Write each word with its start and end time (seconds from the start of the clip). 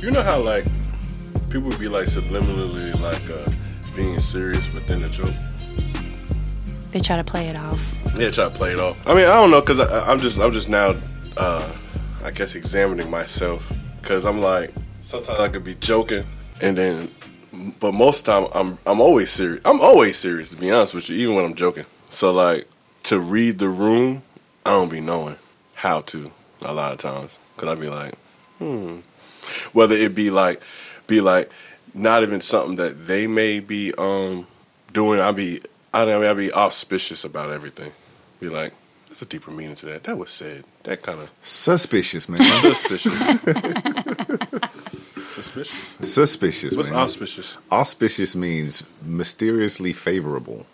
You 0.00 0.10
know 0.10 0.22
how 0.22 0.40
like 0.40 0.64
people 1.50 1.68
would 1.68 1.78
be 1.78 1.88
like 1.88 2.06
subliminally 2.06 2.98
like 3.00 3.28
uh, 3.30 3.48
being 3.96 4.18
serious 4.18 4.72
within 4.74 5.02
the 5.02 5.08
joke. 5.08 5.34
They 6.90 7.00
try 7.00 7.16
to 7.16 7.24
play 7.24 7.48
it 7.48 7.56
off. 7.56 7.80
Yeah, 8.16 8.30
try 8.30 8.44
to 8.44 8.50
play 8.50 8.72
it 8.72 8.80
off. 8.80 8.96
I 9.06 9.14
mean, 9.14 9.24
I 9.24 9.34
don't 9.34 9.50
know 9.50 9.60
because 9.60 9.80
I'm 9.80 10.20
just 10.20 10.38
I'm 10.40 10.52
just 10.52 10.68
now, 10.68 10.94
uh, 11.36 11.72
I 12.22 12.30
guess, 12.30 12.54
examining 12.54 13.10
myself 13.10 13.70
because 14.00 14.24
I'm 14.24 14.40
like 14.40 14.72
sometimes 15.02 15.40
I 15.40 15.48
could 15.48 15.64
be 15.64 15.74
joking 15.74 16.24
and 16.60 16.76
then, 16.76 17.10
but 17.80 17.92
most 17.92 18.24
time 18.24 18.46
I'm 18.54 18.78
I'm 18.86 19.00
always 19.00 19.30
serious. 19.30 19.60
I'm 19.64 19.80
always 19.80 20.16
serious 20.16 20.50
to 20.50 20.56
be 20.56 20.70
honest 20.70 20.94
with 20.94 21.10
you, 21.10 21.16
even 21.18 21.34
when 21.34 21.44
I'm 21.44 21.54
joking. 21.54 21.84
So 22.10 22.32
like 22.32 22.68
to 23.04 23.18
read 23.18 23.58
the 23.58 23.68
room, 23.68 24.22
I 24.64 24.70
don't 24.70 24.88
be 24.90 25.00
knowing 25.00 25.36
how 25.74 26.02
to 26.02 26.30
a 26.62 26.72
lot 26.72 26.92
of 26.92 26.98
times 26.98 27.38
because 27.54 27.68
I'd 27.68 27.80
be 27.80 27.88
like, 27.88 28.14
hmm, 28.58 28.98
whether 29.72 29.94
it 29.94 30.14
be 30.14 30.30
like 30.30 30.62
be 31.06 31.20
like 31.20 31.50
not 31.94 32.22
even 32.22 32.40
something 32.40 32.76
that 32.76 33.06
they 33.06 33.26
may 33.26 33.60
be 33.60 33.92
um 33.98 34.46
doing. 34.92 35.20
I'd 35.20 35.36
be 35.36 35.60
I 35.92 36.04
mean, 36.04 36.24
I'd 36.24 36.36
be 36.36 36.52
auspicious 36.52 37.24
about 37.24 37.50
everything. 37.50 37.92
Be 38.40 38.48
like, 38.48 38.72
there's 39.06 39.22
a 39.22 39.26
deeper 39.26 39.50
meaning 39.50 39.74
to 39.76 39.86
that. 39.86 40.04
That 40.04 40.18
was 40.18 40.30
said. 40.30 40.64
That 40.84 41.02
kind 41.02 41.20
of 41.20 41.30
Suspicious, 41.42 42.28
man. 42.28 42.40
suspicious. 42.60 43.12
suspicious. 45.26 45.96
Suspicious. 46.00 46.76
What's 46.76 46.90
man. 46.90 47.00
auspicious? 47.00 47.58
Auspicious 47.72 48.36
means 48.36 48.84
mysteriously 49.02 49.92
favorable. 49.92 50.66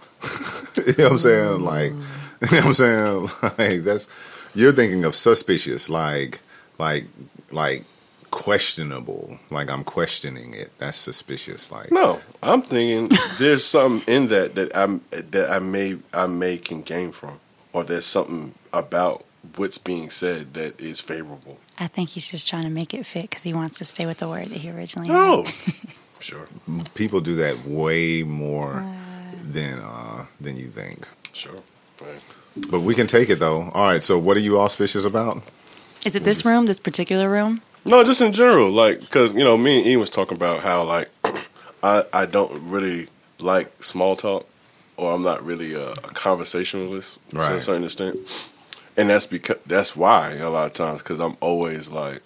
you 0.77 0.95
know 0.99 1.05
what 1.05 1.13
I'm 1.13 1.19
saying? 1.19 1.63
Like, 1.63 1.93
you 1.93 1.99
know 1.99 2.05
what 2.43 2.67
I'm 2.67 2.75
saying? 2.75 3.31
Like 3.43 3.85
that's 3.85 4.07
you're 4.55 4.73
thinking 4.73 5.05
of 5.05 5.15
suspicious, 5.15 5.89
like, 5.89 6.41
like, 6.79 7.07
like 7.51 7.85
questionable. 8.35 9.39
Like 9.51 9.71
I'm 9.71 9.85
questioning 9.85 10.55
it. 10.55 10.73
That's 10.79 10.99
suspicious. 10.99 11.71
Like, 11.71 11.91
No, 11.93 12.21
I'm 12.43 12.63
thinking 12.63 13.17
there's 13.39 13.65
something 13.65 14.03
in 14.13 14.29
that 14.29 14.55
that 14.57 14.77
I'm 14.77 15.03
that 15.11 15.51
I 15.51 15.61
may 15.61 15.99
I 16.13 16.27
may 16.27 16.59
can 16.59 16.83
gain 16.83 17.13
from, 17.13 17.39
or 17.73 17.85
there's 17.85 18.07
something 18.07 18.55
about 18.73 19.25
what's 19.57 19.79
being 19.79 20.11
said 20.11 20.55
that 20.55 20.81
is 20.81 21.01
favorable. 21.01 21.59
I 21.79 21.87
think 21.87 22.11
he's 22.11 22.29
just 22.29 22.49
trying 22.49 22.65
to 22.65 22.71
make 22.71 22.93
it 22.93 23.07
fit 23.07 23.23
because 23.23 23.45
he 23.45 23.55
wants 23.55 23.79
to 23.79 23.85
stay 23.85 24.05
with 24.07 24.19
the 24.19 24.29
word 24.29 24.49
that 24.51 24.59
he 24.59 24.71
originally 24.71 25.09
No, 25.09 25.47
sure, 26.21 26.49
people 26.95 27.21
do 27.21 27.37
that 27.37 27.65
way 27.65 28.23
more 28.25 28.85
than 29.43 29.79
uh 29.79 30.27
than 30.41 30.57
you 30.57 30.69
think. 30.71 31.07
sure. 31.33 31.63
Right. 32.03 32.21
But 32.71 32.81
we 32.81 32.95
can 32.97 33.07
take 33.07 33.31
it 33.31 33.39
though. 33.39 33.71
All 33.73 33.87
right. 33.87 34.03
So, 34.03 34.19
what 34.19 34.37
are 34.37 34.41
you 34.49 34.61
auspicious 34.61 35.05
about? 35.05 35.41
Is 36.05 36.15
it 36.17 36.25
this 36.25 36.45
room, 36.45 36.67
this 36.67 36.81
particular 36.81 37.31
room? 37.31 37.63
No, 37.85 38.03
just 38.03 38.21
in 38.21 38.33
general, 38.33 38.71
like 38.71 39.01
because 39.01 39.33
you 39.35 39.45
know, 39.45 39.57
me 39.57 39.79
and 39.79 39.87
Ian 39.87 40.01
was 40.01 40.11
talking 40.11 40.37
about 40.37 40.63
how 40.63 40.83
like 40.85 41.11
I 41.83 42.05
I 42.13 42.27
don't 42.27 42.71
really 42.71 43.09
like 43.39 43.83
small 43.85 44.17
talk, 44.17 44.47
or 44.97 45.13
I'm 45.15 45.23
not 45.23 45.45
really 45.45 45.75
a, 45.75 45.91
a 45.93 45.95
conversationalist 46.15 47.21
to 47.31 47.55
a 47.57 47.61
certain 47.61 47.85
extent, 47.85 48.17
and 48.97 49.11
that's 49.11 49.27
because 49.27 49.59
that's 49.67 49.95
why 49.95 50.33
a 50.35 50.49
lot 50.49 50.67
of 50.67 50.73
times 50.73 51.03
because 51.03 51.21
I'm 51.21 51.37
always 51.41 51.91
like 51.91 52.23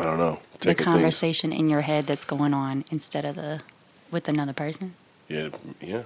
I 0.00 0.04
don't 0.04 0.18
know 0.18 0.40
The 0.54 0.58
taking 0.58 0.84
things. 0.86 0.94
conversation 0.94 1.52
in 1.52 1.70
your 1.70 1.82
head 1.82 2.06
that's 2.08 2.24
going 2.24 2.52
on 2.54 2.84
instead 2.90 3.24
of 3.24 3.36
the 3.36 3.60
with 4.10 4.28
another 4.28 4.52
person. 4.52 4.94
Yeah, 5.28 5.50
yeah. 5.80 6.02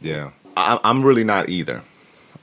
Yeah, 0.00 0.30
I, 0.56 0.78
I'm 0.82 1.02
really 1.02 1.24
not 1.24 1.50
either. 1.50 1.82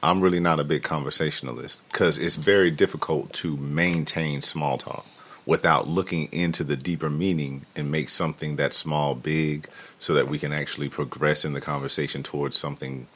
I'm 0.04 0.22
really 0.22 0.39
not 0.39 0.59
a 0.59 0.64
big 0.64 0.84
conversationalist 0.84 1.82
because 1.92 2.20
it's 2.20 2.36
very 2.36 2.70
difficult 2.70 3.34
to 3.34 3.58
maintain 3.58 4.42
small 4.43 4.77
talk 4.77 5.08
without 5.48 5.88
looking 5.88 6.28
into 6.32 6.64
the 6.64 6.76
deeper 6.76 7.10
meaning 7.10 7.66
and 7.76 7.90
make 7.90 8.10
something 8.10 8.58
that 8.58 8.74
small 8.74 9.16
big 9.16 9.68
so 10.00 10.14
that 10.14 10.28
we 10.28 10.38
can 10.38 10.54
actually 10.54 10.90
progress 10.90 11.44
in 11.46 11.54
the 11.54 11.62
conversation 11.62 12.22
towards 12.22 12.56
something 12.56 13.08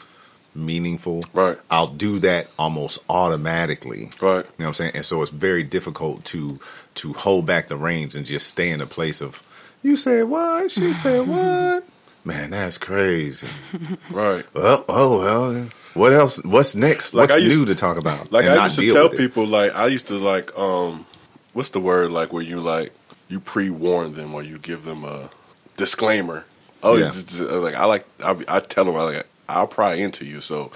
meaningful. 0.55 1.23
Right. 1.33 1.57
I'll 1.69 1.87
do 1.87 2.19
that 2.19 2.47
almost 2.57 2.99
automatically. 3.09 4.09
Right. 4.21 4.37
You 4.45 4.51
know 4.59 4.65
what 4.65 4.67
I'm 4.67 4.73
saying? 4.73 4.91
And 4.95 5.05
so 5.05 5.21
it's 5.21 5.31
very 5.31 5.63
difficult 5.63 6.25
to 6.25 6.59
to 6.95 7.13
hold 7.13 7.45
back 7.45 7.67
the 7.67 7.77
reins 7.77 8.15
and 8.15 8.25
just 8.25 8.47
stay 8.47 8.69
in 8.69 8.81
a 8.81 8.85
place 8.87 9.21
of 9.21 9.41
you 9.83 9.95
said 9.95 10.25
what? 10.25 10.71
She 10.71 10.93
said 10.93 11.27
what? 11.27 11.85
Man, 12.23 12.51
that's 12.51 12.77
crazy. 12.77 13.47
Right. 14.09 14.45
Well, 14.53 14.85
oh 14.89 15.19
well. 15.19 15.69
What 15.93 16.13
else? 16.13 16.41
What's 16.43 16.75
next? 16.75 17.13
Like 17.13 17.29
What's 17.29 17.41
I 17.41 17.43
used- 17.45 17.57
new 17.59 17.65
to 17.65 17.75
talk 17.75 17.97
about? 17.97 18.31
Like 18.31 18.45
I 18.45 18.63
used 18.63 18.79
to 18.79 18.91
tell 18.91 19.09
people, 19.09 19.45
like 19.45 19.73
I 19.75 19.87
used 19.87 20.07
to 20.07 20.17
like 20.17 20.57
um, 20.57 21.05
what's 21.53 21.69
the 21.69 21.79
word 21.79 22.11
like 22.11 22.31
where 22.33 22.43
you 22.43 22.59
like 22.61 22.93
you 23.29 23.39
pre 23.39 23.69
warn 23.69 24.13
them 24.13 24.33
or 24.33 24.43
you 24.43 24.57
give 24.57 24.83
them 24.83 25.03
a 25.03 25.29
disclaimer. 25.77 26.45
Oh, 26.83 26.97
Yeah. 26.97 27.07
it's 27.07 27.23
just, 27.23 27.39
like 27.41 27.75
I 27.75 27.85
like 27.85 28.05
I, 28.23 28.35
I 28.47 28.59
tell 28.59 28.85
them 28.85 28.95
I 28.95 29.03
like 29.03 29.27
I'll 29.47 29.67
pry 29.67 29.93
into 29.95 30.25
you, 30.25 30.39
so 30.41 30.71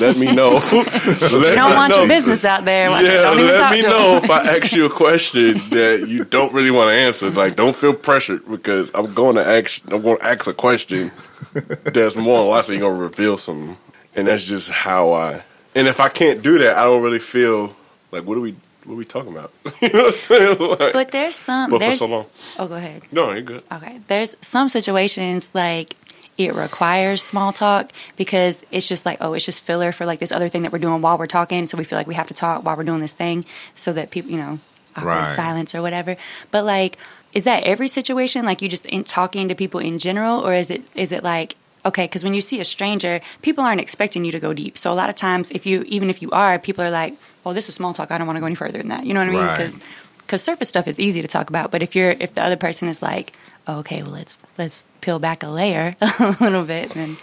let 0.00 0.16
me 0.16 0.32
know. 0.32 0.60
You 1.26 1.54
don't 1.54 1.74
want 1.74 1.94
your 1.94 2.06
business 2.06 2.44
out 2.44 2.64
there. 2.64 2.88
Like, 2.90 3.04
Yeah, 3.06 3.30
let 3.30 3.72
me 3.72 3.82
know 3.82 4.20
if 4.22 4.30
I 4.30 4.56
ask 4.56 4.72
you 4.72 4.84
a 4.86 4.90
question 4.90 5.54
that 5.70 6.06
you 6.08 6.24
don't 6.24 6.52
really 6.52 6.70
want 6.70 6.88
to 6.88 6.92
answer. 6.94 7.30
Like, 7.30 7.56
don't 7.56 7.74
feel 7.74 7.92
pressured 7.94 8.48
because 8.48 8.90
I'm 8.94 9.12
going 9.14 9.36
to 9.36 9.44
ask. 9.44 9.82
I'm 9.90 10.02
going 10.02 10.18
to 10.18 10.24
ask 10.24 10.46
a 10.46 10.54
question 10.54 11.10
that's 11.84 12.14
more 12.16 12.38
than 12.40 12.48
likely 12.48 12.78
going 12.78 12.96
to 12.96 13.02
reveal 13.02 13.36
something, 13.38 13.76
and 14.14 14.26
that's 14.28 14.44
just 14.44 14.68
how 14.70 15.12
I. 15.12 15.42
And 15.74 15.88
if 15.88 15.98
I 16.00 16.08
can't 16.08 16.42
do 16.42 16.58
that, 16.58 16.76
I 16.76 16.84
don't 16.84 17.02
really 17.02 17.18
feel 17.18 17.74
like 18.12 18.24
what 18.24 18.38
are 18.38 18.40
we 18.42 18.54
what 18.86 18.94
are 18.94 18.96
we 18.96 19.04
talking 19.04 19.32
about? 19.32 19.52
you 19.82 19.88
know 19.90 20.04
what 20.04 20.06
I'm 20.08 20.12
saying? 20.14 20.58
Like, 20.58 20.92
But 20.92 21.10
there's 21.10 21.36
some. 21.36 21.70
but 21.70 21.82
for 21.82 21.92
so 21.92 22.06
long, 22.06 22.26
Oh, 22.58 22.68
go 22.68 22.74
ahead. 22.76 23.02
no, 23.12 23.32
you're 23.32 23.42
good. 23.42 23.62
Okay. 23.70 24.00
There's 24.06 24.34
some 24.40 24.68
situations 24.68 25.46
like 25.54 25.94
it 26.38 26.54
requires 26.54 27.22
small 27.22 27.52
talk 27.52 27.90
because 28.16 28.56
it's 28.70 28.86
just 28.88 29.06
like, 29.06 29.18
oh, 29.20 29.32
it's 29.34 29.44
just 29.46 29.60
filler 29.60 29.90
for 29.92 30.04
like 30.06 30.18
this 30.20 30.32
other 30.32 30.48
thing 30.48 30.62
that 30.62 30.72
we're 30.72 30.78
doing 30.78 31.00
while 31.02 31.16
we're 31.18 31.26
talking. 31.26 31.66
So 31.66 31.78
we 31.78 31.84
feel 31.84 31.98
like 31.98 32.06
we 32.06 32.14
have 32.14 32.28
to 32.28 32.34
talk 32.34 32.64
while 32.64 32.76
we're 32.76 32.84
doing 32.84 33.00
this 33.00 33.12
thing 33.12 33.44
so 33.74 33.92
that 33.94 34.10
people, 34.10 34.30
you 34.30 34.36
know, 34.38 34.58
awkward 34.96 35.06
Right. 35.06 35.30
silence 35.34 35.74
or 35.74 35.80
whatever. 35.82 36.16
But 36.50 36.64
like, 36.64 36.98
is 37.32 37.44
that 37.44 37.64
every 37.64 37.88
situation? 37.88 38.44
Like 38.44 38.60
you 38.62 38.68
just 38.68 38.86
in 38.86 39.04
talking 39.04 39.48
to 39.48 39.54
people 39.54 39.80
in 39.80 39.98
general, 39.98 40.46
or 40.46 40.54
is 40.54 40.70
it 40.70 40.82
is 40.94 41.10
it 41.12 41.22
like 41.24 41.56
okay? 41.84 42.04
Because 42.04 42.24
when 42.24 42.34
you 42.34 42.40
see 42.40 42.60
a 42.60 42.64
stranger, 42.64 43.20
people 43.42 43.62
aren't 43.64 43.80
expecting 43.80 44.24
you 44.24 44.32
to 44.32 44.40
go 44.40 44.52
deep. 44.52 44.76
So 44.78 44.90
a 44.92 44.94
lot 44.94 45.08
of 45.10 45.16
times, 45.16 45.50
if 45.50 45.64
you 45.66 45.82
even 45.86 46.08
if 46.10 46.20
you 46.22 46.30
are, 46.32 46.58
people 46.58 46.84
are 46.84 46.90
like, 46.90 47.14
well, 47.46 47.54
this 47.54 47.68
is 47.68 47.74
small 47.76 47.94
talk. 47.94 48.10
I 48.10 48.18
don't 48.18 48.26
want 48.26 48.36
to 48.36 48.40
go 48.40 48.46
any 48.46 48.56
further 48.56 48.78
than 48.78 48.88
that. 48.88 49.06
You 49.06 49.14
know 49.14 49.20
what 49.20 49.28
I 49.28 49.32
mean? 49.32 49.40
Right. 49.40 49.56
Because 49.68 49.80
because 50.18 50.42
surface 50.42 50.68
stuff 50.68 50.88
is 50.88 50.98
easy 50.98 51.22
to 51.22 51.28
talk 51.28 51.48
about 51.50 51.70
but 51.70 51.82
if 51.82 51.94
you're 51.94 52.10
if 52.10 52.34
the 52.34 52.42
other 52.42 52.56
person 52.56 52.88
is 52.88 53.00
like 53.00 53.32
oh, 53.68 53.78
okay 53.78 54.02
well 54.02 54.10
let's 54.10 54.38
let's 54.58 54.82
peel 55.00 55.20
back 55.20 55.44
a 55.44 55.48
layer 55.48 55.94
a 56.00 56.36
little 56.40 56.64
bit 56.64 56.90
then 56.90 57.16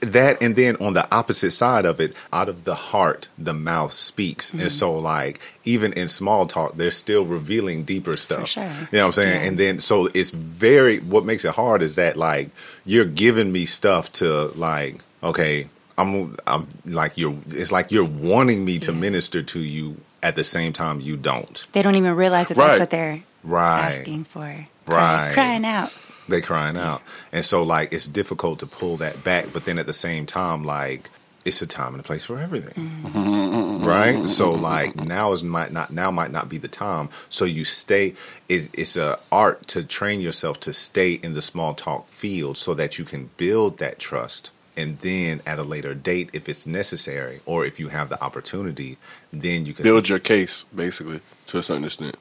that 0.00 0.40
and 0.42 0.56
then 0.56 0.76
on 0.76 0.94
the 0.94 1.06
opposite 1.14 1.50
side 1.50 1.84
of 1.84 2.00
it 2.00 2.14
out 2.32 2.48
of 2.48 2.64
the 2.64 2.74
heart 2.74 3.28
the 3.36 3.52
mouth 3.52 3.92
speaks 3.92 4.50
Mm-hmm. 4.50 4.60
and 4.60 4.72
so 4.72 4.98
like 4.98 5.40
even 5.64 5.92
in 5.92 6.08
small 6.08 6.46
talk 6.46 6.74
they're 6.76 6.90
still 6.90 7.26
revealing 7.26 7.84
deeper 7.84 8.16
stuff 8.16 8.48
sure. 8.48 8.64
you 8.64 8.70
know 8.98 9.00
what 9.00 9.04
i'm 9.08 9.12
saying 9.12 9.40
Yeah. 9.42 9.48
and 9.48 9.58
then 9.58 9.78
so 9.80 10.08
it's 10.14 10.30
very 10.30 11.00
what 11.00 11.26
makes 11.26 11.44
it 11.44 11.54
hard 11.54 11.82
is 11.82 11.96
that 11.96 12.16
like 12.16 12.48
you're 12.86 13.04
giving 13.04 13.52
me 13.52 13.66
stuff 13.66 14.10
to 14.12 14.52
like 14.56 15.00
okay 15.22 15.68
i'm 15.98 16.36
i'm 16.46 16.66
like 16.84 17.16
you're 17.18 17.36
it's 17.50 17.72
like 17.72 17.90
you're 17.90 18.04
wanting 18.04 18.64
me 18.64 18.78
to 18.78 18.92
minister 18.92 19.42
to 19.42 19.60
you 19.60 19.96
at 20.22 20.36
the 20.36 20.44
same 20.44 20.72
time 20.72 21.00
you 21.00 21.16
don't. 21.16 21.66
They 21.72 21.82
don't 21.82 21.96
even 21.96 22.14
realize 22.14 22.48
that 22.48 22.56
Right. 22.56 22.68
that's 22.68 22.80
what 22.80 22.90
they're 22.90 23.22
right. 23.42 23.80
asking 23.86 24.24
for. 24.24 24.68
Right. 24.86 25.32
crying 25.34 25.64
out. 25.64 25.92
They 26.28 26.40
crying 26.40 26.76
out. 26.76 27.02
And 27.32 27.44
so 27.44 27.62
like 27.64 27.92
it's 27.92 28.06
difficult 28.06 28.60
to 28.60 28.66
pull 28.66 28.96
that 28.98 29.24
back 29.24 29.46
but 29.52 29.64
then 29.64 29.78
at 29.78 29.86
the 29.86 29.92
same 29.92 30.26
time 30.26 30.64
like 30.64 31.10
it's 31.44 31.60
a 31.60 31.66
time 31.66 31.94
and 31.94 31.98
a 31.98 32.04
place 32.04 32.24
for 32.24 32.38
everything. 32.38 32.72
Mm-hmm. 33.02 33.84
Right? 33.84 34.28
So 34.28 34.52
like 34.52 34.94
now 34.94 35.32
is 35.32 35.42
might 35.42 35.72
not 35.72 35.92
now 35.92 36.12
might 36.12 36.30
not 36.30 36.48
be 36.48 36.56
the 36.58 36.68
time. 36.68 37.08
So 37.28 37.44
you 37.44 37.64
stay 37.64 38.14
it, 38.48 38.70
it's 38.74 38.96
a 38.96 39.18
art 39.32 39.66
to 39.68 39.82
train 39.82 40.20
yourself 40.20 40.60
to 40.60 40.72
stay 40.72 41.14
in 41.14 41.32
the 41.32 41.42
small 41.42 41.74
talk 41.74 42.08
field 42.08 42.56
so 42.56 42.74
that 42.74 42.96
you 42.98 43.04
can 43.04 43.30
build 43.36 43.78
that 43.78 43.98
trust 43.98 44.52
and 44.76 44.98
then 45.00 45.40
at 45.46 45.58
a 45.58 45.62
later 45.62 45.94
date 45.94 46.30
if 46.32 46.48
it's 46.48 46.66
necessary 46.66 47.40
or 47.46 47.64
if 47.64 47.78
you 47.78 47.88
have 47.88 48.08
the 48.08 48.22
opportunity 48.22 48.96
then 49.32 49.66
you 49.66 49.74
can 49.74 49.82
build 49.82 50.08
your 50.08 50.18
case 50.18 50.64
basically 50.74 51.20
to 51.46 51.58
a 51.58 51.62
certain 51.62 51.84
extent. 51.84 52.16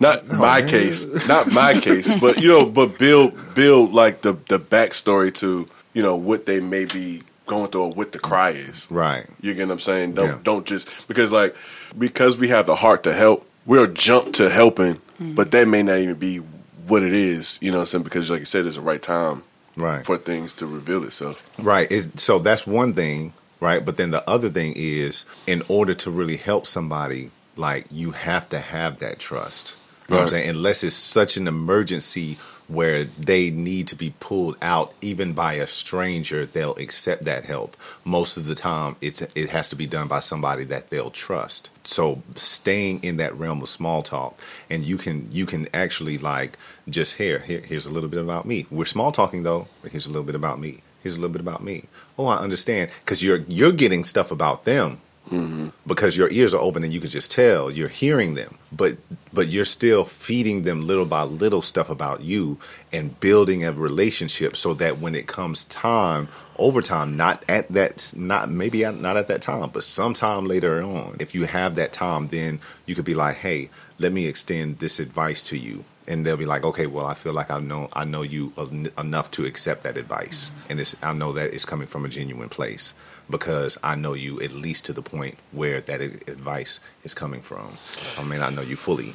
Not 0.00 0.26
my 0.26 0.60
man. 0.60 0.68
case 0.68 1.28
not 1.28 1.52
my 1.52 1.78
case 1.78 2.20
but 2.20 2.40
you 2.40 2.48
know 2.48 2.66
but 2.66 2.98
build 2.98 3.54
build 3.54 3.92
like 3.92 4.22
the 4.22 4.32
the 4.48 4.58
backstory 4.58 5.34
to 5.36 5.66
you 5.92 6.02
know 6.02 6.16
what 6.16 6.46
they 6.46 6.60
may 6.60 6.84
be 6.86 7.22
going 7.46 7.70
through 7.70 7.82
or 7.82 7.92
what 7.92 8.12
the 8.12 8.18
cry 8.18 8.50
is. 8.50 8.90
Right. 8.90 9.26
You 9.40 9.52
get 9.54 9.68
what 9.68 9.74
i'm 9.74 9.80
saying? 9.80 10.14
Don't 10.14 10.28
Yeah. 10.28 10.38
don't 10.42 10.66
just 10.66 11.06
because 11.08 11.30
like 11.30 11.54
because 11.98 12.36
we 12.36 12.48
have 12.48 12.66
the 12.66 12.76
heart 12.76 13.02
to 13.04 13.12
help 13.12 13.46
we'll 13.66 13.86
jump 13.86 14.32
to 14.34 14.48
helping 14.48 14.94
mm-hmm. 14.94 15.34
but 15.34 15.50
that 15.50 15.68
may 15.68 15.82
not 15.82 15.98
even 15.98 16.16
be 16.16 16.38
what 16.38 17.02
it 17.02 17.12
is 17.12 17.58
you 17.60 17.70
know 17.70 17.78
what 17.78 17.82
i'm 17.82 17.86
saying? 17.86 18.04
Because 18.04 18.30
like 18.30 18.40
you 18.40 18.46
said 18.46 18.66
it's 18.66 18.76
the 18.76 18.82
right 18.82 19.02
time 19.02 19.42
right 19.76 20.04
for 20.04 20.18
things 20.18 20.52
to 20.54 20.66
reveal 20.66 21.04
itself 21.04 21.48
Right. 21.58 21.90
It, 21.90 22.18
so 22.20 22.38
that's 22.38 22.66
one 22.66 22.94
thing, 22.94 23.32
right? 23.60 23.84
But 23.84 23.96
then 23.96 24.10
the 24.10 24.28
other 24.28 24.50
thing 24.50 24.74
is, 24.76 25.24
in 25.46 25.62
order 25.68 25.94
to 25.94 26.10
really 26.10 26.36
help 26.36 26.66
somebody, 26.66 27.30
like 27.56 27.86
you 27.90 28.12
have 28.12 28.48
to 28.50 28.58
have 28.58 28.98
that 28.98 29.18
trust. 29.18 29.76
you 30.08 30.14
know 30.14 30.18
what 30.18 30.22
I'm 30.24 30.28
saying? 30.30 30.48
Unless 30.50 30.84
it's 30.84 30.96
such 30.96 31.36
an 31.36 31.46
emergency 31.48 32.38
where 32.72 33.04
they 33.04 33.50
need 33.50 33.88
to 33.88 33.96
be 33.96 34.14
pulled 34.20 34.56
out 34.62 34.94
even 35.00 35.32
by 35.32 35.54
a 35.54 35.66
stranger, 35.66 36.46
they'll 36.46 36.76
accept 36.76 37.24
that 37.24 37.44
help. 37.44 37.76
Most 38.04 38.36
of 38.36 38.46
the 38.46 38.54
time 38.54 38.96
it's 39.00 39.22
it 39.34 39.50
has 39.50 39.68
to 39.70 39.76
be 39.76 39.86
done 39.86 40.08
by 40.08 40.20
somebody 40.20 40.64
that 40.64 40.90
they'll 40.90 41.10
trust. 41.10 41.70
So 41.84 42.22
staying 42.36 43.02
in 43.02 43.16
that 43.18 43.36
realm 43.36 43.62
of 43.62 43.68
small 43.68 44.02
talk 44.02 44.38
and 44.70 44.84
you 44.84 44.96
can 44.96 45.28
you 45.30 45.46
can 45.46 45.68
actually 45.74 46.18
like 46.18 46.58
just 46.88 47.14
here, 47.14 47.40
here 47.40 47.60
here's 47.60 47.86
a 47.86 47.90
little 47.90 48.08
bit 48.08 48.22
about 48.22 48.46
me. 48.46 48.66
We're 48.70 48.86
small 48.86 49.12
talking 49.12 49.42
though, 49.42 49.68
here's 49.90 50.06
a 50.06 50.10
little 50.10 50.24
bit 50.24 50.34
about 50.34 50.58
me. 50.58 50.82
Here's 51.02 51.16
a 51.16 51.20
little 51.20 51.32
bit 51.32 51.40
about 51.40 51.64
me. 51.64 51.86
Oh, 52.16 52.26
I 52.26 52.38
understand 52.38 52.90
cuz 53.06 53.22
you're 53.22 53.44
you're 53.48 53.72
getting 53.72 54.04
stuff 54.04 54.30
about 54.30 54.64
them 54.64 55.00
Mm-hmm. 55.30 55.68
because 55.86 56.16
your 56.16 56.30
ears 56.32 56.52
are 56.52 56.60
open 56.60 56.82
and 56.84 56.92
you 56.92 57.00
can 57.00 57.08
just 57.08 57.30
tell. 57.30 57.70
You're 57.70 57.88
hearing 57.88 58.34
them. 58.34 58.58
But 58.72 58.98
but 59.32 59.48
you're 59.48 59.64
still 59.64 60.04
feeding 60.04 60.64
them 60.64 60.86
little 60.86 61.06
by 61.06 61.22
little 61.22 61.62
stuff 61.62 61.88
about 61.88 62.22
you 62.22 62.58
and 62.92 63.18
building 63.20 63.64
a 63.64 63.72
relationship 63.72 64.56
so 64.56 64.74
that 64.74 64.98
when 64.98 65.14
it 65.14 65.26
comes 65.28 65.64
time 65.64 66.28
over 66.58 66.82
time 66.82 67.16
not 67.16 67.42
at 67.48 67.68
that 67.68 68.12
not 68.14 68.50
maybe 68.50 68.82
not 68.82 69.16
at 69.16 69.28
that 69.28 69.40
time 69.42 69.70
but 69.72 69.84
sometime 69.84 70.44
later 70.46 70.82
on 70.82 71.16
if 71.18 71.34
you 71.34 71.44
have 71.44 71.76
that 71.76 71.92
time 71.92 72.28
then 72.28 72.60
you 72.84 72.94
could 72.94 73.04
be 73.04 73.14
like 73.14 73.36
hey 73.36 73.70
let 73.98 74.12
me 74.12 74.26
extend 74.26 74.80
this 74.80 74.98
advice 74.98 75.42
to 75.44 75.56
you. 75.56 75.84
And 76.08 76.26
they'll 76.26 76.36
be 76.36 76.46
like 76.46 76.64
okay 76.64 76.86
well 76.86 77.06
i 77.06 77.14
feel 77.14 77.32
like 77.32 77.50
i 77.50 77.60
know 77.60 77.88
i 77.92 78.04
know 78.04 78.22
you 78.22 78.52
en- 78.58 78.90
enough 78.98 79.30
to 79.32 79.46
accept 79.46 79.84
that 79.84 79.96
advice. 79.96 80.50
And 80.68 80.94
i 81.00 81.12
know 81.12 81.32
that 81.32 81.54
it's 81.54 81.64
coming 81.64 81.86
from 81.86 82.04
a 82.04 82.08
genuine 82.08 82.48
place 82.48 82.92
because 83.28 83.78
I 83.82 83.94
know 83.94 84.14
you 84.14 84.40
at 84.40 84.52
least 84.52 84.86
to 84.86 84.92
the 84.92 85.02
point 85.02 85.38
where 85.52 85.80
that 85.80 86.00
advice 86.00 86.80
is 87.04 87.14
coming 87.14 87.40
from. 87.40 87.78
I 88.18 88.22
mean, 88.24 88.42
I 88.42 88.50
know 88.50 88.62
you 88.62 88.76
fully. 88.76 89.14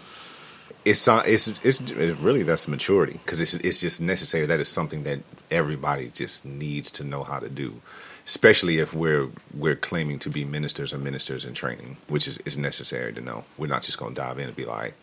It's 0.86 1.08
it's 1.08 1.48
it's, 1.48 1.82
it's 1.82 2.20
really 2.20 2.44
that's 2.44 2.68
maturity 2.68 3.20
because 3.24 3.42
it's 3.42 3.54
it's 3.56 3.80
just 3.80 4.02
necessary. 4.02 4.46
That 4.46 4.60
is 4.60 4.70
something 4.70 5.04
that 5.04 5.20
everybody 5.52 6.10
just 6.10 6.46
needs 6.46 6.90
to 6.92 7.04
know 7.04 7.24
how 7.24 7.40
to 7.40 7.50
do, 7.50 7.82
especially 8.26 8.78
if 8.78 8.94
we're 8.94 9.28
we're 9.54 9.76
claiming 9.76 10.20
to 10.20 10.30
be 10.30 10.46
ministers 10.46 10.94
or 10.94 10.98
ministers 10.98 11.44
in 11.44 11.54
training, 11.54 11.98
which 12.08 12.28
is 12.28 12.38
is 12.40 12.58
necessary 12.58 13.14
to 13.14 13.22
know. 13.22 13.44
We're 13.58 13.68
not 13.68 13.84
just 13.84 13.98
going 13.98 14.16
to 14.16 14.22
dive 14.22 14.40
in 14.40 14.48
and 14.48 14.56
be 14.56 14.66
like, 14.66 14.94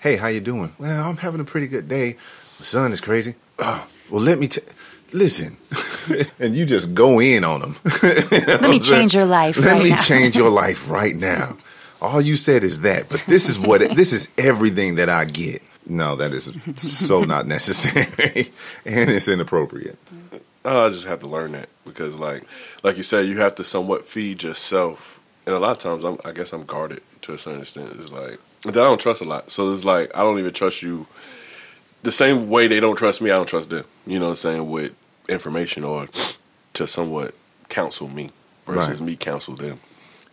"Hey, 0.00 0.16
how 0.16 0.28
you 0.28 0.40
doing?" 0.40 0.74
Well, 0.78 1.08
I'm 1.08 1.18
having 1.18 1.40
a 1.40 1.44
pretty 1.44 1.68
good 1.68 1.88
day. 1.88 2.16
My 2.58 2.64
son 2.66 2.92
is 2.92 3.00
crazy. 3.00 3.36
Oh, 3.58 3.86
well, 4.10 4.22
let 4.22 4.38
me 4.38 4.48
t- 4.48 4.60
listen, 5.12 5.56
and 6.38 6.54
you 6.56 6.66
just 6.66 6.94
go 6.94 7.20
in 7.20 7.44
on 7.44 7.60
them. 7.60 7.76
Let 8.02 8.62
me 8.62 8.78
change 8.80 9.14
your 9.14 9.26
life 9.26 9.56
Let 9.56 9.72
right 9.74 9.82
me 9.82 9.90
now. 9.90 10.02
change 10.02 10.36
your 10.36 10.50
life 10.50 10.88
right 10.88 11.16
now. 11.16 11.56
All 12.00 12.20
you 12.20 12.36
said 12.36 12.64
is 12.64 12.80
that, 12.80 13.08
but 13.08 13.22
this 13.26 13.48
is 13.48 13.58
what 13.58 13.82
it, 13.82 13.96
this 13.96 14.12
is 14.12 14.28
everything 14.38 14.94
that 14.96 15.08
I 15.08 15.24
get. 15.26 15.62
No, 15.86 16.16
that 16.16 16.32
is 16.32 16.56
so 16.76 17.24
not 17.24 17.46
necessary, 17.46 18.52
and 18.84 19.10
it's 19.10 19.28
inappropriate. 19.28 19.98
Oh, 20.64 20.86
I 20.86 20.90
just 20.90 21.06
have 21.06 21.20
to 21.20 21.26
learn 21.26 21.52
that 21.52 21.68
because, 21.84 22.14
like, 22.16 22.44
like 22.82 22.96
you 22.96 23.02
said, 23.02 23.26
you 23.26 23.38
have 23.38 23.54
to 23.56 23.64
somewhat 23.64 24.04
feed 24.04 24.42
yourself, 24.42 25.20
and 25.46 25.54
a 25.54 25.58
lot 25.58 25.72
of 25.72 25.78
times, 25.78 26.04
I'm, 26.04 26.18
I 26.24 26.32
guess 26.32 26.52
I'm 26.52 26.64
guarded 26.64 27.02
to 27.22 27.34
a 27.34 27.38
certain 27.38 27.60
extent. 27.60 27.92
It's 27.98 28.12
like 28.12 28.38
that 28.62 28.76
I 28.76 28.84
don't 28.84 29.00
trust 29.00 29.20
a 29.20 29.24
lot, 29.24 29.50
so 29.50 29.72
it's 29.72 29.84
like 29.84 30.10
I 30.14 30.20
don't 30.20 30.38
even 30.38 30.52
trust 30.52 30.82
you 30.82 31.06
the 32.02 32.12
same 32.12 32.48
way 32.48 32.68
they 32.68 32.80
don't 32.80 32.96
trust 32.96 33.20
me. 33.20 33.30
I 33.30 33.36
don't 33.36 33.48
trust 33.48 33.70
them. 33.70 33.84
You 34.06 34.18
know 34.18 34.26
what 34.26 34.30
I'm 34.32 34.36
saying 34.36 34.70
with 34.70 34.92
information 35.28 35.84
or 35.84 36.08
to 36.74 36.86
somewhat 36.86 37.34
counsel 37.68 38.08
me 38.08 38.30
versus 38.66 39.00
Right. 39.00 39.06
me 39.08 39.16
counsel 39.16 39.54
them. 39.54 39.80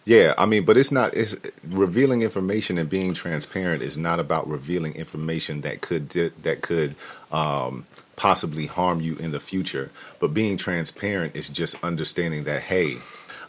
Yeah, 0.05 0.33
I 0.37 0.45
mean, 0.45 0.63
but 0.63 0.77
it's 0.77 0.91
not. 0.91 1.13
It's 1.13 1.35
revealing 1.67 2.21
information 2.21 2.77
and 2.77 2.89
being 2.89 3.13
transparent 3.13 3.83
is 3.83 3.97
not 3.97 4.19
about 4.21 4.47
revealing 4.47 4.95
information 4.95 5.61
that 5.61 5.81
could 5.81 6.09
that 6.11 6.61
could 6.61 6.95
um, 7.31 7.85
possibly 8.15 8.67
harm 8.67 9.01
you 9.01 9.17
in 9.17 9.31
the 9.31 9.39
future. 9.41 9.91
But 10.19 10.33
being 10.33 10.55
transparent 10.55 11.35
is 11.35 11.49
just 11.49 11.75
understanding 11.83 12.45
that 12.45 12.63
hey, 12.63 12.97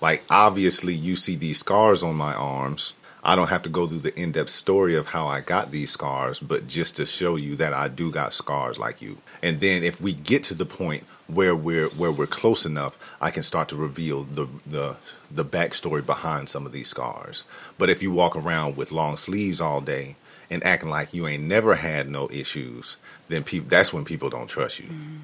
like 0.00 0.24
obviously 0.28 0.94
you 0.94 1.14
see 1.14 1.36
these 1.36 1.60
scars 1.60 2.02
on 2.02 2.16
my 2.16 2.34
arms. 2.34 2.92
I 3.22 3.34
don't 3.34 3.48
have 3.48 3.62
to 3.62 3.68
go 3.68 3.86
through 3.86 4.00
the 4.00 4.18
in-depth 4.18 4.50
story 4.50 4.94
of 4.94 5.08
how 5.08 5.26
I 5.26 5.40
got 5.40 5.70
these 5.70 5.90
scars, 5.90 6.38
but 6.38 6.68
just 6.68 6.96
to 6.96 7.06
show 7.06 7.36
you 7.36 7.56
that 7.56 7.72
I 7.72 7.88
do 7.88 8.10
got 8.10 8.32
scars 8.32 8.78
like 8.78 9.02
you. 9.02 9.18
And 9.42 9.60
then 9.60 9.82
if 9.82 10.00
we 10.00 10.12
get 10.12 10.44
to 10.44 10.54
the 10.54 10.66
point 10.66 11.04
where 11.26 11.54
we're 11.54 11.88
where 11.88 12.12
we're 12.12 12.26
close 12.26 12.64
enough, 12.64 12.98
I 13.20 13.30
can 13.30 13.42
start 13.42 13.68
to 13.68 13.76
reveal 13.76 14.24
the 14.24 14.46
the 14.66 14.96
the 15.30 15.44
backstory 15.44 16.04
behind 16.04 16.48
some 16.48 16.64
of 16.64 16.72
these 16.72 16.88
scars. 16.88 17.44
But 17.76 17.90
if 17.90 18.02
you 18.02 18.10
walk 18.10 18.36
around 18.36 18.76
with 18.76 18.92
long 18.92 19.16
sleeves 19.16 19.60
all 19.60 19.80
day 19.80 20.16
and 20.50 20.64
acting 20.64 20.88
like 20.88 21.12
you 21.12 21.26
ain't 21.26 21.42
never 21.42 21.74
had 21.74 22.08
no 22.08 22.30
issues, 22.30 22.96
then 23.28 23.44
people 23.44 23.68
that's 23.68 23.92
when 23.92 24.04
people 24.04 24.30
don't 24.30 24.48
trust 24.48 24.78
you. 24.78 24.86
Mm-hmm. 24.86 25.16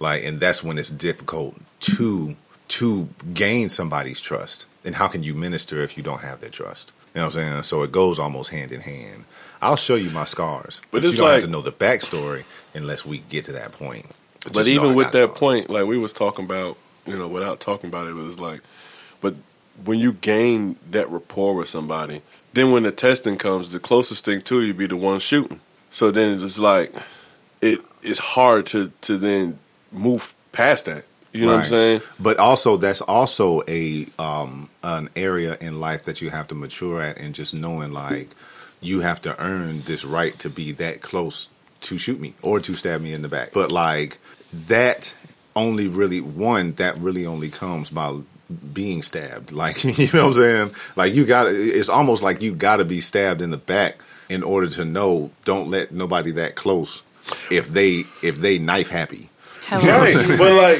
Like 0.00 0.24
and 0.24 0.40
that's 0.40 0.64
when 0.64 0.78
it's 0.78 0.90
difficult 0.90 1.60
to 1.80 2.36
to 2.68 3.08
gain 3.32 3.68
somebody's 3.68 4.20
trust. 4.20 4.66
And 4.84 4.96
how 4.96 5.08
can 5.08 5.22
you 5.22 5.34
minister 5.34 5.80
if 5.82 5.96
you 5.96 6.02
don't 6.02 6.20
have 6.20 6.40
their 6.40 6.50
trust? 6.50 6.92
You 7.14 7.20
know 7.20 7.26
what 7.26 7.36
I'm 7.36 7.52
saying? 7.52 7.62
So 7.62 7.82
it 7.82 7.92
goes 7.92 8.18
almost 8.18 8.50
hand 8.50 8.72
in 8.72 8.80
hand. 8.80 9.24
I'll 9.62 9.76
show 9.76 9.94
you 9.94 10.10
my 10.10 10.24
scars, 10.24 10.80
But 10.90 10.98
but, 11.02 11.04
it's 11.04 11.12
you 11.12 11.18
don't 11.18 11.26
like- 11.28 11.34
have 11.36 11.44
to 11.44 11.50
know 11.50 11.62
the 11.62 11.72
backstory 11.72 12.44
unless 12.74 13.04
we 13.06 13.18
get 13.18 13.44
to 13.46 13.52
that 13.52 13.72
point. 13.72 14.06
But 14.52 14.66
know 14.66 14.72
even 14.72 14.94
with 14.94 15.12
that 15.12 15.34
point, 15.34 15.70
like 15.70 15.86
we 15.86 15.96
was 15.96 16.12
talking 16.12 16.44
about, 16.44 16.76
you 17.06 17.16
know, 17.16 17.28
without 17.28 17.60
talking 17.60 17.88
about 17.88 18.06
it, 18.08 18.10
it 18.10 18.14
was 18.14 18.38
like, 18.38 18.60
but 19.22 19.34
when 19.84 19.98
you 19.98 20.12
gain 20.12 20.76
that 20.90 21.08
rapport 21.08 21.54
with 21.54 21.68
somebody, 21.68 22.20
then 22.52 22.72
when 22.72 22.82
the 22.82 22.92
testing 22.92 23.38
comes, 23.38 23.72
the 23.72 23.80
closest 23.80 24.24
thing 24.24 24.42
to 24.42 24.60
you 24.62 24.74
be 24.74 24.86
the 24.86 24.96
one 24.96 25.18
shooting. 25.18 25.60
So 25.90 26.10
then 26.10 26.42
it's 26.42 26.58
like, 26.58 26.92
it 27.62 27.80
it's 28.02 28.18
hard 28.18 28.66
to 28.66 28.92
to 29.02 29.16
then 29.16 29.58
move 29.92 30.34
past 30.52 30.84
that. 30.86 31.04
You 31.34 31.46
know 31.46 31.52
what 31.52 31.60
I'm 31.60 31.66
saying? 31.66 32.00
But 32.20 32.38
also, 32.38 32.76
that's 32.76 33.00
also 33.00 33.62
a 33.66 34.06
um, 34.18 34.70
an 34.82 35.10
area 35.16 35.58
in 35.60 35.80
life 35.80 36.04
that 36.04 36.22
you 36.22 36.30
have 36.30 36.48
to 36.48 36.54
mature 36.54 37.02
at, 37.02 37.18
and 37.18 37.34
just 37.34 37.54
knowing 37.54 37.92
like 37.92 38.30
you 38.80 39.00
have 39.00 39.20
to 39.22 39.40
earn 39.42 39.82
this 39.82 40.04
right 40.04 40.38
to 40.38 40.48
be 40.48 40.70
that 40.72 41.00
close 41.00 41.48
to 41.80 41.98
shoot 41.98 42.20
me 42.20 42.34
or 42.40 42.60
to 42.60 42.74
stab 42.74 43.00
me 43.00 43.12
in 43.12 43.22
the 43.22 43.28
back. 43.28 43.52
But 43.52 43.72
like 43.72 44.18
that 44.68 45.14
only 45.56 45.88
really 45.88 46.20
one 46.20 46.72
that 46.74 46.96
really 46.98 47.26
only 47.26 47.50
comes 47.50 47.90
by 47.90 48.16
being 48.72 49.02
stabbed. 49.02 49.52
Like 49.64 49.82
you 49.84 50.08
know 50.12 50.28
what 50.28 50.28
I'm 50.28 50.34
saying? 50.34 50.74
Like 50.94 51.14
you 51.14 51.24
got 51.24 51.46
it's 51.48 51.88
almost 51.88 52.22
like 52.22 52.42
you 52.42 52.54
got 52.54 52.76
to 52.76 52.84
be 52.84 53.00
stabbed 53.00 53.40
in 53.40 53.50
the 53.50 53.56
back 53.56 53.98
in 54.28 54.42
order 54.42 54.68
to 54.68 54.84
know. 54.84 55.30
Don't 55.44 55.70
let 55.70 55.92
nobody 55.92 56.30
that 56.32 56.54
close 56.54 57.02
if 57.50 57.68
they 57.68 58.04
if 58.22 58.38
they 58.38 58.58
knife 58.58 58.88
happy. 58.88 59.30
Right, 59.78 60.38
but 60.38 60.52
like 60.52 60.78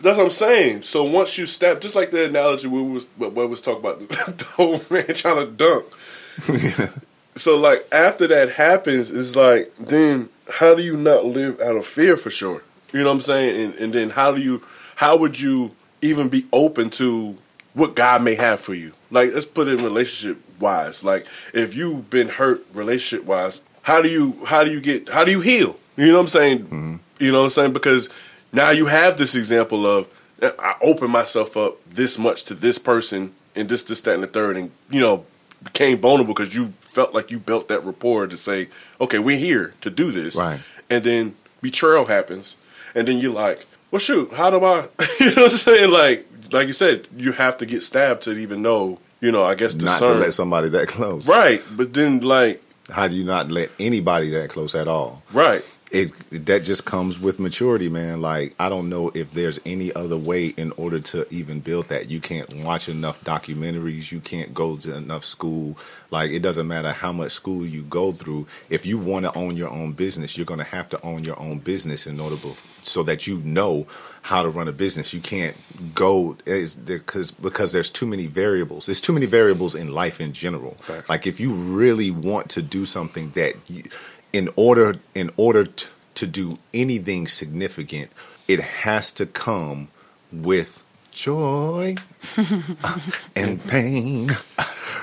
that's 0.00 0.18
what 0.18 0.24
I'm 0.24 0.30
saying. 0.30 0.82
So 0.82 1.04
once 1.04 1.38
you 1.38 1.46
step, 1.46 1.80
just 1.80 1.94
like 1.94 2.10
the 2.10 2.26
analogy 2.26 2.66
we 2.66 2.82
was 2.82 3.06
what 3.16 3.32
what 3.32 3.48
was 3.48 3.60
talking 3.60 3.80
about 3.80 3.98
the 4.08 4.46
old 4.58 4.90
man 4.90 5.06
trying 5.14 5.46
to 5.46 5.52
dunk. 5.52 6.90
So 7.36 7.56
like 7.56 7.86
after 7.92 8.26
that 8.28 8.50
happens, 8.50 9.10
it's 9.10 9.34
like 9.34 9.74
then 9.76 10.28
how 10.52 10.74
do 10.74 10.82
you 10.82 10.96
not 10.96 11.24
live 11.24 11.60
out 11.60 11.76
of 11.76 11.86
fear 11.86 12.16
for 12.16 12.30
sure? 12.30 12.62
You 12.92 13.00
know 13.00 13.06
what 13.06 13.14
I'm 13.14 13.20
saying? 13.22 13.60
And, 13.60 13.74
and 13.74 13.92
then 13.92 14.10
how 14.10 14.32
do 14.32 14.40
you 14.40 14.62
how 14.96 15.16
would 15.16 15.40
you 15.40 15.72
even 16.00 16.28
be 16.28 16.46
open 16.52 16.90
to 16.90 17.36
what 17.72 17.96
God 17.96 18.22
may 18.22 18.36
have 18.36 18.60
for 18.60 18.74
you? 18.74 18.92
Like 19.10 19.32
let's 19.32 19.46
put 19.46 19.66
it 19.66 19.78
in 19.78 19.84
relationship 19.84 20.40
wise. 20.60 21.02
Like 21.02 21.26
if 21.52 21.74
you've 21.74 22.08
been 22.08 22.28
hurt 22.28 22.64
relationship 22.72 23.26
wise, 23.26 23.62
how 23.82 24.00
do 24.00 24.08
you 24.08 24.44
how 24.46 24.62
do 24.62 24.70
you 24.70 24.80
get 24.80 25.08
how 25.08 25.24
do 25.24 25.32
you 25.32 25.40
heal? 25.40 25.76
You 25.96 26.08
know 26.08 26.14
what 26.14 26.20
I'm 26.20 26.28
saying? 26.28 26.58
Mm-hmm. 26.60 26.96
You 27.18 27.32
know 27.32 27.38
what 27.40 27.44
I'm 27.44 27.50
saying? 27.50 27.72
Because 27.72 28.08
now 28.52 28.70
you 28.70 28.86
have 28.86 29.16
this 29.16 29.34
example 29.34 29.86
of 29.86 30.06
I 30.42 30.74
open 30.82 31.10
myself 31.10 31.56
up 31.56 31.78
this 31.88 32.18
much 32.18 32.44
to 32.44 32.54
this 32.54 32.78
person 32.78 33.32
and 33.56 33.68
this, 33.68 33.84
this, 33.84 34.00
that, 34.02 34.14
and 34.14 34.22
the 34.22 34.26
third, 34.26 34.56
and 34.56 34.70
you 34.90 35.00
know 35.00 35.24
became 35.62 35.96
vulnerable 35.96 36.34
because 36.34 36.54
you 36.54 36.74
felt 36.90 37.14
like 37.14 37.30
you 37.30 37.38
built 37.38 37.68
that 37.68 37.82
rapport 37.84 38.26
to 38.26 38.36
say, 38.36 38.68
okay, 39.00 39.18
we're 39.18 39.38
here 39.38 39.72
to 39.80 39.88
do 39.90 40.10
this, 40.12 40.36
Right. 40.36 40.60
And 40.90 41.02
then 41.02 41.34
betrayal 41.62 42.04
happens, 42.06 42.56
and 42.94 43.08
then 43.08 43.18
you're 43.18 43.32
like, 43.32 43.64
well, 43.90 44.00
shoot, 44.00 44.32
how 44.34 44.50
do 44.50 44.62
I? 44.64 44.88
you 45.20 45.26
know 45.34 45.42
what 45.44 45.52
I'm 45.52 45.58
saying? 45.58 45.90
Like, 45.90 46.26
like 46.52 46.66
you 46.66 46.72
said, 46.74 47.08
you 47.16 47.32
have 47.32 47.56
to 47.58 47.66
get 47.66 47.82
stabbed 47.82 48.24
to 48.24 48.32
even 48.36 48.60
know. 48.60 48.98
You 49.20 49.32
know, 49.32 49.42
I 49.44 49.54
guess 49.54 49.72
Not 49.74 49.80
to 49.80 49.86
discern. 49.86 50.20
let 50.20 50.34
somebody 50.34 50.68
that 50.70 50.88
close. 50.88 51.26
right, 51.26 51.62
but 51.70 51.94
then 51.94 52.20
like 52.20 52.60
How 52.90 53.08
do 53.08 53.14
you 53.16 53.24
not 53.24 53.50
let 53.50 53.70
anybody 53.80 54.28
that 54.30 54.50
close 54.50 54.74
at 54.74 54.86
all? 54.88 55.22
right, 55.32 55.64
it 55.94 56.44
that 56.44 56.64
just 56.64 56.84
comes 56.84 57.20
with 57.20 57.38
maturity, 57.38 57.88
man. 57.88 58.20
Like 58.20 58.54
I 58.58 58.68
don't 58.68 58.88
know 58.88 59.12
if 59.14 59.32
there's 59.32 59.60
any 59.64 59.92
other 59.92 60.16
way 60.16 60.46
in 60.46 60.72
order 60.72 60.98
to 60.98 61.32
even 61.32 61.60
build 61.60 61.86
that. 61.86 62.10
You 62.10 62.20
can't 62.20 62.52
watch 62.64 62.88
enough 62.88 63.22
documentaries. 63.22 64.10
You 64.10 64.18
can't 64.20 64.52
go 64.52 64.76
to 64.76 64.96
enough 64.96 65.24
school. 65.24 65.78
Like 66.10 66.32
it 66.32 66.40
doesn't 66.40 66.66
matter 66.66 66.90
how 66.90 67.12
much 67.12 67.30
school 67.30 67.64
you 67.64 67.82
go 67.82 68.10
through. 68.10 68.48
If 68.68 68.84
you 68.84 68.98
want 68.98 69.24
to 69.26 69.38
own 69.38 69.56
your 69.56 69.70
own 69.70 69.92
business, 69.92 70.36
you're 70.36 70.46
going 70.46 70.58
to 70.58 70.64
have 70.64 70.88
to 70.88 71.00
own 71.02 71.22
your 71.22 71.38
own 71.38 71.60
business 71.60 72.08
in 72.08 72.18
order 72.18 72.36
to, 72.38 72.56
so 72.82 73.04
that 73.04 73.28
you 73.28 73.38
know 73.38 73.86
how 74.22 74.42
to 74.42 74.48
run 74.48 74.66
a 74.66 74.72
business. 74.72 75.12
You 75.12 75.20
can't 75.20 75.56
go 75.94 76.36
because 76.44 77.30
because 77.30 77.70
there's 77.70 77.90
too 77.90 78.06
many 78.06 78.26
variables. 78.26 78.86
There's 78.86 79.00
too 79.00 79.12
many 79.12 79.26
variables 79.26 79.76
in 79.76 79.92
life 79.92 80.20
in 80.20 80.32
general. 80.32 80.72
Facts. 80.80 81.08
Like 81.08 81.28
if 81.28 81.38
you 81.38 81.52
really 81.52 82.10
want 82.10 82.50
to 82.50 82.62
do 82.62 82.84
something 82.84 83.30
that 83.30 83.54
you, 83.68 83.84
in 84.34 84.48
order 84.56 84.98
in 85.14 85.30
order 85.36 85.64
t- 85.64 85.86
to 86.16 86.26
do 86.26 86.58
anything 86.74 87.28
significant, 87.28 88.10
it 88.48 88.60
has 88.60 89.12
to 89.12 89.26
come 89.26 89.88
with 90.32 90.82
joy 91.12 91.94
and 93.36 93.64
pain. 93.68 94.28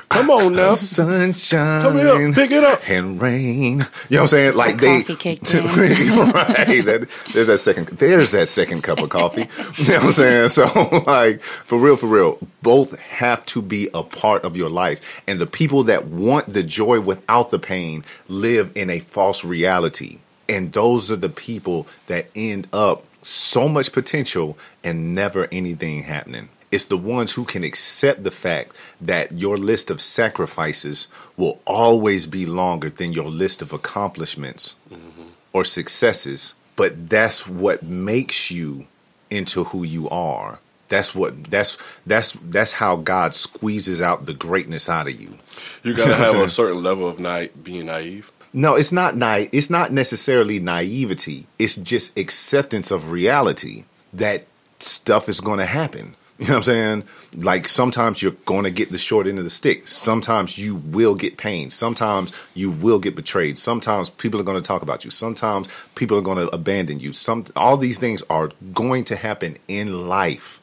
Come 0.09 0.29
on 0.29 0.55
now. 0.55 0.71
Sunshine. 0.71 1.81
Come 1.81 1.97
here, 1.97 2.33
pick 2.33 2.51
it 2.51 2.63
up. 2.63 2.81
And 2.89 3.21
rain. 3.21 3.63
You 3.63 3.77
know 3.77 3.83
what 4.09 4.21
I'm 4.21 4.27
saying? 4.27 4.55
Like 4.55 4.75
The 4.77 4.81
they 4.85 5.01
coffee 5.03 5.15
kicked 5.15 5.53
in. 5.53 5.65
right. 5.65 6.85
That, 6.85 7.07
there's 7.33 7.47
that 7.47 7.59
second 7.59 7.87
there's 7.87 8.31
that 8.31 8.47
second 8.49 8.81
cup 8.83 8.99
of 8.99 9.09
coffee. 9.09 9.47
You 9.77 9.87
know 9.87 9.93
what 9.95 10.03
I'm 10.03 10.11
saying? 10.11 10.49
So 10.49 11.03
like 11.07 11.41
for 11.41 11.77
real, 11.79 11.97
for 11.97 12.07
real, 12.07 12.37
both 12.61 12.97
have 12.99 13.45
to 13.47 13.61
be 13.61 13.89
a 13.93 14.03
part 14.03 14.43
of 14.43 14.57
your 14.57 14.69
life. 14.69 14.99
And 15.27 15.39
the 15.39 15.47
people 15.47 15.83
that 15.85 16.05
want 16.05 16.51
the 16.51 16.63
joy 16.63 16.99
without 16.99 17.49
the 17.49 17.59
pain 17.59 18.03
live 18.27 18.71
in 18.75 18.89
a 18.89 18.99
false 18.99 19.43
reality. 19.43 20.19
And 20.49 20.73
those 20.73 21.09
are 21.09 21.15
the 21.15 21.29
people 21.29 21.87
that 22.07 22.27
end 22.35 22.67
up 22.73 23.05
so 23.21 23.67
much 23.69 23.91
potential 23.93 24.57
and 24.83 25.15
never 25.15 25.47
anything 25.51 26.03
happening. 26.03 26.49
It's 26.71 26.85
the 26.85 26.97
ones 26.97 27.33
who 27.33 27.43
can 27.43 27.63
accept 27.63 28.23
the 28.23 28.31
fact 28.31 28.75
that 28.99 29.33
your 29.33 29.57
list 29.57 29.91
of 29.91 30.01
sacrifices 30.01 31.07
will 31.35 31.59
always 31.65 32.27
be 32.27 32.45
longer 32.45 32.89
than 32.89 33.11
your 33.11 33.29
list 33.29 33.61
of 33.61 33.73
accomplishments 33.73 34.75
mm-hmm. 34.89 35.23
or 35.51 35.65
successes. 35.65 36.53
But 36.75 37.09
that's 37.09 37.45
what 37.45 37.83
makes 37.83 38.49
you 38.49 38.87
into 39.29 39.65
who 39.65 39.83
you 39.83 40.09
are. 40.09 40.59
That's 40.87 41.15
what 41.15 41.45
that's 41.45 41.77
that's 42.05 42.33
that's 42.33 42.73
how 42.73 42.97
God 42.97 43.33
squeezes 43.33 44.01
out 44.01 44.25
the 44.25 44.33
greatness 44.33 44.89
out 44.89 45.07
of 45.07 45.19
you. 45.19 45.37
You 45.83 45.93
gotta 45.93 46.15
have 46.15 46.35
a 46.35 46.49
certain 46.61 46.83
level 46.83 47.07
of 47.07 47.19
na- 47.19 47.47
being 47.63 47.85
naive. 47.85 48.29
No, 48.53 48.75
it's 48.75 48.91
not 48.91 49.15
naive. 49.15 49.49
It's 49.53 49.69
not 49.69 49.93
necessarily 49.93 50.59
naivety. 50.59 51.47
It's 51.57 51.75
just 51.75 52.17
acceptance 52.17 52.91
of 52.91 53.09
reality 53.09 53.85
that 54.11 54.45
stuff 54.79 55.29
is 55.29 55.39
going 55.39 55.59
to 55.59 55.65
happen. 55.65 56.15
You 56.41 56.47
know 56.47 56.53
what 56.53 56.57
I'm 56.57 56.63
saying? 56.63 57.03
Like 57.37 57.67
sometimes 57.67 58.19
you're 58.23 58.31
going 58.45 58.63
to 58.63 58.71
get 58.71 58.89
the 58.89 58.97
short 58.97 59.27
end 59.27 59.37
of 59.37 59.43
the 59.43 59.51
stick. 59.51 59.87
Sometimes 59.87 60.57
you 60.57 60.73
will 60.73 61.13
get 61.13 61.37
pain. 61.37 61.69
Sometimes 61.69 62.31
you 62.55 62.71
will 62.71 62.97
get 62.97 63.15
betrayed. 63.15 63.59
Sometimes 63.59 64.09
people 64.09 64.39
are 64.39 64.43
going 64.43 64.59
to 64.59 64.67
talk 64.67 64.81
about 64.81 65.05
you. 65.05 65.11
Sometimes 65.11 65.67
people 65.93 66.17
are 66.17 66.21
going 66.23 66.39
to 66.39 66.51
abandon 66.51 66.99
you. 66.99 67.13
Some 67.13 67.45
all 67.55 67.77
these 67.77 67.99
things 67.99 68.23
are 68.27 68.49
going 68.73 69.03
to 69.03 69.15
happen 69.15 69.59
in 69.67 70.07
life. 70.07 70.59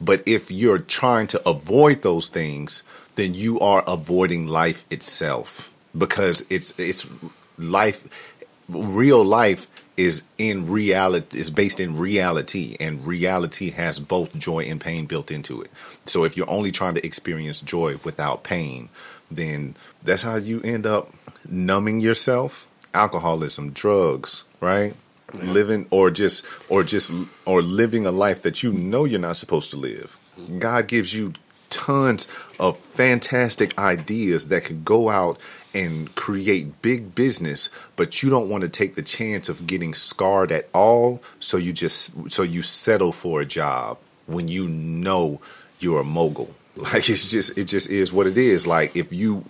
But 0.00 0.24
if 0.26 0.50
you're 0.50 0.80
trying 0.80 1.28
to 1.28 1.48
avoid 1.48 2.02
those 2.02 2.28
things, 2.28 2.82
then 3.14 3.32
you 3.32 3.60
are 3.60 3.84
avoiding 3.86 4.48
life 4.48 4.84
itself 4.90 5.72
because 5.96 6.44
it's 6.50 6.74
it's 6.76 7.06
life 7.56 8.08
real 8.68 9.24
life 9.24 9.68
is 10.00 10.22
in 10.38 10.70
reality 10.70 11.38
is 11.38 11.50
based 11.50 11.78
in 11.78 11.94
reality 11.98 12.74
and 12.80 13.06
reality 13.06 13.70
has 13.70 13.98
both 13.98 14.34
joy 14.34 14.60
and 14.60 14.80
pain 14.80 15.04
built 15.04 15.30
into 15.30 15.60
it. 15.60 15.70
So 16.06 16.24
if 16.24 16.38
you're 16.38 16.48
only 16.50 16.72
trying 16.72 16.94
to 16.94 17.04
experience 17.04 17.60
joy 17.60 17.98
without 18.02 18.42
pain 18.42 18.88
then 19.30 19.76
that's 20.02 20.22
how 20.22 20.36
you 20.36 20.60
end 20.62 20.86
up 20.86 21.12
numbing 21.48 22.00
yourself. 22.00 22.66
Alcoholism 22.94 23.72
drugs 23.72 24.44
right? 24.60 24.94
Living 25.34 25.86
or 25.90 26.10
just 26.10 26.46
or 26.70 26.82
just 26.82 27.12
or 27.44 27.60
living 27.60 28.06
a 28.06 28.10
life 28.10 28.42
that 28.42 28.62
you 28.62 28.72
know 28.72 29.04
you're 29.04 29.20
not 29.20 29.36
supposed 29.36 29.70
to 29.70 29.76
live. 29.76 30.18
Mm-hmm. 30.38 30.58
God 30.58 30.88
gives 30.88 31.12
you 31.14 31.34
tons 31.68 32.26
of 32.58 32.78
fantastic 32.78 33.78
ideas 33.78 34.48
that 34.48 34.64
can 34.64 34.82
go 34.82 35.08
out 35.08 35.38
and 35.72 36.14
create 36.14 36.82
big 36.82 37.14
business 37.14 37.70
but 37.96 38.22
you 38.22 38.30
don't 38.30 38.48
want 38.48 38.62
to 38.62 38.68
take 38.68 38.94
the 38.94 39.02
chance 39.02 39.48
of 39.48 39.66
getting 39.66 39.94
scarred 39.94 40.50
at 40.50 40.68
all 40.74 41.22
so 41.38 41.56
you 41.56 41.72
just 41.72 42.12
so 42.30 42.42
you 42.42 42.62
settle 42.62 43.12
for 43.12 43.40
a 43.40 43.46
job 43.46 43.98
when 44.30 44.48
you 44.48 44.68
know 44.68 45.40
you're 45.80 46.00
a 46.00 46.04
mogul. 46.04 46.54
Like 46.76 47.10
it's 47.10 47.26
just 47.26 47.58
it 47.58 47.64
just 47.64 47.90
is 47.90 48.12
what 48.12 48.28
it 48.28 48.38
is. 48.38 48.66
Like 48.66 48.96
if 48.96 49.12
you 49.12 49.44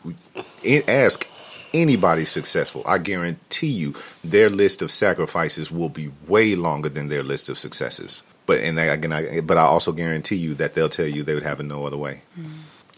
ask 0.89 1.29
anybody 1.73 2.25
successful 2.25 2.83
i 2.85 2.99
guarantee 2.99 3.69
you 3.69 3.95
their 4.25 4.51
list 4.51 4.83
of 4.83 4.91
sacrifices 4.91 5.71
will 5.71 5.89
be 5.89 6.11
way 6.27 6.57
longer 6.57 6.89
than 6.89 7.09
their 7.09 7.23
list 7.23 7.49
of 7.49 7.57
successes. 7.57 8.25
But 8.47 8.61
and 8.63 8.81
again 8.81 9.13
I, 9.13 9.41
but 9.43 9.59
i 9.59 9.63
also 9.63 9.93
guarantee 9.93 10.37
you 10.37 10.55
that 10.55 10.75
they'll 10.75 10.89
tell 10.89 11.07
you 11.07 11.23
they 11.23 11.35
would 11.35 11.45
have 11.45 11.61
it 11.61 11.65
no 11.65 11.87
other 11.87 11.99
way. 11.99 12.23
Mm. 12.37 12.47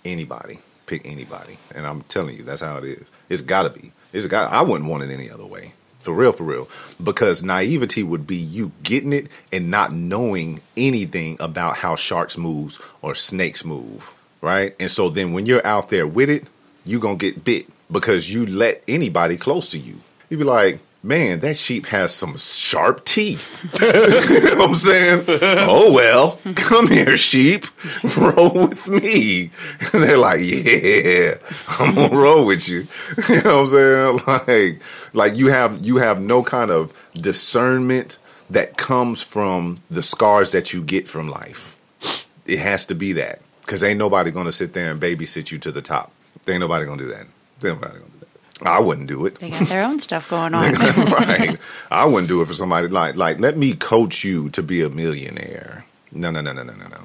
Anybody 0.05 0.61
pick 0.87 1.07
anybody 1.07 1.59
and 1.75 1.87
i'm 1.87 2.03
telling 2.03 2.37
you 2.37 2.43
that's 2.43 2.63
how 2.63 2.77
it 2.79 2.85
is. 2.85 3.11
It's 3.29 3.43
gotta 3.43 3.71
be. 3.71 3.93
It's 4.13 4.27
got 4.27 4.53
i 4.53 4.63
wouldn't 4.63 4.89
want 4.89 5.03
it 5.05 5.11
any 5.11 5.31
other 5.31 5.47
way. 5.47 5.75
For 6.01 6.13
real 6.13 6.33
for 6.33 6.43
real. 6.43 6.69
Because 7.03 7.45
naivety 7.45 8.03
would 8.03 8.27
be 8.27 8.37
you 8.37 8.73
getting 8.83 9.13
it 9.13 9.29
and 9.53 9.71
not 9.71 9.93
knowing 9.93 10.61
anything 10.77 11.37
about 11.39 11.77
how 11.77 11.95
sharks 11.95 12.37
moves 12.37 12.81
or 13.03 13.15
snakes 13.15 13.65
move 13.65 14.13
right? 14.41 14.75
And 14.81 14.91
so 14.91 15.09
then 15.09 15.33
when 15.33 15.47
you're 15.47 15.65
out 15.65 15.89
there 15.89 16.07
with 16.07 16.29
it 16.29 16.47
you 16.85 16.99
gonna 16.99 17.17
get 17.17 17.45
bit 17.45 17.67
because 17.91 18.33
you 18.33 18.47
let 18.47 18.83
anybody 18.89 19.37
close 19.37 19.69
to 19.69 19.79
you. 19.79 20.01
You'd 20.29 20.39
be 20.39 20.45
like 20.45 20.81
man 21.03 21.41
that 21.41 21.57
sheep 21.57 21.87
has 21.87 22.15
some 22.15 22.37
sharp 22.37 23.05
teeth 23.05 23.63
you 23.81 24.41
know 24.41 24.57
what 24.57 24.69
I'm 24.69 24.75
saying? 24.75 25.25
Oh 25.29 25.93
well, 25.93 26.39
come 26.55 26.89
here, 26.89 27.17
sheep, 27.17 27.67
roll 28.17 28.69
with 28.69 28.89
me. 28.89 29.51
And 29.93 30.03
they're 30.03 30.19
like, 30.19 30.41
yeah, 30.43 31.35
I'm 31.69 31.95
gonna 31.95 32.17
roll 32.17 32.47
with 32.47 32.69
you. 32.69 32.87
You 33.29 33.43
know 33.43 33.63
what 33.63 33.75
I'm 33.75 34.47
saying? 34.47 34.47
Like, 34.47 34.83
like 35.13 35.37
you 35.37 35.49
have 35.49 35.85
you 35.85 35.97
have 35.97 36.21
no 36.21 36.43
kind 36.43 36.71
of 36.71 36.93
discernment 37.15 38.19
that 38.51 38.77
comes 38.77 39.23
from 39.23 39.79
the 39.91 40.03
scars 40.03 40.51
that 40.53 40.73
you 40.73 40.83
get 40.83 41.09
from 41.09 41.29
life. 41.29 41.77
It 42.47 42.59
has 42.59 42.87
to 42.87 42.95
be 42.95 43.13
that 43.15 43.41
because 43.63 43.83
ain't 43.83 43.99
nobody 43.99 44.31
gonna 44.31 44.53
sit 44.53 44.73
there 44.73 44.91
and 44.91 45.01
babysit 45.01 45.51
you 45.51 45.59
to 45.59 45.73
the 45.73 45.83
top. 45.83 46.13
Ain't 46.49 46.61
nobody 46.61 46.85
gonna 46.85 47.03
do 47.03 47.09
that. 47.09 47.21
Ain't 47.21 47.81
nobody 47.81 47.99
that. 47.99 48.12
I 48.61 48.81
wouldn't 48.81 49.09
do 49.09 49.27
it. 49.27 49.37
They 49.37 49.51
got 49.51 49.69
their 49.69 49.83
own 49.83 50.01
stuff 50.01 50.29
going 50.29 50.55
on. 50.55 50.73
right. 50.75 51.59
I 51.91 52.05
wouldn't 52.05 52.29
do 52.29 52.43
it 52.43 52.47
for 52.47 52.53
somebody 52.55 52.89
like 52.89 53.17
like 53.17 53.41
let 53.41 53.57
me 53.57 53.75
coach 53.75 54.25
you 54.25 54.51
to 54.51 54.63
be 54.63 54.83
a 54.83 54.89
millionaire. 54.89 55.85
No, 56.13 56.31
no, 56.31 56.41
no, 56.41 56.53
no, 56.53 56.63
no, 56.63 56.75
no, 56.75 56.87
no. 56.87 56.99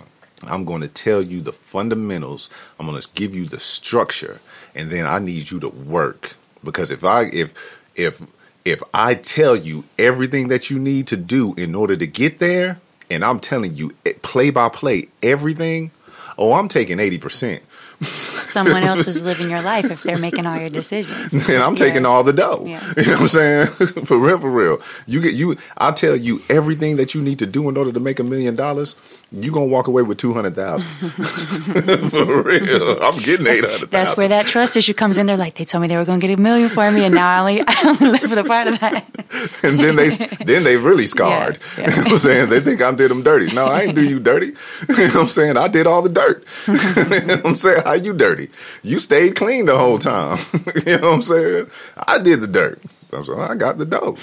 I'm 0.44 0.66
going 0.66 0.82
to 0.82 0.88
tell 0.88 1.22
you 1.22 1.42
the 1.42 1.54
fundamentals. 1.54 2.50
I'm 2.80 2.86
going 2.88 3.02
to 3.02 3.08
give 3.14 3.34
you 3.34 3.46
the 3.48 3.60
structure, 3.60 4.40
and 4.76 4.92
then 4.92 5.06
I 5.08 5.18
need 5.20 5.50
you 5.50 5.60
to 5.62 5.70
work 5.70 6.36
because 6.64 6.92
if 6.92 7.04
I 7.04 7.24
if 7.34 7.54
if 7.96 8.22
if 8.66 8.84
I 8.94 9.16
tell 9.16 9.56
you 9.56 9.86
everything 9.98 10.50
that 10.50 10.70
you 10.70 10.78
need 10.78 11.08
to 11.08 11.18
do 11.18 11.54
in 11.56 11.74
order 11.74 11.96
to 11.96 12.06
get 12.06 12.40
there, 12.40 12.80
and 13.10 13.24
I'm 13.26 13.40
telling 13.40 13.76
you 13.76 13.96
eh, 14.06 14.14
play 14.22 14.52
by 14.52 14.70
play 14.70 15.08
everything, 15.24 15.92
oh, 16.38 16.54
I'm 16.54 16.68
taking 16.68 17.00
eighty 17.00 17.18
percent. 17.18 17.64
Someone 18.02 18.84
else 18.84 19.08
is 19.08 19.22
living 19.22 19.50
your 19.50 19.62
life 19.62 19.86
if 19.86 20.04
they're 20.04 20.18
making 20.18 20.46
all 20.46 20.58
your 20.60 20.70
decisions. 20.70 21.34
and 21.50 21.64
I'm 21.64 21.76
taking 21.76 22.04
Yeah. 22.04 22.08
all 22.08 22.24
the 22.24 22.34
dough. 22.34 22.64
Yeah. 22.66 22.82
You 22.98 23.04
know 23.04 23.12
what 23.14 23.22
I'm 23.22 23.28
saying? 23.28 23.68
for 24.06 24.18
real, 24.18 24.40
for 24.40 24.50
real. 24.50 24.82
You 25.06 25.22
get 25.22 25.34
you. 25.34 25.56
I'll 25.78 25.94
tell 25.94 26.16
you 26.16 26.42
everything 26.50 26.98
that 26.98 27.14
you 27.16 27.22
need 27.22 27.40
to 27.40 27.46
do 27.46 27.68
in 27.70 27.78
order 27.78 27.92
to 27.92 28.00
make 28.00 28.20
a 28.20 28.24
million 28.24 28.56
dollars. 28.56 28.96
You 29.30 29.52
gonna 29.52 29.66
walk 29.66 29.88
away 29.88 30.04
with 30.04 30.18
two 30.18 30.34
hundred 30.34 30.56
thousand. 30.56 30.88
for 32.12 32.44
real, 32.44 33.04
I'm 33.04 33.20
getting 33.20 33.46
eight 33.48 33.64
hundred. 33.64 33.92
That's 33.92 34.16
where 34.16 34.30
that 34.30 34.46
trust 34.46 34.78
issue 34.78 34.94
comes 34.94 35.18
in. 35.18 35.26
They're 35.26 35.36
like, 35.36 35.56
they 35.56 35.66
told 35.66 35.82
me 35.82 35.90
they 35.90 35.98
were 35.98 36.06
going 36.06 36.22
to 36.22 36.28
get 36.28 36.38
a 36.40 36.42
million 36.42 36.70
for 36.70 36.90
me, 36.92 37.04
and 37.04 37.14
now 37.14 37.28
I 37.28 37.40
only, 37.40 37.62
I 37.68 37.76
only 37.86 38.20
live 38.20 38.30
for 38.30 38.36
the 38.36 38.46
part 38.46 38.68
of 38.68 38.80
that. 38.80 39.06
and 39.64 39.80
then 39.80 39.98
they 39.98 40.10
then 40.46 40.64
they 40.64 40.78
really 40.78 41.08
scarred. 41.08 41.60
Yeah, 41.78 41.88
You 41.88 41.92
yeah. 41.92 42.02
know 42.04 42.12
I'm 42.12 42.18
saying? 42.20 42.50
They 42.50 42.62
think 42.62 42.82
I 42.82 42.92
did 42.92 43.12
them 43.12 43.22
dirty. 43.22 43.54
No, 43.54 43.66
I 43.66 43.82
ain't 43.82 43.96
do 43.96 44.04
you 44.04 44.22
dirty. 44.22 44.54
You 44.88 44.96
know 44.98 45.04
what 45.08 45.16
I'm 45.16 45.28
saying? 45.28 45.58
I 45.58 45.68
did 45.68 45.88
all 45.88 46.02
the 46.02 46.10
dirt. 46.10 46.46
you 46.66 46.74
know 46.76 47.36
what 47.36 47.46
I'm 47.46 47.58
saying? 47.58 47.84
How 47.84 47.94
you 47.94 48.14
dirty? 48.14 48.50
You 48.82 49.00
stayed 49.00 49.36
clean 49.36 49.66
the 49.66 49.78
whole 49.78 50.00
time. 50.00 50.40
you 50.86 50.98
know 51.00 51.10
what 51.10 51.16
I'm 51.16 51.22
saying? 51.22 51.70
I 51.98 52.20
did 52.20 52.40
the 52.40 52.48
dirt. 52.48 52.82
I'm 53.12 53.26
saying 53.26 53.40
I 53.42 53.56
got 53.56 53.78
the 53.78 53.86
dough. 53.86 54.16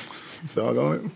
Doggone 0.54 1.10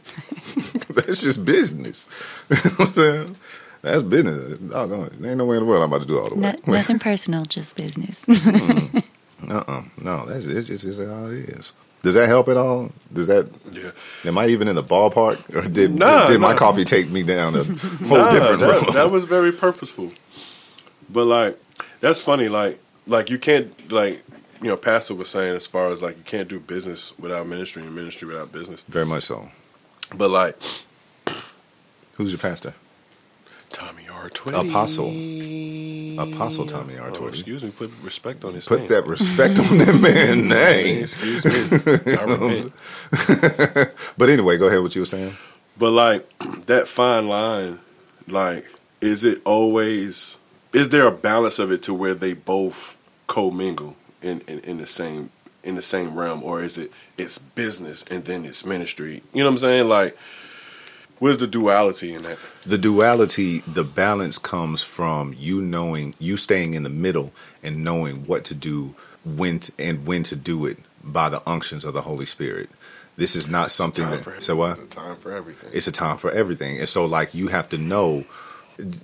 it. 0.55 0.89
That's 0.89 1.23
just 1.23 1.45
business. 1.45 2.09
you 2.51 2.57
know 2.57 2.71
what 2.77 2.81
I'm 2.89 2.93
saying? 2.95 3.37
That's 3.83 4.03
business. 4.03 4.59
Doggone 4.59 5.07
it. 5.07 5.21
There 5.23 5.31
ain't 5.31 5.39
no 5.39 5.47
way 5.47 5.57
in 5.57 5.63
the 5.63 5.69
world 5.69 5.83
I'm 5.83 5.91
about 5.93 6.01
to 6.03 6.07
do 6.07 6.19
all 6.19 6.29
the 6.31 6.37
No, 6.37 6.49
work. 6.49 6.67
nothing 6.67 6.99
personal, 7.11 7.45
just 7.45 7.75
business. 7.77 8.21
Uh-uh. 8.29 9.83
No, 9.99 10.27
that's 10.27 10.47
it's 10.47 10.67
just 10.69 10.85
it's 10.85 10.99
how 10.99 11.27
it 11.27 11.49
is. 11.51 11.73
Does 12.03 12.15
that 12.15 12.29
help 12.29 12.49
at 12.49 12.57
all? 12.57 12.91
Does 13.13 13.27
that? 13.29 13.49
Yeah. 13.73 13.91
Am 14.25 14.39
I 14.39 14.47
even 14.49 14.69
in 14.69 14.77
the 14.77 14.83
ballpark, 14.85 15.55
or 15.55 15.63
did 15.69 15.93
Nah, 15.95 16.29
did 16.29 16.41
my 16.41 16.53
nah. 16.53 16.59
coffee 16.59 16.85
take 16.85 17.09
me 17.09 17.23
down 17.23 17.55
a 17.57 17.65
whole 18.07 18.19
Nah, 18.19 18.33
different 18.33 18.61
that, 18.61 18.83
road? 18.83 18.95
that 18.95 19.11
was 19.11 19.25
very 19.25 19.53
purposeful. 19.53 20.13
But 21.11 21.25
like, 21.27 21.59
that's 22.01 22.21
funny. 22.21 22.49
Like, 22.49 22.81
like 23.07 23.31
you 23.31 23.39
can't 23.39 23.91
like, 23.93 24.23
you 24.63 24.69
know, 24.69 24.77
Pastor 24.77 25.15
was 25.15 25.29
saying 25.29 25.55
as 25.57 25.67
far 25.67 25.89
as 25.89 26.03
like 26.03 26.17
you 26.17 26.25
can't 26.25 26.49
do 26.49 26.61
business 26.61 27.17
without 27.19 27.47
ministry 27.47 27.83
and 27.85 27.95
ministry 27.95 28.29
without 28.29 28.53
business. 28.53 28.83
Very 28.89 29.07
much 29.07 29.25
so. 29.25 29.49
But 30.15 30.31
like, 30.31 30.57
Who's 32.15 32.31
your 32.31 32.39
pastor? 32.39 32.75
Tommy 33.71 34.09
R. 34.09 34.29
Twitty. 34.31 34.69
Apostle. 34.71 36.21
Oh, 36.21 36.33
Apostle 36.35 36.67
Tommy 36.67 36.99
R. 36.99 37.09
Oh, 37.09 37.13
Twitty. 37.13 37.29
excuse 37.29 37.63
me. 37.65 37.71
Put 37.71 37.91
respect 38.03 38.45
on 38.45 38.55
his 38.55 38.67
Put 38.67 38.81
name. 38.81 38.89
that 38.89 39.07
respect 39.07 39.59
on 39.59 39.79
that 39.79 39.95
man's 39.95 40.43
name. 40.49 41.03
Excuse 41.03 41.45
me. 41.45 41.53
I 42.15 42.25
repent. 42.25 42.73
But 44.19 44.29
anyway, 44.31 44.57
go 44.59 44.67
ahead. 44.67 44.79
With 44.81 44.91
what 44.91 44.95
you 44.97 45.03
were 45.03 45.07
saying? 45.07 45.33
But 45.77 45.91
like 45.93 46.27
that 46.67 46.89
fine 46.89 47.29
line, 47.29 47.79
like, 48.27 48.67
is 49.01 49.23
it 49.25 49.41
always? 49.45 50.37
Is 50.73 50.89
there 50.91 51.07
a 51.07 51.13
balance 51.13 51.59
of 51.59 51.71
it 51.73 51.83
to 51.85 51.95
where 51.95 52.15
they 52.15 52.33
both 52.35 52.97
commingle 53.27 53.97
in, 54.23 54.41
in, 54.49 54.59
in 54.61 54.79
the 54.79 54.87
same 54.87 55.31
in 55.65 55.75
the 55.77 55.83
same 55.83 56.15
realm, 56.15 56.43
or 56.43 56.63
is 56.63 56.79
it 56.79 56.93
it's 57.17 57.39
business 57.39 58.03
and 58.11 58.25
then 58.25 58.45
it's 58.45 58.65
ministry? 58.65 59.23
You 59.33 59.43
know 59.45 59.51
what 59.51 59.53
I'm 59.55 59.59
saying? 59.59 59.89
Like, 59.89 60.17
where's 61.19 61.39
the 61.39 61.47
duality 61.47 62.15
in 62.15 62.23
that? 62.23 62.39
The 62.65 62.79
duality, 62.79 63.61
the 63.61 63.85
balance 63.85 64.39
comes 64.39 64.83
from 64.83 65.35
you 65.39 65.61
knowing, 65.61 66.15
you 66.19 66.37
staying 66.37 66.75
in 66.75 66.83
the 66.83 66.91
middle 66.91 67.33
and 67.63 67.85
knowing 67.85 68.25
what 68.27 68.45
to 68.47 68.55
do, 68.55 68.95
when 69.25 69.61
to, 69.61 69.73
and 69.79 70.07
when 70.07 70.23
to 70.25 70.37
do 70.37 70.67
it 70.67 70.79
by 71.03 71.29
the 71.29 71.47
unctions 71.49 71.85
of 71.85 71.95
the 71.95 72.03
Holy 72.03 72.27
Spirit. 72.27 72.71
This 73.17 73.35
is 73.35 73.49
not 73.49 73.71
something 73.71 74.05
Time 74.05 74.23
that. 74.23 74.43
So 74.43 74.57
what? 74.57 74.79
It's 74.79 74.95
a 74.95 74.97
time 74.97 75.17
for 75.17 75.35
everything. 75.35 75.71
it's 75.73 75.89
a 75.89 75.93
time 75.93 76.19
for 76.19 76.31
everything. 76.31 76.79
And 76.79 76.89
so 76.89 77.05
like 77.05 77.35
you 77.35 77.49
have 77.49 77.69
to 77.71 77.79
know 77.79 78.25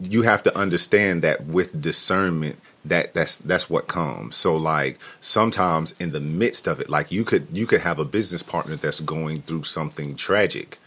you 0.01 0.23
have 0.23 0.43
to 0.45 0.57
understand 0.57 1.23
that 1.23 1.47
with 1.47 1.81
discernment 1.81 2.59
that 2.85 3.15
that's 3.15 3.39
that's 3.39 3.69
what 3.69 3.89
comes. 3.89 4.37
So 4.37 4.57
like 4.57 4.99
sometimes 5.21 5.95
in 5.99 6.13
the 6.13 6.21
midst 6.21 6.67
of 6.67 6.81
it, 6.81 6.89
like 6.89 7.11
you 7.11 7.25
could 7.25 7.49
you 7.53 7.67
could 7.67 7.81
have 7.81 7.99
a 7.99 8.05
business 8.05 8.43
partner 8.43 8.77
that's 8.77 9.01
going 9.01 9.43
through 9.43 9.65
something 9.65 10.17
tragic. 10.17 10.79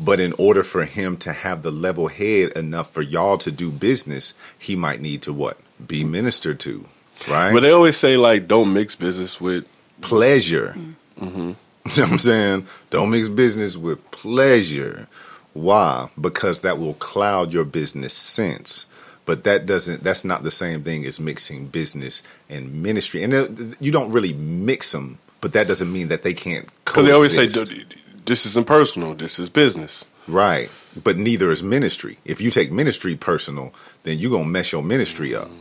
But 0.00 0.20
in 0.20 0.32
order 0.38 0.64
for 0.64 0.84
him 0.84 1.16
to 1.18 1.32
have 1.32 1.62
the 1.62 1.70
level 1.70 2.08
head 2.08 2.50
enough 2.52 2.92
for 2.92 3.00
y'all 3.02 3.38
to 3.38 3.50
do 3.52 3.70
business, 3.70 4.34
he 4.58 4.74
might 4.76 5.00
need 5.00 5.22
to 5.22 5.32
what? 5.32 5.58
Be 5.86 6.04
ministered 6.04 6.58
to. 6.60 6.86
Right? 7.28 7.52
but 7.52 7.60
they 7.60 7.70
always 7.70 7.96
say 7.96 8.16
like, 8.16 8.48
don't 8.48 8.72
mix 8.72 8.96
business 8.96 9.40
with. 9.40 9.66
pleasure. 10.00 10.74
You 11.86 11.96
know 11.98 12.02
what 12.04 12.12
I'm 12.12 12.18
saying? 12.18 12.66
Don't 12.88 13.10
mix 13.10 13.28
business 13.28 13.76
with 13.76 14.10
pleasure. 14.10 15.06
Why? 15.52 16.08
Because 16.18 16.62
that 16.62 16.78
will 16.78 16.94
cloud 16.94 17.52
your 17.52 17.64
business 17.64 18.14
sense. 18.14 18.86
But 19.26 19.44
that 19.44 19.66
doesn't. 19.66 20.02
That's 20.02 20.24
not 20.24 20.44
the 20.44 20.50
same 20.50 20.82
thing 20.82 21.04
as 21.04 21.20
mixing 21.20 21.66
business 21.66 22.22
and 22.48 22.82
ministry. 22.82 23.22
And 23.22 23.34
uh, 23.34 23.76
you 23.80 23.92
don't 23.92 24.10
really 24.12 24.32
mix 24.32 24.92
them, 24.92 25.18
but 25.42 25.52
that 25.52 25.66
doesn't 25.66 25.92
mean 25.92 26.08
that 26.08 26.22
they 26.22 26.32
can't. 26.32 26.68
Because 26.86 27.04
they 27.04 27.12
always 27.12 27.34
say, 27.34 27.48
coexist. 27.48 27.70
"D- 27.70 27.84
d- 27.84 28.00
this 28.24 28.46
isn't 28.46 28.66
personal. 28.66 29.14
This 29.14 29.38
is 29.38 29.48
business. 29.50 30.04
right. 30.28 30.70
But 31.02 31.18
neither 31.18 31.50
is 31.50 31.60
ministry. 31.60 32.18
If 32.24 32.40
you 32.40 32.52
take 32.52 32.70
ministry 32.70 33.16
personal, 33.16 33.74
then 34.04 34.18
you're 34.18 34.30
gonna 34.30 34.44
mess 34.44 34.70
your 34.72 34.82
ministry 34.82 35.34
up. 35.34 35.50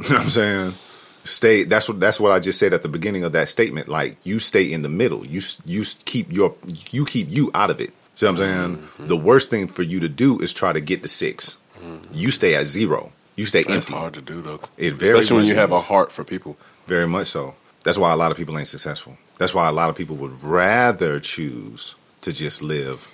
You 0.00 0.10
know 0.10 0.14
what 0.16 0.24
I'm 0.24 0.30
saying? 0.30 0.74
Stay. 1.24 1.64
That's 1.64 1.88
what. 1.88 1.98
That's 1.98 2.20
what 2.20 2.30
I 2.30 2.38
just 2.38 2.58
said 2.58 2.72
at 2.72 2.82
the 2.82 2.88
beginning 2.88 3.24
of 3.24 3.32
that 3.32 3.48
statement. 3.48 3.88
Like 3.88 4.16
you 4.24 4.38
stay 4.38 4.70
in 4.70 4.82
the 4.82 4.88
middle. 4.88 5.26
You 5.26 5.42
you 5.64 5.84
keep 6.04 6.30
your 6.30 6.54
you 6.90 7.04
keep 7.04 7.28
you 7.30 7.50
out 7.54 7.70
of 7.70 7.80
it. 7.80 7.92
See 8.14 8.26
what 8.26 8.32
I'm 8.32 8.36
saying? 8.36 8.76
Mm-hmm. 8.76 9.06
The 9.08 9.16
worst 9.16 9.50
thing 9.50 9.66
for 9.66 9.82
you 9.82 9.98
to 10.00 10.08
do 10.08 10.38
is 10.38 10.52
try 10.52 10.72
to 10.72 10.80
get 10.80 11.02
to 11.02 11.08
6 11.08 11.56
You 12.12 12.30
stay 12.30 12.54
at 12.54 12.66
zero. 12.66 13.10
You 13.36 13.46
stay 13.46 13.62
That's 13.64 13.76
empty. 13.86 13.92
hard 13.94 14.14
to 14.14 14.20
do 14.22 14.40
though. 14.42 14.60
It 14.76 14.94
very 14.94 15.18
Especially 15.18 15.36
when 15.38 15.46
you 15.46 15.54
have 15.56 15.72
a 15.72 15.80
heart 15.80 16.12
for 16.12 16.24
people. 16.24 16.56
Very 16.86 17.06
much 17.08 17.26
so. 17.28 17.54
That's 17.84 17.96
why 17.98 18.12
a 18.12 18.16
lot 18.16 18.30
of 18.30 18.36
people 18.36 18.56
ain't 18.58 18.68
successful. 18.68 19.16
That's 19.38 19.54
why 19.54 19.68
a 19.68 19.72
lot 19.72 19.88
of 19.90 19.96
people 19.96 20.16
would 20.16 20.42
rather 20.42 21.20
choose 21.20 21.94
to 22.22 22.32
just 22.32 22.60
live 22.60 23.08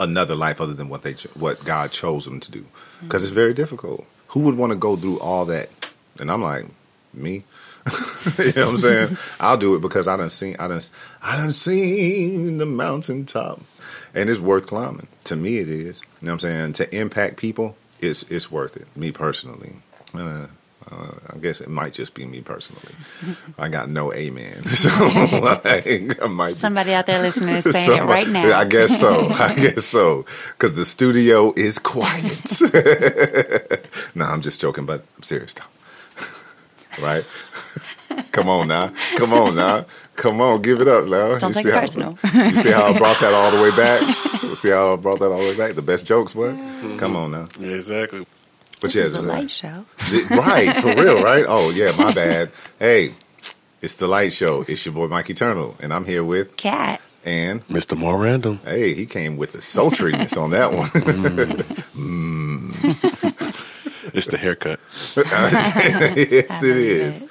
another 0.00 0.34
life 0.34 0.60
other 0.60 0.74
than 0.74 0.88
what 0.88 1.02
they 1.02 1.14
what 1.34 1.64
God 1.64 1.92
chose 1.92 2.24
them 2.24 2.40
to 2.40 2.50
do, 2.50 2.66
because 3.02 3.22
it's 3.22 3.32
very 3.32 3.54
difficult. 3.54 4.04
Who 4.28 4.40
would 4.40 4.56
want 4.56 4.70
to 4.70 4.76
go 4.76 4.96
through 4.96 5.20
all 5.20 5.44
that? 5.46 5.70
And 6.18 6.30
I'm 6.30 6.42
like, 6.42 6.66
me. 7.12 7.44
you 8.38 8.52
know 8.52 8.66
what 8.66 8.68
I'm 8.68 8.76
saying? 8.76 9.16
I'll 9.40 9.56
do 9.56 9.74
it 9.74 9.80
because 9.80 10.06
I 10.06 10.16
done 10.16 10.30
seen 10.30 10.56
I 10.58 10.68
done 10.68 10.82
I 11.22 11.36
done 11.36 11.52
seen 11.52 12.58
the 12.58 12.66
mountaintop, 12.66 13.60
and 14.14 14.28
it's 14.28 14.40
worth 14.40 14.66
climbing. 14.66 15.08
To 15.24 15.36
me, 15.36 15.58
it 15.58 15.68
is. 15.68 16.02
You 16.20 16.26
know 16.26 16.32
what 16.32 16.44
I'm 16.44 16.50
saying? 16.50 16.72
To 16.74 16.96
impact 16.96 17.36
people, 17.36 17.76
it's 18.00 18.22
it's 18.24 18.50
worth 18.50 18.76
it. 18.76 18.86
Me 18.96 19.12
personally. 19.12 19.74
Uh, 20.14 20.48
uh, 20.92 21.12
I 21.34 21.38
guess 21.38 21.60
it 21.60 21.68
might 21.68 21.92
just 21.92 22.14
be 22.14 22.24
me 22.26 22.40
personally. 22.40 22.94
I 23.58 23.68
got 23.68 23.88
no 23.88 24.12
amen, 24.12 24.64
so 24.74 24.88
like, 25.06 26.20
I 26.22 26.26
might. 26.26 26.48
be- 26.48 26.54
Somebody 26.54 26.92
out 26.94 27.06
there 27.06 27.20
listening 27.22 27.56
is 27.56 27.64
saying 27.64 27.98
it 27.98 28.04
right 28.04 28.28
now. 28.28 28.58
I 28.58 28.64
guess 28.64 28.98
so. 28.98 29.28
I 29.30 29.54
guess 29.54 29.84
so. 29.84 30.24
Because 30.52 30.74
the 30.74 30.84
studio 30.84 31.52
is 31.56 31.78
quiet. 31.78 32.60
no, 34.14 34.24
I'm 34.24 34.40
just 34.40 34.60
joking, 34.60 34.86
but 34.86 35.04
I'm 35.16 35.22
serious 35.22 35.54
though. 35.54 37.02
right? 37.02 37.24
Come 38.32 38.48
on 38.48 38.66
now. 38.68 38.92
Come 39.16 39.32
on 39.32 39.54
now. 39.54 39.86
Come 40.16 40.40
on, 40.40 40.60
give 40.60 40.80
it 40.80 40.88
up 40.88 41.06
now. 41.06 41.38
Don't 41.38 41.50
You 41.50 41.54
take 41.54 41.62
see 41.64 41.68
it 41.70 41.74
how- 41.74 41.80
personal. 41.80 42.18
you 42.44 42.56
see 42.56 42.70
how 42.72 42.86
I 42.92 42.98
brought 42.98 43.20
that 43.20 43.32
all 43.32 43.50
the 43.52 43.62
way 43.62 43.70
back? 43.76 44.42
You 44.42 44.54
see 44.56 44.70
how 44.70 44.92
I 44.92 44.96
brought 44.96 45.20
that 45.20 45.30
all 45.30 45.38
the 45.38 45.44
way 45.44 45.56
back? 45.56 45.74
The 45.76 45.82
best 45.82 46.06
jokes, 46.06 46.34
what? 46.34 46.50
Come 46.98 47.14
on 47.16 47.30
now. 47.30 47.46
Yeah, 47.58 47.68
exactly. 47.76 48.26
But 48.80 48.92
this 48.92 48.94
yeah, 48.94 49.02
is 49.02 49.08
the 49.12 49.18
just, 49.18 49.24
uh, 49.24 49.28
light 49.28 49.50
show. 49.50 49.84
right, 50.36 50.76
for 50.78 50.94
real, 50.94 51.22
right? 51.30 51.44
Oh 51.46 51.70
yeah, 51.70 51.92
my 51.96 52.12
bad. 52.12 52.50
Hey, 52.78 53.14
it's 53.82 53.96
the 53.96 54.06
light 54.06 54.32
show. 54.32 54.62
It's 54.68 54.84
your 54.86 54.94
boy 54.94 55.08
Mic 55.08 55.28
Eternal, 55.30 55.76
and 55.80 55.92
I'm 55.92 56.04
here 56.06 56.24
with 56.24 56.56
Cat. 56.56 57.00
and 57.24 57.66
Mr. 57.68 57.96
MoreRandum. 57.98 58.62
hey, 58.64 58.94
he 58.94 59.04
came 59.06 59.36
with 59.36 59.52
the 59.52 59.60
sultriness 59.60 60.36
on 60.40 60.50
that 60.50 60.72
one. 60.72 60.90
It's 64.12 64.26
the 64.26 64.38
haircut. 64.38 64.80
yes, 65.16 66.62
it 66.64 66.76
is. 66.76 67.24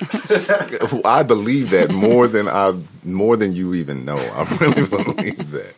I 1.04 1.24
believe 1.24 1.72
that 1.72 1.92
more 1.92 2.28
than 2.28 2.48
I 2.48 2.74
more 3.04 3.36
than 3.36 3.52
you 3.54 3.74
even 3.74 4.06
know. 4.06 4.18
I 4.18 4.44
really 4.62 4.88
believe 4.88 5.52
that. 5.52 5.74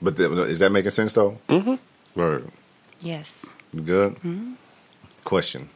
But 0.00 0.16
the, 0.16 0.42
is 0.44 0.60
that 0.60 0.70
making 0.70 0.92
sense 0.92 1.12
though? 1.12 1.36
Mm-hmm. 1.48 1.74
Word. 2.18 2.50
Yes. 3.00 3.30
You 3.74 3.80
good? 3.82 4.14
Mm-hmm. 4.16 4.52
Question. 5.24 5.68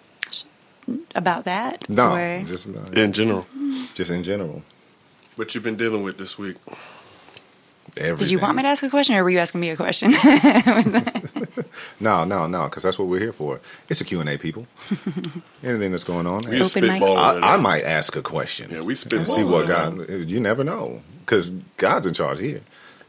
About 1.15 1.45
that? 1.45 1.89
No, 1.89 2.15
Or- 2.15 2.43
just 2.47 2.67
about 2.67 2.97
In 2.97 3.13
general. 3.13 3.47
just 3.95 4.11
in 4.11 4.23
general. 4.23 4.63
What 5.37 5.55
you've 5.55 5.65
been 5.65 5.77
dealing 5.77 6.03
with 6.03 6.17
this 6.19 6.39
week? 6.39 6.57
Everything. 7.99 8.19
did 8.19 8.31
you 8.31 8.39
want 8.41 8.57
me 8.57 8.63
to 8.63 8.69
ask 8.69 8.83
a 8.83 8.91
question 8.91 9.15
or 9.17 9.23
were 9.25 9.31
you 9.31 9.39
asking 9.39 9.61
me 9.61 9.71
a 9.71 9.77
question? 9.77 10.15
No, 12.01 12.25
no, 12.25 12.47
no, 12.47 12.65
because 12.65 12.83
that's 12.83 12.99
what 12.99 13.09
we're 13.09 13.21
here 13.21 13.33
for. 13.33 13.61
It's 13.89 14.01
a 14.01 14.05
Q 14.05 14.21
and 14.21 14.29
A, 14.29 14.37
people. 14.39 14.67
Anything 15.63 15.93
that's 15.93 16.05
going 16.05 16.27
on, 16.27 16.43
We 16.49 16.61
Open 16.63 16.87
mic. 16.87 17.03
I. 17.03 17.55
I 17.55 17.57
might 17.57 17.85
ask 17.85 18.15
a 18.17 18.23
question. 18.23 18.71
Yeah, 18.71 18.81
we 18.83 18.95
spitballing. 18.95 19.19
and 19.19 19.29
see 19.29 19.45
what 19.45 19.63
today. 19.67 20.19
God. 20.21 20.31
You 20.31 20.41
never 20.41 20.63
know, 20.65 21.03
because 21.21 21.51
God's 21.79 22.07
in 22.07 22.15
charge 22.15 22.41
here. 22.41 22.61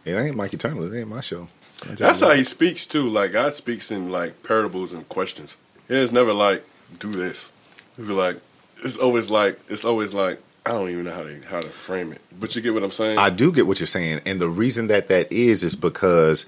It 0.06 0.14
ain't 0.16 0.36
Mic 0.38 0.54
Eternal. 0.54 0.92
It 0.92 0.98
ain't 1.00 1.10
my 1.10 1.22
show. 1.22 1.48
That's 1.86 2.22
how 2.22 2.32
he 2.34 2.44
speaks 2.44 2.86
too. 2.86 3.08
Like 3.08 3.34
God 3.34 3.54
speaks 3.54 3.92
in 3.92 4.10
like 4.10 4.42
parables 4.44 4.94
and 4.94 5.08
questions. 5.10 5.58
It's 5.90 6.12
never 6.12 6.34
like 6.34 6.64
do 7.00 7.12
this. 7.12 7.52
It's 7.98 8.08
like 8.08 8.40
it's 8.84 8.98
always 8.98 9.30
like 9.30 9.60
it's 9.70 9.86
always 9.86 10.14
like 10.14 10.42
I 10.66 10.72
don't 10.72 10.90
even 10.90 11.06
know 11.06 11.14
how 11.14 11.24
to 11.24 11.42
how 11.42 11.62
to 11.62 11.70
frame 11.70 12.12
it. 12.14 12.22
But 12.40 12.56
you 12.56 12.62
get 12.62 12.74
what 12.74 12.84
I'm 12.84 12.92
saying. 12.92 13.18
I 13.18 13.30
do 13.30 13.52
get 13.52 13.68
what 13.68 13.80
you're 13.80 13.88
saying, 13.88 14.22
and 14.26 14.40
the 14.40 14.50
reason 14.50 14.88
that 14.88 15.08
that 15.08 15.32
is 15.32 15.64
is 15.64 15.76
because 15.76 16.46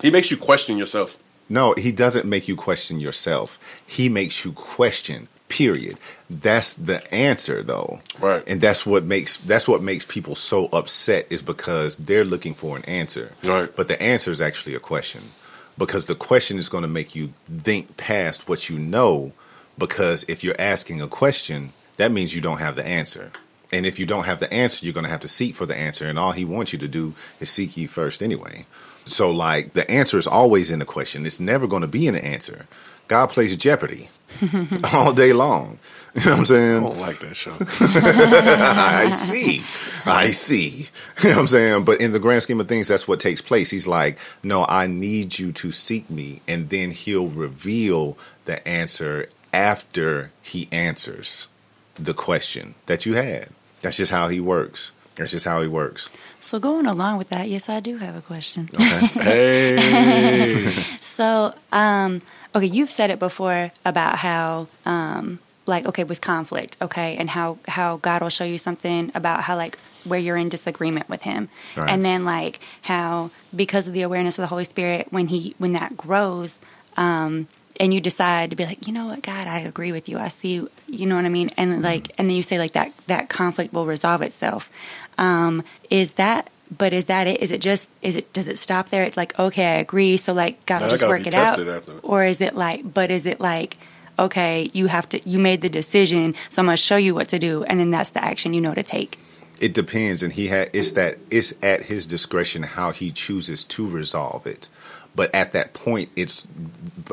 he 0.00 0.10
makes 0.10 0.30
you 0.30 0.36
question 0.36 0.76
yourself. 0.78 1.16
no, 1.48 1.74
he 1.74 1.92
doesn't 1.92 2.26
make 2.26 2.48
you 2.48 2.56
question 2.56 2.98
yourself. 3.00 3.58
He 3.86 4.08
makes 4.08 4.44
you 4.44 4.52
question. 4.52 5.28
Period. 5.48 5.96
That's 6.28 6.74
the 6.74 6.98
answer, 7.14 7.62
though. 7.62 8.00
Right. 8.18 8.42
And 8.48 8.60
that's 8.60 8.84
what 8.84 9.04
makes 9.04 9.36
that's 9.36 9.68
what 9.68 9.80
makes 9.80 10.04
people 10.04 10.34
so 10.34 10.66
upset 10.72 11.28
is 11.30 11.40
because 11.40 11.94
they're 11.98 12.24
looking 12.24 12.52
for 12.52 12.76
an 12.76 12.84
answer. 12.86 13.30
Right. 13.44 13.70
But 13.76 13.86
the 13.86 14.02
answer 14.02 14.32
is 14.32 14.40
actually 14.40 14.74
a 14.74 14.80
question, 14.80 15.30
because 15.78 16.06
the 16.06 16.14
question 16.14 16.58
is 16.58 16.68
going 16.68 16.82
to 16.82 16.88
make 16.88 17.14
you 17.14 17.32
think 17.48 17.96
past 17.96 18.48
what 18.48 18.68
you 18.68 18.78
know. 18.78 19.32
Because 19.78 20.24
if 20.28 20.42
you're 20.42 20.58
asking 20.58 21.02
a 21.02 21.08
question, 21.08 21.72
that 21.96 22.12
means 22.12 22.34
you 22.34 22.40
don't 22.40 22.58
have 22.58 22.76
the 22.76 22.86
answer. 22.86 23.30
And 23.72 23.84
if 23.84 23.98
you 23.98 24.06
don't 24.06 24.24
have 24.24 24.40
the 24.40 24.52
answer, 24.52 24.84
you're 24.84 24.94
going 24.94 25.04
to 25.04 25.10
have 25.10 25.20
to 25.20 25.28
seek 25.28 25.54
for 25.54 25.66
the 25.66 25.76
answer. 25.76 26.06
And 26.06 26.18
all 26.18 26.32
he 26.32 26.44
wants 26.44 26.72
you 26.72 26.78
to 26.78 26.88
do 26.88 27.14
is 27.40 27.50
seek 27.50 27.76
ye 27.76 27.86
first 27.86 28.22
anyway. 28.22 28.64
So, 29.04 29.30
like, 29.30 29.74
the 29.74 29.88
answer 29.90 30.18
is 30.18 30.26
always 30.26 30.70
in 30.70 30.78
the 30.78 30.84
question. 30.84 31.26
It's 31.26 31.40
never 31.40 31.66
going 31.66 31.82
to 31.82 31.88
be 31.88 32.06
in 32.06 32.14
the 32.14 32.24
answer. 32.24 32.66
God 33.08 33.26
plays 33.26 33.56
Jeopardy. 33.56 34.08
all 34.92 35.12
day 35.12 35.32
long. 35.32 35.78
You 36.16 36.24
know 36.24 36.30
what 36.30 36.38
I'm 36.40 36.46
saying? 36.46 36.76
I 36.78 36.80
don't 36.80 36.98
like 36.98 37.18
that 37.20 37.36
show. 37.36 37.54
I 37.80 39.10
see. 39.10 39.62
I 40.06 40.30
see. 40.30 40.88
You 41.22 41.28
know 41.28 41.36
what 41.36 41.40
I'm 41.42 41.46
saying? 41.48 41.84
But 41.84 42.00
in 42.00 42.12
the 42.12 42.18
grand 42.18 42.42
scheme 42.42 42.60
of 42.60 42.68
things, 42.68 42.88
that's 42.88 43.06
what 43.06 43.20
takes 43.20 43.40
place. 43.40 43.70
He's 43.70 43.86
like, 43.86 44.18
no, 44.42 44.64
I 44.68 44.86
need 44.86 45.38
you 45.38 45.52
to 45.52 45.72
seek 45.72 46.08
me. 46.10 46.40
And 46.48 46.70
then 46.70 46.90
he'll 46.92 47.28
reveal 47.28 48.16
the 48.46 48.66
answer 48.66 49.28
after 49.52 50.30
he 50.42 50.68
answers 50.72 51.48
the 51.96 52.14
question 52.14 52.74
that 52.86 53.04
you 53.06 53.14
had. 53.14 53.48
That's 53.80 53.96
just 53.98 54.10
how 54.10 54.28
he 54.28 54.40
works. 54.40 54.92
That's 55.16 55.30
just 55.32 55.46
how 55.46 55.60
he 55.62 55.68
works. 55.68 56.08
So 56.40 56.58
going 56.58 56.86
along 56.86 57.18
with 57.18 57.30
that, 57.30 57.48
yes, 57.48 57.68
I 57.68 57.80
do 57.80 57.96
have 57.98 58.14
a 58.16 58.20
question. 58.22 58.70
Okay. 58.74 59.06
Hey, 59.22 60.84
So, 61.00 61.54
um, 61.72 62.22
okay, 62.54 62.66
you've 62.66 62.90
said 62.90 63.10
it 63.10 63.18
before 63.18 63.72
about 63.84 64.18
how, 64.18 64.68
um, 64.84 65.38
like, 65.66 65.86
okay, 65.86 66.04
with 66.04 66.20
conflict, 66.20 66.76
okay, 66.80 67.16
and 67.16 67.28
how 67.30 67.58
how 67.68 67.96
God 67.98 68.22
will 68.22 68.30
show 68.30 68.44
you 68.44 68.58
something 68.58 69.10
about 69.14 69.42
how 69.42 69.56
like 69.56 69.78
where 70.04 70.20
you're 70.20 70.36
in 70.36 70.48
disagreement 70.48 71.08
with 71.08 71.22
Him, 71.22 71.48
Right. 71.76 71.90
and 71.90 72.04
then 72.04 72.24
like 72.24 72.60
how 72.82 73.30
because 73.54 73.86
of 73.88 73.92
the 73.92 74.02
awareness 74.02 74.38
of 74.38 74.42
the 74.42 74.46
Holy 74.48 74.64
Spirit, 74.64 75.08
when 75.10 75.26
He 75.28 75.54
when 75.58 75.72
that 75.72 75.96
grows, 75.96 76.54
um, 76.96 77.48
and 77.78 77.92
you 77.92 78.00
decide 78.00 78.50
to 78.50 78.56
be 78.56 78.64
like, 78.64 78.86
you 78.86 78.92
know 78.92 79.06
what, 79.06 79.22
God, 79.22 79.46
I 79.46 79.58
agree 79.60 79.92
with 79.92 80.08
you. 80.08 80.18
I 80.18 80.28
see, 80.28 80.66
you 80.86 81.06
know 81.06 81.16
what 81.16 81.24
I 81.24 81.28
mean, 81.28 81.50
and 81.56 81.82
like, 81.82 82.12
and 82.16 82.28
then 82.30 82.36
you 82.36 82.42
say 82.42 82.58
like 82.58 82.72
that 82.72 82.92
that 83.08 83.28
conflict 83.28 83.72
will 83.74 83.86
resolve 83.86 84.22
itself. 84.22 84.70
Um, 85.18 85.62
is 85.90 86.12
that? 86.12 86.48
But 86.76 86.92
is 86.92 87.04
that 87.04 87.26
it? 87.28 87.42
Is 87.42 87.50
it 87.52 87.60
just? 87.60 87.88
Is 88.02 88.16
it? 88.16 88.32
Does 88.32 88.48
it 88.48 88.58
stop 88.58 88.88
there? 88.88 89.04
It's 89.04 89.16
like, 89.16 89.38
okay, 89.38 89.64
I 89.66 89.74
agree. 89.78 90.16
So 90.16 90.32
like, 90.32 90.64
God 90.66 90.80
No, 90.80 90.88
just 90.88 91.00
gotta 91.00 91.12
work 91.12 91.26
it 91.26 91.34
out, 91.34 91.58
or 92.02 92.24
is 92.24 92.40
it 92.40 92.56
like? 92.56 92.92
But 92.92 93.10
is 93.12 93.24
it 93.26 93.40
like? 93.40 93.76
Okay, 94.18 94.70
you 94.72 94.86
have 94.86 95.08
to. 95.10 95.28
You 95.28 95.38
made 95.38 95.60
the 95.60 95.68
decision, 95.68 96.34
so 96.48 96.62
I'm 96.62 96.66
going 96.66 96.76
to 96.76 96.82
show 96.82 96.96
you 96.96 97.14
what 97.14 97.28
to 97.28 97.38
do, 97.38 97.64
and 97.64 97.78
then 97.78 97.90
that's 97.90 98.10
the 98.10 98.24
action 98.24 98.54
you 98.54 98.60
know 98.60 98.74
to 98.74 98.82
take. 98.82 99.18
it 99.60 99.72
depends 99.72 100.22
and 100.22 100.32
he 100.34 100.48
had 100.48 100.68
it's 100.72 100.92
that 100.92 101.18
it's 101.30 101.54
at 101.62 101.84
his 101.84 102.06
discretion 102.06 102.62
how 102.62 102.90
he 102.90 103.10
chooses 103.10 103.64
to 103.64 103.88
resolve 103.88 104.46
it 104.46 104.68
but 105.14 105.34
at 105.34 105.52
that 105.52 105.72
point 105.72 106.10
it's 106.14 106.46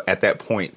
at 0.07 0.21
that 0.21 0.39
point 0.39 0.75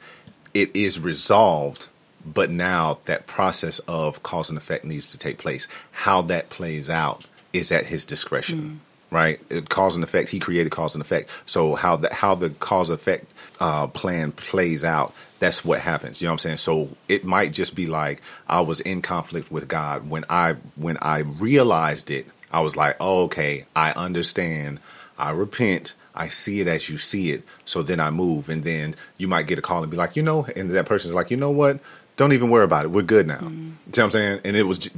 it 0.55 0.75
is 0.77 0.99
resolved 1.01 1.89
but 2.25 2.51
now 2.51 2.99
that 3.07 3.27
process 3.27 3.79
of 3.89 4.23
cause 4.23 4.49
and 4.49 4.59
effect 4.59 4.85
needs 4.85 5.07
to 5.09 5.19
take 5.19 5.39
place 5.39 5.67
how 5.91 6.23
that 6.23 6.49
plays 6.51 6.89
out 6.89 7.25
is 7.53 7.73
at 7.73 7.87
his 7.87 8.05
discretion 8.05 8.61
mm. 8.61 8.86
Right 9.11 9.41
It- 9.51 9.69
cause 9.69 9.95
and 9.95 10.05
effect 10.05 10.29
he 10.31 10.39
created 10.41 10.71
cause 10.73 10.95
and 10.95 11.03
effect 11.03 11.31
so 11.47 11.75
how 11.75 11.97
the 11.97 12.13
how 12.13 12.35
the 12.35 12.51
cause 12.51 12.91
effect 12.91 13.33
uh, 13.61 13.87
plan 13.87 14.33
plays 14.33 14.85
out 14.85 15.15
that's 15.39 15.65
what 15.65 15.81
happens 15.81 16.21
you 16.21 16.27
know 16.27 16.33
what 16.33 16.35
i'm 16.35 16.39
saying 16.39 16.57
so 16.59 16.89
it 17.09 17.25
might 17.25 17.53
just 17.53 17.75
be 17.75 17.87
like 17.87 18.21
i 18.49 18.61
was 18.61 18.81
in 18.81 19.01
conflict 19.03 19.51
with 19.51 19.69
god 19.69 20.09
when 20.11 20.25
i 20.29 20.55
when 20.77 20.97
i 21.01 21.21
realized 21.21 22.11
it 22.11 22.27
i 22.53 22.61
was 22.61 22.77
like 22.77 22.97
oh, 23.01 23.25
okay 23.25 23.65
i 23.75 23.93
understand 23.93 24.79
i 25.19 25.31
repent 25.31 25.95
I 26.19 26.29
see 26.29 26.61
it 26.61 26.67
as 26.67 26.89
you 26.89 26.97
see 26.97 27.31
it, 27.33 27.43
so 27.67 27.83
then 27.83 28.01
I 28.01 28.09
move, 28.09 28.49
and 28.49 28.65
then 28.65 28.97
you 29.19 29.29
might 29.29 29.47
get 29.47 29.59
a 29.59 29.61
call 29.61 29.83
and 29.83 29.91
be 29.91 29.99
like, 29.99 30.17
you 30.17 30.23
know, 30.23 30.47
and 30.57 30.71
that 30.71 30.87
person's 30.87 31.15
like, 31.15 31.31
you 31.31 31.37
know 31.37 31.51
what? 31.51 31.79
Don't 32.17 32.33
even 32.33 32.49
worry 32.49 32.65
about 32.65 32.87
it. 32.87 32.89
We're 32.89 33.03
good 33.03 33.27
now. 33.27 33.41
You 33.43 33.49
know 33.49 33.73
what 33.85 33.99
I'm 33.99 34.11
saying? 34.13 34.41
And 34.43 34.57
it 34.57 34.63
was, 34.63 34.89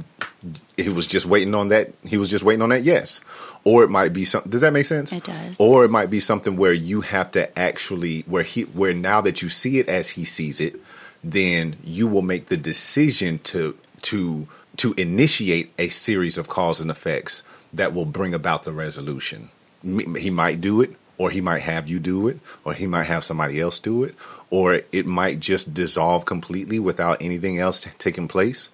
he 0.77 0.87
was 0.87 1.05
just 1.05 1.25
waiting 1.25 1.53
on 1.55 1.67
that. 1.69 1.91
He 2.05 2.15
was 2.15 2.29
just 2.29 2.45
waiting 2.45 2.61
on 2.61 2.69
that 2.69 2.83
yes, 2.83 3.19
or 3.63 3.83
it 3.83 3.89
might 3.89 4.13
be 4.13 4.25
something. 4.25 4.51
Does 4.51 4.61
that 4.61 4.73
make 4.73 4.85
sense? 4.85 5.11
It 5.11 5.23
does. 5.23 5.55
Or 5.57 5.83
it 5.85 5.89
might 5.89 6.09
be 6.09 6.19
something 6.19 6.57
where 6.57 6.73
you 6.73 7.01
have 7.01 7.31
to 7.31 7.57
actually 7.57 8.21
where 8.21 8.43
he 8.43 8.63
where 8.63 8.93
now 8.93 9.21
that 9.21 9.41
you 9.41 9.49
see 9.49 9.79
it 9.79 9.87
as 9.89 10.09
he 10.09 10.25
sees 10.25 10.59
it, 10.59 10.75
then 11.23 11.75
you 11.83 12.07
will 12.07 12.21
make 12.21 12.47
the 12.47 12.57
decision 12.57 13.39
to 13.39 13.77
to 14.03 14.47
to 14.77 14.93
initiate 14.93 15.71
a 15.77 15.89
series 15.89 16.37
of 16.37 16.47
cause 16.47 16.79
and 16.79 16.89
effects 16.89 17.43
that 17.73 17.93
will 17.93 18.05
bring 18.05 18.33
about 18.33 18.63
the 18.63 18.71
resolution. 18.71 19.49
He 19.83 20.29
might 20.29 20.61
do 20.61 20.81
it, 20.81 20.95
or 21.17 21.29
he 21.29 21.41
might 21.41 21.61
have 21.61 21.87
you 21.87 21.99
do 21.99 22.27
it, 22.27 22.39
or 22.63 22.73
he 22.73 22.87
might 22.87 23.03
have 23.03 23.23
somebody 23.23 23.59
else 23.59 23.79
do 23.79 24.03
it, 24.03 24.15
or 24.49 24.81
it 24.91 25.05
might 25.05 25.39
just 25.39 25.73
dissolve 25.73 26.25
completely 26.25 26.79
without 26.79 27.21
anything 27.21 27.59
else 27.59 27.83
t- 27.83 27.91
taking 27.97 28.27
place. 28.27 28.69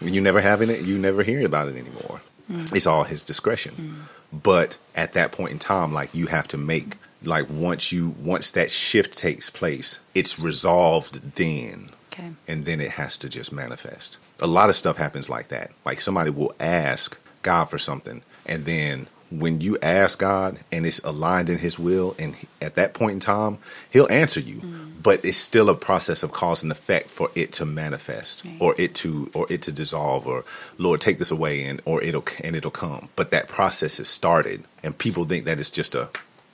You 0.00 0.20
never 0.20 0.40
having 0.40 0.68
it, 0.68 0.82
you 0.82 0.98
never 0.98 1.22
hear 1.22 1.44
about 1.46 1.68
it 1.68 1.76
anymore. 1.76 2.20
Mm. 2.50 2.74
It's 2.74 2.86
all 2.86 3.04
his 3.04 3.24
discretion. 3.24 3.74
Mm. 3.74 4.15
But 4.32 4.78
at 4.94 5.12
that 5.12 5.32
point 5.32 5.52
in 5.52 5.58
time, 5.58 5.92
like 5.92 6.14
you 6.14 6.26
have 6.26 6.48
to 6.48 6.58
make 6.58 6.96
like 7.22 7.48
once 7.50 7.92
you 7.92 8.14
once 8.20 8.50
that 8.52 8.70
shift 8.70 9.16
takes 9.16 9.50
place, 9.50 9.98
it's 10.14 10.38
resolved 10.38 11.36
then. 11.36 11.90
Okay. 12.12 12.30
And 12.48 12.64
then 12.64 12.80
it 12.80 12.92
has 12.92 13.16
to 13.18 13.28
just 13.28 13.52
manifest. 13.52 14.18
A 14.40 14.46
lot 14.46 14.70
of 14.70 14.76
stuff 14.76 14.96
happens 14.96 15.28
like 15.28 15.48
that. 15.48 15.70
Like 15.84 16.00
somebody 16.00 16.30
will 16.30 16.54
ask 16.60 17.18
God 17.42 17.66
for 17.66 17.78
something, 17.78 18.22
and 18.44 18.64
then 18.64 19.08
when 19.30 19.60
you 19.60 19.76
ask 19.82 20.18
God 20.18 20.58
and 20.70 20.86
it's 20.86 20.98
aligned 21.00 21.48
in 21.48 21.58
His 21.58 21.78
will, 21.78 22.14
and 22.18 22.34
he- 22.36 22.48
at 22.62 22.74
that 22.76 22.94
point 22.94 23.12
in 23.12 23.20
time, 23.20 23.58
He'll 23.90 24.10
answer 24.10 24.40
you. 24.40 24.56
Mm. 24.56 24.92
But 25.02 25.24
it's 25.24 25.36
still 25.36 25.68
a 25.68 25.74
process 25.76 26.22
of 26.22 26.32
cause 26.32 26.62
and 26.64 26.72
effect 26.72 27.10
for 27.10 27.30
it 27.36 27.52
to 27.54 27.64
manifest, 27.64 28.42
Right. 28.44 28.56
or 28.60 28.74
it 28.76 28.94
to 28.96 29.30
or 29.34 29.46
it 29.48 29.62
to 29.62 29.72
dissolve, 29.72 30.26
or 30.26 30.44
Lord 30.78 31.00
take 31.00 31.18
this 31.18 31.30
away, 31.30 31.62
and 31.64 31.80
or 31.84 32.02
it'll 32.02 32.24
and 32.42 32.56
it'll 32.56 32.70
come. 32.72 33.08
But 33.14 33.30
that 33.30 33.46
process 33.48 34.00
is 34.00 34.08
started, 34.08 34.64
and 34.82 34.96
people 34.98 35.24
think 35.24 35.44
that 35.44 35.60
it's 35.60 35.70
just 35.70 35.94
a, 35.94 36.08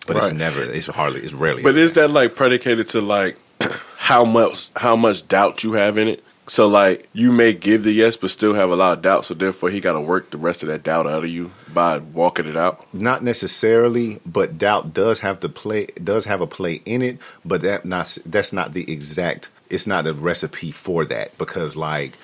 but 0.07 0.17
it's 0.17 0.33
never. 0.33 0.63
It's 0.63 0.87
hardly. 0.87 1.21
It's 1.21 1.33
rarely. 1.33 1.63
But 1.63 1.77
is 1.77 1.95
that 1.95 2.11
like 2.11 2.35
predicated 2.37 2.89
to 2.91 3.01
like 3.01 3.39
how 3.97 4.25
much 4.27 4.69
how 4.77 4.97
much 4.97 5.27
doubt 5.29 5.65
you 5.65 5.73
have 5.75 5.97
in 5.97 6.09
it? 6.09 6.23
So 6.53 6.69
like 6.69 7.09
you 7.15 7.33
may 7.33 7.55
give 7.55 7.83
the 7.83 7.93
yes, 7.93 8.19
but 8.19 8.29
still 8.29 8.53
have 8.53 8.69
a 8.69 8.77
lot 8.77 8.93
of 8.93 9.01
doubt. 9.01 9.25
So 9.25 9.33
therefore, 9.33 9.71
he 9.71 9.81
got 9.81 9.95
to 9.95 10.03
work 10.03 10.29
the 10.29 10.37
rest 10.37 10.63
of 10.63 10.69
that 10.69 10.83
doubt 10.83 11.07
out 11.07 11.25
of 11.25 11.31
you 11.31 11.51
by 11.73 11.97
walking 11.97 12.45
it 12.45 12.59
out. 12.59 12.93
not 12.93 13.25
necessarily, 13.25 14.21
but 14.27 14.59
doubt 14.59 14.93
does 14.93 15.21
have 15.21 15.41
to 15.41 15.49
play 15.49 15.87
does 16.05 16.27
have 16.27 16.43
a 16.43 16.47
play 16.47 16.83
in 16.85 17.01
it, 17.01 17.19
but 17.43 17.63
that 17.63 17.87
not 17.87 18.19
that's 18.27 18.53
not 18.53 18.75
the 18.75 18.93
exact 18.93 19.49
it's 19.71 19.87
not 19.87 20.05
the 20.05 20.13
recipe 20.13 20.73
for 20.73 21.07
that 21.07 21.39
because 21.39 21.75
like 21.75 22.19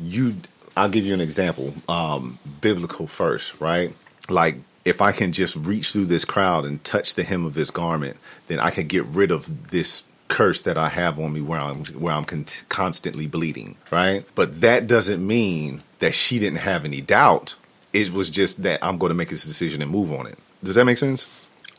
you 0.00 0.36
I'll 0.74 0.88
give 0.88 1.04
you 1.04 1.12
an 1.12 1.20
example. 1.20 1.74
Um 1.86 2.38
biblical 2.62 3.06
first, 3.06 3.60
right? 3.60 3.94
Like 4.30 4.56
if 4.86 5.02
I 5.02 5.12
can 5.12 5.30
just 5.32 5.56
reach 5.56 5.92
through 5.92 6.06
this 6.06 6.24
crowd 6.24 6.64
and 6.64 6.82
touch 6.84 7.16
the 7.16 7.22
hem 7.22 7.44
of 7.44 7.54
his 7.54 7.70
garment, 7.70 8.16
then 8.46 8.60
I 8.60 8.70
can 8.70 8.86
get 8.86 9.04
rid 9.04 9.30
of 9.30 9.72
this 9.72 10.04
curse 10.34 10.60
that 10.62 10.76
I 10.76 10.88
have 10.88 11.18
on 11.18 11.32
me 11.32 11.40
where 11.40 11.60
I'm 11.60 11.84
where 12.02 12.12
I'm 12.14 12.24
con- 12.24 12.46
constantly 12.68 13.26
bleeding, 13.26 13.76
right? 13.90 14.24
But 14.34 14.60
that 14.60 14.86
doesn't 14.86 15.24
mean 15.26 15.82
that 16.00 16.14
she 16.14 16.38
didn't 16.38 16.58
have 16.70 16.84
any 16.84 17.00
doubt. 17.00 17.54
It 17.92 18.12
was 18.12 18.28
just 18.30 18.62
that 18.64 18.78
I'm 18.82 18.98
going 18.98 19.10
to 19.10 19.14
make 19.14 19.28
this 19.30 19.44
decision 19.44 19.80
and 19.82 19.90
move 19.90 20.12
on 20.12 20.26
it. 20.26 20.36
Does 20.62 20.74
that 20.74 20.84
make 20.84 20.98
sense? 20.98 21.26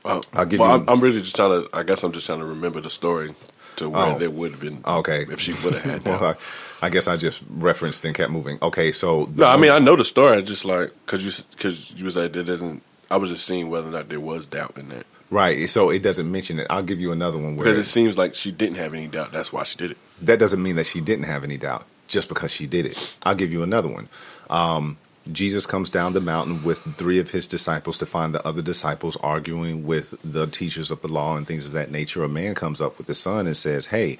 Uh, 0.05 0.21
I'll 0.33 0.45
give 0.45 0.59
well, 0.61 0.69
you- 0.77 0.83
I'm, 0.83 0.89
I'm 0.89 0.99
really 1.01 1.19
just 1.21 1.35
trying 1.35 1.51
to. 1.63 1.69
I 1.73 1.83
guess 1.83 2.03
I'm 2.03 2.11
just 2.13 2.25
trying 2.25 2.39
to 2.39 2.45
remember 2.45 2.79
the 2.79 2.89
story 2.89 3.35
to 3.77 3.89
where 3.89 4.15
Oh. 4.15 4.17
there 4.17 4.31
would 4.31 4.51
have 4.51 4.61
been. 4.61 4.81
Okay. 4.85 5.25
if 5.29 5.39
she 5.41 5.51
would 5.63 5.73
have 5.73 5.83
had 5.83 6.05
Well. 6.05 6.23
I, 6.23 6.85
I 6.85 6.89
guess 6.89 7.07
I 7.07 7.17
just 7.17 7.41
referenced 7.49 8.05
and 8.05 8.15
kept 8.15 8.31
moving. 8.31 8.57
Okay, 8.61 8.91
so 8.93 9.27
No, 9.35 9.45
I 9.47 9.57
mean 9.57 9.71
I 9.71 9.79
know 9.79 9.95
the 9.97 10.05
story. 10.05 10.37
I 10.37 10.41
just 10.41 10.63
like 10.65 10.91
because 11.05 11.25
you 11.25 11.31
because 11.51 11.91
you 11.97 12.05
was 12.05 12.15
like 12.15 12.31
there 12.33 12.43
doesn't. 12.43 12.81
I 13.11 13.17
was 13.17 13.29
just 13.31 13.45
seeing 13.45 13.69
whether 13.69 13.89
or 13.89 13.91
not 13.91 14.07
there 14.09 14.19
was 14.19 14.45
doubt 14.45 14.77
in 14.77 14.89
that 14.89 15.05
right. 15.29 15.67
So 15.69 15.89
it 15.89 16.03
doesn't 16.03 16.31
mention 16.31 16.59
it. 16.59 16.67
I'll 16.69 16.83
give 16.83 16.99
you 16.99 17.11
another 17.11 17.37
one 17.37 17.55
where 17.55 17.65
because 17.65 17.77
it 17.77 17.85
seems 17.89 18.17
like 18.17 18.35
she 18.35 18.51
didn't 18.51 18.77
have 18.77 18.93
any 18.93 19.07
doubt. 19.07 19.31
That's 19.31 19.51
why 19.53 19.63
she 19.63 19.77
did 19.77 19.91
it. 19.91 19.97
that 20.21 20.39
doesn't 20.39 20.61
mean 20.61 20.75
that 20.75 20.85
she 20.85 21.01
didn't 21.01 21.25
have 21.25 21.43
any 21.43 21.57
doubt 21.57 21.85
just 22.07 22.29
because 22.29 22.51
she 22.51 22.67
did 22.67 22.85
it. 22.85 23.15
I'll 23.23 23.35
give 23.35 23.51
you 23.51 23.63
another 23.63 23.89
one. 23.89 24.09
Um, 24.49 24.97
Jesus 25.31 25.65
comes 25.65 25.89
down 25.89 26.13
the 26.13 26.21
mountain 26.21 26.63
with 26.63 26.81
three 26.97 27.17
of 27.17 27.31
his 27.31 27.47
disciples 27.47 27.97
to 27.97 28.05
find 28.05 28.33
the 28.33 28.45
other 28.45 28.61
disciples 28.61 29.17
arguing 29.17 29.83
with 29.85 30.13
the 30.23 30.45
teachers 30.45 30.91
of 30.91 31.01
the 31.01 31.07
law 31.07 31.35
and 31.35 31.47
things 31.47 31.65
of 31.65 31.71
that 31.71 31.89
nature. 31.89 32.23
A 32.23 32.29
man 32.29 32.53
comes 32.53 32.79
up 32.79 32.97
with 32.99 33.07
the 33.07 33.15
son 33.15 33.47
and 33.47 33.57
says, 33.57 33.87
"Hey, 33.87 34.19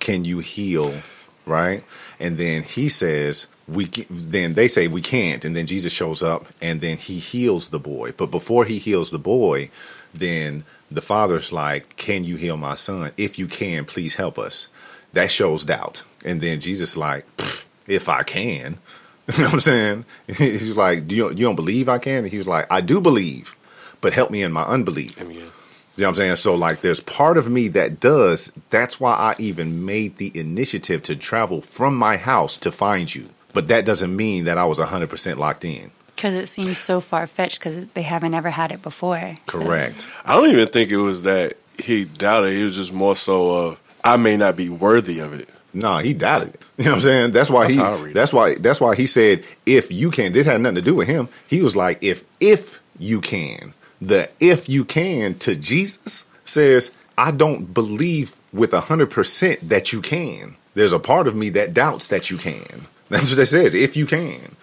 can 0.00 0.24
you 0.24 0.40
heal?" 0.40 1.00
Right, 1.46 1.82
and 2.20 2.36
then 2.36 2.62
he 2.62 2.88
says, 2.90 3.46
"We." 3.66 3.86
Then 4.10 4.52
they 4.54 4.68
say 4.68 4.86
we 4.86 5.00
can't, 5.00 5.44
and 5.46 5.56
then 5.56 5.66
Jesus 5.66 5.92
shows 5.92 6.22
up 6.22 6.46
and 6.60 6.80
then 6.82 6.96
he 6.98 7.18
heals 7.18 7.68
the 7.68 7.78
boy. 7.78 8.12
But 8.12 8.30
before 8.30 8.64
he 8.66 8.78
heals 8.78 9.10
the 9.10 9.18
boy, 9.18 9.70
then 10.14 10.64
the 10.90 11.02
father's 11.02 11.52
like, 11.52 11.96
"Can 11.96 12.24
you 12.24 12.36
heal 12.36 12.56
my 12.56 12.74
son? 12.74 13.12
If 13.16 13.38
you 13.38 13.46
can, 13.46 13.84
please 13.84 14.14
help 14.14 14.38
us." 14.38 14.68
That 15.12 15.30
shows 15.30 15.64
doubt. 15.64 16.02
And 16.24 16.40
then 16.40 16.60
Jesus 16.60 16.96
like, 16.96 17.26
"If 17.86 18.08
I 18.08 18.22
can." 18.22 18.78
You 19.26 19.38
know 19.38 19.44
what 19.44 19.54
I'm 19.54 19.60
saying? 19.60 20.04
He's 20.36 20.76
like, 20.76 21.06
"Do 21.06 21.14
you 21.16 21.28
you 21.30 21.46
don't 21.46 21.56
believe 21.56 21.88
I 21.88 21.96
can?" 21.98 22.24
And 22.24 22.28
he 22.30 22.36
was 22.36 22.46
like, 22.46 22.66
"I 22.70 22.82
do 22.82 23.00
believe, 23.00 23.56
but 24.02 24.12
help 24.12 24.30
me 24.30 24.42
in 24.42 24.52
my 24.52 24.64
unbelief." 24.64 25.18
I 25.18 25.24
mean, 25.24 25.38
You 25.38 26.02
know 26.02 26.08
what 26.08 26.08
I'm 26.08 26.14
saying? 26.16 26.36
So 26.36 26.54
like 26.54 26.82
there's 26.82 27.00
part 27.00 27.38
of 27.38 27.48
me 27.48 27.68
that 27.68 28.00
does. 28.00 28.52
That's 28.68 29.00
why 29.00 29.12
I 29.14 29.34
even 29.38 29.86
made 29.86 30.18
the 30.18 30.30
initiative 30.38 31.02
to 31.04 31.16
travel 31.16 31.62
from 31.62 31.96
my 31.96 32.18
house 32.18 32.58
to 32.58 32.70
find 32.70 33.14
you. 33.14 33.30
But 33.54 33.68
that 33.68 33.86
doesn't 33.86 34.14
mean 34.14 34.44
that 34.44 34.58
I 34.58 34.64
was 34.66 34.78
100% 34.78 35.38
locked 35.38 35.64
in. 35.64 35.90
Because 36.14 36.34
it 36.34 36.46
seems 36.48 36.78
so 36.78 37.00
far 37.00 37.26
fetched 37.26 37.58
because 37.58 37.86
they 37.94 38.02
haven't 38.02 38.34
ever 38.34 38.50
had 38.50 38.70
it 38.72 38.82
before. 38.82 39.36
So- 39.48 39.60
Correct. 39.60 40.06
I 40.24 40.34
don't 40.34 40.50
even 40.50 40.68
think 40.68 40.90
it 40.90 40.96
was 40.98 41.22
that 41.22 41.56
he 41.78 42.04
doubted. 42.04 42.52
It 42.54 42.64
was 42.64 42.76
just 42.76 42.92
more 42.92 43.16
so 43.16 43.50
of 43.50 43.82
I 44.04 44.16
may 44.16 44.36
not 44.36 44.56
be 44.56 44.68
worthy 44.68 45.18
of 45.18 45.32
it. 45.32 45.48
No, 45.72 45.98
he 45.98 46.14
doubted 46.14 46.54
it. 46.54 46.60
You 46.76 46.86
know 46.86 46.90
what 46.90 46.96
I'm 46.96 47.02
saying? 47.02 47.30
That's 47.30 47.50
why 47.50 47.62
That's 47.62 47.74
he. 47.74 47.80
how 47.80 47.94
I 47.94 47.98
read 47.98 48.10
it. 48.10 48.14
That's 48.14 48.32
why. 48.32 48.54
That's 48.56 48.80
why 48.80 48.96
he 48.96 49.06
said, 49.06 49.44
"If 49.64 49.92
you 49.92 50.10
can." 50.10 50.32
This 50.32 50.44
had 50.44 50.60
nothing 50.60 50.74
to 50.74 50.82
do 50.82 50.94
with 50.96 51.06
him. 51.06 51.28
He 51.46 51.62
was 51.62 51.76
like, 51.76 51.98
"If 52.02 52.24
if 52.40 52.80
you 52.98 53.20
can." 53.20 53.74
The 54.00 54.28
"if 54.40 54.68
you 54.68 54.84
can" 54.84 55.38
to 55.38 55.54
Jesus 55.54 56.24
says, 56.44 56.90
"I 57.16 57.30
don't 57.30 57.72
believe 57.72 58.34
with 58.52 58.72
a 58.72 58.80
hundred 58.80 59.10
percent 59.12 59.68
that 59.68 59.92
you 59.92 60.00
can." 60.00 60.56
There's 60.74 60.90
a 60.90 60.98
part 60.98 61.28
of 61.28 61.36
me 61.36 61.48
that 61.50 61.74
doubts 61.74 62.08
that 62.08 62.28
you 62.28 62.38
can. 62.38 62.86
That's 63.08 63.30
what 63.30 63.38
it 63.38 63.46
says. 63.46 63.72
If 63.74 63.96
you 63.96 64.06
can, 64.06 64.56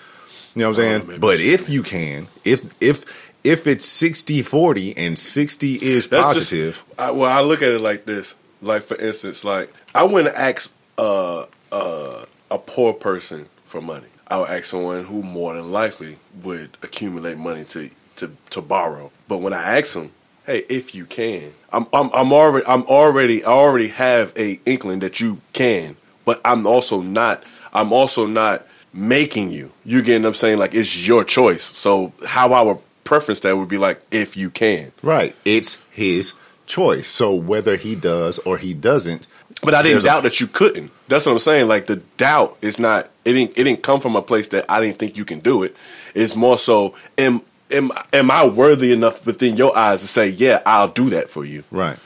you 0.56 0.62
know 0.62 0.70
what 0.70 0.80
I'm 0.80 0.84
saying? 0.84 1.08
maybe 1.08 1.20
but 1.20 1.40
if 1.40 1.70
you 1.70 1.84
can, 1.84 2.28
if 2.44 2.74
if 2.82 3.06
if 3.44 3.66
it's 3.66 3.86
60-40 4.02 4.94
and 4.98 5.18
sixty 5.18 5.76
is 5.76 6.08
That's 6.08 6.38
just- 6.38 6.52
positive, 6.52 6.84
I, 7.00 7.12
well, 7.12 7.30
I 7.30 7.42
look 7.42 7.62
at 7.62 7.72
it 7.72 7.80
like 7.82 8.06
this. 8.06 8.36
Like 8.62 8.84
for 8.84 8.96
instance, 8.98 9.44
like 9.44 9.74
I 9.96 10.04
wouldn't 10.04 10.36
ask 10.36 10.72
uh, 10.98 11.46
uh, 11.72 12.26
a 12.52 12.58
poor 12.60 12.94
person 12.94 13.48
for 13.66 13.82
money. 13.82 14.08
I 14.28 14.40
would 14.40 14.50
ask 14.50 14.66
someone 14.66 15.06
who 15.06 15.24
more 15.24 15.56
than 15.56 15.72
likely 15.72 16.18
would 16.44 16.78
accumulate 16.84 17.38
money 17.38 17.66
to 17.66 17.90
to, 18.18 18.36
to 18.52 18.62
borrow. 18.62 19.12
But 19.28 19.40
when 19.40 19.54
I 19.54 19.80
ask 19.80 19.94
them, 19.94 20.12
hey, 20.46 20.64
if 20.70 20.94
you 20.94 21.06
can, 21.08 21.54
I'm 21.74 21.88
I'm, 21.92 22.12
I'm 22.14 22.32
already 22.32 22.68
I'm 22.68 22.84
already 22.84 23.44
I 23.44 23.52
already 23.52 23.88
have 23.88 24.32
a 24.38 24.60
inkling 24.68 25.00
that 25.00 25.20
you 25.20 25.42
can, 25.54 25.96
but 26.24 26.40
I'm 26.46 26.68
also 26.68 27.02
not 27.02 27.44
I'm 27.74 27.92
also 27.92 28.28
not 28.28 28.68
making 28.94 29.52
you. 29.52 29.72
You 29.86 30.02
get 30.02 30.22
what 30.22 30.28
I'm 30.30 30.34
saying? 30.34 30.58
Like 30.60 30.74
it's 30.76 31.08
your 31.08 31.24
choice. 31.24 31.64
So 31.64 32.14
how 32.26 32.54
I 32.54 32.62
would 32.62 32.78
preference 33.04 33.40
that 33.42 33.58
would 33.58 33.70
be 33.70 33.78
like 33.78 34.02
if 34.12 34.36
you 34.38 34.50
can. 34.50 34.92
Right. 35.02 35.36
It's 35.46 35.82
his 35.92 36.34
choice. 36.66 37.08
So 37.08 37.34
whether 37.34 37.76
he 37.76 37.96
does 37.96 38.38
or 38.40 38.58
he 38.58 38.74
doesn't, 38.74 39.28
But 39.64 39.74
I 39.74 39.82
didn't 39.82 39.96
There's 39.96 40.04
a- 40.06 40.08
doubt 40.08 40.24
that 40.24 40.40
you 40.40 40.48
couldn't. 40.48 40.92
That's 41.08 41.26
what 41.26 41.34
I'm 41.34 41.40
saying. 41.40 41.68
Like 41.68 41.86
the 41.88 41.98
doubt 42.18 42.58
is 42.62 42.80
not 42.80 43.10
it 43.26 43.34
didn't 43.34 43.58
it 43.58 43.64
didn't 43.66 43.84
come 43.84 44.00
from 44.00 44.16
a 44.16 44.22
place 44.22 44.48
that 44.50 44.66
I 44.70 44.80
didn't 44.82 44.98
think 44.98 45.18
you 45.18 45.26
can 45.26 45.40
do 45.40 45.64
it. 45.64 45.76
It's 46.16 46.36
more 46.36 46.58
so 46.58 46.96
am 47.18 47.42
am 47.70 47.92
am 48.14 48.32
I 48.32 48.48
worthy 48.48 48.92
enough 48.92 49.26
within 49.26 49.56
your 49.58 49.78
eyes 49.78 50.02
to 50.02 50.08
say, 50.08 50.28
Yeah, 50.30 50.62
I'll 50.66 50.88
do 50.88 51.10
that 51.12 51.30
for 51.30 51.46
you. 51.46 51.64
right. 51.72 51.98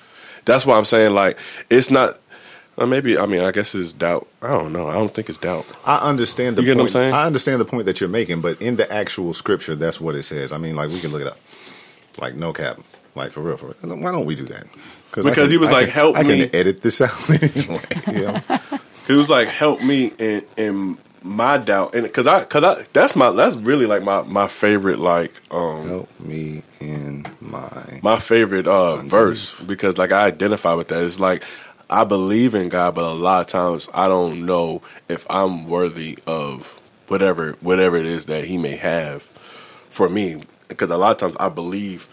That's 0.46 0.64
why 0.66 0.78
I'm 0.78 0.86
saying 0.86 1.14
like 1.14 1.40
it's 1.70 1.90
not 1.90 2.20
uh, 2.78 2.86
maybe 2.86 3.18
I 3.18 3.26
mean 3.26 3.42
I 3.42 3.52
guess 3.52 3.74
it's 3.76 3.94
doubt. 3.94 4.28
I 4.42 4.50
don't 4.50 4.74
know. 4.74 4.88
I 4.88 4.94
don't 4.94 5.14
think 5.14 5.30
it's 5.30 5.38
doubt. 5.38 5.66
I 5.86 5.98
understand 6.10 6.58
the 6.58 6.62
You 6.62 6.68
get 6.68 6.78
what 6.78 6.82
I'm 6.82 6.86
point. 6.86 6.92
saying? 6.92 7.14
I 7.14 7.26
understand 7.26 7.62
the 7.62 7.66
point 7.66 7.86
that 7.86 8.00
you're 8.00 8.10
making, 8.10 8.42
but 8.42 8.62
in 8.62 8.76
the 8.76 8.92
actual 8.92 9.34
scripture, 9.34 9.76
that's 9.76 10.00
what 10.02 10.16
it 10.16 10.24
says. 10.24 10.52
I 10.52 10.58
mean, 10.58 10.76
like 10.76 10.90
we 10.90 11.00
can 11.00 11.12
look 11.12 11.22
it 11.22 11.28
up. 11.28 11.38
Like 12.20 12.36
no 12.36 12.54
cap. 12.54 12.80
Like 13.16 13.32
for 13.32 13.42
real, 13.42 13.58
for 13.58 13.76
real. 13.82 13.98
Why 13.98 14.12
don't 14.12 14.26
we 14.26 14.36
do 14.36 14.46
that? 14.46 14.66
Because 15.12 15.34
can- 15.34 15.50
he 15.50 15.58
was 15.58 15.70
I 15.70 15.74
like, 15.74 15.86
can- 15.86 15.94
"Help 15.94 16.18
I 16.18 16.24
me." 16.24 16.48
can 16.48 16.56
edit 16.56 16.82
this 16.82 17.00
out 17.02 17.30
anyway. 17.30 17.82
You 18.08 18.14
know? 18.14 18.40
It 19.08 19.14
was 19.14 19.30
like 19.30 19.48
help 19.48 19.82
me 19.82 20.12
in 20.18 20.44
in 20.58 20.98
my 21.24 21.58
doubt 21.58 21.96
and 21.96 22.04
because 22.04 22.28
I 22.28 22.42
because 22.42 22.64
I 22.64 22.86
that's 22.94 23.16
my 23.16 23.32
that's 23.32 23.56
really 23.56 23.86
like 23.88 24.04
my 24.04 24.22
my 24.24 24.48
favorite 24.48 25.00
like 25.00 25.32
um 25.52 25.88
Help 25.88 26.20
me 26.20 26.62
in 26.80 27.26
my. 27.42 28.00
my 28.04 28.20
favorite 28.20 28.68
uh, 28.68 28.98
verse 28.98 29.56
because 29.62 29.98
like 29.98 30.12
I 30.12 30.26
identify 30.26 30.74
with 30.74 30.90
that. 30.90 31.04
It's 31.04 31.20
like 31.20 31.44
I 31.90 32.04
believe 32.04 32.56
in 32.56 32.70
God, 32.70 32.96
but 32.96 33.04
a 33.06 33.14
lot 33.14 33.42
of 33.42 33.48
times 33.48 33.90
I 33.94 34.08
don't 34.08 34.46
know 34.46 34.82
if 35.10 35.26
I'm 35.30 35.68
worthy 35.68 36.18
of 36.28 36.80
whatever 37.08 37.54
whatever 37.62 37.98
it 37.98 38.06
is 38.06 38.26
that 38.28 38.46
He 38.46 38.58
may 38.58 38.76
have 38.76 39.24
for 39.90 40.10
me. 40.10 40.44
Because 40.68 40.90
a 40.90 40.98
lot 40.98 41.12
of 41.12 41.18
times 41.18 41.38
I 41.40 41.50
believe 41.50 42.10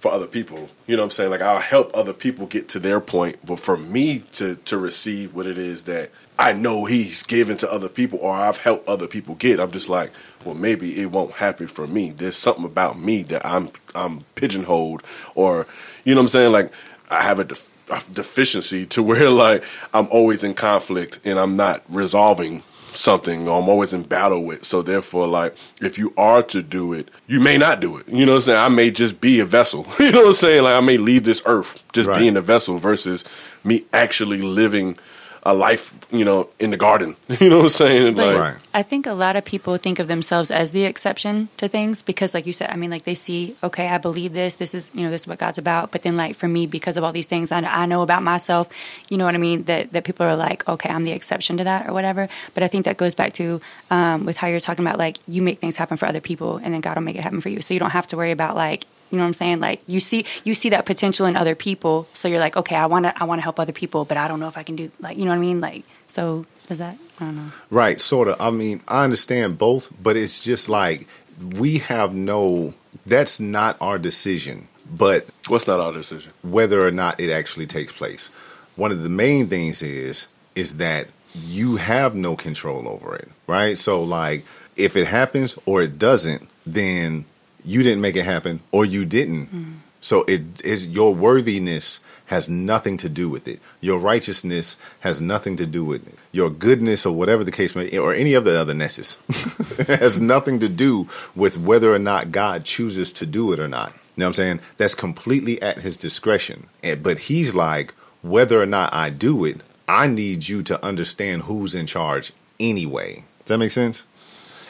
for 0.00 0.12
other 0.12 0.26
people. 0.26 0.68
You 0.86 0.96
know 0.96 1.02
what 1.02 1.06
I'm 1.06 1.10
saying? 1.12 1.30
Like 1.30 1.40
I'll 1.40 1.60
help 1.60 1.90
other 1.96 2.12
people 2.12 2.46
get 2.46 2.68
to 2.70 2.78
their 2.78 3.00
point, 3.00 3.38
but 3.44 3.58
for 3.58 3.78
me 3.78 4.20
to 4.32 4.56
to 4.56 4.76
receive 4.78 5.34
what 5.34 5.46
it 5.46 5.56
is 5.58 5.84
that 5.84 6.10
I 6.38 6.52
know 6.52 6.84
He's 6.84 7.22
given 7.22 7.56
to 7.58 7.72
other 7.72 7.88
people 7.88 8.18
or 8.20 8.32
I've 8.32 8.58
helped 8.58 8.88
other 8.88 9.06
people 9.06 9.34
get, 9.36 9.60
I'm 9.60 9.70
just 9.70 9.88
like, 9.88 10.12
well, 10.44 10.54
maybe 10.54 11.00
it 11.00 11.10
won't 11.10 11.32
happen 11.32 11.68
for 11.68 11.86
me. 11.86 12.10
There's 12.10 12.36
something 12.36 12.64
about 12.66 12.98
me 12.98 13.22
that 13.24 13.46
I'm 13.46 13.70
I'm 13.94 14.24
pigeonholed, 14.34 15.02
or 15.34 15.66
you 16.04 16.14
know 16.14 16.20
what 16.20 16.24
I'm 16.24 16.28
saying? 16.28 16.52
Like 16.52 16.72
I 17.10 17.22
have 17.22 17.38
a, 17.38 17.44
def- 17.44 17.72
deficiency 18.12 18.86
to 18.86 19.02
where 19.02 19.30
like 19.44 19.64
I'm 19.92 20.08
always 20.10 20.44
in 20.44 20.54
conflict 20.54 21.20
and 21.24 21.38
I'm 21.38 21.56
not 21.56 21.82
resolving 21.88 22.62
something 22.94 23.48
or 23.48 23.60
I'm 23.60 23.68
always 23.68 23.92
in 23.92 24.04
battle 24.04 24.44
with. 24.44 24.64
So 24.64 24.80
therefore, 24.82 25.26
like 25.26 25.56
if 25.80 25.98
you 25.98 26.12
are 26.16 26.42
to 26.44 26.62
do 26.62 26.92
it, 26.92 27.10
you 27.26 27.40
may 27.40 27.58
not 27.58 27.80
do 27.80 27.96
it. 27.96 28.06
You 28.08 28.24
know 28.24 28.32
what 28.32 28.36
I'm 28.38 28.42
saying? 28.42 28.58
I 28.60 28.68
may 28.68 28.90
just 28.90 29.20
be 29.20 29.40
a 29.40 29.44
vessel. 29.44 29.86
You 29.98 30.12
know 30.12 30.20
what 30.20 30.26
I'm 30.28 30.32
saying? 30.34 30.62
Like 30.62 30.76
I 30.76 30.80
may 30.80 30.96
leave 30.96 31.24
this 31.24 31.42
earth 31.46 31.82
just 31.92 32.08
Right. 32.08 32.18
being 32.18 32.36
a 32.36 32.40
vessel 32.40 32.78
versus 32.78 33.24
me 33.64 33.84
actually 33.92 34.42
living 34.42 34.96
a 35.46 35.52
life, 35.52 35.94
you 36.10 36.24
know, 36.24 36.48
in 36.58 36.70
the 36.70 36.76
garden. 36.76 37.16
You 37.40 37.50
know 37.50 37.56
what 37.58 37.64
I'm 37.64 37.68
saying? 37.70 38.14
But 38.14 38.26
Like 38.26 38.38
Right. 38.38 38.56
I 38.72 38.82
think 38.82 39.06
a 39.06 39.12
lot 39.12 39.36
of 39.36 39.44
people 39.44 39.76
think 39.76 39.98
of 39.98 40.08
themselves 40.08 40.50
as 40.50 40.70
the 40.70 40.84
exception 40.84 41.48
to 41.58 41.68
things 41.68 42.00
because, 42.00 42.32
like 42.32 42.46
you 42.46 42.52
said, 42.52 42.70
I 42.70 42.76
mean, 42.76 42.90
like 42.90 43.04
they 43.04 43.14
see, 43.14 43.56
okay, 43.62 43.88
I 43.88 43.98
believe 43.98 44.32
this. 44.32 44.54
This 44.54 44.72
is, 44.72 44.90
you 44.94 45.02
know, 45.02 45.10
this 45.10 45.22
is 45.22 45.26
what 45.26 45.38
God's 45.38 45.58
about. 45.58 45.92
But 45.92 46.02
then, 46.02 46.16
like 46.16 46.36
for 46.36 46.48
me, 46.48 46.66
because 46.66 46.96
of 46.96 47.04
all 47.04 47.12
these 47.12 47.26
things 47.26 47.52
I, 47.52 47.60
I 47.60 47.86
know 47.86 48.02
about 48.02 48.22
myself, 48.22 48.68
you 49.10 49.18
know 49.18 49.24
what 49.24 49.34
I 49.34 49.38
mean. 49.38 49.64
That 49.64 49.92
that 49.92 50.04
people 50.04 50.24
are 50.26 50.36
like, 50.36 50.66
okay, 50.68 50.88
I'm 50.88 51.04
the 51.04 51.12
exception 51.12 51.58
to 51.58 51.64
that 51.64 51.88
or 51.88 51.92
whatever. 51.92 52.28
But 52.54 52.62
I 52.62 52.68
think 52.68 52.86
that 52.86 52.96
goes 52.96 53.14
back 53.14 53.34
to 53.34 53.60
um, 53.90 54.24
with 54.24 54.36
how 54.38 54.46
you're 54.46 54.60
talking 54.60 54.86
about 54.86 54.98
like 54.98 55.18
you 55.28 55.42
make 55.42 55.58
things 55.58 55.76
happen 55.76 55.96
for 55.96 56.06
other 56.06 56.20
people, 56.20 56.56
and 56.56 56.72
then 56.72 56.80
God 56.80 56.96
will 56.96 57.02
make 57.02 57.16
it 57.16 57.24
happen 57.24 57.40
for 57.40 57.50
you. 57.50 57.60
So 57.60 57.74
you 57.74 57.80
don't 57.80 57.90
have 57.90 58.06
to 58.08 58.16
worry 58.16 58.30
about 58.30 58.56
like 58.56 58.86
you 59.14 59.18
know 59.18 59.26
what 59.26 59.28
I'm 59.28 59.34
saying? 59.34 59.60
Like 59.60 59.80
you 59.86 60.00
see 60.00 60.26
you 60.42 60.54
see 60.54 60.70
that 60.70 60.86
potential 60.86 61.24
in 61.24 61.36
other 61.36 61.54
people, 61.54 62.08
so 62.14 62.26
you're 62.26 62.40
like, 62.40 62.56
okay, 62.56 62.74
I 62.74 62.86
want 62.86 63.04
to 63.04 63.16
I 63.16 63.22
want 63.22 63.38
to 63.38 63.44
help 63.44 63.60
other 63.60 63.72
people, 63.72 64.04
but 64.04 64.16
I 64.16 64.26
don't 64.26 64.40
know 64.40 64.48
if 64.48 64.58
I 64.58 64.64
can 64.64 64.74
do 64.74 64.90
like 64.98 65.16
you 65.16 65.24
know 65.24 65.30
what 65.30 65.36
I 65.36 65.40
mean? 65.40 65.60
Like 65.60 65.84
so 66.08 66.46
does 66.66 66.78
that 66.78 66.98
I 67.20 67.26
don't 67.26 67.36
know. 67.36 67.52
Right, 67.70 68.00
sort 68.00 68.26
of. 68.26 68.40
I 68.40 68.50
mean, 68.50 68.82
I 68.88 69.04
understand 69.04 69.56
both, 69.56 69.92
but 70.02 70.16
it's 70.16 70.40
just 70.40 70.68
like 70.68 71.06
we 71.40 71.78
have 71.78 72.12
no. 72.12 72.74
That's 73.06 73.38
not 73.38 73.76
our 73.80 74.00
decision. 74.00 74.66
But 74.92 75.26
what's 75.46 75.68
not 75.68 75.78
our 75.78 75.92
decision? 75.92 76.32
whether 76.42 76.84
or 76.84 76.90
not 76.90 77.20
it 77.20 77.30
actually 77.30 77.66
takes 77.66 77.92
place. 77.92 78.30
One 78.74 78.90
of 78.90 79.04
the 79.04 79.08
main 79.08 79.46
things 79.46 79.80
is 79.80 80.26
is 80.56 80.78
that 80.78 81.06
you 81.34 81.76
have 81.76 82.16
no 82.16 82.34
control 82.34 82.88
over 82.88 83.14
it, 83.14 83.28
right? 83.46 83.78
So 83.78 84.02
like 84.02 84.44
if 84.74 84.96
it 84.96 85.06
happens 85.06 85.56
or 85.66 85.82
it 85.82 86.00
doesn't, 86.00 86.48
then 86.66 87.26
you 87.64 87.82
didn't 87.82 88.00
make 88.00 88.16
it 88.16 88.24
happen 88.24 88.60
or 88.72 88.84
you 88.84 89.04
didn't. 89.04 89.46
Mm. 89.46 89.74
So 90.00 90.24
it 90.24 90.64
is 90.64 90.86
your 90.86 91.14
worthiness 91.14 92.00
has 92.26 92.48
nothing 92.48 92.96
to 92.98 93.08
do 93.08 93.28
with 93.28 93.46
it. 93.48 93.60
Your 93.80 93.98
righteousness 93.98 94.76
has 95.00 95.20
nothing 95.20 95.56
to 95.56 95.66
do 95.66 95.84
with 95.84 96.06
it. 96.06 96.14
Your 96.32 96.50
goodness 96.50 97.04
or 97.06 97.14
whatever 97.14 97.44
the 97.44 97.52
case 97.52 97.74
may 97.74 97.96
or 97.96 98.14
any 98.14 98.34
of 98.34 98.44
the 98.44 98.58
other 98.58 98.74
nesses 98.74 99.16
has 99.86 100.20
nothing 100.20 100.60
to 100.60 100.68
do 100.68 101.08
with 101.34 101.56
whether 101.56 101.94
or 101.94 101.98
not 101.98 102.32
God 102.32 102.64
chooses 102.64 103.12
to 103.14 103.26
do 103.26 103.52
it 103.52 103.60
or 103.60 103.68
not. 103.68 103.92
You 104.16 104.20
know 104.20 104.26
what 104.26 104.28
I'm 104.28 104.34
saying? 104.34 104.60
That's 104.76 104.94
completely 104.94 105.60
at 105.60 105.78
his 105.78 105.96
discretion. 105.96 106.68
But 107.02 107.18
he's 107.18 107.54
like, 107.54 107.94
whether 108.22 108.60
or 108.60 108.66
not 108.66 108.94
I 108.94 109.10
do 109.10 109.44
it, 109.44 109.60
I 109.88 110.06
need 110.06 110.48
you 110.48 110.62
to 110.64 110.82
understand 110.84 111.42
who's 111.42 111.74
in 111.74 111.86
charge 111.86 112.32
anyway. 112.58 113.24
Does 113.40 113.48
that 113.48 113.58
make 113.58 113.70
sense? 113.70 114.06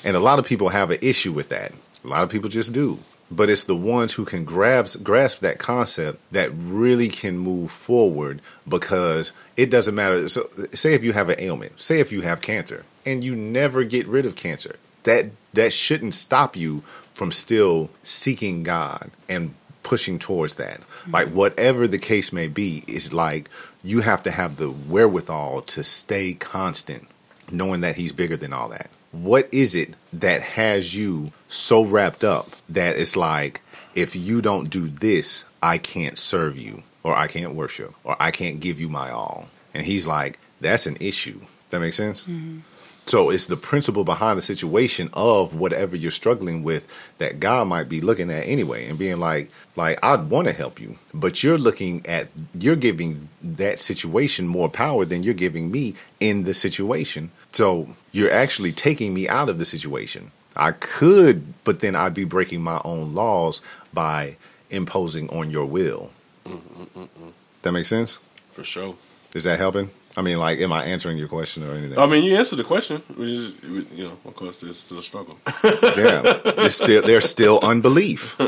And 0.02 0.16
a 0.16 0.20
lot 0.20 0.38
of 0.38 0.44
people 0.44 0.70
have 0.70 0.90
an 0.90 0.98
issue 1.00 1.32
with 1.32 1.50
that. 1.50 1.72
A 2.04 2.08
lot 2.08 2.22
of 2.22 2.30
people 2.30 2.48
just 2.48 2.72
do. 2.72 3.00
But 3.30 3.48
it's 3.48 3.64
the 3.64 3.76
ones 3.76 4.12
who 4.12 4.24
can 4.24 4.44
grasp 4.44 5.02
grasp 5.02 5.40
that 5.40 5.58
concept 5.58 6.20
that 6.32 6.50
really 6.54 7.08
can 7.08 7.38
move 7.38 7.70
forward 7.70 8.40
because 8.68 9.32
it 9.56 9.70
doesn't 9.70 9.94
matter. 9.94 10.28
So, 10.28 10.50
say 10.74 10.94
if 10.94 11.02
you 11.02 11.14
have 11.14 11.30
an 11.30 11.40
ailment, 11.40 11.80
say 11.80 12.00
if 12.00 12.12
you 12.12 12.20
have 12.20 12.42
cancer, 12.42 12.84
and 13.06 13.24
you 13.24 13.34
never 13.34 13.82
get 13.82 14.06
rid 14.06 14.26
of 14.26 14.36
cancer, 14.36 14.76
that 15.04 15.30
that 15.54 15.72
shouldn't 15.72 16.14
stop 16.14 16.54
you 16.54 16.82
from 17.14 17.32
still 17.32 17.90
seeking 18.02 18.62
God 18.62 19.10
and 19.28 19.54
pushing 19.82 20.18
towards 20.18 20.54
that. 20.54 20.80
Mm-hmm. 20.80 21.10
Like 21.12 21.28
whatever 21.28 21.88
the 21.88 21.98
case 21.98 22.32
may 22.32 22.48
be, 22.48 22.84
is 22.86 23.12
like 23.12 23.48
you 23.82 24.00
have 24.00 24.22
to 24.24 24.30
have 24.30 24.56
the 24.56 24.70
wherewithal 24.70 25.62
to 25.62 25.84
stay 25.84 26.34
constant, 26.34 27.08
knowing 27.50 27.80
that 27.80 27.96
He's 27.96 28.12
bigger 28.12 28.36
than 28.36 28.52
all 28.52 28.68
that. 28.68 28.90
What 29.14 29.48
is 29.52 29.76
it 29.76 29.94
that 30.12 30.42
has 30.42 30.92
you 30.94 31.28
so 31.48 31.84
wrapped 31.84 32.24
up 32.24 32.50
that 32.68 32.96
it's 32.96 33.16
like, 33.16 33.60
if 33.94 34.16
you 34.16 34.42
don't 34.42 34.70
do 34.70 34.88
this, 34.88 35.44
I 35.62 35.78
can't 35.78 36.18
serve 36.18 36.58
you, 36.58 36.82
or 37.04 37.14
I 37.14 37.28
can't 37.28 37.54
worship, 37.54 37.94
or 38.02 38.16
I 38.20 38.32
can't 38.32 38.58
give 38.58 38.80
you 38.80 38.88
my 38.88 39.10
all? 39.10 39.48
And 39.72 39.86
He's 39.86 40.04
like, 40.04 40.40
that's 40.60 40.86
an 40.86 40.96
issue. 40.98 41.40
That 41.70 41.78
makes 41.78 41.96
sense? 41.96 42.22
Mm-hmm. 42.24 42.60
So 43.06 43.28
it's 43.30 43.46
the 43.46 43.56
principle 43.56 44.02
behind 44.02 44.38
the 44.38 44.42
situation 44.42 45.10
of 45.12 45.54
whatever 45.54 45.94
you're 45.94 46.10
struggling 46.10 46.62
with 46.62 46.88
that 47.18 47.38
God 47.38 47.68
might 47.68 47.88
be 47.88 48.00
looking 48.00 48.30
at 48.30 48.46
anyway 48.46 48.88
and 48.88 48.98
being 48.98 49.20
like, 49.20 49.50
like 49.76 49.98
I'd 50.02 50.30
want 50.30 50.48
to 50.48 50.54
help 50.54 50.80
you, 50.80 50.96
but 51.12 51.42
you're 51.42 51.58
looking 51.58 52.04
at 52.06 52.28
you're 52.58 52.76
giving 52.76 53.28
that 53.42 53.78
situation 53.78 54.48
more 54.48 54.70
power 54.70 55.04
than 55.04 55.22
you're 55.22 55.34
giving 55.34 55.70
me 55.70 55.94
in 56.18 56.44
the 56.44 56.54
situation. 56.54 57.30
So 57.54 57.94
you're 58.10 58.32
actually 58.32 58.72
taking 58.72 59.14
me 59.14 59.28
out 59.28 59.48
of 59.48 59.58
the 59.58 59.64
situation. 59.64 60.32
I 60.56 60.72
could, 60.72 61.54
but 61.62 61.78
then 61.78 61.94
I'd 61.94 62.12
be 62.12 62.24
breaking 62.24 62.62
my 62.62 62.80
own 62.84 63.14
laws 63.14 63.62
by 63.92 64.36
imposing 64.70 65.30
on 65.30 65.52
your 65.52 65.64
will. 65.64 66.10
Mm-hmm, 66.44 66.98
mm-hmm. 66.98 67.28
That 67.62 67.72
makes 67.72 67.88
sense? 67.88 68.18
For 68.50 68.64
sure. 68.64 68.96
Is 69.36 69.44
that 69.44 69.60
helping? 69.60 69.90
I 70.16 70.22
mean, 70.22 70.38
like, 70.38 70.60
am 70.60 70.72
I 70.72 70.84
answering 70.84 71.18
your 71.18 71.26
question 71.26 71.64
or 71.64 71.74
anything? 71.74 71.98
I 71.98 72.06
mean, 72.06 72.22
you 72.22 72.36
answered 72.36 72.56
the 72.56 72.64
question. 72.64 73.02
You 73.18 73.52
know, 73.96 74.18
of 74.24 74.34
course, 74.36 74.62
it's 74.62 74.78
still 74.78 75.00
a 75.00 75.02
struggle. 75.02 75.36
yeah, 75.64 76.40
there's 76.44 76.76
still 76.76 77.02
there's 77.02 77.28
still 77.28 77.58
unbelief. 77.62 78.36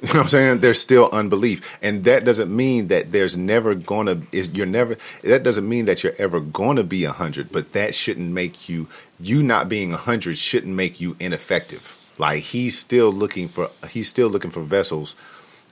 You 0.00 0.14
know 0.14 0.20
what 0.20 0.22
I'm 0.22 0.28
saying? 0.28 0.60
There's 0.60 0.80
still 0.80 1.10
unbelief, 1.12 1.60
and 1.82 2.04
that 2.04 2.24
doesn't 2.24 2.54
mean 2.54 2.86
that 2.86 3.10
there's 3.10 3.36
never 3.36 3.74
gonna 3.74 4.22
is 4.30 4.48
you're 4.50 4.64
never. 4.64 4.96
That 5.24 5.42
doesn't 5.42 5.68
mean 5.68 5.86
that 5.86 6.02
you're 6.04 6.14
ever 6.18 6.40
gonna 6.40 6.84
be 6.84 7.04
a 7.04 7.10
hundred, 7.10 7.50
but 7.50 7.72
that 7.72 7.96
shouldn't 7.96 8.30
make 8.30 8.68
you 8.68 8.86
you 9.18 9.42
not 9.42 9.68
being 9.68 9.92
a 9.92 9.96
hundred 9.96 10.38
shouldn't 10.38 10.74
make 10.74 11.00
you 11.00 11.16
ineffective. 11.18 11.98
Like 12.16 12.42
he's 12.44 12.78
still 12.78 13.10
looking 13.10 13.48
for 13.48 13.70
he's 13.90 14.08
still 14.08 14.28
looking 14.28 14.52
for 14.52 14.62
vessels, 14.62 15.16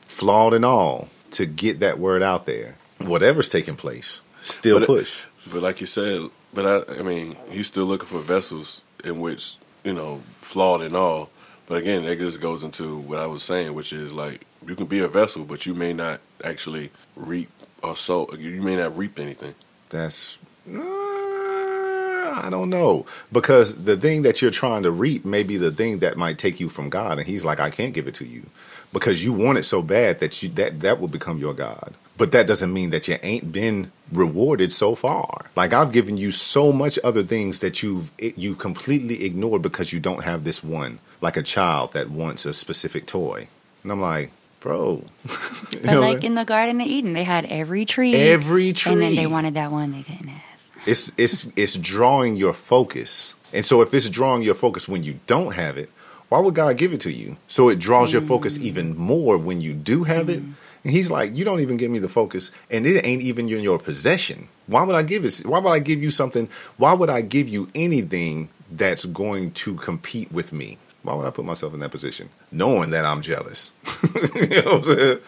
flawed 0.01 0.53
and 0.53 0.65
all, 0.65 1.09
to 1.31 1.47
get 1.47 1.81
that 1.81 1.99
word 1.99 2.23
out 2.23 2.47
there. 2.47 2.77
Whatever's 2.99 3.49
taking 3.49 3.77
place, 3.77 4.21
still 4.53 4.81
But 4.81 4.87
push. 4.87 5.25
But 5.51 5.63
like 5.63 5.81
you 5.81 5.87
said, 5.87 6.31
but 6.53 6.89
I, 6.91 7.01
I 7.01 7.03
mean, 7.03 7.37
he's 7.51 7.67
still 7.69 7.85
looking 7.85 8.09
for 8.09 8.21
vessels 8.21 8.83
in 9.05 9.21
which 9.21 9.59
you 9.87 9.93
know, 9.93 10.21
flawed 10.41 10.83
and 10.83 10.97
all. 10.97 11.31
But 11.67 11.79
again, 11.79 12.05
that 12.05 12.19
just 12.19 12.41
goes 12.41 12.63
into 12.63 12.99
what 12.99 13.21
I 13.21 13.27
was 13.27 13.43
saying, 13.43 13.73
which 13.73 13.93
is 13.93 14.13
like 14.13 14.45
you 14.67 14.75
can 14.75 14.87
be 14.87 14.99
a 14.99 15.09
vessel, 15.09 15.45
but 15.45 15.65
you 15.65 15.75
may 15.75 15.93
not 15.93 16.21
actually 16.45 16.91
reap 17.15 17.49
or 17.83 17.97
sow. 17.97 18.29
You 18.37 18.61
may 18.61 18.77
not 18.77 18.97
reap 18.97 19.19
anything. 19.19 19.55
That's 19.91 20.39
uh, 20.69 20.81
I 20.81 22.49
don't 22.51 22.69
know 22.69 23.07
because 23.33 23.85
the 23.85 23.97
thing 23.97 24.23
that 24.23 24.43
you're 24.43 24.51
trying 24.51 24.83
to 24.83 24.91
reap 24.91 25.25
may 25.25 25.45
be 25.45 25.57
the 25.57 25.71
thing 25.71 26.01
that 26.01 26.17
might 26.17 26.39
take 26.39 26.59
you 26.59 26.69
from 26.69 26.91
God, 26.91 27.19
and 27.19 27.27
He's 27.27 27.45
like, 27.45 27.61
I 27.61 27.71
can't 27.71 27.95
give 27.95 28.09
it 28.09 28.15
to 28.17 28.25
you 28.27 28.47
because 28.93 29.25
you 29.25 29.33
want 29.33 29.59
it 29.59 29.65
so 29.65 29.83
bad 29.83 30.19
that 30.19 30.43
you 30.43 30.49
that 30.51 30.81
that 30.81 31.01
will 31.01 31.09
become 31.09 31.39
your 31.39 31.55
God. 31.55 31.95
But 32.17 32.33
that 32.33 32.47
doesn't 32.47 32.73
mean 32.73 32.91
that 32.91 33.09
you 33.09 33.19
ain't 33.23 33.53
been 33.53 33.93
rewarded 34.11 34.73
so 34.73 34.95
far. 34.95 35.47
Like 35.55 35.73
I've 35.73 35.93
given 35.93 36.17
you 36.17 36.31
so 36.31 36.73
much 36.73 36.99
other 37.05 37.23
things 37.23 37.61
that 37.61 37.83
you've 37.83 38.11
you 38.19 38.55
completely 38.55 39.25
ignored 39.25 39.63
because 39.63 39.93
you 39.93 40.01
don't 40.01 40.25
have 40.25 40.45
this 40.45 40.65
one. 40.65 40.99
Like 41.21 41.37
a 41.37 41.43
child 41.43 41.93
that 41.93 42.11
wants 42.11 42.47
a 42.47 42.53
specific 42.53 43.07
toy, 43.07 43.49
and 43.83 43.93
I'm 43.93 44.01
like, 44.01 44.31
bro. 44.61 45.05
But 45.71 45.85
know 45.85 46.01
like 46.01 46.25
in 46.25 46.35
the 46.35 46.45
Garden 46.45 46.81
of 46.81 46.87
Eden, 46.87 47.13
they 47.13 47.25
had 47.25 47.45
every 47.47 47.85
tree. 47.85 48.15
Every 48.15 48.73
tree. 48.73 48.93
And 48.93 49.03
then 49.03 49.15
they 49.15 49.27
wanted 49.27 49.55
that 49.55 49.71
one 49.71 49.93
they 49.93 50.03
didn't 50.03 50.29
have. 50.29 50.61
It's 50.87 51.13
it's 51.17 51.49
it's 51.57 51.75
drawing 51.75 52.37
your 52.37 52.55
focus. 52.55 53.35
And 53.53 53.65
so 53.65 53.81
if 53.83 53.93
it's 53.95 54.09
drawing 54.09 54.43
your 54.43 54.55
focus 54.55 54.89
when 54.89 55.03
you 55.03 55.21
don't 55.27 55.53
have 55.53 55.77
it, 55.77 55.91
why 56.29 56.41
would 56.41 56.55
God 56.55 56.77
give 56.77 56.93
it 56.93 57.01
to 57.03 57.13
you? 57.13 57.37
So 57.47 57.69
it 57.69 57.79
draws 57.79 58.13
your 58.13 58.23
focus 58.23 58.59
mm. 58.59 58.63
even 58.63 58.97
more 58.97 59.39
when 59.39 59.61
you 59.61 59.73
do 59.73 60.05
have 60.05 60.29
it. 60.29 60.43
Mm. 60.43 60.55
And 60.87 60.93
he's 60.95 61.11
like, 61.11 61.35
you 61.35 61.45
don't 61.45 61.59
even 61.59 61.79
give 61.79 61.91
me 61.91 61.99
the 61.99 62.09
focus, 62.09 62.53
and 62.71 62.87
it 62.87 63.05
ain't 63.05 63.21
even 63.21 63.49
in 63.49 63.59
your 63.59 63.77
possession. 63.77 64.47
Why 64.69 64.85
would 64.85 64.95
I 64.95 65.03
give 65.03 65.25
it? 65.25 65.43
Why 65.45 65.59
would 65.59 65.73
I 65.73 65.81
give 65.81 66.01
you 66.01 66.13
something? 66.13 66.49
Why 66.77 66.93
would 66.93 67.11
I 67.11 67.23
give 67.23 67.49
you 67.49 67.69
anything 67.75 68.51
that's 68.71 69.05
going 69.05 69.51
to 69.51 69.75
compete 69.75 70.31
with 70.31 70.53
me? 70.53 70.79
Why 71.03 71.15
would 71.15 71.27
I 71.27 71.31
put 71.31 71.45
myself 71.45 71.75
in 71.75 71.81
that 71.81 71.91
position, 71.91 72.29
knowing 72.53 72.91
that 72.91 73.05
I'm 73.05 73.21
jealous? 73.21 73.73
you 74.37 74.63
know 74.63 74.63
what 74.63 74.75
I'm 74.75 74.85
saying? 74.85 75.19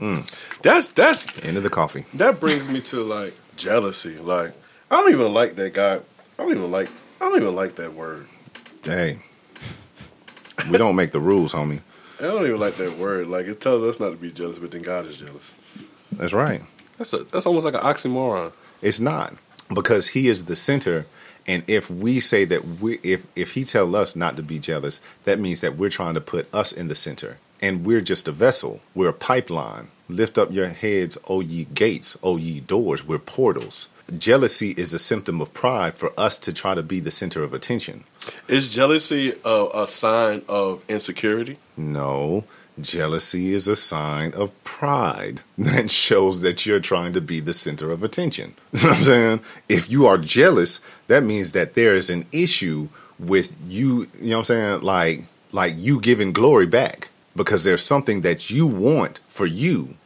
Mm. 0.00 0.60
That's 0.62 0.88
that's 0.88 1.44
End 1.44 1.58
of 1.58 1.62
the 1.62 1.68
coffee. 1.68 2.06
that 2.14 2.40
brings 2.40 2.66
me 2.66 2.80
to 2.80 3.02
like 3.02 3.34
jealousy. 3.56 4.16
Like 4.16 4.54
I 4.90 4.96
don't 5.02 5.12
even 5.12 5.34
like 5.34 5.56
that 5.56 5.74
guy. 5.74 5.96
I 5.96 6.02
don't 6.38 6.52
even 6.52 6.70
like. 6.70 6.88
I 7.20 7.28
don't 7.28 7.36
even 7.36 7.54
like 7.54 7.74
that 7.74 7.92
word. 7.92 8.28
Hey, 8.82 9.18
we 10.70 10.78
don't 10.78 10.96
make 10.96 11.10
the 11.10 11.20
rules, 11.20 11.52
homie. 11.52 11.80
I 12.22 12.26
don't 12.26 12.46
even 12.46 12.60
like 12.60 12.76
that 12.76 12.98
word. 12.98 13.26
Like 13.26 13.46
it 13.46 13.60
tells 13.60 13.82
us 13.82 13.98
not 13.98 14.10
to 14.10 14.16
be 14.16 14.30
jealous, 14.30 14.58
but 14.58 14.70
then 14.70 14.82
God 14.82 15.06
is 15.06 15.16
jealous. 15.16 15.52
That's 16.12 16.32
right. 16.32 16.62
That's 16.96 17.12
a 17.12 17.24
that's 17.24 17.46
almost 17.46 17.64
like 17.64 17.74
an 17.74 17.80
oxymoron. 17.80 18.52
It's 18.80 19.00
not 19.00 19.34
because 19.74 20.08
he 20.08 20.28
is 20.28 20.44
the 20.44 20.54
center, 20.54 21.06
and 21.48 21.64
if 21.66 21.90
we 21.90 22.20
say 22.20 22.44
that 22.44 22.80
we, 22.80 23.00
if 23.02 23.26
if 23.34 23.54
he 23.54 23.64
tell 23.64 23.96
us 23.96 24.14
not 24.14 24.36
to 24.36 24.42
be 24.42 24.60
jealous, 24.60 25.00
that 25.24 25.40
means 25.40 25.60
that 25.62 25.76
we're 25.76 25.90
trying 25.90 26.14
to 26.14 26.20
put 26.20 26.52
us 26.54 26.70
in 26.70 26.86
the 26.86 26.94
center, 26.94 27.38
and 27.60 27.84
we're 27.84 28.00
just 28.00 28.28
a 28.28 28.32
vessel. 28.32 28.80
We're 28.94 29.08
a 29.08 29.14
pipeline. 29.14 29.88
Lift 30.08 30.38
up 30.38 30.52
your 30.52 30.68
heads, 30.68 31.18
O 31.28 31.40
ye 31.40 31.64
gates, 31.74 32.16
O 32.22 32.36
ye 32.36 32.60
doors. 32.60 33.04
We're 33.04 33.18
portals. 33.18 33.88
Jealousy 34.16 34.72
is 34.72 34.92
a 34.92 34.98
symptom 34.98 35.40
of 35.40 35.54
pride 35.54 35.94
for 35.94 36.12
us 36.18 36.38
to 36.38 36.52
try 36.52 36.74
to 36.74 36.82
be 36.82 37.00
the 37.00 37.10
center 37.10 37.42
of 37.42 37.54
attention. 37.54 38.04
Is 38.48 38.68
jealousy 38.68 39.34
a, 39.44 39.68
a 39.74 39.86
sign 39.86 40.42
of 40.48 40.84
insecurity? 40.88 41.58
No, 41.76 42.44
jealousy 42.80 43.52
is 43.52 43.66
a 43.68 43.76
sign 43.76 44.32
of 44.34 44.52
pride 44.64 45.42
that 45.58 45.90
shows 45.90 46.40
that 46.40 46.66
you're 46.66 46.80
trying 46.80 47.12
to 47.12 47.20
be 47.20 47.40
the 47.40 47.54
center 47.54 47.90
of 47.90 48.02
attention. 48.02 48.54
You 48.72 48.82
know 48.82 48.88
what 48.88 48.98
I'm 48.98 49.04
saying? 49.04 49.40
If 49.68 49.90
you 49.90 50.06
are 50.06 50.18
jealous, 50.18 50.80
that 51.08 51.22
means 51.22 51.52
that 51.52 51.74
there 51.74 51.94
is 51.94 52.10
an 52.10 52.26
issue 52.32 52.88
with 53.18 53.56
you, 53.68 54.08
you 54.20 54.30
know 54.30 54.38
what 54.38 54.50
I'm 54.50 54.56
saying? 54.56 54.82
Like 54.82 55.24
like 55.52 55.74
you 55.76 56.00
giving 56.00 56.32
glory 56.32 56.66
back 56.66 57.08
because 57.36 57.64
there's 57.64 57.84
something 57.84 58.22
that 58.22 58.50
you 58.50 58.66
want 58.66 59.20
for 59.28 59.46
you 59.46 59.96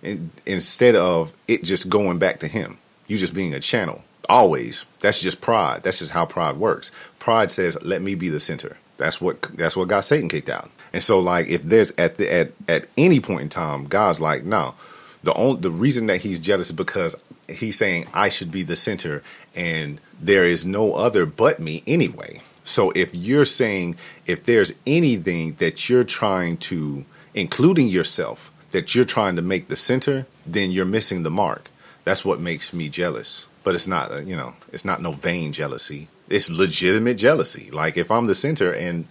instead 0.45 0.95
of 0.95 1.33
it 1.49 1.62
just 1.64 1.88
going 1.88 2.19
back 2.19 2.40
to 2.40 2.49
him. 2.49 2.79
You 3.07 3.16
just 3.16 3.35
being 3.35 3.55
a 3.55 3.61
channel. 3.61 4.03
Always. 4.29 4.85
That's 5.01 5.21
just 5.21 5.40
pride. 5.40 5.83
That's 5.83 6.01
just 6.01 6.12
how 6.12 6.27
pride 6.27 6.57
works. 6.57 6.90
Pride 7.19 7.51
says, 7.51 7.79
"Let 7.83 8.03
me 8.03 8.14
be 8.14 8.29
the 8.29 8.40
center." 8.40 8.77
That's 8.97 9.21
what 9.21 9.42
that's 9.57 9.77
what 9.77 9.88
got 9.88 10.05
Satan 10.05 10.29
kicked 10.29 10.49
out. 10.49 10.71
And 10.92 11.03
so, 11.03 11.21
like, 11.21 11.49
if 11.49 11.62
there's 11.62 11.92
at 11.92 12.16
the 12.16 12.33
at 12.33 12.53
at 12.69 12.88
any 12.97 13.21
point 13.21 13.42
in 13.42 13.49
time, 13.49 13.87
God's 13.87 14.21
like, 14.21 14.45
no. 14.45 14.75
The 15.23 15.35
only 15.35 15.61
the 15.61 15.71
reason 15.71 16.07
that 16.07 16.23
he's 16.23 16.38
jealous 16.38 16.69
is 16.69 16.77
because 16.77 17.16
he's 17.49 17.77
saying 17.77 18.07
I 18.14 18.29
should 18.29 18.51
be 18.51 18.62
the 18.62 18.77
center, 18.77 19.23
and 19.55 20.01
there 20.21 20.45
is 20.45 20.64
no 20.64 20.95
other 20.95 21.27
but 21.27 21.61
me 21.61 21.83
anyway. 21.87 22.40
So 22.64 22.90
if 22.95 23.14
you're 23.14 23.45
saying 23.45 23.97
if 24.27 24.45
there's 24.45 24.73
anything 24.87 25.55
that 25.55 25.88
you're 25.88 26.05
trying 26.05 26.57
to, 26.59 27.05
including 27.35 27.88
yourself, 27.88 28.51
that 28.73 28.95
you're 28.95 29.05
trying 29.05 29.37
to 29.37 29.42
make 29.42 29.69
the 29.69 29.77
center, 29.77 30.27
then 30.45 30.71
you're 30.71 30.85
missing 30.85 31.23
the 31.23 31.31
mark. 31.31 31.71
That's 32.07 32.25
what 32.25 32.40
makes 32.40 32.73
me 32.73 32.88
jealous. 32.88 33.47
But 33.64 33.75
it's 33.75 33.88
not, 33.88 34.12
uh, 34.12 34.21
you 34.21 34.37
know, 34.37 34.55
it's 34.73 34.85
not 34.85 35.03
no 35.03 35.11
vain 35.11 35.53
jealousy. 35.53 36.07
It's 36.31 36.49
legitimate 36.49 37.16
jealousy. 37.16 37.69
Like 37.73 37.97
if 37.97 38.12
I'm 38.12 38.27
the 38.27 38.35
center 38.37 38.73
and, 38.73 39.01
you 39.01 39.07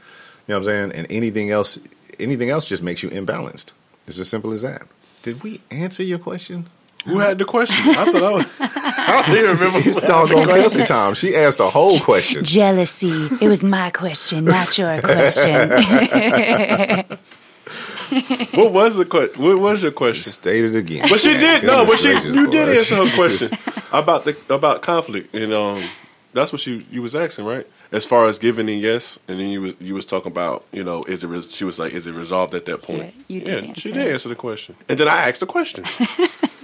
know 0.47 0.59
what 0.59 0.69
I'm 0.69 0.91
saying, 0.91 0.91
and 0.93 1.11
anything 1.11 1.51
else, 1.51 1.77
anything 2.21 2.49
else 2.49 2.63
just 2.63 2.81
makes 2.81 3.03
you 3.03 3.09
imbalanced. 3.09 3.73
It's 4.07 4.17
as 4.17 4.29
simple 4.29 4.53
as 4.53 4.61
that. 4.61 4.83
Did 5.23 5.43
we 5.43 5.59
answer 5.71 6.03
your 6.03 6.19
question? 6.19 6.69
Who 7.03 7.19
had 7.19 7.37
the 7.37 7.43
question? 7.43 7.75
I 7.89 8.09
thought 8.09 8.23
I 8.23 8.31
was. 8.31 8.45
I 8.61 9.23
don't 9.27 9.37
even 9.37 9.57
remember. 9.57 9.77
It's 9.79 9.99
who 9.99 10.05
had 10.07 10.27
the 10.29 10.35
doggone. 10.35 10.45
Kelsey 10.45 10.83
time. 10.85 11.15
She 11.15 11.35
asked 11.35 11.59
a 11.59 11.69
whole 11.69 11.99
question. 11.99 12.45
Jealousy. 12.45 13.27
It 13.41 13.49
was 13.49 13.61
my 13.61 13.89
question, 13.89 14.45
not 14.45 14.77
your 14.77 15.01
question. 15.01 15.69
What 18.53 18.71
was 18.73 18.95
the 18.95 19.05
question? 19.05 19.43
What 19.43 19.57
was 19.59 19.81
your 19.81 19.91
question? 19.91 20.31
State 20.31 20.63
it 20.65 20.75
again. 20.75 21.07
But 21.09 21.19
she 21.19 21.33
did 21.33 21.63
no, 21.63 21.85
but 21.85 21.99
she 21.99 22.09
Goodness 22.09 22.25
you 22.25 22.51
did 22.51 22.77
answer 22.77 22.95
her 23.05 23.15
question 23.15 23.57
about 23.91 24.25
the 24.25 24.35
about 24.49 24.81
conflict, 24.81 25.33
and 25.33 25.53
um, 25.53 25.83
that's 26.33 26.51
what 26.51 26.65
you 26.67 26.83
you 26.91 27.01
was 27.01 27.15
asking, 27.15 27.45
right? 27.45 27.67
As 27.91 28.05
far 28.05 28.27
as 28.27 28.39
giving 28.39 28.69
and 28.69 28.81
yes, 28.81 29.19
and 29.27 29.39
then 29.39 29.49
you 29.49 29.61
was 29.61 29.73
you 29.79 29.93
was 29.93 30.05
talking 30.05 30.31
about 30.31 30.65
you 30.71 30.83
know 30.83 31.03
is 31.03 31.23
it 31.23 31.27
res- 31.27 31.51
she 31.51 31.63
was 31.63 31.79
like 31.79 31.93
is 31.93 32.07
it 32.07 32.13
resolved 32.13 32.53
at 32.53 32.65
that 32.65 32.81
point? 32.81 33.13
Yeah, 33.27 33.35
you 33.35 33.39
did 33.41 33.65
yeah, 33.65 33.73
she 33.73 33.91
did 33.91 34.07
answer 34.07 34.29
the 34.29 34.35
question, 34.35 34.75
and 34.89 34.97
then 34.97 35.07
I 35.07 35.29
asked 35.29 35.39
the 35.39 35.45
question. 35.45 35.85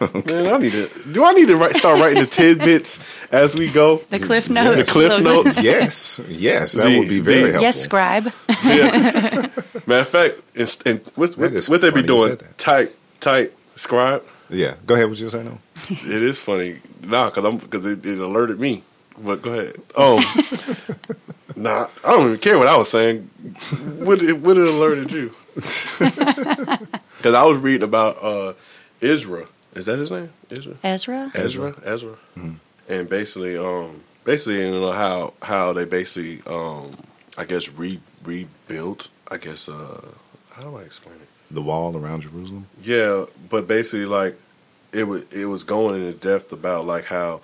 Man, 0.00 0.46
I 0.46 0.56
need 0.58 0.72
to. 0.72 0.88
Do 1.12 1.24
I 1.24 1.32
need 1.32 1.48
to 1.48 1.56
write, 1.56 1.74
start 1.76 2.00
writing 2.00 2.22
the 2.22 2.28
tidbits 2.28 3.00
as 3.32 3.54
we 3.56 3.70
go? 3.70 3.98
The 4.10 4.18
cliff 4.18 4.48
notes. 4.48 4.86
The 4.86 4.92
cliff 4.92 5.22
notes. 5.22 5.62
Yes, 5.62 6.20
yes, 6.28 6.72
that 6.72 6.86
The- 6.88 6.98
would 7.00 7.08
be 7.08 7.20
very 7.20 7.50
the- 7.50 7.60
helpful. 7.60 7.62
Yes, 7.62 7.80
scribe. 7.82 8.32
Yeah. 8.64 9.48
Matter 9.86 10.00
of 10.00 10.08
fact, 10.08 10.34
and, 10.54 10.76
and 10.86 11.00
what, 11.14 11.36
what, 11.36 11.66
what 11.68 11.80
they 11.80 11.90
be 11.90 12.02
doing? 12.02 12.30
said 12.30 12.38
that. 12.40 12.58
Type, 12.58 12.96
type, 13.20 13.56
scribe. 13.74 14.24
Yeah, 14.50 14.74
go 14.86 14.94
ahead. 14.94 15.08
What 15.08 15.18
you 15.18 15.30
saying? 15.30 15.44
No. 15.46 15.58
It 15.90 16.22
is 16.22 16.38
funny, 16.38 16.80
nah, 17.02 17.30
cause 17.30 17.44
I'm 17.44 17.56
because 17.58 17.84
it, 17.86 18.04
it 18.04 18.18
alerted 18.18 18.60
me. 18.60 18.82
But 19.20 19.42
go 19.42 19.52
ahead. 19.52 19.76
Oh, 19.96 20.20
nah, 21.56 21.88
I 22.04 22.10
don't 22.10 22.26
even 22.28 22.38
care 22.38 22.56
what 22.58 22.68
I 22.68 22.76
was 22.76 22.90
saying. 22.90 23.22
What 23.98 24.22
it, 24.22 24.34
what 24.38 24.56
it 24.56 24.66
alerted 24.68 25.10
you? 25.12 25.34
Because 27.18 27.34
I 27.34 27.42
was 27.42 27.58
reading 27.58 27.82
about 27.82 28.22
uh, 28.22 28.52
Ezra. 29.02 29.46
Is 29.78 29.84
that 29.84 30.00
his 30.00 30.10
name? 30.10 30.30
Ezra. 30.50 30.74
Ezra? 30.82 31.30
Ezra. 31.34 31.74
Ezra. 31.84 32.16
And 32.88 33.08
basically, 33.08 33.56
um, 33.56 34.02
basically, 34.24 34.66
you 34.66 34.72
know 34.72 34.90
how 34.90 35.34
how 35.40 35.72
they 35.72 35.84
basically, 35.84 36.42
um, 36.46 36.96
I 37.36 37.44
guess, 37.44 37.68
re 37.68 38.00
rebuilt. 38.24 39.08
I 39.30 39.36
guess, 39.36 39.68
uh, 39.68 40.04
how 40.50 40.62
do 40.62 40.76
I 40.76 40.82
explain 40.82 41.16
it? 41.16 41.28
The 41.54 41.62
wall 41.62 41.96
around 41.96 42.22
Jerusalem. 42.22 42.66
Yeah, 42.82 43.26
but 43.48 43.68
basically, 43.68 44.06
like 44.06 44.36
it 44.92 45.04
was 45.04 45.24
it 45.30 45.44
was 45.44 45.62
going 45.62 45.94
into 45.94 46.18
depth 46.18 46.52
about 46.52 46.84
like 46.84 47.04
how 47.04 47.40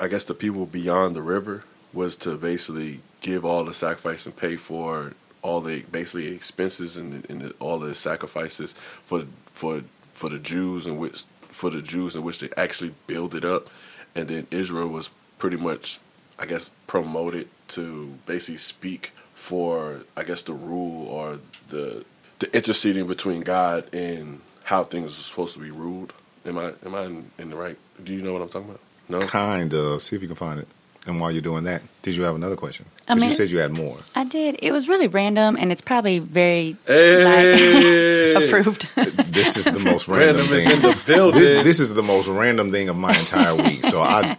I 0.00 0.08
guess 0.08 0.24
the 0.24 0.34
people 0.34 0.66
beyond 0.66 1.14
the 1.14 1.22
river 1.22 1.62
was 1.92 2.16
to 2.16 2.36
basically 2.36 3.00
give 3.20 3.44
all 3.44 3.64
the 3.64 3.74
sacrifice 3.74 4.26
and 4.26 4.36
pay 4.36 4.56
for 4.56 5.12
all 5.42 5.60
the 5.60 5.82
basically 5.82 6.34
expenses 6.34 6.96
and, 6.96 7.24
and 7.30 7.54
all 7.60 7.78
the 7.78 7.94
sacrifices 7.94 8.72
for 9.04 9.26
for 9.52 9.82
for 10.12 10.28
the 10.28 10.40
Jews 10.40 10.84
and 10.86 10.98
which 10.98 11.24
for 11.58 11.70
the 11.70 11.82
Jews 11.82 12.14
in 12.14 12.22
which 12.22 12.38
they 12.38 12.50
actually 12.56 12.94
build 13.08 13.34
it 13.34 13.44
up, 13.44 13.68
and 14.14 14.28
then 14.28 14.46
Israel 14.52 14.88
was 14.88 15.10
pretty 15.38 15.56
much, 15.56 15.98
I 16.38 16.46
guess, 16.46 16.70
promoted 16.86 17.48
to 17.68 18.14
basically 18.26 18.58
speak 18.58 19.10
for, 19.34 20.04
I 20.16 20.22
guess, 20.22 20.42
the 20.42 20.52
rule 20.52 21.08
or 21.08 21.40
the 21.68 22.04
the 22.38 22.56
interceding 22.56 23.08
between 23.08 23.40
God 23.40 23.92
and 23.92 24.40
how 24.62 24.84
things 24.84 25.10
are 25.10 25.22
supposed 25.30 25.54
to 25.54 25.60
be 25.60 25.72
ruled. 25.72 26.12
Am 26.46 26.56
I 26.56 26.74
am 26.86 26.94
I 26.94 27.02
in, 27.06 27.30
in 27.38 27.50
the 27.50 27.56
right? 27.56 27.76
Do 28.02 28.14
you 28.14 28.22
know 28.22 28.32
what 28.32 28.42
I'm 28.42 28.48
talking 28.48 28.68
about? 28.68 28.80
No. 29.08 29.20
Kind 29.26 29.74
of. 29.74 30.00
See 30.00 30.14
if 30.14 30.22
you 30.22 30.28
can 30.28 30.36
find 30.36 30.60
it. 30.60 30.68
And 31.08 31.18
while 31.20 31.32
you're 31.32 31.40
doing 31.42 31.64
that, 31.64 31.80
did 32.02 32.14
you 32.14 32.22
have 32.24 32.34
another 32.36 32.54
question? 32.54 32.84
I 33.08 33.14
'Cause 33.14 33.22
you 33.22 33.28
mean- 33.28 33.36
said 33.36 33.50
you 33.50 33.58
had 33.58 33.72
more. 33.72 33.96
I 34.14 34.24
did. 34.24 34.56
It 34.62 34.72
was 34.72 34.88
really 34.88 35.08
random, 35.08 35.56
and 35.58 35.72
it's 35.72 35.80
probably 35.80 36.18
very 36.18 36.76
Hey! 36.86 38.34
like, 38.34 38.44
approved. 38.48 38.88
This 39.32 39.56
is 39.56 39.64
the 39.64 39.78
most 39.78 40.06
random, 40.06 40.36
Random 40.36 40.54
is 40.58 40.64
thing. 40.66 40.76
in 40.76 40.82
the 40.82 41.02
building. 41.06 41.40
This, 41.40 41.64
this 41.64 41.80
is 41.80 41.94
the 41.94 42.02
most 42.02 42.28
random 42.28 42.70
thing 42.70 42.88
of 42.90 42.96
my 42.96 43.18
entire 43.18 43.54
week. 43.56 43.84
So 43.86 44.02
I 44.02 44.36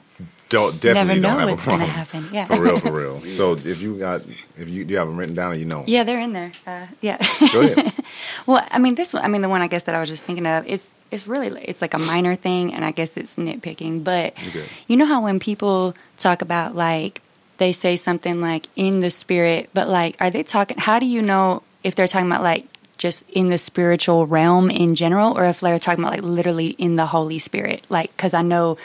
don't 0.49 0.79
definitely 0.79 1.21
Never 1.21 1.21
don't 1.21 1.39
have 1.39 1.49
a 1.49 1.51
what's 1.53 1.65
gonna 1.65 1.77
problem. 1.85 1.89
happen. 1.89 2.29
Yeah. 2.31 2.45
For 2.45 2.61
real, 2.61 2.79
for 2.79 2.91
real. 3.21 3.33
So 3.33 3.53
if 3.53 3.81
you 3.81 3.97
got 3.97 4.21
if 4.57 4.69
you, 4.69 4.85
you 4.85 4.97
have 4.97 5.07
them 5.07 5.17
written 5.17 5.35
down, 5.35 5.57
you 5.59 5.65
know. 5.65 5.83
yeah, 5.87 6.03
they're 6.03 6.19
in 6.19 6.33
there. 6.33 6.51
Uh, 6.67 6.85
yeah. 7.01 7.17
Go 7.51 7.61
ahead. 7.61 7.93
Well, 8.45 8.63
I 8.69 8.77
mean, 8.77 8.93
this 8.95 9.13
one. 9.13 9.23
I 9.23 9.27
mean, 9.27 9.41
the 9.41 9.49
one 9.49 9.61
I 9.63 9.67
guess 9.67 9.83
that 9.83 9.95
I 9.95 9.99
was 9.99 10.09
just 10.09 10.21
thinking 10.23 10.45
of. 10.45 10.67
It's 10.67 10.85
it's 11.11 11.27
really 11.27 11.49
it's 11.65 11.81
like 11.81 11.93
a 11.93 11.99
minor 11.99 12.35
thing, 12.35 12.73
and 12.73 12.83
I 12.85 12.91
guess 12.91 13.11
it's 13.15 13.35
nitpicking. 13.35 14.03
But 14.03 14.33
Okay. 14.47 14.65
you 14.87 14.97
know 14.97 15.05
how 15.05 15.21
when 15.23 15.39
people 15.39 15.95
talk 16.17 16.41
about 16.41 16.75
like 16.75 17.21
they 17.57 17.71
say 17.71 17.95
something 17.97 18.39
like 18.41 18.67
in 18.75 18.99
the 19.01 19.09
spirit, 19.09 19.69
but 19.73 19.87
like 19.89 20.15
are 20.19 20.29
they 20.31 20.43
talking? 20.43 20.77
How 20.77 20.99
do 20.99 21.05
you 21.05 21.21
know 21.21 21.63
if 21.83 21.95
they're 21.95 22.07
talking 22.07 22.27
about 22.27 22.43
like 22.43 22.65
just 22.97 23.27
in 23.29 23.49
the 23.49 23.57
spiritual 23.57 24.27
realm 24.27 24.69
in 24.69 24.95
general, 24.95 25.37
or 25.37 25.45
if 25.45 25.59
they're 25.61 25.79
talking 25.79 26.03
about 26.03 26.13
like 26.13 26.23
literally 26.23 26.69
in 26.69 26.95
the 26.95 27.05
Holy 27.05 27.39
Spirit? 27.39 27.85
Like, 27.89 28.15
because 28.15 28.33
I 28.33 28.41
know 28.41 28.77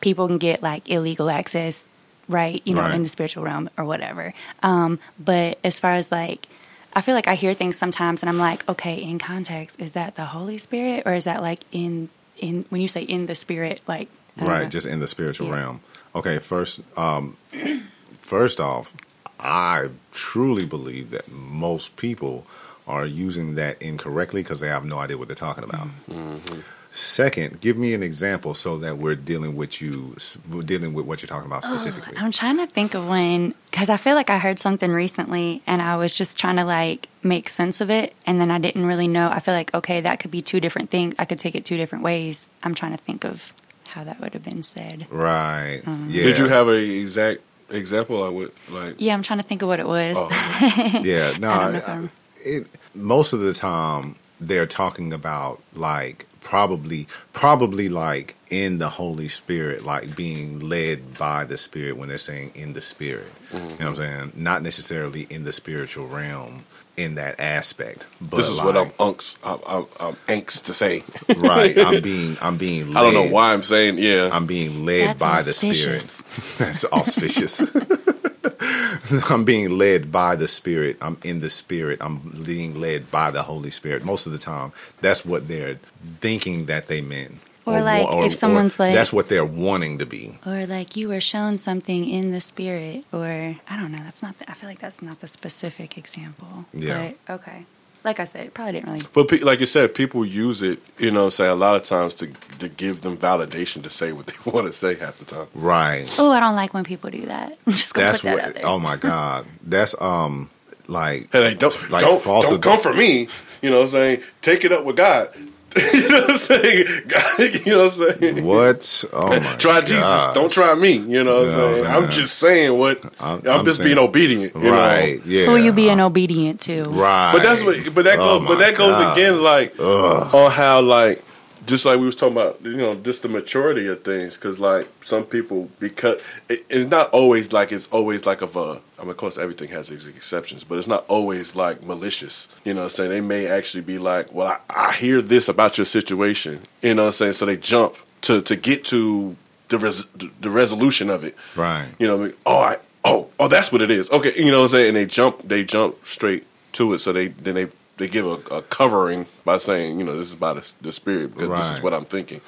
people 0.00 0.26
can 0.28 0.38
get 0.38 0.62
like 0.62 0.88
illegal 0.90 1.30
access, 1.30 1.82
right? 2.28 2.60
You 2.64 2.74
know, 2.74 2.82
Right. 2.82 2.94
in 2.94 3.02
the 3.02 3.08
spiritual 3.08 3.44
realm 3.44 3.70
or 3.78 3.84
whatever. 3.84 4.34
Um, 4.62 4.98
but 5.18 5.58
as 5.64 5.78
far 5.78 5.92
as 5.94 6.10
like, 6.12 6.46
I 6.94 7.00
feel 7.00 7.14
like 7.14 7.28
I 7.28 7.34
hear 7.34 7.54
things 7.54 7.76
sometimes, 7.76 8.22
and 8.22 8.28
I'm 8.28 8.38
like, 8.38 8.68
okay, 8.68 8.96
in 9.02 9.18
context, 9.18 9.76
is 9.80 9.92
that 9.92 10.16
the 10.16 10.26
Holy 10.26 10.58
Spirit, 10.58 11.04
or 11.06 11.14
is 11.14 11.24
that 11.24 11.42
like 11.42 11.60
in 11.72 12.08
in 12.38 12.64
when 12.70 12.80
you 12.80 12.88
say 12.88 13.02
in 13.02 13.26
the 13.26 13.34
Spirit, 13.34 13.80
like 13.86 14.08
right 14.36 14.62
know. 14.64 14.68
just 14.68 14.86
in 14.86 14.98
the 15.00 15.06
spiritual 15.06 15.48
Yeah. 15.48 15.56
realm 15.56 15.80
okay 16.14 16.38
first 16.38 16.80
um 16.96 17.36
first 18.20 18.58
off 18.60 18.92
i 19.38 19.88
truly 20.10 20.64
believe 20.64 21.10
that 21.10 21.30
most 21.30 21.96
people 21.96 22.46
are 22.88 23.04
using 23.04 23.56
that 23.56 23.80
incorrectly 23.82 24.42
because 24.42 24.58
they 24.60 24.68
have 24.68 24.86
no 24.86 24.98
idea 24.98 25.18
what 25.18 25.28
they're 25.28 25.34
talking 25.36 25.64
about 25.64 25.88
Mm-hmm. 26.10 26.60
Second 26.94 27.60
give 27.60 27.76
me 27.76 27.94
an 27.94 28.02
example 28.02 28.52
so 28.54 28.76
that 28.78 28.98
we're 28.98 29.14
dealing 29.14 29.56
with 29.56 29.80
you 29.80 30.14
we're 30.50 30.60
dealing 30.62 30.92
with 30.92 31.06
what 31.06 31.22
you're 31.22 31.26
talking 31.28 31.46
about 31.46 31.64
specifically 31.64 32.14
I'm 32.18 32.30
trying 32.32 32.58
to 32.58 32.66
think 32.66 32.92
of 32.94 33.08
when, 33.08 33.54
because 33.70 33.88
I 33.88 33.96
feel 33.96 34.14
like 34.14 34.28
I 34.30 34.38
heard 34.38 34.58
something 34.58 34.90
recently 34.92 35.62
and 35.66 35.80
I 35.80 35.96
was 35.96 36.12
just 36.14 36.38
trying 36.38 36.56
to 36.56 36.64
like 36.64 37.08
make 37.22 37.48
sense 37.48 37.80
of 37.80 37.90
it. 37.90 38.14
And 38.26 38.40
then 38.40 38.50
I 38.50 38.58
didn't 38.58 38.84
really 38.84 39.08
know. 39.08 39.28
I 39.30 39.38
feel 39.40 39.54
like, 39.54 39.72
okay, 39.74 40.00
that 40.02 40.20
could 40.20 40.30
be 40.30 40.42
two 40.42 40.60
different 40.60 40.90
things. 40.90 41.14
I 41.18 41.24
could 41.24 41.38
take 41.38 41.54
it 41.54 41.64
two 41.64 41.76
different 41.78 42.04
ways. 42.04 42.46
I'm 42.62 42.74
trying 42.74 42.92
to 42.92 42.98
think 43.02 43.24
of 43.24 43.52
how 43.88 44.04
that 44.04 44.20
would 44.20 44.34
have 44.34 44.44
been 44.44 44.62
said. 44.62 45.06
right 45.10 45.80
Mm-hmm. 45.84 46.10
yeah 46.10 46.22
Did 46.24 46.38
you 46.38 46.48
have 46.48 46.68
a 46.68 46.72
exact 47.00 47.40
example? 47.70 48.22
I 48.22 48.28
would 48.28 48.52
like. 48.68 48.96
Yeah, 48.98 49.14
I'm 49.14 49.22
trying 49.22 49.38
to 49.38 49.44
think 49.44 49.62
of 49.62 49.68
what 49.68 49.80
it 49.80 49.86
was. 49.88 50.16
Oh, 50.18 50.28
yeah 51.02 51.36
no 51.38 51.50
I 51.50 51.60
don't 51.62 51.72
know 51.72 51.78
if 51.78 51.88
I- 51.88 51.92
I'm- 51.92 52.10
it, 52.44 52.66
most 52.94 53.32
of 53.32 53.40
the 53.40 53.54
time 53.54 54.16
they're 54.40 54.66
talking 54.66 55.12
about 55.12 55.62
like 55.74 56.26
probably 56.42 57.06
probably 57.32 57.88
like 57.88 58.36
in 58.50 58.78
the 58.78 58.88
holy 58.88 59.28
spirit 59.28 59.84
like 59.84 60.14
being 60.14 60.60
led 60.60 61.16
by 61.18 61.44
the 61.44 61.56
spirit 61.56 61.96
when 61.96 62.08
they're 62.08 62.18
saying 62.18 62.52
in 62.54 62.72
the 62.72 62.80
spirit. 62.80 63.32
You 63.52 63.58
know 63.58 63.64
what 63.64 63.72
i'm 63.72 63.78
mm-hmm. 63.78 63.96
saying? 63.96 64.32
Not 64.36 64.62
necessarily 64.62 65.26
in 65.30 65.44
the 65.44 65.52
spiritual 65.52 66.06
realm 66.06 66.64
in 66.94 67.14
that 67.14 67.40
aspect 67.40 68.06
but 68.20 68.36
this 68.36 68.50
is 68.50 68.58
what 68.58 68.76
I'm 68.76 68.88
like, 68.88 68.96
unks. 68.98 69.38
I'm, 69.42 69.60
I'm, 69.66 69.86
I'm 69.98 70.14
angst 70.28 70.64
to 70.64 70.74
say. 70.74 71.02
right. 71.36 71.78
I'm 71.78 72.02
being 72.02 72.36
i'm 72.42 72.58
being 72.58 72.92
led, 72.92 73.00
I 73.00 73.02
don't 73.02 73.14
know 73.14 73.32
why 73.32 73.54
I'm 73.54 73.62
saying 73.62 73.96
yeah. 73.98 74.28
i'm 74.32 74.46
being 74.46 74.84
led 74.84 75.16
That's 75.16 75.20
by 75.20 75.42
the 75.42 75.52
spirit. 75.52 76.06
that's 76.58 76.84
auspicious 76.86 77.60
I'm 79.30 79.44
being 79.44 79.76
led 79.78 80.10
by 80.12 80.36
the 80.36 80.48
Spirit. 80.48 80.96
I'm 81.00 81.18
in 81.24 81.40
the 81.40 81.50
Spirit. 81.50 81.98
I'm 82.00 82.42
being 82.46 82.80
led 82.80 83.10
by 83.10 83.30
the 83.30 83.42
Holy 83.42 83.70
Spirit. 83.70 84.04
Most 84.04 84.26
of 84.26 84.32
the 84.32 84.38
time, 84.38 84.72
that's 85.00 85.24
what 85.24 85.48
they're 85.48 85.78
thinking 86.20 86.66
that 86.66 86.86
they 86.86 87.00
meant. 87.00 87.38
Or 87.64 87.80
like 87.80 88.06
if 88.26 88.34
someone's 88.34 88.78
like- 88.78 88.92
that's 88.94 89.12
what 89.12 89.28
they're 89.28 89.44
wanting 89.44 89.98
to 89.98 90.06
be. 90.06 90.36
Or 90.44 90.66
like 90.66 90.96
you 90.96 91.08
were 91.08 91.20
shown 91.20 91.58
something 91.60 92.08
in 92.08 92.32
the 92.32 92.40
spirit, 92.40 93.04
or 93.12 93.56
I 93.68 93.76
don't 93.76 93.92
know. 93.92 94.02
That's 94.02 94.22
not. 94.22 94.36
The, 94.38 94.50
I 94.50 94.54
feel 94.54 94.68
like 94.68 94.80
that's 94.80 95.00
not 95.00 95.20
the 95.20 95.28
specific 95.28 95.96
example. 95.96 96.64
Yeah. 96.72 97.12
But, 97.26 97.34
okay. 97.40 97.64
Like 98.04 98.18
I 98.20 98.24
said, 98.24 98.46
it 98.46 98.54
probably 98.54 98.72
didn't 98.72 98.92
really. 98.92 99.04
But 99.12 99.28
pe- 99.28 99.38
like 99.38 99.60
you 99.60 99.66
said, 99.66 99.94
people 99.94 100.24
use 100.24 100.60
it. 100.62 100.80
You 100.98 101.10
know, 101.10 101.30
say 101.30 101.46
a 101.46 101.54
lot 101.54 101.76
of 101.76 101.84
times 101.84 102.14
to 102.16 102.26
to 102.58 102.68
give 102.68 103.02
them 103.02 103.16
validation 103.16 103.82
to 103.84 103.90
say 103.90 104.12
what 104.12 104.26
they 104.26 104.34
want 104.50 104.66
to 104.66 104.72
say 104.72 104.94
half 104.96 105.18
the 105.18 105.24
time. 105.24 105.46
Right. 105.54 106.06
Oh, 106.18 106.30
I 106.30 106.40
don't 106.40 106.56
like 106.56 106.74
when 106.74 106.84
people 106.84 107.10
do 107.10 107.26
that. 107.26 107.56
I'm 107.66 107.72
just 107.72 107.94
gonna 107.94 108.06
That's 108.08 108.18
put 108.20 108.26
that 108.26 108.34
what. 108.36 108.44
out 108.44 108.54
there. 108.54 108.66
Oh 108.66 108.78
my 108.78 108.96
God. 108.96 109.46
That's 109.62 109.94
um 110.00 110.50
like 110.88 111.30
Hey, 111.32 111.40
like, 111.50 111.58
don't 111.58 111.90
Like 111.90 112.02
don't 112.02 112.20
false- 112.22 112.48
don't 112.48 112.60
come 112.62 112.80
for 112.80 112.92
me. 112.92 113.28
You 113.62 113.70
know, 113.70 113.76
what 113.78 113.82
I'm 113.84 113.88
saying 113.90 114.22
take 114.40 114.64
it 114.64 114.72
up 114.72 114.84
with 114.84 114.96
God. 114.96 115.28
you 115.94 116.08
know 116.08 116.20
what 116.20 116.30
I'm 116.30 116.36
saying? 116.36 116.86
God, 117.08 117.38
you 117.66 117.72
know 117.72 117.82
what 117.84 118.00
I'm 118.00 118.18
saying? 118.18 118.44
what? 118.44 119.04
Oh 119.12 119.28
my. 119.28 119.38
Try 119.58 119.80
God. 119.80 119.86
Jesus. 119.86 120.26
Don't 120.34 120.52
try 120.52 120.74
me. 120.74 120.92
You 120.98 121.24
know 121.24 121.36
what 121.36 121.40
I'm 121.42 121.46
Yeah, 121.48 121.54
saying? 121.54 121.84
man. 121.84 121.96
I'm 122.04 122.10
just 122.10 122.38
saying 122.38 122.78
what 122.78 123.04
I'm- 123.20 123.40
I'm, 123.44 123.48
I'm 123.60 123.64
just 123.64 123.78
saying- 123.78 123.88
being 123.94 123.98
obedient. 123.98 124.54
You 124.56 124.70
Right. 124.72 125.18
Know? 125.18 125.30
Yeah. 125.32 125.46
Who 125.46 125.56
you 125.56 125.72
being 125.72 126.00
obedient 126.00 126.60
to? 126.62 126.82
Right. 126.84 127.32
But 127.32 127.42
that's 127.42 127.62
what. 127.62 127.94
But 127.94 128.04
that 128.04 128.18
Oh 128.18 128.38
goes. 128.40 128.48
but 128.48 128.58
that 128.58 128.76
goes 128.76 128.92
God. 128.94 129.16
again, 129.16 129.42
like 129.42 129.74
Ugh. 129.78 130.34
on 130.34 130.50
how 130.50 130.80
like 130.80 131.22
just 131.66 131.84
like 131.84 131.98
we 131.98 132.06
was 132.06 132.16
talking 132.16 132.36
about, 132.36 132.60
you 132.62 132.76
know, 132.76 132.94
just 132.94 133.22
the 133.22 133.28
maturity 133.28 133.86
of 133.86 134.02
things. 134.02 134.36
Because 134.36 134.58
like 134.58 134.88
some 135.04 135.24
people, 135.24 135.70
because 135.78 136.22
it, 136.48 136.64
it's 136.68 136.90
not 136.90 137.10
always 137.10 137.52
like 137.52 137.72
it's 137.72 137.88
always 137.88 138.26
like 138.26 138.42
of 138.42 138.56
a. 138.56 138.80
I 138.98 139.02
mean, 139.02 139.10
of 139.10 139.16
course, 139.16 139.38
everything 139.38 139.68
has 139.70 139.90
its 139.90 140.06
exceptions, 140.06 140.64
but 140.64 140.78
it's 140.78 140.88
not 140.88 141.04
always 141.08 141.56
like 141.56 141.82
malicious. 141.82 142.48
You 142.64 142.74
know, 142.74 142.80
what 142.80 142.84
I'm 142.84 142.90
saying 142.90 143.10
they 143.10 143.20
may 143.20 143.46
actually 143.46 143.82
be 143.82 143.98
like, 143.98 144.32
well, 144.32 144.60
I, 144.68 144.88
I 144.88 144.92
hear 144.92 145.22
this 145.22 145.48
about 145.48 145.78
your 145.78 145.84
situation. 145.84 146.62
You 146.82 146.94
know, 146.94 147.02
what 147.02 147.06
I'm 147.08 147.12
saying 147.12 147.32
so 147.34 147.46
they 147.46 147.56
jump 147.56 147.96
to 148.22 148.42
to 148.42 148.56
get 148.56 148.84
to 148.86 149.36
the 149.68 149.78
res, 149.78 150.06
the 150.40 150.50
resolution 150.50 151.10
of 151.10 151.24
it. 151.24 151.36
Right. 151.56 151.88
You 151.98 152.06
know, 152.06 152.16
like, 152.16 152.36
oh, 152.46 152.58
I, 152.58 152.76
oh, 153.04 153.28
oh, 153.38 153.48
that's 153.48 153.72
what 153.72 153.82
it 153.82 153.90
is. 153.90 154.10
Okay, 154.10 154.34
you 154.36 154.50
know 154.50 154.58
what 154.58 154.64
I'm 154.64 154.68
saying? 154.68 154.88
And 154.88 154.96
they 154.96 155.06
jump, 155.06 155.48
they 155.48 155.64
jump 155.64 156.04
straight 156.06 156.46
to 156.74 156.92
it. 156.94 156.98
So 156.98 157.12
they 157.12 157.28
then 157.28 157.54
they 157.54 157.68
they 158.02 158.08
give 158.08 158.26
a, 158.26 158.56
a 158.56 158.62
covering 158.62 159.26
by 159.44 159.58
saying, 159.58 159.96
you 159.96 160.04
know, 160.04 160.18
this 160.18 160.28
is 160.28 160.34
by 160.34 160.52
the, 160.54 160.72
the 160.80 160.92
spirit 160.92 161.32
because 161.32 161.56
this 161.56 161.70
is 161.70 161.80
what 161.80 161.94
I'm 161.94 162.04
thinking, 162.04 162.40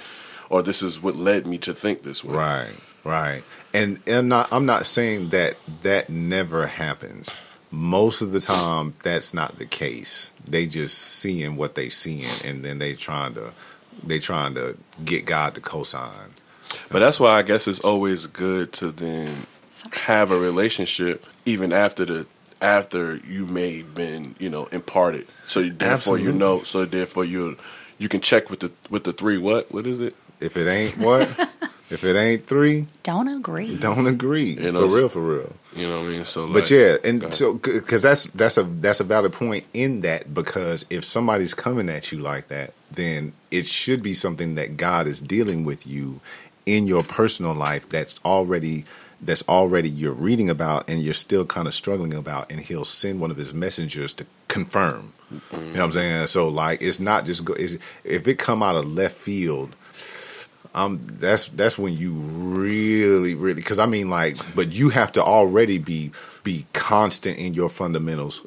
or 0.51 0.65
this 0.65 0.83
is 0.83 1.01
what 1.01 1.15
led 1.15 1.47
me 1.47 1.59
to 1.59 1.73
think 1.73 2.03
this 2.03 2.25
way. 2.25 2.35
Right, 2.35 2.77
right. 3.05 3.45
And 3.73 4.01
I'm 4.09 4.27
not 4.27 4.53
I'm 4.53 4.67
not 4.67 4.85
saying 4.85 5.29
that 5.29 5.57
that 5.83 6.11
never 6.11 6.67
happens. 6.67 7.41
Most 7.71 8.21
of 8.21 8.33
the 8.33 8.41
time 8.41 8.95
that's 9.05 9.33
not 9.33 9.59
the 9.59 9.65
case. 9.65 10.33
They 10.45 10.67
just 10.67 10.99
seeing 10.99 11.55
what 11.55 11.77
they 11.77 11.89
seeing 11.89 12.27
and 12.45 12.65
then 12.65 12.81
they 12.81 12.95
trying 12.95 13.35
to 13.35 13.53
they 14.03 14.19
trying 14.19 14.57
to 14.57 14.77
get 15.05 15.25
God 15.25 15.55
to 15.55 15.61
cosign. 15.61 16.31
But 16.91 16.99
that's 16.99 17.21
why 17.21 17.39
I 17.39 17.43
guess 17.43 17.69
it's 17.69 17.79
always 17.79 18.27
good 18.27 18.73
to 18.75 18.91
then 18.91 19.47
have 19.93 20.33
a 20.33 20.37
relationship 20.37 21.25
even 21.45 21.73
after 21.73 22.05
the 22.05 22.27
after 22.65 23.17
you 23.17 23.47
may 23.47 23.79
have 23.79 23.95
been 23.95 24.35
you 24.39 24.49
know 24.49 24.67
imparted. 24.67 25.27
So 25.47 25.61
you, 25.61 25.73
therefore 25.73 26.19
you 26.19 26.33
know. 26.33 26.63
So 26.63 26.85
therefore 26.85 27.25
you 27.25 27.57
you 27.99 28.09
can 28.09 28.21
check 28.21 28.51
with 28.51 28.61
the 28.61 28.73
with 28.91 29.05
the 29.05 29.13
three 29.13 29.39
what 29.39 29.71
what 29.73 29.87
is 29.87 30.01
it? 30.01 30.17
If 30.41 30.57
it 30.57 30.67
ain't 30.67 30.99
what? 30.99 31.29
if 31.91 32.03
it 32.03 32.17
ain't 32.17 32.47
three, 32.47 32.87
Don't 33.03 33.29
agree. 33.29 33.77
don't 33.77 34.07
agree. 34.07 34.55
You 34.55 34.73
know, 34.73 34.89
for 34.89 34.97
real, 34.97 35.09
for 35.09 35.21
real. 35.21 35.53
You 35.77 35.87
know 35.89 36.01
what 36.01 36.07
I 36.07 36.11
mean? 36.11 36.25
So 36.25 36.49
But 36.53 36.71
yeah, 36.71 36.97
and 37.05 37.33
so 37.35 37.55
because 37.55 38.03
that's 38.03 38.25
that's 38.27 38.57
a 38.57 38.65
that's 38.65 39.01
a 39.01 39.05
valid 39.05 39.33
point 39.35 39.65
in 39.75 40.01
that 40.01 40.33
because 40.33 40.87
if 40.89 41.05
somebody's 41.05 41.55
coming 41.55 41.89
at 41.89 42.11
you 42.11 42.19
like 42.19 42.49
that, 42.49 42.73
then 42.91 43.35
it 43.51 43.67
should 43.67 44.03
be 44.03 44.15
something 44.15 44.55
that 44.55 44.77
God 44.77 45.07
is 45.07 45.21
dealing 45.21 45.65
with 45.65 45.87
you 45.87 46.21
in 46.67 46.87
your 46.87 47.03
personal 47.03 47.55
life 47.55 47.89
that's 47.91 48.19
already 48.25 48.85
that's 49.25 49.43
already 49.49 49.89
you're 49.89 50.13
reading 50.13 50.51
about 50.51 50.89
and 50.89 51.03
you're 51.03 51.15
still 51.15 51.45
kind 51.45 51.67
of 51.67 51.75
struggling 51.75 52.15
about, 52.15 52.51
and 52.51 52.61
He'll 52.61 52.85
send 52.85 53.21
one 53.21 53.31
of 53.31 53.37
His 53.37 53.55
messengers 53.55 54.13
to 54.15 54.27
confirm. 54.49 55.13
You 55.53 55.59
know 55.59 55.73
what 55.73 55.81
I'm 55.81 55.93
saying? 55.93 56.27
So 56.29 56.49
like, 56.49 56.83
it's 56.83 57.01
not 57.01 57.25
just 57.27 57.45
go. 57.45 57.55
If 57.55 58.29
it 58.29 58.39
come 58.39 58.63
out 58.63 58.77
of 58.77 58.93
left 58.93 59.17
field, 59.17 59.75
um, 60.75 61.01
that's 61.05 61.49
that's 61.49 61.79
when 61.79 61.97
you 61.97 62.13
really, 62.13 63.35
really, 63.35 63.55
because 63.55 63.79
I 63.79 63.87
mean, 63.87 64.11
like, 64.11 64.37
but 64.55 64.73
you 64.73 64.91
have 64.91 65.13
to 65.13 65.23
already 65.23 65.79
be 65.79 66.13
be 66.43 66.67
constant 66.73 67.39
in 67.39 67.55
your 67.55 67.71
fundamentals, 67.71 68.43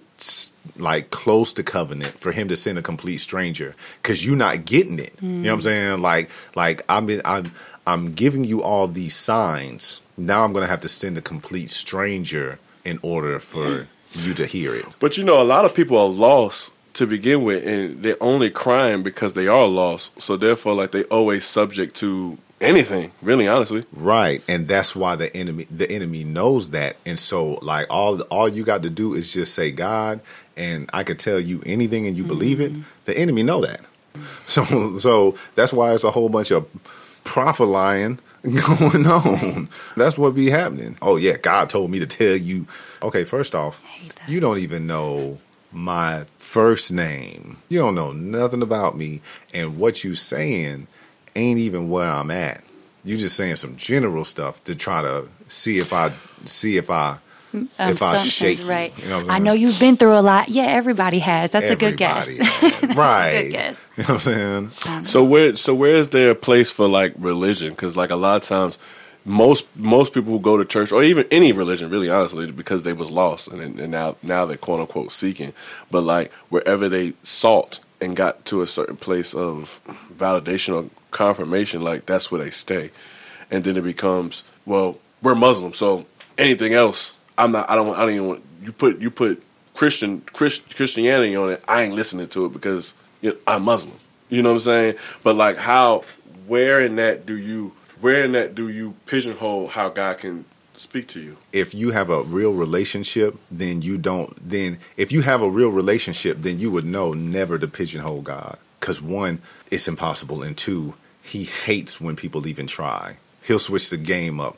like 0.77 1.09
close 1.09 1.53
to 1.53 1.63
covenant 1.63 2.19
for 2.19 2.31
him 2.31 2.47
to 2.49 2.55
send 2.55 2.77
a 2.77 2.81
complete 2.81 3.17
stranger, 3.19 3.75
because 4.01 4.25
you're 4.25 4.35
not 4.35 4.65
getting 4.65 4.99
it. 4.99 5.13
You 5.21 5.27
know 5.29 5.49
what 5.49 5.55
I'm 5.55 5.61
saying? 5.63 6.01
Like, 6.01 6.29
like 6.55 6.83
I'm 6.89 7.09
I'm 7.25 7.51
I'm 7.85 8.13
giving 8.13 8.43
you 8.43 8.61
all 8.61 8.87
these 8.87 9.15
signs. 9.15 10.01
Now 10.17 10.43
I'm 10.43 10.51
going 10.51 10.63
to 10.63 10.69
have 10.69 10.81
to 10.81 10.89
send 10.89 11.17
a 11.17 11.21
complete 11.21 11.71
stranger 11.71 12.59
in 12.83 12.99
order 13.01 13.39
for 13.39 13.87
you 14.13 14.33
to 14.33 14.45
hear 14.45 14.73
it. 14.75 14.85
But 14.99 15.17
you 15.17 15.23
know, 15.23 15.41
a 15.41 15.43
lot 15.43 15.65
of 15.65 15.75
people 15.75 15.97
are 15.97 16.09
lost 16.09 16.73
to 16.93 17.05
begin 17.05 17.43
with, 17.43 17.65
and 17.67 18.01
they're 18.01 18.21
only 18.21 18.49
crying 18.49 19.03
because 19.03 19.33
they 19.33 19.47
are 19.47 19.67
lost. 19.67 20.19
So 20.19 20.35
therefore, 20.35 20.73
like 20.73 20.91
they 20.91 21.03
always 21.05 21.45
subject 21.45 21.95
to 21.97 22.37
anything. 22.59 23.11
Really, 23.21 23.47
honestly, 23.47 23.85
Right, 23.93 24.41
and 24.47 24.67
that's 24.67 24.95
why 24.95 25.15
the 25.15 25.35
enemy 25.35 25.67
the 25.69 25.89
enemy 25.91 26.23
knows 26.23 26.71
that, 26.71 26.97
and 27.05 27.19
so 27.19 27.59
like 27.61 27.85
all 27.89 28.19
all 28.23 28.49
you 28.49 28.63
got 28.63 28.83
to 28.83 28.89
do 28.89 29.13
is 29.13 29.31
just 29.31 29.53
say 29.53 29.71
God, 29.71 30.21
and 30.55 30.89
I 30.93 31.03
could 31.03 31.19
tell 31.19 31.39
you 31.39 31.61
anything, 31.65 32.07
and 32.07 32.17
you 32.17 32.23
believe 32.23 32.59
it. 32.59 32.71
Mm-hmm. 32.71 32.81
The 33.05 33.17
enemy 33.17 33.43
know 33.43 33.61
that, 33.61 33.81
so 34.47 34.97
so 34.97 35.37
that's 35.55 35.73
why 35.73 35.93
it's 35.93 36.03
a 36.03 36.11
whole 36.11 36.29
bunch 36.29 36.51
of 36.51 36.67
prophesying 37.23 38.19
going 38.67 39.05
on. 39.05 39.69
That's 39.95 40.17
what 40.17 40.35
be 40.35 40.49
happening. 40.49 40.97
Oh 41.01 41.17
yeah, 41.17 41.37
God 41.37 41.69
told 41.69 41.91
me 41.91 41.99
to 41.99 42.07
tell 42.07 42.35
you. 42.35 42.67
Okay, 43.03 43.23
first 43.23 43.53
off, 43.53 43.83
you 44.27 44.39
don't 44.39 44.59
even 44.59 44.87
know 44.87 45.37
my 45.71 46.25
first 46.37 46.91
name. 46.91 47.57
You 47.69 47.79
don't 47.79 47.95
know 47.95 48.13
nothing 48.13 48.61
about 48.61 48.95
me, 48.95 49.21
and 49.53 49.77
what 49.77 50.03
you 50.03 50.15
saying 50.15 50.87
ain't 51.35 51.59
even 51.59 51.89
where 51.89 52.09
I'm 52.09 52.31
at. 52.31 52.63
You 53.03 53.17
just 53.17 53.35
saying 53.35 53.57
some 53.57 53.75
general 53.77 54.25
stuff 54.25 54.63
to 54.65 54.75
try 54.75 55.01
to 55.01 55.27
see 55.47 55.77
if 55.77 55.91
I 55.91 56.13
see 56.45 56.77
if 56.77 56.89
I 56.89 57.19
Um, 57.57 57.69
if 57.79 58.01
I 58.01 58.15
Assumptions, 58.15 58.59
shake 58.59 58.67
right? 58.67 58.93
You 58.97 59.09
know 59.09 59.19
I'm 59.19 59.25
saying? 59.25 59.43
know 59.43 59.53
you've 59.53 59.79
been 59.79 59.97
through 59.97 60.17
a 60.17 60.21
lot. 60.21 60.49
Yeah, 60.49 60.63
everybody 60.63 61.19
has. 61.19 61.51
That's 61.51 61.69
a 61.69 61.75
good 61.75 61.97
guess. 61.97 62.27
Has. 62.27 62.95
right? 62.95 63.43
Good 63.43 63.51
guess. 63.51 63.79
You 63.97 64.03
know 64.03 64.07
what 64.07 64.09
I'm 64.09 64.19
saying? 64.19 64.71
Um, 64.87 65.05
so 65.05 65.23
where 65.23 65.55
so 65.55 65.73
where 65.73 65.95
is 65.95 66.09
there 66.09 66.31
a 66.31 66.35
place 66.35 66.71
for 66.71 66.87
like 66.87 67.13
religion? 67.17 67.69
Because 67.71 67.97
like 67.97 68.09
a 68.09 68.15
lot 68.15 68.41
of 68.41 68.47
times, 68.47 68.77
most 69.25 69.65
most 69.75 70.13
people 70.13 70.31
who 70.31 70.39
go 70.39 70.57
to 70.57 70.65
church 70.65 70.91
or 70.91 71.03
even 71.03 71.27
any 71.31 71.51
religion, 71.51 71.89
really 71.89 72.09
honestly, 72.09 72.49
because 72.51 72.83
they 72.83 72.93
was 72.93 73.11
lost 73.11 73.47
and, 73.47 73.79
and 73.79 73.91
now 73.91 74.15
now 74.23 74.45
they're 74.45 74.57
quote 74.57 74.79
unquote 74.79 75.11
seeking. 75.11 75.53
But 75.91 76.01
like 76.01 76.31
wherever 76.49 76.87
they 76.87 77.13
sought 77.23 77.79
and 77.99 78.15
got 78.15 78.45
to 78.45 78.61
a 78.61 78.67
certain 78.67 78.95
place 78.97 79.33
of 79.33 79.81
validation 80.15 80.75
or 80.75 80.89
confirmation, 81.11 81.81
like 81.81 82.05
that's 82.05 82.31
where 82.31 82.41
they 82.41 82.51
stay. 82.51 82.91
And 83.49 83.63
then 83.63 83.75
it 83.77 83.83
becomes 83.83 84.43
well, 84.65 84.97
we're 85.21 85.35
Muslim, 85.35 85.73
so 85.73 86.05
anything 86.37 86.73
else, 86.73 87.16
I'm 87.37 87.51
not. 87.51 87.69
I 87.69 87.75
don't. 87.75 87.95
I 87.95 87.99
don't 88.01 88.13
even 88.13 88.27
want 88.27 88.43
you 88.61 88.71
put 88.71 88.99
you 88.99 89.11
put 89.11 89.43
Christian 89.73 90.21
Christ, 90.21 90.75
Christianity 90.75 91.35
on 91.35 91.51
it. 91.51 91.63
I 91.67 91.83
ain't 91.83 91.93
listening 91.93 92.27
to 92.29 92.45
it 92.45 92.53
because 92.53 92.93
I'm 93.45 93.63
Muslim. 93.63 93.97
You 94.29 94.41
know 94.41 94.49
what 94.49 94.55
I'm 94.55 94.59
saying? 94.59 94.95
But 95.23 95.35
like, 95.35 95.57
how? 95.57 96.03
Where 96.47 96.79
in 96.79 96.95
that 96.95 97.25
do 97.25 97.37
you? 97.37 97.73
Where 98.01 98.23
in 98.23 98.31
that 98.33 98.55
do 98.55 98.69
you 98.69 98.95
pigeonhole 99.05 99.67
how 99.67 99.89
God 99.89 100.19
can 100.19 100.45
speak 100.73 101.07
to 101.09 101.19
you? 101.19 101.37
if 101.51 101.73
you 101.73 101.89
have 101.91 102.09
a 102.09 102.21
real 102.23 102.53
relationship, 102.53 103.35
then 103.49 103.81
you 103.81 103.97
don't. 103.97 104.33
Then 104.49 104.79
if 104.95 105.11
you 105.11 105.21
have 105.21 105.41
a 105.41 105.49
real 105.49 105.69
relationship, 105.69 106.37
then 106.41 106.59
you 106.59 106.71
would 106.71 106.85
know 106.85 107.13
never 107.13 107.57
to 107.59 107.67
pigeonhole 107.67 108.21
God. 108.21 108.57
Because 108.79 109.01
one, 109.01 109.41
it's 109.71 109.87
impossible, 109.87 110.43
and 110.43 110.55
two, 110.55 110.93
He 111.21 111.43
hates 111.43 111.99
when 111.99 112.15
people 112.15 112.47
even 112.47 112.67
try. 112.67 113.17
He'll 113.43 113.59
switch 113.59 113.89
the 113.89 113.97
game 113.97 114.39
up 114.39 114.57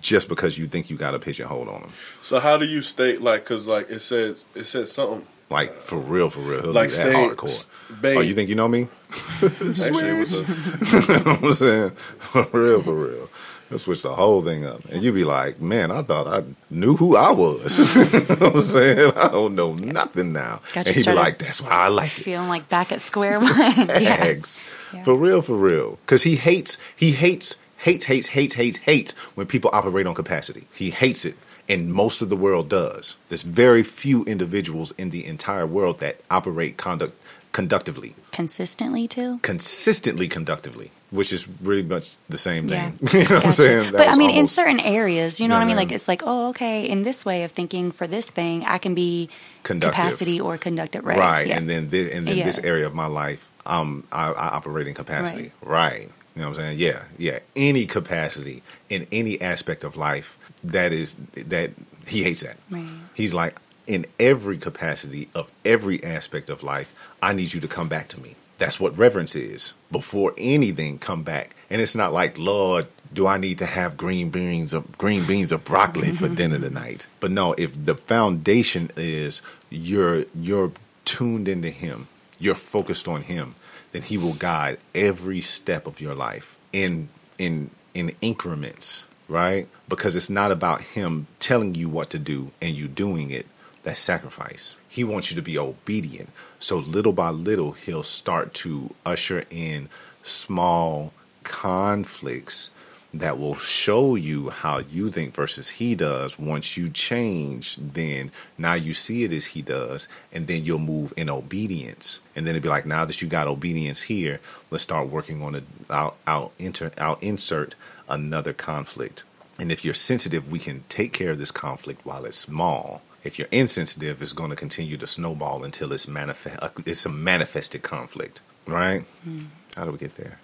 just 0.00 0.28
because 0.28 0.58
you 0.58 0.66
think 0.66 0.90
you 0.90 0.96
got 0.96 1.14
a 1.14 1.18
pigeonhole 1.18 1.68
on 1.68 1.82
him. 1.82 1.90
So 2.20 2.40
how 2.40 2.56
do 2.58 2.66
you 2.66 2.82
state 2.82 3.20
like? 3.22 3.44
Because 3.44 3.66
like 3.66 3.90
it 3.90 4.00
says 4.00 4.44
it 4.54 4.64
says 4.64 4.92
something. 4.92 5.26
Like 5.48 5.72
for 5.72 5.98
real, 5.98 6.30
for 6.30 6.40
real. 6.40 6.62
He'll 6.62 6.72
Like 6.72 6.90
that 6.90 6.94
stay- 6.94 7.12
hardcore. 7.12 7.66
babe. 8.00 8.18
Oh, 8.18 8.20
you 8.20 8.34
think 8.34 8.48
you 8.48 8.54
know 8.54 8.68
me? 8.68 8.88
Actually, 9.42 10.08
it 10.08 10.18
was 10.20 10.32
a, 10.32 10.36
you 10.38 11.24
know 11.24 11.34
what 11.34 11.44
I'm 11.44 11.54
saying? 11.54 11.90
For 11.90 12.44
real, 12.52 12.82
for 12.82 12.94
real. 12.94 13.28
He'll 13.68 13.78
switch 13.78 14.02
the 14.02 14.14
whole 14.14 14.42
thing 14.42 14.64
up. 14.66 14.84
And 14.86 15.00
you'd 15.02 15.14
be 15.14 15.22
like, 15.24 15.60
man, 15.60 15.92
I 15.92 16.02
thought 16.02 16.26
I 16.26 16.42
knew 16.70 16.96
who 16.96 17.16
I 17.16 17.30
was. 17.30 17.78
you 17.96 18.04
know 18.04 18.36
what 18.48 18.56
I'm 18.56 18.62
saying? 18.62 19.12
I 19.16 19.28
don't 19.28 19.54
know 19.54 19.74
nothing 19.74 20.32
now. 20.32 20.60
Got 20.72 20.86
you 20.86 20.88
and 20.90 20.96
he'd 20.96 21.06
be 21.06 21.12
like, 21.12 21.38
that's 21.38 21.60
why 21.62 21.70
I 21.70 21.88
like 21.88 22.16
it. 22.18 22.22
Feeling 22.24 22.48
like 22.48 22.68
back 22.68 22.90
at 22.90 23.00
square 23.00 23.38
one. 23.40 23.56
yeah. 23.56 24.18
Eggs. 24.20 24.60
Yeah. 24.92 25.04
For 25.04 25.14
real, 25.14 25.40
for 25.40 25.54
real. 25.54 25.98
Because 26.04 26.22
he 26.24 26.34
hates, 26.36 26.78
he 26.96 27.12
hates, 27.12 27.54
hates, 27.80 28.04
hates, 28.04 28.28
hates, 28.28 28.54
hates, 28.54 28.78
hates 28.78 29.12
when 29.36 29.46
people 29.46 29.70
operate 29.72 30.06
on 30.06 30.14
capacity. 30.14 30.64
He 30.74 30.90
hates 30.90 31.24
it. 31.24 31.36
And 31.68 31.92
most 31.92 32.20
of 32.20 32.28
the 32.30 32.36
world 32.36 32.68
does. 32.68 33.16
There's 33.28 33.42
very 33.42 33.84
few 33.84 34.24
individuals 34.24 34.92
in 34.98 35.10
the 35.10 35.24
entire 35.24 35.66
world 35.66 36.00
that 36.00 36.20
operate 36.30 36.76
conduct 36.76 37.14
conductively, 37.52 38.14
Consistently 38.32 39.06
too. 39.08 39.38
consistently 39.42 40.28
conductively, 40.28 40.90
which 41.10 41.32
is 41.32 41.48
really 41.60 41.82
much 41.82 42.16
the 42.28 42.38
same 42.38 42.68
Yeah. 42.68 42.90
thing. 42.90 42.98
you 43.20 43.28
know 43.28 43.34
what 43.36 43.46
I'm 43.46 43.52
saying? 43.52 43.82
That 43.90 43.98
But 43.98 44.08
I 44.08 44.14
mean, 44.16 44.30
in 44.30 44.46
certain 44.46 44.78
areas, 44.80 45.40
you 45.40 45.48
know 45.48 45.54
Yeah, 45.54 45.58
what 45.60 45.64
I 45.64 45.66
mean? 45.68 45.76
Like, 45.76 45.92
it's 45.92 46.06
like, 46.08 46.22
oh, 46.24 46.50
okay, 46.50 46.88
in 46.88 47.02
this 47.02 47.24
way 47.24 47.42
of 47.44 47.50
thinking 47.52 47.90
for 47.92 48.06
this 48.06 48.26
thing, 48.26 48.64
I 48.66 48.78
can 48.78 48.94
be 48.94 49.28
Conductive. 49.64 49.94
capacity 49.96 50.40
or 50.40 50.58
conductive, 50.58 51.04
right? 51.04 51.18
right, 51.18 51.46
Yeah. 51.48 51.58
and 51.58 51.68
then 51.68 51.90
this, 51.90 52.12
and 52.14 52.26
then 52.26 52.36
Yeah. 52.38 52.44
this 52.46 52.58
area 52.58 52.86
of 52.86 52.94
my 52.94 53.06
life, 53.06 53.48
um, 53.66 54.04
I, 54.12 54.28
I 54.30 54.48
operate 54.58 54.86
in 54.86 54.94
capacity. 54.94 55.50
Right. 55.62 56.08
You 56.34 56.42
know 56.42 56.48
what 56.48 56.58
I'm 56.58 56.64
saying? 56.64 56.78
Yeah, 56.78 57.04
yeah. 57.18 57.40
Any 57.56 57.86
capacity 57.86 58.62
in 58.88 59.06
any 59.10 59.40
aspect 59.40 59.84
of 59.84 59.96
life 59.96 60.38
that 60.62 60.92
is 60.92 61.16
that 61.34 61.72
he 62.06 62.22
hates 62.22 62.42
that. 62.42 62.56
Right. 62.70 62.86
He's 63.14 63.34
like 63.34 63.56
in 63.86 64.06
every 64.20 64.56
capacity 64.56 65.28
of 65.34 65.50
every 65.64 66.02
aspect 66.04 66.48
of 66.48 66.62
life, 66.62 66.94
I 67.20 67.32
need 67.32 67.52
you 67.52 67.60
to 67.60 67.68
come 67.68 67.88
back 67.88 68.08
to 68.08 68.20
me. 68.20 68.36
That's 68.58 68.78
what 68.78 68.96
reverence 68.96 69.34
is. 69.34 69.72
Before 69.90 70.34
anything, 70.36 70.98
come 70.98 71.22
back. 71.22 71.56
And 71.70 71.80
it's 71.80 71.96
not 71.96 72.12
like, 72.12 72.38
Lord, 72.38 72.86
do 73.12 73.26
I 73.26 73.38
need 73.38 73.58
to 73.58 73.66
have 73.66 73.96
green 73.96 74.30
beans 74.30 74.74
or 74.74 74.84
green 74.98 75.24
beans 75.24 75.52
or 75.52 75.58
broccoli 75.58 76.12
for 76.12 76.28
dinner 76.40 76.58
tonight? 76.58 77.06
But 77.20 77.30
no, 77.30 77.54
if 77.58 77.84
the 77.84 77.94
foundation 77.94 78.90
is 78.96 79.42
you're 79.70 80.24
you're 80.34 80.72
tuned 81.04 81.48
into 81.48 81.70
him, 81.70 82.08
you're 82.38 82.54
focused 82.54 83.08
on 83.08 83.22
him, 83.22 83.54
then 83.92 84.02
he 84.02 84.16
will 84.16 84.34
guide 84.34 84.78
every 84.94 85.40
step 85.40 85.86
of 85.86 86.00
your 86.00 86.14
life 86.14 86.58
in 86.72 87.08
in 87.38 87.70
in 87.94 88.12
increments, 88.20 89.04
right? 89.28 89.66
Because 89.88 90.14
it's 90.14 90.30
not 90.30 90.52
about 90.52 90.82
him 90.82 91.26
telling 91.38 91.74
you 91.74 91.88
what 91.88 92.10
to 92.10 92.18
do 92.18 92.52
and 92.60 92.74
you 92.74 92.88
doing 92.88 93.30
it. 93.30 93.46
That 93.82 93.96
sacrifice. 93.96 94.76
He 94.88 95.04
wants 95.04 95.30
you 95.30 95.36
to 95.36 95.42
be 95.42 95.56
obedient. 95.56 96.28
So 96.58 96.76
little 96.76 97.14
by 97.14 97.30
little, 97.30 97.72
he'll 97.72 98.02
start 98.02 98.52
to 98.54 98.94
usher 99.06 99.46
in 99.48 99.88
small 100.22 101.14
conflicts 101.44 102.68
that 103.12 103.38
will 103.38 103.56
show 103.56 104.14
you 104.14 104.50
how 104.50 104.78
you 104.78 105.10
think 105.10 105.34
versus 105.34 105.68
he 105.70 105.94
does. 105.94 106.38
Once 106.38 106.76
you 106.76 106.88
change, 106.88 107.76
then 107.76 108.30
now 108.56 108.74
you 108.74 108.94
see 108.94 109.24
it 109.24 109.32
as 109.32 109.46
he 109.46 109.62
does, 109.62 110.06
and 110.32 110.46
then 110.46 110.64
you'll 110.64 110.78
move 110.78 111.12
in 111.16 111.28
obedience. 111.28 112.20
And 112.36 112.46
then 112.46 112.52
it'd 112.52 112.62
be 112.62 112.68
like, 112.68 112.86
now 112.86 113.04
that 113.04 113.20
you 113.20 113.28
got 113.28 113.48
obedience 113.48 114.02
here, 114.02 114.40
let's 114.70 114.84
start 114.84 115.08
working 115.08 115.42
on 115.42 115.56
it. 115.56 115.64
I'll, 115.88 116.16
I'll 116.26 116.52
enter, 116.60 116.92
I'll 116.98 117.18
insert 117.20 117.74
another 118.08 118.52
conflict. 118.52 119.24
And 119.58 119.72
if 119.72 119.84
you're 119.84 119.94
sensitive, 119.94 120.50
we 120.50 120.58
can 120.58 120.84
take 120.88 121.12
care 121.12 121.30
of 121.30 121.38
this 121.38 121.50
conflict 121.50 122.06
while 122.06 122.24
it's 122.24 122.38
small. 122.38 123.02
If 123.24 123.38
you're 123.38 123.48
insensitive, 123.50 124.22
it's 124.22 124.32
going 124.32 124.50
to 124.50 124.56
continue 124.56 124.96
to 124.96 125.06
snowball 125.06 125.64
until 125.64 125.92
it's 125.92 126.08
manifest. 126.08 126.62
Uh, 126.62 126.70
it's 126.86 127.04
a 127.04 127.10
manifested 127.10 127.82
conflict, 127.82 128.40
right? 128.66 129.02
Hmm. 129.24 129.46
How 129.76 129.84
do 129.84 129.90
we 129.90 129.98
get 129.98 130.16
there? 130.16 130.38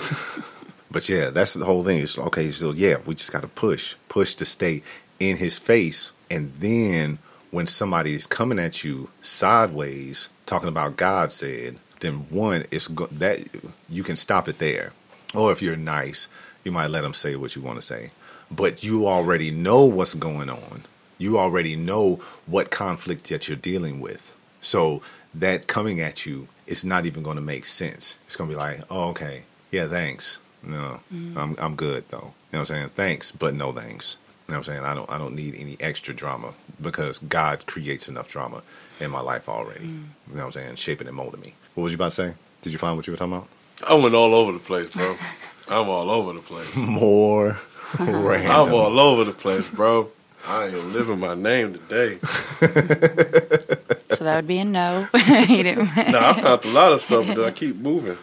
But 0.94 1.08
yeah, 1.08 1.30
that's 1.30 1.54
the 1.54 1.64
whole 1.64 1.82
thing. 1.82 1.98
It's 1.98 2.20
okay. 2.20 2.50
So 2.50 2.70
yeah, 2.70 2.98
we 3.04 3.16
just 3.16 3.32
got 3.32 3.42
to 3.42 3.48
push, 3.48 3.96
push 4.08 4.36
to 4.36 4.44
stay 4.44 4.84
in 5.18 5.38
his 5.38 5.58
face, 5.58 6.12
and 6.30 6.54
then 6.54 7.18
when 7.50 7.66
somebody's 7.66 8.28
coming 8.28 8.60
at 8.60 8.84
you 8.84 9.10
sideways, 9.20 10.28
talking 10.46 10.68
about 10.68 10.96
God 10.96 11.32
said, 11.32 11.78
then 11.98 12.26
one, 12.30 12.64
it's 12.70 12.86
go- 12.86 13.08
that 13.08 13.40
you 13.88 14.04
can 14.04 14.14
stop 14.14 14.48
it 14.48 14.60
there. 14.60 14.92
Or 15.34 15.50
if 15.50 15.60
you're 15.60 15.74
nice, 15.74 16.28
you 16.62 16.70
might 16.70 16.90
let 16.90 17.02
them 17.02 17.12
say 17.12 17.34
what 17.34 17.56
you 17.56 17.62
want 17.62 17.80
to 17.80 17.86
say, 17.86 18.12
but 18.48 18.84
you 18.84 19.08
already 19.08 19.50
know 19.50 19.84
what's 19.84 20.14
going 20.14 20.48
on. 20.48 20.84
You 21.18 21.40
already 21.40 21.74
know 21.74 22.20
what 22.46 22.70
conflict 22.70 23.28
that 23.30 23.48
you're 23.48 23.56
dealing 23.56 23.98
with. 23.98 24.32
So 24.60 25.02
that 25.34 25.66
coming 25.66 26.00
at 26.00 26.24
you 26.24 26.46
is 26.68 26.84
not 26.84 27.04
even 27.04 27.24
going 27.24 27.36
to 27.36 27.42
make 27.42 27.64
sense. 27.64 28.16
It's 28.26 28.36
going 28.36 28.48
to 28.48 28.54
be 28.54 28.60
like, 28.60 28.80
oh, 28.88 29.08
okay, 29.10 29.42
yeah, 29.72 29.88
thanks. 29.88 30.38
No, 30.66 31.00
I'm 31.36 31.56
I'm 31.58 31.76
good 31.76 32.08
though. 32.08 32.18
You 32.18 32.22
know 32.22 32.32
what 32.50 32.58
I'm 32.60 32.66
saying? 32.66 32.88
Thanks, 32.90 33.30
but 33.32 33.54
no 33.54 33.72
thanks. 33.72 34.16
You 34.46 34.52
know 34.52 34.58
what 34.58 34.68
I'm 34.68 34.74
saying? 34.74 34.84
I 34.84 34.94
don't 34.94 35.10
I 35.10 35.18
don't 35.18 35.34
need 35.34 35.54
any 35.58 35.76
extra 35.80 36.14
drama 36.14 36.54
because 36.80 37.18
God 37.18 37.66
creates 37.66 38.08
enough 38.08 38.28
drama 38.28 38.62
in 39.00 39.10
my 39.10 39.20
life 39.20 39.48
already. 39.48 39.86
Mm. 39.86 40.04
You 40.28 40.34
know 40.34 40.40
what 40.40 40.44
I'm 40.44 40.52
saying? 40.52 40.76
Shaping 40.76 41.06
and 41.06 41.16
molding 41.16 41.40
me. 41.40 41.54
What 41.74 41.84
was 41.84 41.92
you 41.92 41.96
about 41.96 42.10
to 42.10 42.14
say? 42.14 42.34
Did 42.62 42.72
you 42.72 42.78
find 42.78 42.96
what 42.96 43.06
you 43.06 43.12
were 43.12 43.16
talking 43.16 43.34
about? 43.34 43.48
I 43.88 43.94
went 43.94 44.14
all 44.14 44.34
over 44.34 44.52
the 44.52 44.58
place, 44.58 44.94
bro. 44.94 45.16
I'm 45.68 45.88
all 45.88 46.10
over 46.10 46.32
the 46.34 46.40
place. 46.40 46.74
More 46.76 47.56
random. 47.98 48.50
I'm 48.50 48.74
all 48.74 49.00
over 49.00 49.24
the 49.24 49.32
place, 49.32 49.68
bro. 49.68 50.10
I 50.46 50.66
am 50.66 50.92
living 50.92 51.20
my 51.20 51.34
name 51.34 51.72
today. 51.72 52.18
So 54.14 54.24
that 54.24 54.36
would 54.36 54.46
be 54.46 54.58
a 54.58 54.64
no. 54.64 55.08
he 55.14 55.70
I 55.70 56.40
found 56.40 56.64
a 56.64 56.68
lot 56.68 56.92
of 56.92 57.00
stuff, 57.00 57.26
but 57.26 57.44
I 57.44 57.50
keep 57.50 57.76
moving. 57.76 58.16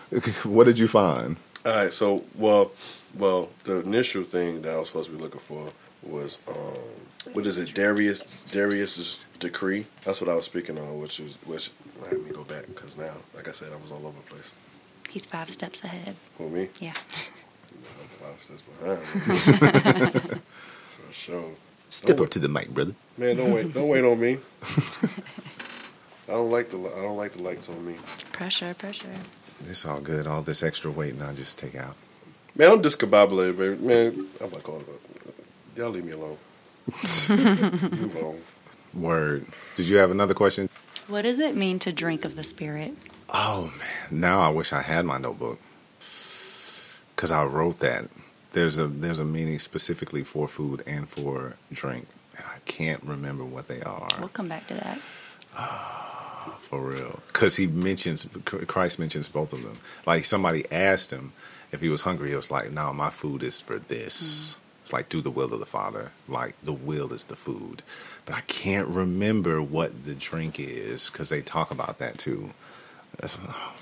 what 0.44 0.66
did 0.66 0.78
you 0.78 0.88
find? 0.88 1.36
All 1.66 1.76
right, 1.76 1.93
so 1.93 2.24
well, 2.36 2.72
Well, 3.18 3.49
the 3.66 3.82
initial 3.82 4.24
thing 4.24 4.62
that 4.64 4.74
I 4.76 4.80
was 4.80 4.88
supposed 4.88 5.09
to 5.09 5.16
be 5.16 5.22
looking 5.22 5.39
for 5.39 5.68
was 6.03 6.39
um, 6.47 6.55
what 7.34 7.45
is 7.45 7.57
it? 7.59 7.74
Darius 7.76 8.26
Darius's 8.51 9.26
decree. 9.39 9.86
That's 10.03 10.20
what 10.22 10.30
I 10.30 10.34
was 10.36 10.45
speaking 10.45 10.78
on, 10.80 10.99
which 10.99 11.20
is 11.20 11.38
which. 11.45 11.70
Let 12.01 12.14
me 12.24 12.32
go 12.32 12.43
back 12.43 12.66
because 12.66 12.97
now, 12.97 13.14
like 13.36 13.47
I 13.47 13.51
said, 13.51 13.72
I 13.72 13.76
was 13.76 13.91
all 13.91 14.07
over 14.07 14.18
the 14.18 14.28
place. 14.34 14.55
He's 15.07 15.28
five 15.28 15.49
steps 15.49 15.84
ahead. 15.84 16.16
For 16.38 16.49
me, 16.49 16.70
Yeah. 16.80 16.93
I'm 17.70 18.07
five 18.07 18.41
steps 18.41 18.64
behind. 18.64 20.41
For 20.41 21.14
sure. 21.14 21.51
Step 21.89 22.20
Oh, 22.20 22.24
up 22.24 22.30
to 22.32 22.39
the 22.39 22.47
mic, 22.49 22.70
brother. 22.70 22.95
Man, 23.18 23.38
don't 23.38 23.51
wait. 23.53 23.72
Don't 23.72 23.88
wait 23.88 24.03
on 24.03 24.20
me. 24.20 24.39
I 26.28 26.32
don't 26.32 26.49
like 26.49 26.70
the. 26.72 26.78
I 26.80 27.01
don't 27.03 27.18
like 27.18 27.34
the 27.34 27.43
lights 27.43 27.70
on 27.70 27.86
me. 27.86 27.95
Pressure, 28.32 28.74
pressure. 28.74 29.09
It's 29.70 29.86
all 29.86 29.99
good. 30.01 30.28
All 30.28 30.41
this 30.41 30.64
extra 30.64 30.91
weight, 30.91 31.18
now 31.18 31.32
just 31.34 31.57
take 31.57 31.76
out. 31.76 31.95
Man, 32.55 32.72
I'm 32.72 32.82
discombobulated, 32.82 33.57
baby. 33.57 33.76
Man, 33.82 34.28
I'm 34.41 34.51
like, 34.51 34.68
oh, 34.68 34.84
y'all 35.76 35.89
leave 35.89 36.05
me 36.05 36.12
alone. 36.12 36.38
Move 37.30 38.18
on. 38.18 38.41
Word. 38.93 39.45
Did 39.76 39.88
you 39.88 39.97
have 39.97 40.12
another 40.12 40.34
question? 40.34 40.70
What 41.07 41.22
does 41.24 41.39
it 41.39 41.55
mean 41.55 41.80
to 41.80 41.91
drink 41.91 42.26
of 42.26 42.36
the 42.36 42.43
Spirit? 42.43 42.95
Oh 43.30 43.72
man, 43.78 44.20
now 44.20 44.41
I 44.41 44.49
wish 44.49 44.74
I 44.74 44.82
had 44.82 45.05
my 45.05 45.18
notebook 45.18 45.59
because 47.16 47.32
I 47.32 47.43
wrote 47.45 47.80
that. 47.80 48.09
There's 48.51 48.78
a 48.78 48.88
there's 48.88 49.20
a 49.20 49.24
meaning 49.24 49.59
specifically 49.59 50.24
for 50.24 50.47
food 50.47 50.84
and 50.86 51.07
for 51.07 51.55
drink, 51.72 52.07
and 52.36 52.45
I 52.45 52.59
can't 52.66 53.01
remember 53.03 53.45
what 53.45 53.68
they 53.70 53.82
are 53.82 54.09
We'll 54.20 54.28
come 54.28 54.49
back 54.49 54.68
to 54.68 54.74
that. 54.74 54.99
for 56.72 56.80
real. 56.80 57.20
Because 57.28 57.58
he 57.58 57.68
mentions 57.68 58.26
Christ 58.46 58.98
mentions 58.98 59.28
both 59.28 59.52
of 59.54 59.62
them. 59.62 59.78
Like 60.08 60.24
somebody 60.26 60.66
asked 60.72 61.12
him 61.12 61.34
if 61.72 61.82
he 61.82 61.90
was 61.90 62.02
hungry, 62.02 62.30
he 62.30 62.36
was 62.36 62.50
like, 62.50 62.72
"No, 62.72 62.94
my 62.94 63.10
food 63.10 63.44
is 63.44 63.60
for 63.60 63.78
this." 63.78 64.18
Mm-hmm. 64.24 64.58
It's 64.84 64.94
like 64.94 65.10
do 65.10 65.22
the 65.22 65.30
will 65.30 65.54
of 65.54 65.60
the 65.60 65.66
Father. 65.66 66.12
Like 66.28 66.56
the 66.64 66.74
will 66.74 67.14
is 67.14 67.26
the 67.26 67.36
food, 67.36 67.84
but 68.26 68.36
I 68.36 68.42
can't 68.42 68.88
remember 68.88 69.62
what 69.62 70.06
the 70.06 70.16
drink 70.16 70.60
is 70.60 71.10
because 71.10 71.28
they 71.30 71.42
talk 71.42 71.72
about 71.72 72.00
that 72.00 72.18
too. 72.18 72.52
That's, 73.20 73.38
oh, 73.46 73.74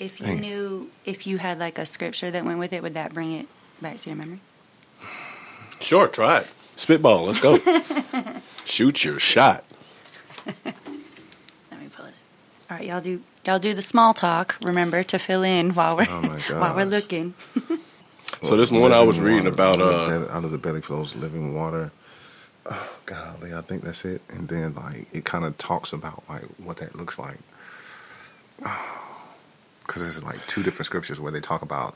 If 0.00 0.20
you 0.20 0.26
Dang. 0.26 0.40
knew, 0.40 0.90
if 1.04 1.26
you 1.26 1.38
had 1.38 1.58
like 1.60 1.78
a 1.78 1.86
scripture 1.86 2.30
that 2.32 2.44
went 2.44 2.58
with 2.58 2.72
it, 2.72 2.82
would 2.82 2.94
that 2.94 3.14
bring 3.14 3.32
it 3.32 3.46
back 3.80 3.98
to 3.98 4.10
your 4.10 4.16
memory? 4.18 4.40
Sure, 5.80 6.08
try 6.08 6.40
it. 6.40 6.48
Spitball. 6.76 7.24
Let's 7.26 7.40
go. 7.40 7.58
Shoot 8.64 9.04
your 9.04 9.18
shot. 9.20 9.64
Let 10.64 10.74
me 11.80 11.88
pull 11.92 12.06
it. 12.06 12.14
All 12.72 12.78
right, 12.78 12.86
y'all 12.86 13.02
do 13.02 13.22
y'all 13.44 13.58
do 13.58 13.74
the 13.74 13.82
small 13.82 14.14
talk. 14.14 14.56
Remember 14.62 15.02
to 15.02 15.18
fill 15.18 15.42
in 15.42 15.74
while 15.74 15.94
we're 15.94 16.06
Oh 16.08 16.22
while 16.58 16.74
we're 16.74 16.86
looking. 16.86 17.34
So 18.42 18.56
this 18.56 18.70
one 18.70 18.92
I 18.94 19.02
was 19.02 19.18
Living 19.18 19.34
reading 19.34 19.46
about. 19.52 19.76
out 19.78 19.82
of, 19.82 19.88
Uh, 19.88 20.04
the 20.04 20.10
belly, 20.20 20.30
out 20.30 20.44
of 20.44 20.50
the 20.52 20.58
belly 20.58 20.80
flows 20.80 21.14
living 21.14 21.54
water. 21.54 21.90
Oh, 22.64 22.96
golly, 23.04 23.52
I 23.52 23.60
think 23.60 23.82
that's 23.82 24.06
it. 24.06 24.22
And 24.30 24.48
then 24.48 24.72
like 24.74 25.06
it 25.12 25.26
kind 25.26 25.44
of 25.44 25.58
talks 25.58 25.92
about 25.92 26.22
like 26.30 26.44
what 26.58 26.78
that 26.78 26.96
looks 26.96 27.18
like. 27.18 27.38
Because 29.86 30.02
there's 30.02 30.22
like 30.22 30.46
two 30.46 30.62
different 30.62 30.86
scriptures 30.86 31.18
where 31.20 31.32
they 31.32 31.40
talk 31.40 31.60
about 31.60 31.94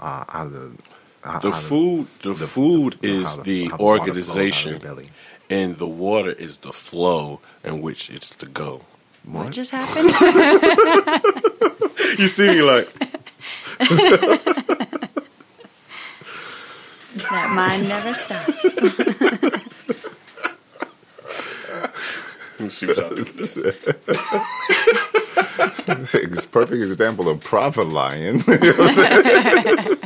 uh, 0.00 0.24
out 0.28 0.46
of 0.48 0.52
the 0.52 0.72
out- 1.24 1.40
the 1.40 1.48
out 1.48 1.54
of- 1.54 1.62
food. 1.62 2.06
The, 2.20 2.34
food 2.34 2.94
how 2.94 3.00
is 3.08 3.36
the- 3.38 3.42
the 3.44 3.64
how 3.68 3.76
the 3.78 3.82
water 3.84 3.98
flows 4.02 4.08
out 4.08 4.08
of 4.10 4.16
organization, 4.18 4.78
the 4.80 5.08
and 5.48 5.78
the 5.78 5.86
water 5.86 6.32
is 6.32 6.58
the 6.58 6.72
flow 6.72 7.40
in 7.64 7.80
which 7.80 8.10
it's 8.10 8.28
to 8.30 8.46
go. 8.46 8.82
What, 9.32 9.44
What? 9.44 9.52
just 9.52 9.70
happened? 9.70 10.10
You 12.18 12.26
see 12.26 12.48
me 12.48 12.62
like 12.62 12.88
that 13.78 15.10
mind 17.54 17.88
never 17.88 18.14
stops. 18.14 18.64
Let 22.58 22.60
me 22.60 22.68
see 22.70 22.86
what 22.86 22.96
y'all 22.96 23.10
think. 23.10 23.28
It's 26.32 26.44
a 26.44 26.48
perfect 26.48 26.82
example 26.82 27.28
of 27.28 27.40
prophet 27.40 27.88
lying. 27.88 28.42
You 28.46 28.58
know 28.58 28.72
what 28.72 28.98
I'm 28.98 29.84
saying? 29.84 29.97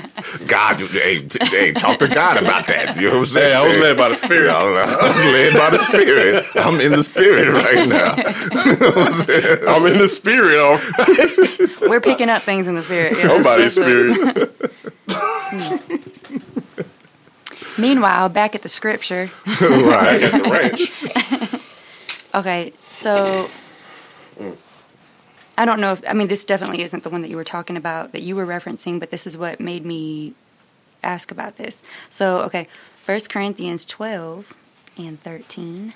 God, 0.47 0.81
hey, 0.81 1.27
hey, 1.41 1.73
talk 1.73 1.99
to 1.99 2.09
God 2.09 2.37
about 2.37 2.67
that. 2.69 2.97
You 2.97 3.09
know 3.09 3.19
what 3.19 3.29
I'm 3.29 3.35
saying? 3.35 3.51
Hey, 3.51 3.55
I 3.55 3.67
was 3.67 3.79
led 3.79 3.97
by 3.97 4.09
the 4.09 4.17
Spirit. 4.17 4.51
I 4.51 4.71
was, 4.71 4.79
uh, 4.79 4.97
I 5.01 5.09
was 5.09 5.25
led 5.25 5.53
by 5.55 5.71
the 5.71 5.87
Spirit. 5.87 6.47
I'm 6.57 6.81
in 6.81 6.93
the 6.93 7.03
Spirit 7.03 7.49
right 7.53 7.89
now. 7.89 8.17
You 8.17 8.77
know 8.77 9.69
I'm? 9.69 9.83
I'm 9.83 9.93
in 9.93 9.99
the 9.99 10.09
spirit. 10.09 10.59
All 10.59 10.77
right. 10.77 11.91
We're 11.91 12.01
picking 12.01 12.29
up 12.29 12.43
things 12.43 12.67
in 12.69 12.75
the 12.75 12.83
spirit. 12.83 13.13
Yeah, 13.13 13.29
Somebody's 13.29 13.75
spirit. 13.75 14.17
Hmm. 15.09 15.77
Meanwhile, 17.81 18.29
back 18.29 18.55
at 18.55 18.63
the 18.63 18.69
scripture. 18.69 19.31
right. 19.61 20.23
At 20.23 20.33
the 20.33 20.51
ranch. 20.51 21.63
Okay, 22.35 22.73
so 22.91 23.51
I 25.57 25.65
don't 25.65 25.81
know 25.81 25.93
if 25.93 26.03
I 26.09 26.15
mean 26.15 26.29
this 26.29 26.45
definitely 26.45 26.83
isn't 26.83 27.03
the 27.03 27.11
one 27.11 27.23
that 27.23 27.29
you 27.29 27.37
were 27.37 27.45
talking 27.45 27.77
about 27.77 28.13
that 28.13 28.23
you 28.23 28.37
were 28.37 28.47
referencing, 28.47 28.99
but 28.99 29.11
this 29.11 29.27
is 29.27 29.37
what 29.37 29.61
made 29.61 29.85
me 29.85 30.35
ask 31.03 31.31
about 31.31 31.57
this. 31.57 31.83
So, 32.09 32.41
okay, 32.43 32.69
First 33.03 33.29
Corinthians 33.29 33.85
12 33.85 34.55
and 34.99 35.21
13 35.23 35.95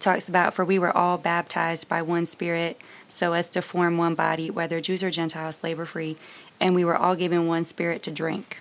talks 0.00 0.28
about 0.28 0.52
for 0.52 0.64
we 0.64 0.78
were 0.78 0.96
all 0.96 1.16
baptized 1.16 1.88
by 1.88 2.02
one 2.02 2.26
spirit 2.26 2.80
so 3.08 3.34
as 3.34 3.48
to 3.48 3.62
form 3.62 3.98
one 3.98 4.14
body 4.14 4.50
whether 4.50 4.80
Jews 4.80 5.02
or 5.02 5.10
Gentiles 5.10 5.56
slave 5.56 5.78
or 5.78 5.86
free 5.86 6.16
and 6.60 6.74
we 6.74 6.84
were 6.84 6.96
all 6.96 7.14
given 7.14 7.46
one 7.46 7.64
spirit 7.64 8.02
to 8.04 8.10
drink. 8.10 8.60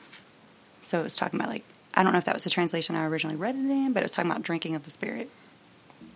So 0.84 1.00
it 1.00 1.04
was 1.04 1.16
talking 1.16 1.40
about 1.40 1.50
like 1.50 1.64
I 1.94 2.04
don't 2.04 2.12
know 2.12 2.20
if 2.20 2.26
that 2.26 2.36
was 2.36 2.44
the 2.44 2.50
translation 2.50 2.96
I 2.96 3.06
originally 3.06 3.36
read 3.36 3.56
it 3.56 3.60
in, 3.60 3.92
but 3.94 4.02
it 4.02 4.06
was 4.06 4.12
talking 4.12 4.30
about 4.30 4.44
drinking 4.44 4.76
of 4.76 4.86
the 4.86 4.92
spirit. 4.92 5.30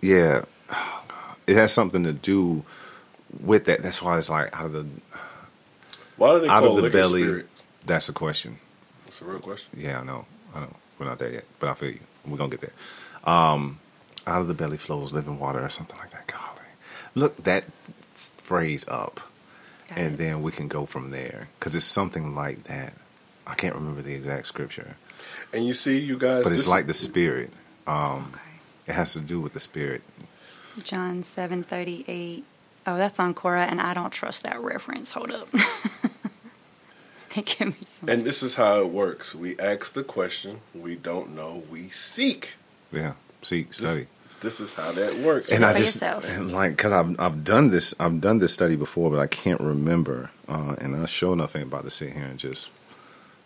Yeah. 0.02 0.46
It 1.48 1.56
has 1.56 1.72
something 1.72 2.04
to 2.04 2.14
do 2.14 2.64
with 3.42 3.66
that. 3.66 3.82
That's 3.84 4.02
why 4.02 4.18
it's 4.18 4.30
like 4.30 4.56
out 4.58 4.66
of 4.66 4.74
the 4.74 4.86
Why 6.18 6.32
do 6.34 6.42
they 6.42 6.48
out 6.48 6.64
call 6.64 6.78
of 6.78 6.84
the 6.84 6.90
belly. 6.90 7.22
spirit? 7.24 7.48
That's 7.86 8.10
a 8.10 8.14
question. 8.14 8.58
That's 9.04 9.22
a 9.22 9.26
real 9.26 9.40
question. 9.40 9.80
Yeah, 9.80 10.00
I 10.00 10.04
know. 10.04 10.26
I 10.54 10.62
know. 10.62 10.76
We're 10.98 11.06
not 11.08 11.20
there 11.20 11.32
yet, 11.32 11.46
but 11.60 11.70
I 11.70 11.74
feel 11.74 11.92
you. 11.92 12.00
We're 12.26 12.38
gonna 12.38 12.50
get 12.50 12.62
there. 12.62 12.74
Um, 13.32 13.80
out 14.26 14.42
of 14.42 14.48
the 14.48 14.54
belly 14.54 14.78
flows 14.78 15.12
living 15.14 15.40
water, 15.40 15.64
or 15.64 15.70
something 15.70 15.98
like 16.00 16.12
that. 16.12 16.26
Golly, 16.28 16.68
look 17.16 17.36
that 17.44 17.66
phrase 18.16 18.88
up, 18.88 19.20
Got 19.90 19.98
and 19.98 20.14
it. 20.14 20.18
then 20.18 20.42
we 20.42 20.52
can 20.52 20.68
go 20.68 20.86
from 20.86 21.12
there 21.12 21.50
because 21.60 21.76
it's 21.76 21.86
something 21.86 22.34
like 22.34 22.64
that. 22.64 22.94
I 23.46 23.54
can't 23.56 23.76
remember 23.76 24.02
the 24.02 24.14
exact 24.16 24.48
scripture, 24.48 24.96
And 25.54 25.66
you 25.66 25.74
see, 25.76 26.00
you 26.00 26.18
guys, 26.18 26.44
but 26.44 26.52
it's 26.54 26.62
this- 26.62 26.68
like 26.68 26.88
the 26.88 26.94
spirit. 26.96 27.52
Um, 27.86 28.32
Okay. 28.34 28.42
it 28.88 28.94
has 28.94 29.14
to 29.14 29.20
do 29.20 29.40
with 29.40 29.54
the 29.54 29.60
spirit. 29.60 30.02
John 30.82 31.24
seven 31.24 31.62
thirty 31.64 32.04
eight. 32.08 32.44
Oh, 32.88 32.98
that's 32.98 33.20
on 33.20 33.34
Quora, 33.34 33.68
and 33.70 33.82
I 33.82 33.94
don't 33.94 34.12
trust 34.12 34.44
that 34.44 34.60
reference. 34.62 35.12
Hold 35.14 35.32
up. 35.32 35.48
give 37.34 37.60
me. 37.68 37.76
And 38.08 38.26
this 38.26 38.44
is 38.44 38.56
how 38.56 38.80
it 38.82 38.90
works. 38.90 39.36
We 39.36 39.58
ask 39.60 39.94
the 39.94 40.04
question. 40.04 40.60
We 40.74 40.96
don't 40.96 41.36
know. 41.36 41.64
We 41.70 41.90
seek. 41.90 42.54
Yeah, 42.92 43.14
seek, 43.42 43.74
study. 43.74 44.08
this 44.42 44.60
is 44.60 44.74
how 44.74 44.92
that 44.94 45.16
works. 45.20 45.52
and 45.52 45.66
I 45.66 45.74
just 45.74 45.96
yourself. 45.96 46.26
and 46.30 46.52
like 46.54 46.78
because 46.78 46.92
I've 46.94 47.20
I've 47.20 47.44
done 47.44 47.72
this 47.72 47.94
I've 48.00 48.22
done 48.22 48.38
this 48.40 48.54
study 48.54 48.76
before, 48.76 49.10
but 49.12 49.20
I 49.20 49.28
can't 49.28 49.60
remember. 49.60 50.32
Uh, 50.48 50.76
and 50.80 50.96
I 50.96 51.06
sure 51.08 51.34
enough 51.34 51.56
ain't 51.56 51.68
about 51.68 51.84
to 51.86 51.92
sit 51.92 52.14
here 52.14 52.24
and 52.24 52.38
just 52.40 52.70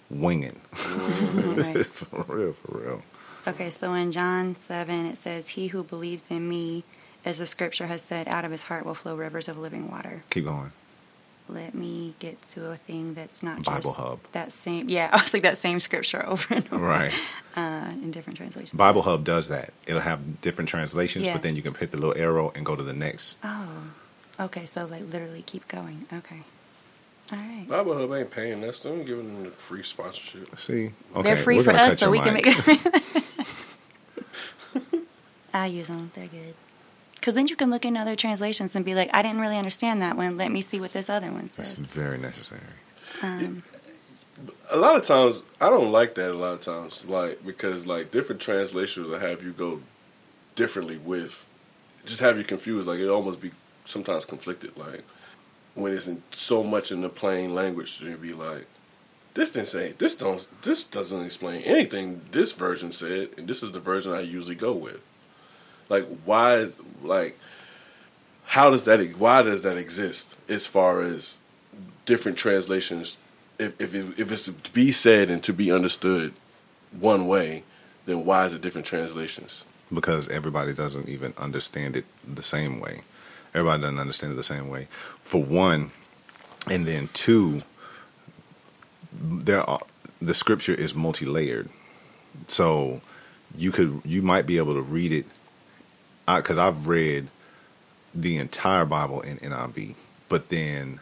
wing 0.09 0.43
it 0.43 0.55
Right. 0.73 1.85
for 1.85 2.23
real, 2.27 2.53
for 2.53 2.77
real. 2.77 3.01
Okay, 3.47 3.69
so 3.71 3.93
in 3.93 4.11
John 4.11 4.55
seven 4.57 5.05
it 5.07 5.17
says, 5.17 5.49
"He 5.49 5.67
who 5.67 5.83
believes 5.83 6.23
in 6.29 6.47
me, 6.49 6.83
as 7.25 7.37
the 7.37 7.45
Scripture 7.45 7.87
has 7.87 8.01
said, 8.01 8.27
out 8.27 8.45
of 8.45 8.51
his 8.51 8.63
heart 8.63 8.85
will 8.85 8.93
flow 8.95 9.15
rivers 9.15 9.47
of 9.47 9.57
living 9.57 9.89
water." 9.91 10.23
Keep 10.29 10.45
going. 10.45 10.71
Let 11.51 11.73
me 11.73 12.13
get 12.19 12.39
to 12.49 12.69
a 12.69 12.77
thing 12.77 13.15
that's 13.15 13.41
not 13.41 13.63
Bible 13.63 13.81
just 13.81 13.95
Hub. 13.97 14.19
that 14.33 14.51
same. 14.53 14.87
Yeah, 14.87 15.09
I 15.13 15.21
was 15.23 15.33
like 15.33 15.41
that 15.41 15.57
same 15.57 15.79
scripture 15.79 16.23
over 16.27 16.53
and 16.53 16.65
over, 16.71 16.77
Right. 16.85 17.13
Uh, 17.55 17.89
in 17.91 18.11
different 18.11 18.37
translations. 18.37 18.73
Bible 18.77 19.01
Hub 19.01 19.23
does 19.23 19.47
that. 19.47 19.73
It'll 19.87 20.01
have 20.01 20.41
different 20.41 20.69
translations, 20.69 21.25
Yeah. 21.25 21.33
but 21.33 21.41
then 21.41 21.55
you 21.55 21.63
can 21.63 21.73
hit 21.73 21.89
the 21.89 21.97
little 21.97 22.15
arrow 22.15 22.51
and 22.53 22.63
go 22.63 22.75
to 22.75 22.83
the 22.83 22.93
next. 22.93 23.37
Oh, 23.43 23.67
okay. 24.39 24.67
So 24.67 24.85
like 24.85 25.01
literally 25.11 25.41
keep 25.41 25.67
going. 25.67 26.05
Okay, 26.13 26.41
all 27.31 27.39
right. 27.39 27.65
Bible 27.67 27.97
Hub 27.97 28.13
ain't 28.13 28.29
paying 28.29 28.63
us. 28.63 28.81
They're 28.83 29.03
giving 29.03 29.33
them 29.33 29.43
the 29.45 29.49
free 29.49 29.81
sponsorship. 29.81 30.55
See, 30.59 30.91
okay, 31.15 31.21
They're 31.23 31.35
free 31.35 31.61
for 31.63 31.71
us, 31.73 31.97
so 31.97 32.05
your 32.05 32.11
we 32.11 32.19
can 32.19 32.35
mic. 32.35 32.45
make. 32.45 32.79
I 35.53 35.65
use 35.65 35.87
them. 35.87 36.11
They're 36.13 36.27
good. 36.27 36.53
Because 37.19 37.33
then 37.33 37.47
you 37.47 37.55
can 37.55 37.69
look 37.69 37.83
in 37.85 37.97
other 37.97 38.15
translations 38.15 38.75
and 38.75 38.85
be 38.85 38.95
like, 38.95 39.09
I 39.13 39.21
didn't 39.21 39.41
really 39.41 39.57
understand 39.57 40.01
that 40.01 40.15
one. 40.15 40.37
Let 40.37 40.51
me 40.51 40.61
see 40.61 40.79
what 40.79 40.93
this 40.93 41.09
other 41.09 41.31
one 41.31 41.49
says. 41.49 41.73
That's 41.73 41.93
very 41.93 42.17
necessary. 42.17 42.61
Um, 43.21 43.63
A 44.71 44.77
lot 44.77 44.95
of 44.95 45.03
times, 45.03 45.43
I 45.59 45.69
don't 45.69 45.91
like 45.91 46.15
that. 46.15 46.31
A 46.31 46.37
lot 46.37 46.53
of 46.53 46.61
times, 46.61 47.05
like 47.05 47.45
because 47.45 47.85
like 47.85 48.11
different 48.11 48.41
translations 48.41 49.07
will 49.07 49.19
have 49.19 49.43
you 49.43 49.51
go 49.51 49.81
differently 50.55 50.97
with, 50.97 51.45
just 52.05 52.21
have 52.21 52.37
you 52.37 52.45
confused. 52.45 52.87
Like 52.87 52.99
it 52.99 53.09
almost 53.09 53.41
be 53.41 53.51
sometimes 53.85 54.25
conflicted. 54.25 54.77
Like 54.77 55.03
when 55.75 55.91
it's 55.93 56.07
in 56.07 56.23
so 56.31 56.63
much 56.63 56.91
in 56.91 57.01
the 57.01 57.09
plain 57.09 57.53
language, 57.53 57.99
you'd 58.01 58.21
be 58.21 58.33
like, 58.33 58.67
this 59.33 59.51
didn't 59.51 59.67
say 59.67 59.91
this 59.97 60.15
don't 60.15 60.47
this 60.61 60.83
doesn't 60.83 61.25
explain 61.25 61.61
anything 61.63 62.21
this 62.31 62.53
version 62.53 62.93
said, 62.93 63.29
and 63.37 63.47
this 63.47 63.61
is 63.61 63.71
the 63.71 63.79
version 63.81 64.13
I 64.13 64.21
usually 64.21 64.55
go 64.55 64.73
with. 64.73 65.01
Like 65.89 66.05
why 66.23 66.57
is 66.57 66.77
like 67.03 67.37
how 68.45 68.69
does 68.69 68.83
that 68.85 68.99
why 69.17 69.41
does 69.41 69.63
that 69.63 69.77
exist 69.77 70.35
as 70.47 70.67
far 70.67 71.01
as 71.01 71.39
different 72.05 72.37
translations? 72.37 73.17
If 73.57 73.79
if, 73.81 74.19
if 74.19 74.31
it's 74.31 74.43
to 74.43 74.53
be 74.71 74.91
said 74.91 75.29
and 75.29 75.43
to 75.43 75.53
be 75.53 75.71
understood 75.71 76.33
one 76.91 77.27
way 77.27 77.63
then 78.05 78.25
why 78.25 78.45
is 78.45 78.53
it 78.53 78.61
different 78.61 78.87
translations? 78.87 79.65
Because 79.93 80.27
everybody 80.29 80.73
doesn't 80.73 81.09
even 81.09 81.33
understand 81.37 81.95
it 81.95 82.05
the 82.27 82.41
same 82.43 82.79
way. 82.79 83.01
Everybody 83.53 83.81
doesn't 83.81 83.99
understand 83.99 84.33
it 84.33 84.35
the 84.35 84.43
same 84.43 84.69
way. 84.69 84.87
For 85.23 85.41
one 85.41 85.91
and 86.69 86.85
then 86.85 87.09
two 87.13 87.63
there 89.11 89.67
are 89.67 89.81
the 90.21 90.33
scripture 90.33 90.73
is 90.73 90.93
multi-layered. 90.93 91.69
So 92.47 93.01
you 93.57 93.71
could 93.71 94.01
you 94.05 94.21
might 94.21 94.45
be 94.45 94.57
able 94.57 94.73
to 94.73 94.81
read 94.81 95.11
it 95.11 95.25
because 96.37 96.57
I've 96.57 96.87
read 96.87 97.27
the 98.13 98.37
entire 98.37 98.85
Bible 98.85 99.21
in 99.21 99.37
NIV, 99.37 99.95
but 100.27 100.49
then 100.49 100.99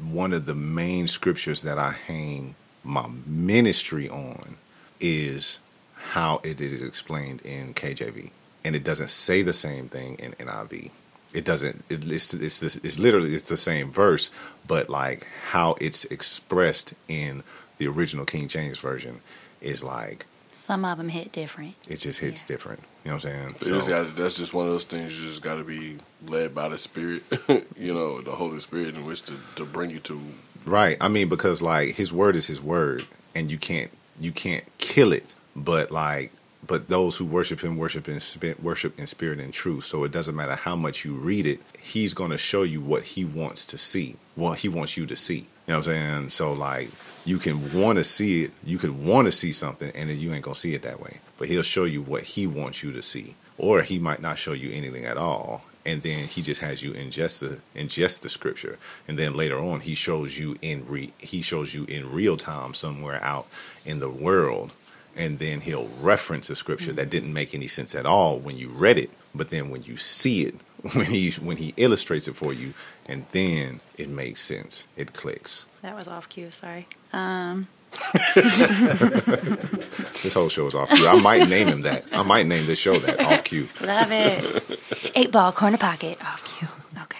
one 0.00 0.32
of 0.32 0.46
the 0.46 0.54
main 0.54 1.08
scriptures 1.08 1.62
that 1.62 1.78
I 1.78 1.92
hang 1.92 2.54
my 2.84 3.08
ministry 3.26 4.08
on 4.08 4.56
is 5.00 5.58
how 5.94 6.40
it 6.44 6.60
is 6.60 6.80
explained 6.82 7.40
in 7.42 7.74
KJV, 7.74 8.30
and 8.64 8.76
it 8.76 8.84
doesn't 8.84 9.10
say 9.10 9.42
the 9.42 9.52
same 9.52 9.88
thing 9.88 10.16
in 10.16 10.32
NIV. 10.32 10.90
It 11.34 11.44
doesn't. 11.44 11.84
It, 11.88 12.10
it's 12.10 12.32
it's 12.32 12.60
this, 12.60 12.76
it's 12.76 12.98
literally 12.98 13.34
it's 13.34 13.48
the 13.48 13.56
same 13.56 13.90
verse, 13.90 14.30
but 14.66 14.88
like 14.88 15.26
how 15.50 15.76
it's 15.80 16.04
expressed 16.06 16.94
in 17.08 17.42
the 17.78 17.88
original 17.88 18.24
King 18.24 18.48
James 18.48 18.78
version 18.78 19.20
is 19.60 19.82
like 19.82 20.26
some 20.66 20.84
of 20.84 20.98
them 20.98 21.08
hit 21.08 21.30
different. 21.30 21.76
It 21.88 22.00
just 22.00 22.18
hits 22.18 22.42
yeah. 22.42 22.48
different. 22.48 22.80
You 23.04 23.12
know 23.12 23.18
what 23.18 23.26
I'm 23.26 23.32
saying? 23.32 23.54
So, 23.58 23.66
just 23.66 23.88
gotta, 23.88 24.08
that's 24.08 24.36
just 24.36 24.52
one 24.52 24.66
of 24.66 24.72
those 24.72 24.82
things. 24.82 25.16
You 25.16 25.28
just 25.28 25.40
got 25.40 25.56
to 25.56 25.64
be 25.64 25.98
led 26.26 26.56
by 26.56 26.68
the 26.68 26.76
Spirit. 26.76 27.22
you 27.76 27.94
know, 27.94 28.20
the 28.20 28.32
Holy 28.32 28.58
Spirit 28.58 28.96
in 28.96 29.06
which 29.06 29.22
to, 29.22 29.34
to 29.54 29.64
bring 29.64 29.90
you 29.90 30.00
to. 30.00 30.20
Right. 30.64 30.96
I 31.00 31.06
mean, 31.06 31.28
because 31.28 31.62
like 31.62 31.94
His 31.94 32.12
word 32.12 32.34
is 32.34 32.48
His 32.48 32.60
word, 32.60 33.06
and 33.32 33.48
you 33.48 33.58
can't 33.58 33.92
you 34.18 34.32
can't 34.32 34.64
kill 34.78 35.12
it. 35.12 35.36
But 35.54 35.92
like, 35.92 36.32
but 36.66 36.88
those 36.88 37.16
who 37.16 37.26
worship 37.26 37.60
Him 37.60 37.76
worship 37.76 38.08
in 38.08 38.20
worship 38.60 38.98
in 38.98 39.06
spirit 39.06 39.38
and 39.38 39.54
truth. 39.54 39.84
So 39.84 40.02
it 40.02 40.10
doesn't 40.10 40.34
matter 40.34 40.56
how 40.56 40.74
much 40.74 41.04
you 41.04 41.14
read 41.14 41.46
it. 41.46 41.60
He's 41.80 42.12
going 42.12 42.32
to 42.32 42.38
show 42.38 42.64
you 42.64 42.80
what 42.80 43.04
He 43.04 43.24
wants 43.24 43.66
to 43.66 43.78
see. 43.78 44.16
What 44.34 44.58
He 44.58 44.68
wants 44.68 44.96
you 44.96 45.06
to 45.06 45.14
see. 45.14 45.46
You 45.66 45.72
know 45.72 45.78
what 45.78 45.88
I'm 45.88 45.94
saying? 45.94 46.30
So 46.30 46.52
like 46.52 46.90
you 47.24 47.38
can 47.38 47.72
want 47.74 47.98
to 47.98 48.04
see 48.04 48.44
it, 48.44 48.52
you 48.64 48.78
could 48.78 49.04
want 49.04 49.26
to 49.26 49.32
see 49.32 49.52
something, 49.52 49.90
and 49.94 50.08
then 50.08 50.20
you 50.20 50.32
ain't 50.32 50.44
gonna 50.44 50.54
see 50.54 50.74
it 50.74 50.82
that 50.82 51.00
way. 51.00 51.18
But 51.38 51.48
he'll 51.48 51.62
show 51.62 51.84
you 51.84 52.00
what 52.00 52.22
he 52.22 52.46
wants 52.46 52.82
you 52.82 52.92
to 52.92 53.02
see, 53.02 53.34
or 53.58 53.82
he 53.82 53.98
might 53.98 54.22
not 54.22 54.38
show 54.38 54.52
you 54.52 54.70
anything 54.70 55.04
at 55.04 55.16
all, 55.16 55.64
and 55.84 56.02
then 56.02 56.26
he 56.26 56.40
just 56.40 56.60
has 56.60 56.82
you 56.82 56.92
ingest 56.92 57.40
the 57.40 57.58
ingest 57.78 58.20
the 58.20 58.28
scripture, 58.28 58.78
and 59.08 59.18
then 59.18 59.34
later 59.34 59.58
on 59.58 59.80
he 59.80 59.96
shows 59.96 60.38
you 60.38 60.56
in 60.62 60.86
re, 60.86 61.12
he 61.18 61.42
shows 61.42 61.74
you 61.74 61.84
in 61.84 62.12
real 62.12 62.36
time 62.36 62.72
somewhere 62.72 63.22
out 63.24 63.48
in 63.84 63.98
the 63.98 64.10
world, 64.10 64.70
and 65.16 65.40
then 65.40 65.62
he'll 65.62 65.88
reference 66.00 66.48
a 66.48 66.54
scripture 66.54 66.92
that 66.92 67.10
didn't 67.10 67.32
make 67.32 67.54
any 67.54 67.66
sense 67.66 67.96
at 67.96 68.06
all 68.06 68.38
when 68.38 68.56
you 68.56 68.68
read 68.68 68.98
it, 68.98 69.10
but 69.34 69.50
then 69.50 69.70
when 69.70 69.82
you 69.82 69.96
see 69.96 70.42
it, 70.44 70.54
when 70.92 71.06
he 71.06 71.30
when 71.32 71.56
he 71.56 71.74
illustrates 71.76 72.28
it 72.28 72.36
for 72.36 72.52
you, 72.52 72.72
and 73.08 73.26
then 73.32 73.80
it 73.96 74.08
makes 74.08 74.40
sense, 74.42 74.84
it 74.96 75.12
clicks. 75.12 75.64
That 75.82 75.94
was 75.96 76.08
off 76.08 76.28
cue. 76.28 76.50
Sorry. 76.50 76.86
Um. 77.12 77.68
this 78.34 80.34
whole 80.34 80.48
show 80.48 80.66
is 80.66 80.74
off 80.74 80.88
cue. 80.90 81.06
I 81.08 81.18
might 81.22 81.48
name 81.48 81.68
him 81.68 81.82
that. 81.82 82.04
I 82.12 82.22
might 82.22 82.46
name 82.46 82.66
this 82.66 82.78
show 82.78 82.98
that 82.98 83.20
off 83.20 83.44
cue. 83.44 83.68
Love 83.80 84.08
it. 84.10 84.80
Eight 85.14 85.30
ball 85.30 85.52
corner 85.52 85.78
pocket 85.78 86.18
off 86.20 86.44
cue. 86.44 86.68
Okay. 87.04 87.16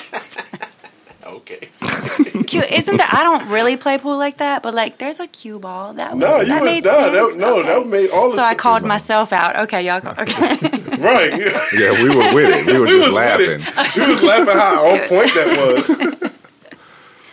okay. 1.26 1.68
cue 2.46 2.62
isn't 2.62 2.96
that? 2.96 3.12
I 3.12 3.22
don't 3.22 3.48
really 3.50 3.76
play 3.76 3.98
pool 3.98 4.18
like 4.18 4.38
that, 4.38 4.62
but 4.62 4.74
like 4.74 4.98
there's 4.98 5.20
a 5.20 5.26
cue 5.26 5.58
ball 5.58 5.94
that 5.94 6.16
no, 6.16 6.38
was, 6.38 6.48
that 6.48 6.64
made 6.64 6.84
no, 6.84 6.92
sense. 6.92 7.12
That, 7.12 7.36
no, 7.38 7.58
okay. 7.60 7.68
that 7.68 7.86
made 7.86 8.10
all. 8.10 8.32
So 8.32 8.38
I 8.38 8.54
called 8.54 8.84
myself 8.84 9.32
out. 9.32 9.56
Okay, 9.56 9.86
y'all. 9.86 10.00
Go, 10.00 10.10
okay. 10.10 10.56
right. 10.98 11.38
Yeah. 11.38 11.66
yeah, 11.74 12.02
we 12.02 12.08
were 12.08 12.34
with 12.34 12.54
it. 12.54 12.66
We 12.66 12.78
were 12.78 12.86
we 12.86 13.00
just 13.00 13.12
laughing. 13.12 13.60
We 13.96 14.12
was 14.12 14.22
laughing 14.22 14.54
how 14.54 14.86
on 14.86 14.98
point 15.08 15.34
that 15.34 15.74
was. 15.74 16.32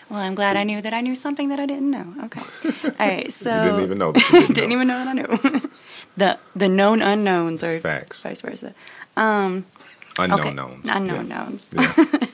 Well, 0.09 0.21
I'm 0.21 0.35
glad 0.35 0.57
I 0.57 0.63
knew 0.63 0.81
that 0.81 0.93
I 0.93 1.01
knew 1.01 1.15
something 1.15 1.49
that 1.49 1.59
I 1.59 1.65
didn't 1.65 1.89
know. 1.89 2.13
Okay. 2.25 2.41
All 2.85 2.91
right. 2.99 3.33
So 3.33 3.55
you 3.55 3.61
didn't 3.63 3.81
even 3.81 3.97
know. 3.97 4.11
That 4.11 4.31
you 4.31 4.39
didn't, 4.41 4.55
didn't 4.55 4.69
know. 4.69 4.75
even 4.75 4.87
know 4.87 5.05
that 5.05 5.07
I 5.07 5.13
knew. 5.13 5.71
the 6.17 6.39
the 6.55 6.69
known 6.69 7.01
unknowns 7.01 7.63
or 7.63 7.79
facts, 7.79 8.21
vice 8.21 8.41
versa. 8.41 8.75
Um, 9.17 9.65
unknown 10.19 10.39
okay. 10.39 10.53
knowns. 10.53 10.89
Unknown 10.89 11.27
yeah. 11.27 11.37
knowns. 11.37 11.69
Yeah. 11.71 12.27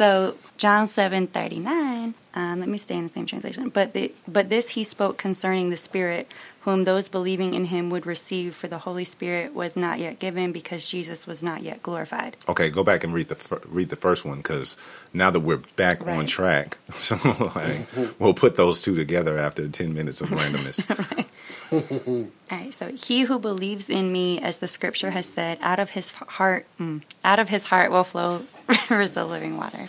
So 0.00 0.34
John 0.56 0.86
seven 0.86 1.26
thirty 1.26 1.58
nine. 1.58 2.14
Um, 2.32 2.60
let 2.60 2.70
me 2.70 2.78
stay 2.78 2.96
in 2.96 3.04
the 3.04 3.10
same 3.10 3.26
translation. 3.26 3.68
But 3.68 3.92
the, 3.92 4.14
but 4.26 4.48
this 4.48 4.70
he 4.70 4.82
spoke 4.82 5.18
concerning 5.18 5.68
the 5.68 5.76
Spirit, 5.76 6.26
whom 6.62 6.84
those 6.84 7.08
believing 7.08 7.54
in 7.54 7.66
him 7.66 7.88
would 7.88 8.04
receive, 8.04 8.54
for 8.54 8.68
the 8.68 8.78
Holy 8.78 9.04
Spirit 9.04 9.54
was 9.54 9.76
not 9.76 9.98
yet 9.98 10.18
given 10.18 10.52
because 10.52 10.86
Jesus 10.86 11.26
was 11.26 11.42
not 11.42 11.62
yet 11.62 11.82
glorified. 11.82 12.36
Okay, 12.48 12.68
go 12.68 12.84
back 12.84 13.02
and 13.02 13.14
read 13.14 13.28
the 13.28 13.60
read 13.66 13.88
the 13.88 13.96
first 13.96 14.24
one 14.24 14.38
because 14.38 14.76
now 15.14 15.30
that 15.30 15.40
we're 15.40 15.62
back 15.76 16.04
right. 16.04 16.18
on 16.18 16.26
track, 16.26 16.76
so 16.98 17.18
like, 17.54 17.88
we'll 18.18 18.34
put 18.34 18.56
those 18.56 18.82
two 18.82 18.94
together 18.94 19.38
after 19.38 19.66
ten 19.68 19.94
minutes 19.94 20.20
of 20.20 20.28
randomness. 20.30 20.86
right. 21.16 21.26
All 22.50 22.58
right. 22.58 22.74
So 22.74 22.88
he 22.88 23.22
who 23.22 23.38
believes 23.38 23.88
in 23.88 24.12
me, 24.12 24.40
as 24.40 24.58
the 24.58 24.68
Scripture 24.68 25.10
has 25.12 25.26
said, 25.26 25.58
out 25.62 25.78
of 25.78 25.90
his 25.90 26.10
heart, 26.10 26.66
mm, 26.78 27.02
out 27.24 27.38
of 27.38 27.48
his 27.48 27.64
heart 27.66 27.90
will 27.90 28.04
flow 28.04 28.42
rivers 28.68 29.16
of 29.16 29.30
living 29.30 29.56
water. 29.56 29.88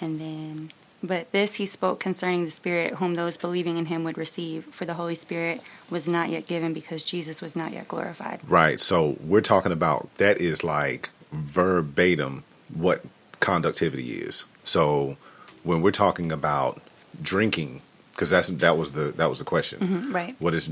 And 0.00 0.20
then 0.20 0.72
but 1.02 1.30
this 1.32 1.56
he 1.56 1.66
spoke 1.66 2.00
concerning 2.00 2.44
the 2.44 2.50
Spirit, 2.50 2.94
whom 2.94 3.14
those 3.14 3.36
believing 3.36 3.76
in 3.76 3.86
him 3.86 4.04
would 4.04 4.16
receive, 4.16 4.66
for 4.66 4.84
the 4.84 4.94
Holy 4.94 5.14
Spirit 5.14 5.60
was 5.90 6.06
not 6.06 6.28
yet 6.28 6.46
given 6.46 6.72
because 6.72 7.02
Jesus 7.02 7.40
was 7.40 7.56
not 7.56 7.72
yet 7.72 7.88
glorified. 7.88 8.40
Right. 8.46 8.78
So 8.78 9.16
we're 9.20 9.40
talking 9.40 9.72
about 9.72 10.08
that 10.18 10.40
is 10.40 10.62
like 10.62 11.10
verbatim 11.32 12.44
what 12.72 13.02
conductivity 13.40 14.12
is. 14.12 14.44
So 14.64 15.16
when 15.62 15.82
we're 15.82 15.90
talking 15.90 16.30
about 16.30 16.80
drinking, 17.20 17.82
because 18.12 18.30
that's 18.30 18.48
that 18.48 18.76
was 18.76 18.92
the 18.92 19.12
that 19.12 19.28
was 19.28 19.38
the 19.38 19.44
question. 19.44 19.80
Mm-hmm, 19.80 20.14
right. 20.14 20.36
What 20.38 20.54
is 20.54 20.70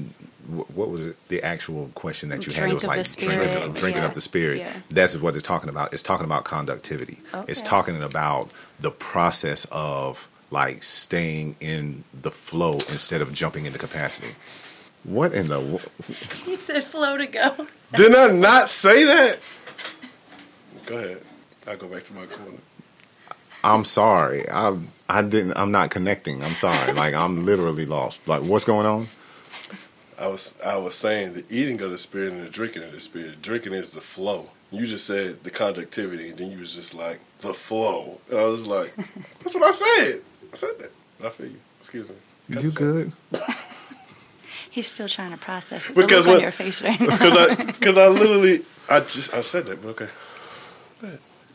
what 0.51 0.91
was 0.91 1.03
it, 1.03 1.29
the 1.29 1.43
actual 1.43 1.91
question 1.95 2.29
that 2.31 2.47
you 2.47 2.53
drink 2.53 2.57
had? 2.57 2.71
It 2.71 2.75
was 2.75 2.85
like 2.85 3.07
drinking, 3.17 3.73
drinking 3.75 4.03
yeah. 4.03 4.09
of 4.09 4.15
the 4.15 4.21
spirit. 4.21 4.59
Yeah. 4.59 4.73
That's 4.91 5.17
what 5.17 5.35
it's 5.35 5.47
talking 5.47 5.69
about. 5.69 5.93
It's 5.93 6.03
talking 6.03 6.25
about 6.25 6.45
conductivity. 6.45 7.19
Okay. 7.33 7.51
It's 7.51 7.61
talking 7.61 8.03
about 8.03 8.51
the 8.79 8.91
process 8.91 9.67
of 9.71 10.29
like 10.51 10.83
staying 10.83 11.57
in 11.61 12.05
the 12.13 12.31
flow 12.31 12.73
instead 12.73 13.21
of 13.21 13.33
jumping 13.33 13.67
into 13.67 13.79
capacity. 13.79 14.35
What 15.05 15.33
in 15.33 15.49
the? 15.49 15.61
he 16.45 16.57
said 16.57 16.85
flow 16.85 17.17
to 17.17 17.27
go. 17.27 17.67
Did 17.95 18.15
I 18.15 18.33
not 18.33 18.69
say 18.69 19.05
that? 19.05 19.39
Go 20.87 20.99
ahead. 20.99 21.23
I'll 21.67 21.77
go 21.77 21.89
back 21.89 22.05
to 22.05 22.15
my 22.15 22.27
corner. 22.27 22.59
I'm 23.63 23.85
sorry. 23.85 24.49
I 24.49 24.77
I 25.09 25.23
didn't. 25.23 25.57
I'm 25.57 25.71
not 25.71 25.91
connecting. 25.91 26.43
I'm 26.43 26.55
sorry. 26.55 26.93
like 26.93 27.15
I'm 27.15 27.45
literally 27.47 27.87
lost. 27.87 28.27
Like 28.27 28.43
what's 28.43 28.65
going 28.65 28.87
on? 28.87 29.09
I 30.21 30.27
was 30.27 30.55
I 30.65 30.77
was 30.77 30.95
saying 30.95 31.35
the 31.35 31.45
eating 31.49 31.81
of 31.81 31.91
the 31.91 31.99
spirit 31.99 32.33
and 32.33 32.43
the 32.43 32.51
drinking 32.51 32.83
of 32.83 32.93
the 32.93 33.01
spirit. 33.01 33.41
Drinking 33.41 33.73
is 33.73 33.91
the 33.91 34.01
flow. 34.01 34.51
You 34.71 34.87
just 34.87 35.07
said 35.07 35.43
the 35.43 35.51
conductivity, 35.51 36.31
and 36.31 36.39
then 36.39 36.51
you 36.51 36.59
was 36.59 36.75
just 36.75 36.95
like 36.95 37.21
the 37.41 37.55
flow. 37.55 38.21
And 38.31 38.39
I 38.39 38.45
was 38.45 38.67
like, 38.67 38.95
that's 39.43 39.55
what 39.55 39.65
I 39.65 39.71
said. 39.73 40.21
I 40.53 40.57
said 40.57 40.79
that. 40.79 40.93
I 41.25 41.31
feel 41.31 41.47
you. 41.47 41.61
Excuse 41.81 42.09
me. 42.09 42.15
Cut 42.53 42.63
you 42.63 42.71
good? 42.71 43.13
He's 44.71 44.87
still 44.87 45.09
trying 45.09 45.33
to 45.33 45.37
process 45.37 45.89
it. 45.89 45.97
Because 45.97 46.27
what, 46.27 46.37
on 46.37 46.43
your 46.43 46.53
face 46.53 46.81
right 46.83 47.01
now. 47.01 47.07
Because 47.07 47.37
I, 47.37 47.73
cause 47.73 47.99
I 47.99 48.09
literally, 48.09 48.63
I 48.89 49.01
just, 49.01 49.35
I 49.35 49.43
said 49.43 49.67
that, 49.67 49.83
but 49.83 49.89
okay. 49.91 50.09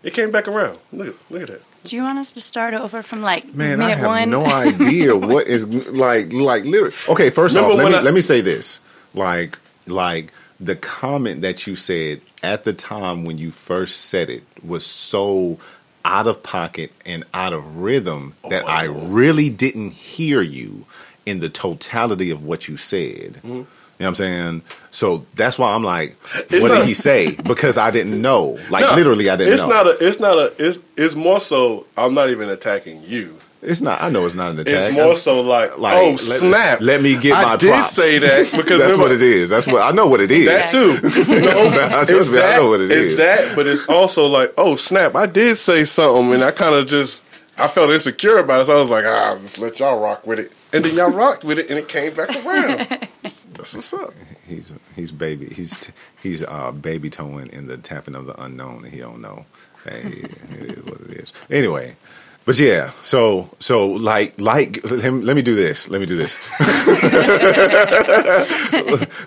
It 0.03 0.13
came 0.13 0.31
back 0.31 0.47
around. 0.47 0.79
Look 0.91 1.17
look 1.29 1.43
at 1.43 1.47
that. 1.47 1.61
Do 1.85 1.95
you 1.95 2.03
want 2.03 2.19
us 2.19 2.31
to 2.33 2.41
start 2.41 2.73
over 2.73 3.01
from 3.01 3.21
like 3.21 3.53
Man, 3.53 3.79
minute 3.79 3.93
I 3.93 3.95
have 3.95 4.07
one? 4.07 4.29
no 4.29 4.45
idea 4.45 5.15
what 5.31 5.47
is 5.47 5.65
like 5.87 6.33
like 6.33 6.65
literally. 6.65 6.95
Okay, 7.09 7.29
first 7.29 7.55
Remember 7.55 7.73
off, 7.75 7.83
let 7.83 7.91
me 7.91 7.97
I- 7.97 8.01
let 8.01 8.13
me 8.13 8.21
say 8.21 8.41
this. 8.41 8.79
Like 9.13 9.57
like 9.87 10.31
the 10.59 10.75
comment 10.75 11.41
that 11.41 11.67
you 11.67 11.75
said 11.75 12.21
at 12.41 12.63
the 12.63 12.73
time 12.73 13.23
when 13.25 13.37
you 13.37 13.51
first 13.51 14.01
said 14.01 14.29
it 14.29 14.43
was 14.63 14.85
so 14.85 15.59
out 16.05 16.27
of 16.27 16.41
pocket 16.43 16.91
and 17.05 17.23
out 17.33 17.51
of 17.53 17.77
rhythm 17.77 18.35
that 18.49 18.63
Oh, 18.63 18.67
I 18.67 18.81
I 18.81 18.83
really 18.85 19.49
didn't 19.49 19.91
hear 19.91 20.41
you 20.41 20.85
in 21.25 21.39
the 21.39 21.49
totality 21.49 22.29
of 22.29 22.43
what 22.43 22.67
you 22.67 22.77
said. 22.77 23.39
Mm-hmm. 23.43 23.63
You 23.97 24.03
know 24.03 24.07
what 24.07 24.09
I'm 24.09 24.15
saying? 24.15 24.61
So 24.91 25.25
that's 25.35 25.57
why 25.57 25.73
I'm 25.73 25.83
like, 25.83 26.17
It's 26.49 26.61
what 26.61 26.69
not- 26.69 26.79
did 26.79 26.87
he 26.87 26.93
say? 26.93 27.31
Because 27.43 27.77
I 27.77 27.91
didn't 27.91 28.21
know. 28.21 28.59
Like 28.69 28.81
No, 28.81 28.95
literally, 28.95 29.29
I 29.29 29.35
didn't 29.37 29.53
it's 29.53 29.61
know. 29.63 29.69
not 29.69 29.87
a. 29.87 30.05
It's 30.07 30.19
not 30.19 30.37
a. 30.37 30.53
It's 30.59 30.79
it's 30.97 31.15
more 31.15 31.39
so. 31.39 31.85
I'm 31.97 32.13
not 32.13 32.29
even 32.29 32.49
attacking 32.49 33.03
you. 33.03 33.39
It's 33.61 33.81
not. 33.81 34.01
I 34.01 34.09
know 34.09 34.25
it's 34.27 34.35
not 34.35 34.51
an 34.51 34.59
attack. 34.59 34.89
It's 34.89 34.93
more 34.93 35.15
so 35.15 35.41
like, 35.41 35.77
Like, 35.79 35.95
oh 35.95 36.09
let- 36.11 36.19
snap! 36.19 36.81
let 36.81 37.01
me 37.01 37.17
get 37.17 37.31
my. 37.31 37.39
I 37.39 37.45
my 37.45 37.55
did 37.55 37.69
props. 37.73 37.93
say 37.93 38.19
that 38.19 38.51
because 38.51 38.65
That's 38.79 38.81
remember, 38.83 39.03
what 39.03 39.11
it 39.13 39.21
is. 39.21 39.49
That's 39.49 39.65
what 39.65 39.81
I 39.81 39.91
know. 39.91 40.07
What 40.07 40.19
it 40.21 40.29
is. 40.29 40.45
That 40.47 40.71
too. 40.71 40.93
No, 41.41 41.69
Trust 41.69 42.11
it's 42.11 42.29
me, 42.29 42.39
I 42.41 42.57
know 42.57 42.69
what 42.69 42.81
it 42.81 42.91
it's 42.91 43.07
is. 43.07 43.17
that, 43.17 43.55
but 43.55 43.65
it's 43.65 43.85
also 43.87 44.27
like, 44.27 44.53
oh 44.57 44.75
snap! 44.75 45.15
I 45.15 45.25
did 45.25 45.57
say 45.57 45.83
something, 45.85 46.33
and 46.33 46.43
I 46.43 46.51
kind 46.51 46.75
of 46.75 46.85
just 46.87 47.23
I 47.57 47.67
felt 47.69 47.89
insecure 47.91 48.37
about 48.39 48.61
it. 48.61 48.65
So 48.65 48.75
I 48.75 48.79
was 48.79 48.89
like, 48.89 49.05
ah, 49.05 49.37
just 49.39 49.57
let 49.57 49.79
y'all 49.79 49.99
rock 49.99 50.27
with 50.27 50.39
it, 50.39 50.51
and 50.73 50.83
then 50.85 50.93
y'all 50.95 51.09
rocked 51.11 51.43
with 51.43 51.57
it, 51.57 51.69
and 51.69 51.79
it 51.79 51.87
came 51.87 52.13
back 52.13 52.29
around. 52.45 53.07
That's 53.65 53.91
what's 53.91 53.93
up. 53.95 54.13
He's 54.47 54.71
he's 54.95 55.11
baby. 55.11 55.47
He's 55.47 55.91
he's 56.21 56.43
uh, 56.43 56.71
baby 56.71 57.09
toeing 57.09 57.47
in 57.47 57.65
the 57.65 57.77
tapping 57.77 58.13
of 58.13 58.27
the 58.27 58.39
unknown, 58.39 58.83
he 58.83 58.99
don't 58.99 59.21
know. 59.21 59.47
Hey, 59.83 60.01
it 60.51 60.77
is 60.77 60.85
what 60.85 61.01
it 61.01 61.09
is. 61.09 61.33
Anyway, 61.49 61.95
but 62.45 62.59
yeah. 62.59 62.91
So 63.01 63.49
so 63.59 63.87
like 63.87 64.39
like 64.39 64.83
me, 64.85 65.09
let 65.09 65.35
me 65.35 65.41
do 65.41 65.55
this. 65.55 65.89
Let 65.89 65.99
me 65.99 66.05
do 66.05 66.15
this. 66.15 66.35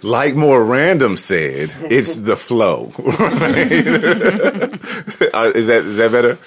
like 0.04 0.34
MoreRandum 0.34 1.18
said, 1.18 1.74
it's 1.90 2.18
the 2.18 2.36
flow. 2.36 2.92
Right? 2.98 4.78
Uh, 5.34 5.52
is 5.54 5.66
that 5.66 5.84
is 5.84 5.96
that 5.96 6.10
better? 6.10 6.38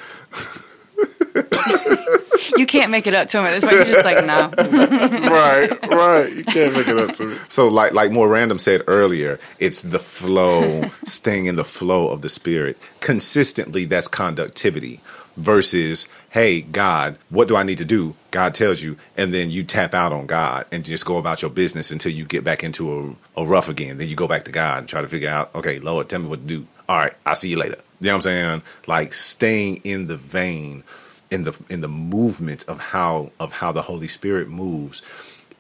You 2.57 2.65
can't 2.65 2.91
make 2.91 3.07
it 3.07 3.13
up 3.13 3.29
to 3.29 3.39
him 3.39 3.45
at 3.45 3.51
this 3.51 3.63
point. 3.63 3.75
You're 3.75 3.85
just 3.85 4.05
like, 4.05 4.25
no. 4.25 4.51
right, 5.29 5.89
right. 5.89 6.33
You 6.33 6.43
can't 6.43 6.73
make 6.73 6.87
it 6.87 6.97
up 6.97 7.15
to 7.15 7.25
me. 7.25 7.37
So 7.49 7.67
like 7.67 7.93
like 7.93 8.11
MoreRandum 8.11 8.59
said 8.59 8.83
earlier, 8.87 9.39
it's 9.59 9.81
the 9.81 9.99
flow, 9.99 10.89
staying 11.05 11.45
in 11.45 11.55
the 11.55 11.63
flow 11.63 12.09
of 12.09 12.21
the 12.21 12.29
spirit. 12.29 12.77
Consistently 12.99 13.85
that's 13.85 14.07
conductivity 14.07 15.01
versus 15.37 16.07
hey 16.31 16.61
God, 16.61 17.17
what 17.29 17.47
do 17.47 17.55
I 17.55 17.63
need 17.63 17.77
to 17.77 17.85
do? 17.85 18.15
God 18.31 18.55
tells 18.55 18.81
you 18.81 18.97
and 19.17 19.33
then 19.33 19.49
you 19.49 19.63
tap 19.63 19.93
out 19.93 20.13
on 20.13 20.25
God 20.25 20.65
and 20.71 20.83
just 20.83 21.05
go 21.05 21.17
about 21.17 21.41
your 21.41 21.51
business 21.51 21.91
until 21.91 22.11
you 22.11 22.25
get 22.25 22.43
back 22.43 22.63
into 22.63 23.15
a, 23.35 23.41
a 23.41 23.45
rough 23.45 23.69
again. 23.69 23.97
Then 23.97 24.07
you 24.07 24.15
go 24.15 24.27
back 24.27 24.45
to 24.45 24.51
God 24.51 24.79
and 24.79 24.87
try 24.87 25.01
to 25.01 25.07
figure 25.07 25.29
out, 25.29 25.53
okay, 25.55 25.79
Lord, 25.79 26.09
tell 26.09 26.19
me 26.19 26.27
what 26.27 26.41
to 26.41 26.45
do. 26.45 26.67
All 26.87 26.97
right, 26.97 27.13
I'll 27.25 27.35
see 27.35 27.49
you 27.49 27.57
later. 27.57 27.77
You 27.99 28.07
know 28.07 28.13
what 28.13 28.15
I'm 28.17 28.21
saying? 28.21 28.61
Like 28.87 29.13
staying 29.13 29.81
in 29.83 30.07
the 30.07 30.17
vein 30.17 30.83
in 31.31 31.43
the 31.43 31.53
in 31.69 31.81
the 31.81 31.87
movement 31.87 32.65
of 32.67 32.79
how 32.79 33.31
of 33.39 33.53
how 33.53 33.71
the 33.71 33.83
Holy 33.83 34.07
Spirit 34.07 34.49
moves, 34.49 35.01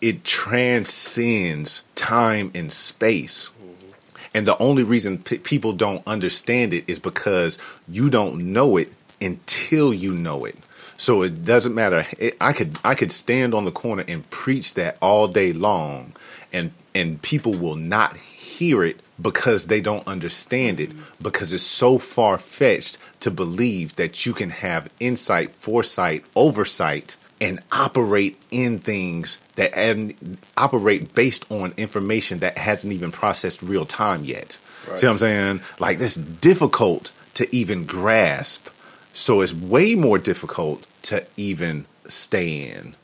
it 0.01 0.23
transcends 0.23 1.83
time 1.95 2.51
and 2.53 2.71
space. 2.71 3.49
Mm-hmm. 3.49 3.91
And 4.33 4.47
the 4.47 4.57
only 4.59 4.83
reason 4.83 5.19
p- 5.19 5.39
people 5.39 5.73
don't 5.73 6.05
understand 6.05 6.73
it 6.73 6.83
is 6.87 6.99
because 6.99 7.57
you 7.87 8.09
don't 8.09 8.51
know 8.53 8.77
it 8.77 8.91
until 9.21 9.93
you 9.93 10.13
know 10.13 10.45
it. 10.45 10.57
So 10.97 11.23
it 11.23 11.45
doesn't 11.45 11.73
matter. 11.73 12.05
It, 12.19 12.37
I 12.39 12.53
could 12.53 12.77
I 12.83 12.93
could 12.93 13.11
stand 13.11 13.53
on 13.53 13.65
the 13.65 13.71
corner 13.71 14.03
and 14.07 14.29
preach 14.29 14.75
that 14.75 14.97
all 15.01 15.27
day 15.27 15.53
long, 15.53 16.13
and 16.51 16.71
and 16.93 17.21
people 17.21 17.53
will 17.53 17.77
not 17.77 18.17
hear 18.17 18.83
it 18.83 18.99
because 19.21 19.67
they 19.67 19.81
don't 19.81 20.07
understand 20.07 20.79
it 20.79 20.91
because 21.21 21.53
it's 21.53 21.63
so 21.63 21.97
far 21.97 22.37
fetched 22.37 22.97
to 23.19 23.31
believe 23.31 23.95
that 23.95 24.25
you 24.25 24.33
can 24.33 24.49
have 24.49 24.91
insight, 24.99 25.51
foresight, 25.51 26.25
oversight, 26.35 27.17
and 27.39 27.59
operate 27.71 28.39
in 28.51 28.77
things 28.77 29.37
that 29.55 29.75
and 29.75 30.37
operate 30.55 31.13
based 31.13 31.49
on 31.51 31.73
information 31.75 32.39
that 32.39 32.57
hasn't 32.57 32.93
even 32.93 33.11
processed 33.11 33.61
real 33.63 33.85
time 33.85 34.23
yet. 34.23 34.57
Right. 34.87 34.99
See 34.99 35.07
what 35.07 35.13
I'm 35.13 35.17
saying? 35.17 35.61
Like 35.79 35.97
this 35.97 36.15
difficult 36.15 37.11
to 37.35 37.53
even 37.55 37.85
grasp. 37.85 38.67
So 39.13 39.41
it's 39.41 39.53
way 39.53 39.95
more 39.95 40.19
difficult 40.19 40.85
to 41.03 41.25
even 41.35 41.85
stay 42.07 42.69
in. 42.71 42.95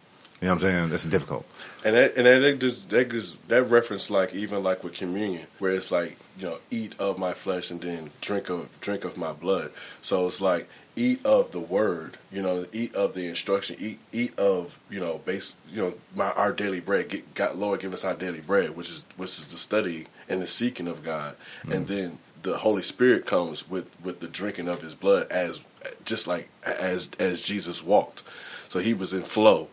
You 0.41 0.47
know 0.47 0.53
what 0.53 0.63
I'm 0.63 0.69
saying? 0.69 0.89
That's 0.89 1.05
difficult. 1.05 1.47
And 1.83 1.95
that 1.95 2.15
and 2.15 2.25
that 2.27 2.39
that 2.39 2.59
just 2.59 2.89
that 2.91 3.09
just 3.09 3.47
that 3.47 3.63
reference 3.63 4.11
like 4.11 4.35
even 4.35 4.61
like 4.61 4.83
with 4.83 4.93
communion, 4.93 5.47
where 5.57 5.71
it's 5.71 5.89
like 5.89 6.17
you 6.37 6.45
know 6.47 6.59
eat 6.69 6.93
of 6.99 7.17
my 7.17 7.33
flesh 7.33 7.71
and 7.71 7.81
then 7.81 8.11
drink 8.21 8.49
of 8.49 8.69
drink 8.79 9.03
of 9.03 9.17
my 9.17 9.33
blood. 9.33 9.71
So 10.01 10.27
it's 10.27 10.39
like 10.39 10.69
eat 10.97 11.25
of 11.25 11.51
the 11.51 11.59
word, 11.59 12.17
you 12.31 12.41
know, 12.41 12.65
eat 12.73 12.93
of 12.95 13.13
the 13.13 13.27
instruction, 13.27 13.77
eat 13.79 13.99
eat 14.11 14.37
of 14.37 14.79
you 14.89 14.99
know 14.99 15.19
base 15.25 15.55
you 15.71 15.81
know 15.81 15.93
my 16.15 16.31
our 16.31 16.51
daily 16.51 16.81
bread. 16.81 17.09
Get, 17.09 17.33
God, 17.33 17.55
Lord, 17.55 17.79
give 17.79 17.93
us 17.93 18.03
our 18.03 18.15
daily 18.15 18.41
bread, 18.41 18.75
which 18.75 18.89
is 18.89 19.05
which 19.15 19.39
is 19.39 19.47
the 19.47 19.55
study 19.55 20.07
and 20.27 20.41
the 20.41 20.47
seeking 20.47 20.87
of 20.87 21.03
God, 21.03 21.35
mm-hmm. 21.61 21.71
and 21.71 21.87
then 21.87 22.19
the 22.43 22.57
Holy 22.57 22.81
Spirit 22.81 23.25
comes 23.25 23.69
with 23.69 23.95
with 24.03 24.19
the 24.19 24.27
drinking 24.27 24.67
of 24.67 24.81
His 24.81 24.95
blood 24.95 25.27
as 25.31 25.63
just 26.03 26.27
like 26.27 26.49
as 26.63 27.11
as 27.19 27.41
Jesus 27.41 27.83
walked. 27.83 28.23
So 28.67 28.79
He 28.79 28.93
was 28.93 29.13
in 29.13 29.23
flow. 29.23 29.69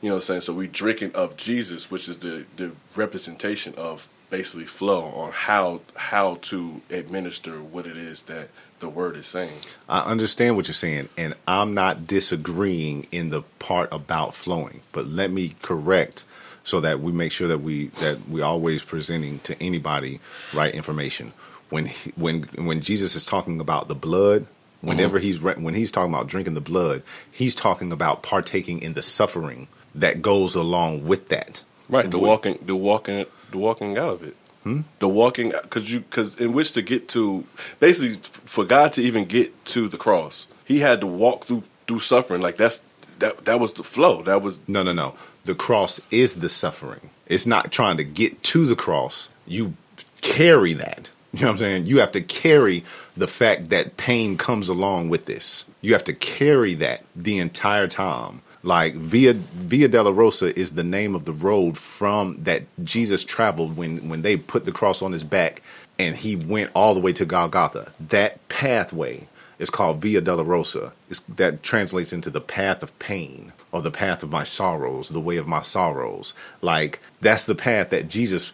You 0.00 0.10
know 0.10 0.16
what 0.16 0.22
I'm 0.22 0.26
saying? 0.26 0.40
So 0.42 0.52
we 0.52 0.68
drinking 0.68 1.12
of 1.14 1.36
Jesus, 1.36 1.90
which 1.90 2.08
is 2.08 2.18
the, 2.18 2.46
the 2.56 2.72
representation 2.94 3.74
of 3.76 4.08
basically 4.30 4.66
flow 4.66 5.06
on 5.06 5.32
how 5.32 5.80
how 5.96 6.36
to 6.42 6.82
administer 6.90 7.62
what 7.62 7.86
it 7.86 7.96
is 7.96 8.24
that 8.24 8.50
the 8.80 8.88
word 8.88 9.16
is 9.16 9.26
saying. 9.26 9.60
I 9.88 10.00
understand 10.00 10.56
what 10.56 10.68
you're 10.68 10.74
saying, 10.74 11.08
and 11.16 11.34
I'm 11.46 11.74
not 11.74 12.06
disagreeing 12.06 13.06
in 13.10 13.30
the 13.30 13.42
part 13.58 13.88
about 13.92 14.34
flowing. 14.34 14.82
But 14.92 15.06
let 15.06 15.30
me 15.30 15.56
correct 15.62 16.24
so 16.62 16.80
that 16.80 17.00
we 17.00 17.12
make 17.12 17.32
sure 17.32 17.48
that 17.48 17.58
we 17.58 17.86
that 17.86 18.28
we 18.28 18.42
always 18.42 18.82
presenting 18.82 19.40
to 19.40 19.60
anybody 19.62 20.20
right 20.54 20.74
information. 20.74 21.32
When 21.70 21.86
he, 21.86 22.12
when 22.16 22.42
when 22.56 22.80
Jesus 22.80 23.16
is 23.16 23.24
talking 23.24 23.60
about 23.60 23.88
the 23.88 23.94
blood, 23.94 24.46
whenever 24.80 25.18
mm-hmm. 25.18 25.26
he's 25.26 25.38
re- 25.40 25.54
when 25.54 25.74
he's 25.74 25.90
talking 25.90 26.12
about 26.12 26.28
drinking 26.28 26.54
the 26.54 26.60
blood, 26.60 27.02
he's 27.30 27.54
talking 27.54 27.90
about 27.90 28.22
partaking 28.22 28.80
in 28.80 28.92
the 28.92 29.02
suffering 29.02 29.68
that 29.94 30.22
goes 30.22 30.54
along 30.54 31.06
with 31.06 31.28
that. 31.28 31.62
Right. 31.88 32.10
The 32.10 32.18
walking 32.18 32.58
the 32.62 32.76
walking 32.76 33.26
the 33.50 33.58
walking 33.58 33.96
out 33.96 34.14
of 34.14 34.22
it. 34.22 34.36
Hmm? 34.64 34.82
The 34.98 35.08
walking 35.08 35.52
because 35.62 35.90
you 35.90 36.00
because 36.00 36.36
in 36.36 36.52
which 36.52 36.72
to 36.72 36.82
get 36.82 37.08
to 37.10 37.44
basically 37.80 38.18
for 38.44 38.64
God 38.64 38.92
to 38.94 39.02
even 39.02 39.24
get 39.24 39.64
to 39.66 39.88
the 39.88 39.96
cross, 39.96 40.46
He 40.64 40.80
had 40.80 41.00
to 41.00 41.06
walk 41.06 41.44
through 41.44 41.62
through 41.86 42.00
suffering. 42.00 42.42
Like 42.42 42.56
that's 42.56 42.82
that 43.18 43.44
that 43.46 43.60
was 43.60 43.72
the 43.74 43.84
flow. 43.84 44.22
That 44.22 44.42
was 44.42 44.60
No, 44.68 44.82
no, 44.82 44.92
no. 44.92 45.14
The 45.44 45.54
cross 45.54 46.00
is 46.10 46.34
the 46.34 46.48
suffering. 46.48 47.10
It's 47.26 47.46
not 47.46 47.72
trying 47.72 47.96
to 47.96 48.04
get 48.04 48.42
to 48.44 48.66
the 48.66 48.76
cross. 48.76 49.28
You 49.46 49.74
carry 50.20 50.74
that. 50.74 51.10
You 51.32 51.40
know 51.40 51.48
what 51.48 51.52
I'm 51.52 51.58
saying? 51.58 51.86
You 51.86 52.00
have 52.00 52.12
to 52.12 52.22
carry 52.22 52.84
the 53.16 53.26
fact 53.26 53.68
that 53.68 53.96
pain 53.96 54.38
comes 54.38 54.68
along 54.68 55.10
with 55.10 55.26
this. 55.26 55.66
You 55.82 55.92
have 55.92 56.04
to 56.04 56.14
carry 56.14 56.74
that 56.76 57.04
the 57.14 57.38
entire 57.38 57.86
time. 57.86 58.40
Like 58.62 58.94
Via 58.94 59.34
Via 59.34 59.88
Dolorosa 59.88 60.56
is 60.56 60.72
the 60.72 60.84
name 60.84 61.14
of 61.14 61.24
the 61.24 61.32
road 61.32 61.78
from 61.78 62.42
that 62.42 62.64
Jesus 62.82 63.24
traveled 63.24 63.76
when 63.76 64.08
when 64.08 64.22
they 64.22 64.36
put 64.36 64.64
the 64.64 64.72
cross 64.72 65.02
on 65.02 65.12
his 65.12 65.24
back 65.24 65.62
and 65.98 66.16
he 66.16 66.36
went 66.36 66.70
all 66.74 66.94
the 66.94 67.00
way 67.00 67.12
to 67.12 67.24
Golgotha. 67.24 67.92
That 68.00 68.46
pathway 68.48 69.28
is 69.58 69.70
called 69.70 70.00
Via 70.00 70.22
Dolorosa. 70.22 70.92
It's, 71.10 71.20
that 71.20 71.62
translates 71.62 72.12
into 72.12 72.30
the 72.30 72.40
path 72.40 72.82
of 72.82 72.96
pain 72.98 73.52
or 73.72 73.82
the 73.82 73.90
path 73.90 74.22
of 74.22 74.30
my 74.30 74.44
sorrows, 74.44 75.08
the 75.08 75.20
way 75.20 75.36
of 75.36 75.48
my 75.48 75.62
sorrows. 75.62 76.34
Like 76.60 77.00
that's 77.20 77.46
the 77.46 77.54
path 77.54 77.90
that 77.90 78.08
Jesus 78.08 78.52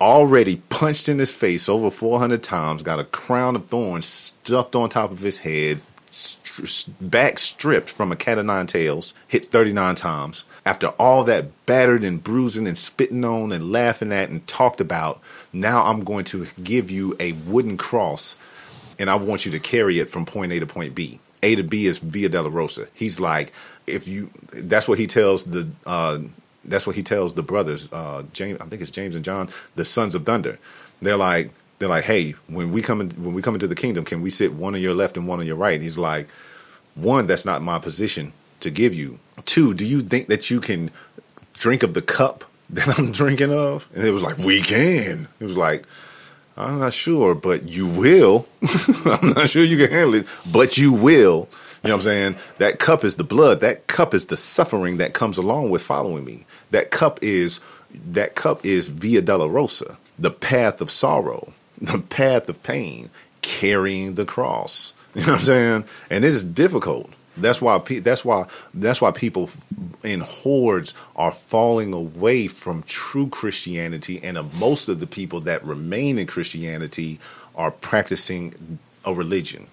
already 0.00 0.56
punched 0.70 1.08
in 1.08 1.18
his 1.18 1.32
face 1.32 1.68
over 1.68 1.90
400 1.90 2.42
times, 2.42 2.82
got 2.82 2.98
a 2.98 3.04
crown 3.04 3.56
of 3.56 3.66
thorns 3.66 4.06
stuffed 4.06 4.74
on 4.74 4.88
top 4.88 5.12
of 5.12 5.20
his 5.20 5.38
head, 5.38 5.80
back 7.00 7.38
stripped 7.38 7.88
from 7.88 8.12
a 8.12 8.16
cat 8.16 8.38
of 8.38 8.46
nine 8.46 8.66
tails, 8.66 9.14
hit 9.26 9.46
39 9.46 9.94
times. 9.94 10.44
After 10.64 10.88
all 10.88 11.24
that 11.24 11.66
battered 11.66 12.04
and 12.04 12.22
bruising 12.22 12.66
and 12.66 12.76
spitting 12.76 13.24
on 13.24 13.52
and 13.52 13.72
laughing 13.72 14.12
at 14.12 14.28
and 14.28 14.46
talked 14.46 14.80
about, 14.80 15.20
now 15.52 15.84
I'm 15.84 16.04
going 16.04 16.24
to 16.26 16.46
give 16.62 16.90
you 16.90 17.16
a 17.18 17.32
wooden 17.32 17.76
cross 17.76 18.36
and 18.98 19.08
I 19.08 19.14
want 19.14 19.46
you 19.46 19.52
to 19.52 19.60
carry 19.60 19.98
it 19.98 20.10
from 20.10 20.26
point 20.26 20.52
A 20.52 20.60
to 20.60 20.66
point 20.66 20.94
B. 20.94 21.20
A 21.42 21.54
to 21.54 21.62
B 21.62 21.86
is 21.86 21.98
Via 21.98 22.28
Dolorosa. 22.28 22.88
He's 22.94 23.20
like, 23.20 23.52
if 23.86 24.08
you, 24.08 24.30
that's 24.52 24.88
what 24.88 24.98
he 24.98 25.06
tells 25.06 25.44
the, 25.44 25.68
uh, 25.86 26.18
that's 26.64 26.86
what 26.86 26.96
he 26.96 27.02
tells 27.02 27.34
the 27.34 27.42
brothers, 27.42 27.90
uh, 27.92 28.24
James, 28.32 28.60
I 28.60 28.66
think 28.66 28.82
it's 28.82 28.90
James 28.90 29.14
and 29.14 29.24
John, 29.24 29.48
the 29.76 29.84
sons 29.84 30.14
of 30.14 30.26
thunder. 30.26 30.58
They're 31.00 31.16
like, 31.16 31.52
they're 31.78 31.88
like, 31.88 32.04
hey, 32.04 32.32
when 32.48 32.72
we 32.72 32.82
come 32.82 33.00
in, 33.00 33.10
when 33.10 33.34
we 33.34 33.42
come 33.42 33.54
into 33.54 33.68
the 33.68 33.74
kingdom, 33.74 34.04
can 34.04 34.20
we 34.20 34.30
sit 34.30 34.52
one 34.52 34.74
on 34.74 34.80
your 34.80 34.94
left 34.94 35.16
and 35.16 35.28
one 35.28 35.40
on 35.40 35.46
your 35.46 35.56
right? 35.56 35.74
And 35.74 35.82
he's 35.82 35.98
like, 35.98 36.28
one, 36.94 37.26
that's 37.26 37.44
not 37.44 37.62
my 37.62 37.78
position 37.78 38.32
to 38.60 38.70
give 38.70 38.94
you. 38.94 39.18
Two, 39.44 39.74
do 39.74 39.84
you 39.84 40.02
think 40.02 40.28
that 40.28 40.50
you 40.50 40.60
can 40.60 40.90
drink 41.54 41.82
of 41.82 41.94
the 41.94 42.02
cup 42.02 42.44
that 42.70 42.98
I'm 42.98 43.12
drinking 43.12 43.52
of? 43.52 43.88
And 43.94 44.06
it 44.06 44.10
was 44.10 44.22
like, 44.22 44.38
we 44.38 44.60
can. 44.60 45.28
It 45.40 45.44
was 45.44 45.56
like, 45.56 45.84
I'm 46.56 46.80
not 46.80 46.92
sure, 46.92 47.36
but 47.36 47.68
you 47.68 47.86
will. 47.86 48.46
I'm 49.04 49.30
not 49.30 49.48
sure 49.48 49.62
you 49.62 49.78
can 49.78 49.90
handle 49.90 50.14
it, 50.14 50.26
but 50.50 50.76
you 50.76 50.92
will. 50.92 51.48
You 51.84 51.90
know 51.90 51.94
what 51.94 51.98
I'm 51.98 52.00
saying? 52.02 52.36
That 52.58 52.80
cup 52.80 53.04
is 53.04 53.14
the 53.14 53.24
blood. 53.24 53.60
That 53.60 53.86
cup 53.86 54.12
is 54.12 54.26
the 54.26 54.36
suffering 54.36 54.96
that 54.96 55.14
comes 55.14 55.38
along 55.38 55.70
with 55.70 55.82
following 55.82 56.24
me. 56.24 56.44
That 56.72 56.90
cup 56.90 57.20
is 57.22 57.60
that 57.94 58.34
cup 58.34 58.66
is 58.66 58.88
Via 58.88 59.22
Dolorosa, 59.22 59.96
the 60.18 60.32
path 60.32 60.80
of 60.80 60.90
sorrow, 60.90 61.52
the 61.80 61.98
path 61.98 62.48
of 62.48 62.62
pain, 62.62 63.10
carrying 63.42 64.14
the 64.14 64.24
cross. 64.24 64.92
You 65.14 65.22
know 65.26 65.32
what 65.32 65.40
I'm 65.40 65.44
saying? 65.46 65.84
And 66.10 66.24
it 66.24 66.32
is 66.34 66.44
difficult 66.44 67.10
That's 67.36 67.60
why. 67.60 67.78
pe- 67.78 68.00
That's 68.00 68.24
why. 68.24 68.46
That's 68.74 69.00
why 69.00 69.10
people 69.10 69.50
in 70.04 70.20
hordes 70.20 70.94
are 71.16 71.32
falling 71.32 71.92
away 71.92 72.46
from 72.48 72.82
true 72.82 73.28
Christianity, 73.28 74.20
and 74.22 74.36
uh, 74.36 74.42
most 74.58 74.88
of 74.88 75.00
the 75.00 75.06
people 75.06 75.40
that 75.42 75.64
remain 75.64 76.18
in 76.18 76.26
Christianity 76.26 77.18
are 77.56 77.70
practicing 77.70 78.78
a 79.04 79.14
religion 79.14 79.66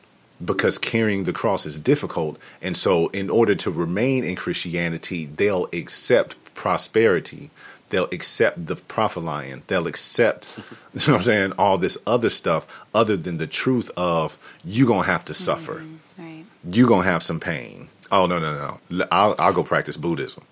because 0.43 0.77
carrying 0.77 1.23
the 1.25 1.33
cross 1.33 1.65
is 1.65 1.79
difficult. 1.79 2.37
And 2.61 2.75
so, 2.77 3.07
in 3.07 3.29
order 3.29 3.55
to 3.55 3.71
remain 3.71 4.23
in 4.23 4.35
Christianity, 4.35 5.25
they'll 5.25 5.67
accept 5.73 6.35
prosperity. 6.55 7.49
They'll 7.89 8.09
accept 8.11 8.65
the 8.65 8.75
prophet 8.75 9.21
lion. 9.21 9.63
They'll 9.67 9.87
accept, 9.87 10.47
you 10.57 10.63
know 11.07 11.13
what 11.13 11.17
I'm 11.19 11.23
saying, 11.23 11.51
all 11.53 11.77
this 11.77 11.97
other 12.07 12.29
stuff 12.29 12.67
other 12.93 13.15
than 13.15 13.37
the 13.37 13.47
truth 13.47 13.91
of 13.95 14.37
you're 14.63 14.87
gonna 14.87 15.03
have 15.03 15.25
to 15.25 15.33
suffer. 15.33 15.75
Mm-hmm. 15.75 16.23
Right. 16.23 16.45
You 16.69 16.87
gonna 16.87 17.03
have 17.03 17.23
some 17.23 17.39
pain. 17.39 17.89
Oh 18.11 18.25
no 18.25 18.39
no 18.39 18.79
no! 18.89 19.05
I'll 19.11 19.35
I'll 19.39 19.53
go 19.53 19.63
practice 19.63 19.97
Buddhism. 19.97 20.43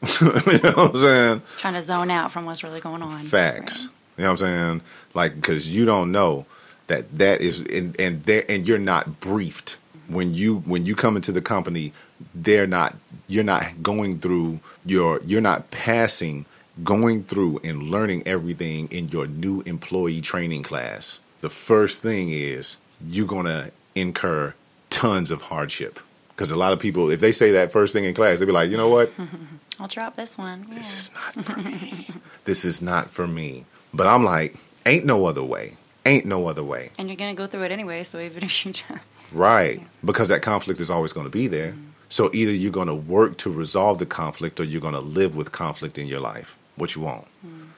you 0.20 0.26
know 0.28 0.72
what 0.72 0.90
I'm 0.90 0.96
saying? 0.96 1.42
Trying 1.58 1.74
to 1.74 1.82
zone 1.82 2.10
out 2.10 2.32
from 2.32 2.44
what's 2.44 2.62
really 2.62 2.80
going 2.80 3.02
on. 3.02 3.24
Facts. 3.24 3.86
Right. 3.86 3.92
You 4.18 4.24
know 4.24 4.30
what 4.32 4.42
I'm 4.42 4.46
saying? 4.48 4.80
Like 5.14 5.34
because 5.34 5.68
you 5.68 5.84
don't 5.84 6.12
know 6.12 6.46
that 6.88 7.18
that 7.18 7.40
is 7.40 7.60
and 7.60 7.98
and 8.00 8.24
there 8.24 8.44
and 8.48 8.66
you're 8.66 8.78
not 8.78 9.20
briefed 9.20 9.76
when 10.08 10.34
you 10.34 10.58
when 10.60 10.86
you 10.86 10.94
come 10.94 11.16
into 11.16 11.32
the 11.32 11.40
company. 11.42 11.92
They're 12.34 12.66
not. 12.66 12.96
You're 13.28 13.44
not 13.44 13.82
going 13.82 14.18
through 14.18 14.60
your. 14.84 15.20
You're 15.24 15.40
not 15.40 15.70
passing. 15.70 16.46
Going 16.84 17.24
through 17.24 17.60
and 17.64 17.84
learning 17.84 18.22
everything 18.26 18.88
in 18.90 19.08
your 19.08 19.26
new 19.26 19.62
employee 19.62 20.20
training 20.20 20.62
class. 20.62 21.20
The 21.40 21.50
first 21.50 22.02
thing 22.02 22.30
is 22.30 22.76
you're 23.06 23.26
gonna 23.26 23.70
incur 23.94 24.54
tons 24.90 25.30
of 25.30 25.42
hardship 25.42 26.00
because 26.30 26.50
a 26.50 26.56
lot 26.56 26.72
of 26.72 26.78
people, 26.78 27.10
if 27.10 27.20
they 27.20 27.32
say 27.32 27.50
that 27.52 27.72
first 27.72 27.92
thing 27.92 28.04
in 28.04 28.14
class, 28.14 28.38
they'd 28.38 28.44
be 28.46 28.52
like, 28.52 28.70
you 28.70 28.76
know 28.76 28.88
what? 28.88 29.10
I'll 29.80 29.88
drop 29.88 30.16
this 30.16 30.38
one. 30.38 30.66
Yeah. 30.68 30.76
this 30.76 30.94
is 30.94 31.12
not 31.14 31.44
for 31.44 31.60
me. 31.60 32.08
this 32.44 32.64
is 32.64 32.82
not 32.82 33.10
for 33.10 33.26
me. 33.26 33.64
But 33.92 34.06
I'm 34.06 34.24
like, 34.24 34.56
ain't 34.86 35.04
no 35.04 35.26
other 35.26 35.42
way. 35.42 35.76
Ain't 36.06 36.26
no 36.26 36.48
other 36.48 36.62
way. 36.64 36.90
And 36.98 37.08
you're 37.08 37.16
gonna 37.16 37.34
go 37.34 37.46
through 37.46 37.62
it 37.62 37.72
anyway, 37.72 38.04
so 38.04 38.18
even 38.18 38.44
if 38.44 38.64
you 38.64 38.72
try. 38.72 39.00
Right. 39.32 39.86
Because 40.04 40.28
that 40.28 40.42
conflict 40.42 40.80
is 40.80 40.90
always 40.90 41.12
going 41.12 41.26
to 41.26 41.30
be 41.30 41.48
there. 41.48 41.72
Mm-hmm. 41.72 41.82
So 42.08 42.30
either 42.32 42.52
you're 42.52 42.72
going 42.72 42.88
to 42.88 42.94
work 42.94 43.36
to 43.38 43.50
resolve 43.50 43.98
the 43.98 44.06
conflict 44.06 44.58
or 44.60 44.64
you're 44.64 44.80
going 44.80 44.94
to 44.94 45.00
live 45.00 45.36
with 45.36 45.52
conflict 45.52 45.98
in 45.98 46.06
your 46.06 46.20
life. 46.20 46.57
What 46.78 46.94
you 46.94 47.02
want? 47.02 47.26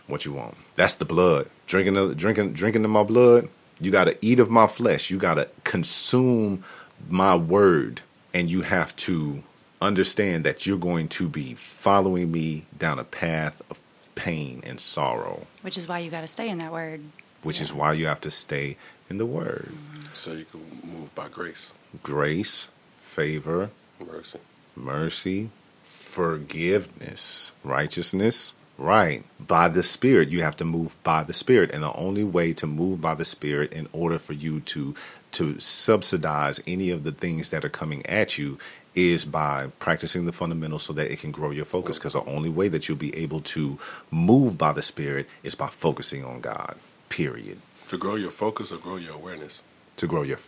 What 0.06 0.24
you 0.24 0.32
want? 0.32 0.56
That's 0.76 0.94
the 0.94 1.04
blood. 1.04 1.48
Drinking 1.66 1.94
the 1.94 2.14
drinking 2.14 2.52
drinking 2.52 2.84
of 2.84 2.90
my 2.90 3.02
blood, 3.02 3.48
you 3.80 3.90
got 3.90 4.04
to 4.04 4.16
eat 4.20 4.38
of 4.40 4.50
my 4.50 4.66
flesh. 4.66 5.10
You 5.10 5.18
got 5.18 5.34
to 5.34 5.48
consume 5.64 6.64
my 7.08 7.34
word 7.36 8.02
and 8.34 8.50
you 8.50 8.62
have 8.62 8.94
to 8.96 9.42
understand 9.80 10.44
that 10.44 10.66
you're 10.66 10.76
going 10.78 11.08
to 11.08 11.28
be 11.28 11.54
following 11.54 12.30
me 12.30 12.66
down 12.78 12.98
a 12.98 13.04
path 13.04 13.62
of 13.70 13.80
pain 14.14 14.62
and 14.66 14.78
sorrow, 14.78 15.46
Which 15.62 15.78
is 15.78 15.88
why 15.88 16.00
you 16.00 16.10
got 16.10 16.20
to 16.20 16.26
stay 16.28 16.48
in 16.50 16.58
that 16.58 16.70
word. 16.72 17.00
which 17.42 17.60
is 17.60 17.72
why 17.72 17.94
you 17.94 18.06
have 18.06 18.20
to 18.20 18.30
stay 18.30 18.76
in 19.08 19.16
the 19.16 19.24
word. 19.24 19.70
Mm-hmm. 19.72 20.02
So 20.12 20.32
you 20.32 20.44
can 20.44 20.60
move 20.84 21.14
by 21.14 21.28
grace, 21.28 21.72
Grace, 22.02 22.68
favor, 23.00 23.70
mercy. 24.04 24.38
mercy, 24.76 25.48
forgiveness, 25.82 27.52
righteousness. 27.64 28.52
Right. 28.80 29.24
By 29.38 29.68
the 29.68 29.82
Spirit. 29.82 30.30
You 30.30 30.40
have 30.40 30.56
to 30.56 30.64
move 30.64 30.96
by 31.04 31.22
the 31.22 31.34
Spirit. 31.34 31.70
And 31.70 31.82
the 31.82 31.92
only 31.92 32.24
way 32.24 32.54
to 32.54 32.66
move 32.66 33.02
by 33.02 33.14
the 33.14 33.26
Spirit 33.26 33.74
in 33.74 33.88
order 33.92 34.18
for 34.18 34.32
you 34.32 34.60
to 34.60 34.94
to 35.32 35.60
subsidize 35.60 36.60
any 36.66 36.90
of 36.90 37.04
the 37.04 37.12
things 37.12 37.50
that 37.50 37.64
are 37.64 37.68
coming 37.68 38.04
at 38.06 38.36
you 38.36 38.58
is 38.96 39.24
by 39.24 39.68
practicing 39.78 40.26
the 40.26 40.32
fundamentals 40.32 40.82
so 40.82 40.92
that 40.92 41.12
it 41.12 41.20
can 41.20 41.30
grow 41.30 41.50
your 41.50 41.66
focus. 41.66 41.98
Because 41.98 42.14
the 42.14 42.24
only 42.24 42.48
way 42.48 42.68
that 42.68 42.88
you'll 42.88 42.96
be 42.96 43.14
able 43.14 43.40
to 43.40 43.78
move 44.10 44.56
by 44.56 44.72
the 44.72 44.82
Spirit 44.82 45.28
is 45.42 45.54
by 45.54 45.68
focusing 45.68 46.24
on 46.24 46.40
God. 46.40 46.74
Period. 47.10 47.58
To 47.88 47.98
grow 47.98 48.14
your 48.14 48.30
focus 48.30 48.72
or 48.72 48.78
grow 48.78 48.96
your 48.96 49.14
awareness. 49.14 49.62
To 49.98 50.06
grow 50.06 50.22
your, 50.22 50.38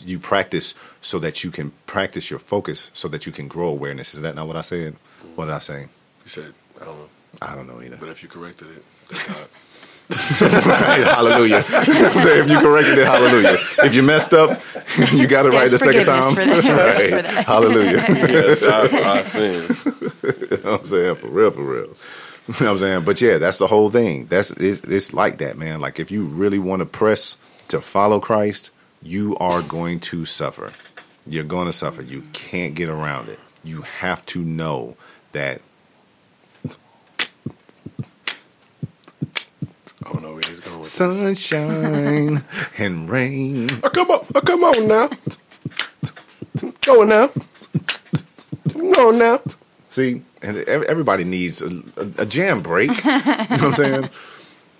you 0.00 0.20
practice 0.20 0.74
so 1.00 1.18
that 1.18 1.42
you 1.42 1.50
can 1.50 1.72
practice 1.86 2.30
your 2.30 2.38
focus 2.38 2.92
so 2.94 3.08
that 3.08 3.26
you 3.26 3.32
can 3.32 3.48
grow 3.48 3.68
awareness. 3.68 4.14
Is 4.14 4.22
that 4.22 4.36
not 4.36 4.46
what 4.46 4.56
I 4.56 4.60
said? 4.60 4.94
Mm-hmm. 4.94 5.34
What 5.34 5.46
did 5.46 5.54
I 5.54 5.58
say? 5.58 5.80
You 5.80 6.28
said, 6.28 6.54
I 6.80 6.84
don't 6.84 6.96
know. 6.96 7.08
I 7.42 7.54
don't 7.54 7.66
know 7.66 7.80
either. 7.82 7.96
But 7.96 8.08
if 8.08 8.22
you 8.22 8.28
corrected 8.28 8.68
it, 8.70 8.84
thank 9.08 9.38
God. 9.38 9.48
Hallelujah. 10.10 11.62
Say 12.22 12.40
if 12.40 12.48
you 12.50 12.58
corrected 12.60 12.98
it, 12.98 13.06
hallelujah. 13.06 13.56
If 13.78 13.94
you 13.94 14.02
messed 14.02 14.34
up, 14.34 14.60
you 15.12 15.26
got 15.26 15.46
it 15.46 15.50
right 15.50 15.70
the 15.70 15.78
second 15.78 16.04
time. 16.04 16.34
for 16.34 16.44
that. 16.44 16.62
There's 16.62 17.10
for 17.10 17.22
that. 17.22 17.44
Hallelujah. 17.46 18.04
yeah, 18.08 18.54
die 18.54 19.02
our 19.02 19.24
sins. 19.24 19.86
you 19.86 20.60
know 20.62 20.74
I'm 20.74 20.86
saying? 20.86 21.14
For 21.16 21.28
real, 21.28 21.50
for 21.50 21.62
real. 21.62 21.86
You 21.86 21.86
know 21.86 21.94
what 22.46 22.62
I'm 22.62 22.78
saying? 22.78 23.04
But 23.04 23.20
yeah, 23.22 23.38
that's 23.38 23.56
the 23.56 23.66
whole 23.66 23.90
thing. 23.90 24.26
That's 24.26 24.50
it's, 24.50 24.80
it's 24.80 25.14
like 25.14 25.38
that, 25.38 25.56
man. 25.56 25.80
Like 25.80 25.98
if 25.98 26.10
you 26.10 26.26
really 26.26 26.58
want 26.58 26.80
to 26.80 26.86
press 26.86 27.38
to 27.68 27.80
follow 27.80 28.20
Christ, 28.20 28.70
you 29.02 29.36
are 29.38 29.62
going 29.62 30.00
to 30.00 30.26
suffer. 30.26 30.70
You're 31.26 31.44
going 31.44 31.66
to 31.66 31.72
suffer. 31.72 32.02
You 32.02 32.24
can't 32.34 32.74
get 32.74 32.90
around 32.90 33.30
it. 33.30 33.38
You 33.62 33.82
have 33.82 34.24
to 34.26 34.40
know 34.40 34.96
that 35.32 35.62
Oh, 40.06 40.10
I 40.10 40.12
don't 40.12 40.22
know 40.22 40.32
where 40.32 40.42
he's 40.46 40.60
going 40.60 40.78
with 40.80 40.84
this. 40.86 40.92
sunshine 40.92 42.44
and 42.78 43.08
rain. 43.10 43.68
Oh, 43.82 43.90
come 43.90 44.10
on, 44.10 44.26
oh, 44.34 44.40
come 44.40 44.64
on 44.64 44.88
now. 44.88 45.08
Come 46.82 46.98
on 46.98 47.08
now. 47.08 47.28
Come 48.72 48.82
on 48.92 49.18
now. 49.18 49.40
See, 49.90 50.22
and 50.42 50.56
ev- 50.58 50.82
everybody 50.84 51.24
needs 51.24 51.62
a, 51.62 51.68
a, 51.96 52.22
a 52.22 52.26
jam 52.26 52.60
break. 52.62 52.90
you 53.04 53.10
know 53.12 53.22
what 53.22 53.62
I'm 53.62 53.74
saying? 53.74 54.08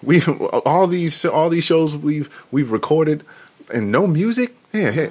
We 0.03 0.21
all 0.67 0.87
these 0.87 1.25
all 1.25 1.49
these 1.49 1.65
shows 1.65 1.97
we've 1.97 2.29
we've 2.51 2.71
recorded 2.71 3.25
and 3.73 3.91
no 3.91 4.07
music. 4.07 4.55
Yeah, 4.71 4.91
yeah. 4.91 5.09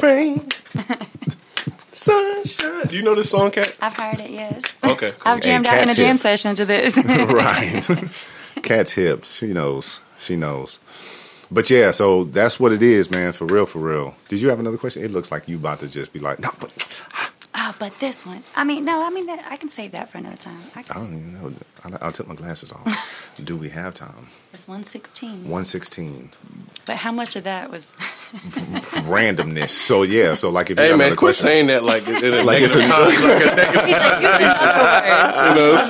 Rain. 0.00 0.48
Sunshine. 2.06 2.86
Do 2.86 2.96
you 2.96 3.02
know 3.02 3.14
this 3.14 3.30
song, 3.30 3.50
Cat? 3.50 3.76
I've 3.80 3.94
heard 3.94 4.20
it, 4.20 4.30
yes. 4.30 4.76
Okay, 4.84 5.12
cool. 5.18 5.22
I've 5.32 5.40
jammed 5.42 5.66
Hey, 5.66 5.76
out 5.76 5.82
in 5.82 5.88
a 5.90 5.94
cat's 5.94 5.98
jam 5.98 6.18
session 6.18 6.54
to 6.56 6.64
this. 6.64 6.96
right. 7.06 7.84
Cat's 8.62 8.92
hip. 8.92 9.24
She 9.24 9.48
knows. 9.48 10.00
She 10.18 10.36
knows. 10.36 10.78
But 11.50 11.70
yeah, 11.70 11.92
so 11.92 12.24
that's 12.24 12.58
what 12.58 12.72
it 12.72 12.82
is, 12.82 13.10
man. 13.10 13.32
For 13.32 13.44
real, 13.46 13.66
for 13.66 13.78
real. 13.78 14.14
Did 14.28 14.40
you 14.40 14.48
have 14.48 14.60
another 14.60 14.78
question? 14.78 15.04
It 15.04 15.10
looks 15.12 15.30
like 15.30 15.48
you 15.48 15.56
about 15.56 15.80
to 15.80 15.88
just 15.88 16.12
be 16.12 16.18
like, 16.18 16.40
no, 16.40 16.50
but 16.58 16.72
oh, 17.54 17.74
but 17.78 17.98
this 18.00 18.26
one. 18.26 18.42
I 18.56 18.64
mean, 18.64 18.84
no, 18.84 19.04
I 19.06 19.10
mean, 19.10 19.28
I 19.30 19.56
can 19.56 19.68
save 19.68 19.92
that 19.92 20.10
for 20.10 20.18
another 20.18 20.36
time. 20.36 20.58
I 20.74 20.80
I 20.80 20.94
don't 20.94 21.14
even 21.16 21.34
know. 21.34 21.52
I'll, 21.94 21.98
I'll 22.02 22.12
take 22.12 22.26
my 22.28 22.34
glasses 22.34 22.72
off. 22.72 23.32
Do 23.44 23.56
we 23.56 23.68
have 23.70 23.94
time? 23.94 24.28
it's 24.52 24.66
116. 24.66 25.48
One 25.48 25.64
sixteen. 25.66 26.30
But 26.86 26.96
how 26.96 27.12
much 27.12 27.36
of 27.36 27.44
that 27.44 27.70
was. 27.70 27.86
Randomness. 29.06 29.68
So 29.70 30.02
yeah. 30.02 30.34
So 30.34 30.50
like 30.50 30.70
if 30.70 30.78
you 30.78 30.82
Hey 30.84 30.88
have 30.90 30.98
man, 30.98 31.08
quit 31.10 31.18
question, 31.18 31.46
saying 31.46 31.66
that 31.68 31.84
like 31.84 32.06
in 32.08 32.34
a 32.34 32.42
Like 32.44 32.62
it's 32.62 32.74
a- 32.74 32.80
con- 32.86 32.90
like 32.90 33.18
a 33.18 33.26
negative. 33.26 33.58
He's 33.86 34.00
like, 34.00 34.20
use 34.22 34.46
another 34.50 34.96
word. 34.96 35.46
You 35.46 35.60
know 35.60 35.72
what 35.72 35.80
I'm 35.80 35.86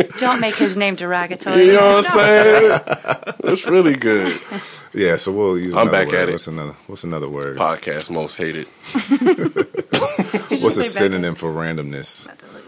saying? 0.00 0.18
Don't 0.18 0.40
make 0.40 0.56
his 0.56 0.76
name 0.76 0.94
derogatory. 0.96 1.66
You 1.66 1.72
know 1.74 1.96
what 1.96 2.06
I'm 2.10 2.12
saying? 2.12 2.80
That's 3.42 3.66
really 3.66 3.94
good. 3.94 4.40
Yeah, 4.92 5.16
so 5.16 5.32
we'll 5.32 5.58
use. 5.58 5.74
I'm 5.74 5.88
another 5.88 5.90
back 6.04 6.06
word. 6.12 6.14
at 6.22 6.28
it. 6.28 6.32
What's 6.32 6.46
another? 6.46 6.74
What's 6.86 7.04
another 7.04 7.28
word? 7.28 7.56
Podcast 7.58 8.10
most 8.10 8.36
hated. 8.36 8.66
What's 10.48 10.62
a 10.64 10.70
say 10.70 10.80
back 10.82 10.88
synonym 10.90 11.34
for 11.34 11.52
randomness? 11.52 12.26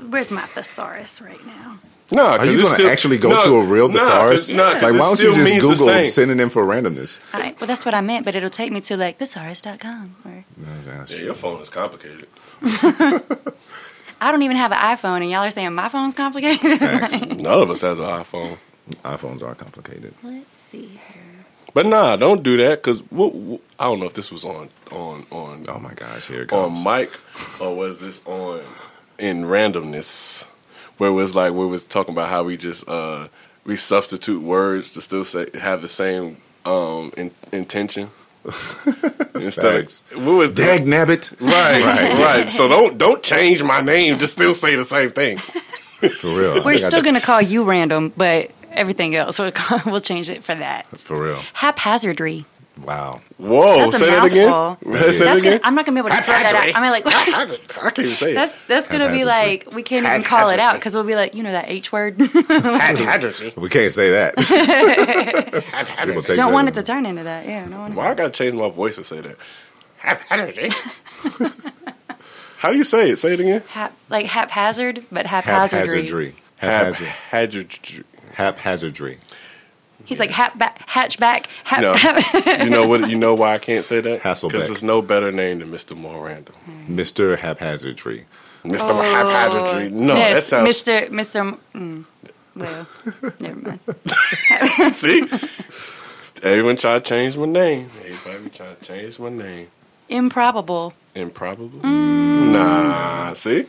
Where's 0.09 0.31
my 0.31 0.47
thesaurus 0.47 1.21
right 1.21 1.45
now? 1.47 1.79
No, 2.13 2.25
Are 2.25 2.47
you 2.47 2.63
going 2.63 2.81
to 2.81 2.89
actually 2.91 3.19
go 3.19 3.31
to 3.45 3.57
a 3.57 3.65
real 3.65 3.89
thesaurus? 3.89 4.49
Nah, 4.49 4.63
like, 4.63 4.83
why 4.83 4.99
don't 4.99 5.19
you 5.19 5.35
just 5.35 5.61
Google 5.61 5.77
Google 5.77 6.05
synonym 6.05 6.51
for 6.51 6.65
randomness? 6.65 7.21
I, 7.33 7.55
well, 7.61 7.67
that's 7.67 7.85
what 7.85 7.95
I 7.95 8.01
meant, 8.01 8.25
but 8.25 8.37
it'll 8.37 8.49
take 8.49 8.71
me 8.71 8.81
to 8.83 8.97
like 8.97 9.19
thesaurus.com. 9.19 10.15
Or, 10.25 10.45
Yeah, 11.09 11.17
your 11.17 11.35
phone 11.35 11.61
is 11.61 11.69
complicated. 11.69 12.29
I 14.21 14.31
don't 14.33 14.43
even 14.43 14.57
have 14.57 14.73
an 14.73 14.79
iPhone, 14.79 15.23
and 15.23 15.31
y'all 15.31 15.41
are 15.43 15.51
saying 15.51 15.75
my 15.75 15.89
phone's 15.89 16.15
complicated. 16.15 16.61
Facts. 16.79 17.23
None 17.23 17.47
of 17.47 17.71
us 17.71 17.81
has 17.81 17.99
an 17.99 18.05
iPhone. 18.07 18.59
iPhones 19.05 19.43
are 19.43 19.55
complicated. 19.57 20.15
Let's 20.23 20.47
see 20.71 20.87
here. 21.13 21.16
But 21.77 21.85
nah, 21.85 22.17
don't 22.17 22.43
do 22.43 22.57
that 22.57 22.83
because 22.83 23.03
I 23.03 23.85
don't 23.85 24.01
know 24.01 24.07
if 24.07 24.15
this 24.15 24.33
was 24.33 24.47
on 24.47 24.71
on 24.91 25.27
on 25.31 25.67
Oh 25.69 25.79
my 25.79 25.93
gosh, 25.93 26.27
here 26.27 26.45
it 26.45 26.51
on 26.53 26.71
comes. 26.71 26.85
mic 26.87 27.11
or 27.61 27.77
was 27.77 28.01
this 28.01 28.25
on 28.25 28.63
in 29.19 29.43
randomness 29.45 30.47
where 30.97 31.11
it 31.11 31.13
was 31.13 31.35
like 31.35 31.53
we 31.53 31.67
was 31.67 31.85
talking 31.85 32.15
about 32.15 32.31
how 32.31 32.45
we 32.45 32.57
just 32.57 32.89
uh 32.89 33.29
we 33.67 33.77
substitute 33.77 34.41
words 34.41 34.95
to 34.95 35.03
still 35.03 35.23
say 35.23 35.49
have 35.53 35.83
the 35.83 35.89
same 35.91 36.39
um 36.65 37.13
in, 37.15 37.31
intention 37.53 38.09
instead 39.35 39.81
Facts. 39.83 40.05
of 40.13 40.25
what 40.25 40.33
was 40.39 40.53
Dag 40.53 40.87
nabbit. 40.87 41.39
right 41.43 42.19
right 42.19 42.51
so 42.51 42.69
don't 42.69 42.97
don't 42.97 43.23
change 43.23 43.63
my 43.63 43.83
name 43.83 44.17
to 44.21 44.27
still 44.27 44.55
say 44.55 44.77
the 44.77 44.85
same 44.87 45.11
thing 45.11 45.37
For 46.21 46.29
real. 46.29 46.63
We're 46.65 46.79
still 46.79 47.03
going 47.03 47.15
to 47.15 47.23
call 47.23 47.41
you 47.41 47.65
random, 47.65 48.13
but 48.17 48.51
everything 48.77 49.15
else 49.15 49.39
we'll, 49.39 49.53
we'll 49.87 50.01
change 50.01 50.31
it 50.31 50.45
for 50.45 50.55
that. 50.55 50.87
That's 50.91 51.03
for 51.03 51.23
real. 51.23 51.41
Haphazardry. 51.55 52.45
Wow. 52.85 53.23
Whoa, 53.39 53.79
That's 53.91 53.95
a 53.95 53.99
say 53.99 54.11
that 54.11 54.25
again. 54.27 54.51
mouthful. 54.51 54.93
Say 54.93 54.99
That's 54.99 55.19
that 55.19 55.25
gonna, 55.25 55.39
again. 55.39 55.61
I'm 55.65 55.75
not 55.75 55.87
gonna 55.87 55.95
be 56.03 56.07
able 56.07 56.17
to 56.17 56.23
throw 56.23 56.35
that 56.35 56.55
out. 56.55 56.77
I 56.77 56.83
mean, 56.83 56.91
like 56.91 57.07
I 57.07 57.91
can't 57.91 57.99
even 58.01 58.17
say 58.17 58.33
it. 58.33 58.35
that's 58.35 58.67
that's 58.67 58.89
gonna 58.89 59.11
be 59.11 59.25
like 59.25 59.73
we 59.73 59.83
can't 59.83 60.05
even 60.05 60.23
call 60.23 60.51
it 60.51 60.61
out 60.61 60.75
because 60.75 60.93
we'll 60.93 61.05
be 61.05 61.15
like, 61.15 61.35
you 61.35 61.43
know, 61.43 61.53
that 61.53 61.71
H 61.71 61.91
word. 61.91 62.19
We 63.57 63.69
can't 63.71 63.93
say 63.93 64.11
that. 64.11 64.37
People 66.07 66.23
Don't 66.23 66.37
that 66.37 66.53
want 66.53 66.69
it 66.69 66.75
to 66.75 66.83
turn 66.83 67.07
into 67.07 67.23
that. 67.23 67.47
Yeah, 67.47 67.65
no 67.65 67.81
one. 67.81 67.95
Why 67.95 68.11
I 68.11 68.15
gotta 68.15 68.31
change 68.31 68.53
my 68.53 68.69
voice 68.69 68.97
to 68.97 69.05
say 69.05 69.21
that? 69.23 69.37
Haphazardry. 69.97 70.71
How 72.59 72.73
do 72.73 72.77
you 72.77 72.85
say 72.85 73.11
it? 73.11 73.17
Say 73.17 73.35
it 73.35 73.41
again. 73.41 73.63
Hap, 73.69 73.95
like 74.11 74.27
haphazard, 74.27 75.05
but 75.11 75.25
haphazardry. 75.25 76.07
Haphazardry. 76.07 76.35
Haphazard. 76.59 77.07
Haphazardry. 77.07 78.05
Haphazardry. 78.37 79.19
He's 80.05 80.19
like 80.21 80.31
hap 80.31 80.57
back, 80.59 80.87
hatchback. 80.89 81.47
Hap, 81.65 81.81
No. 81.81 81.95
hap- 81.95 82.63
You 82.65 82.71
know 82.71 82.87
what? 82.87 83.09
You 83.11 83.17
know 83.17 83.35
why 83.35 83.55
I 83.55 83.59
can't 83.59 83.85
say 83.85 84.01
that? 84.01 84.23
Hasselbeck. 84.23 84.49
Because 84.53 84.67
there's 84.69 84.85
no 84.85 85.03
better 85.03 85.33
name 85.33 85.59
than 85.59 85.71
Mr. 85.71 85.97
MoreRandum. 86.01 86.53
Mr. 86.89 87.37
Haphazardry. 87.39 88.27
Mr. 88.65 88.79
Oh. 88.83 89.01
Haphazardry. 89.03 89.89
No, 89.91 90.15
that 90.15 90.31
Yes, 90.31 90.49
sounds. 90.49 90.69
Mr. 90.83 91.09
Mr. 91.09 91.59
Mm, 91.75 92.05
well, 92.55 92.87
never 93.41 93.79
mind. 94.81 94.95
See, 94.95 95.23
everyone 96.43 96.77
try 96.77 96.95
to 96.99 97.01
change 97.01 97.37
my 97.37 97.47
name. 97.47 97.89
Everybody 98.05 98.51
try 98.51 98.75
to 98.75 98.85
change 98.85 99.19
my 99.19 99.29
name. 99.31 99.69
Improbable. 100.09 100.93
Improbable? 101.15 101.81
Mm. 101.81 102.53
Nah. 102.53 103.33
See, 103.33 103.65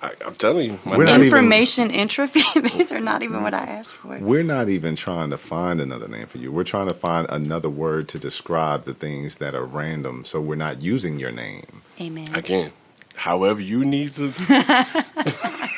I, 0.00 0.12
I'm 0.24 0.34
telling 0.36 0.70
you, 0.70 0.78
my 0.84 0.96
We're 0.96 1.04
name- 1.04 1.14
not 1.20 1.24
even- 1.26 1.38
Information 1.38 1.90
entropy. 2.04 2.40
These 2.54 2.92
are 2.92 3.00
not 3.00 3.22
even 3.24 3.42
what 3.42 3.52
I 3.54 3.64
asked 3.64 3.94
for. 3.96 4.16
We're 4.20 4.44
not 4.44 4.68
even 4.68 4.94
trying 4.94 5.30
to 5.30 5.38
find 5.38 5.80
another 5.80 6.06
name 6.08 6.26
for 6.26 6.38
you. 6.38 6.52
We're 6.52 6.62
trying 6.64 6.86
to 6.88 6.94
find 6.94 7.26
another 7.30 7.68
word 7.68 8.08
to 8.10 8.18
describe 8.18 8.84
the 8.84 8.94
things 8.94 9.36
that 9.38 9.54
are 9.56 9.64
random. 9.64 10.24
So 10.24 10.40
we're 10.40 10.54
not 10.54 10.82
using 10.82 11.18
your 11.18 11.32
name. 11.32 11.82
Amen. 12.00 12.32
again. 12.34 12.70
However, 13.16 13.60
you 13.60 13.84
need 13.84 14.12
to, 14.14 14.28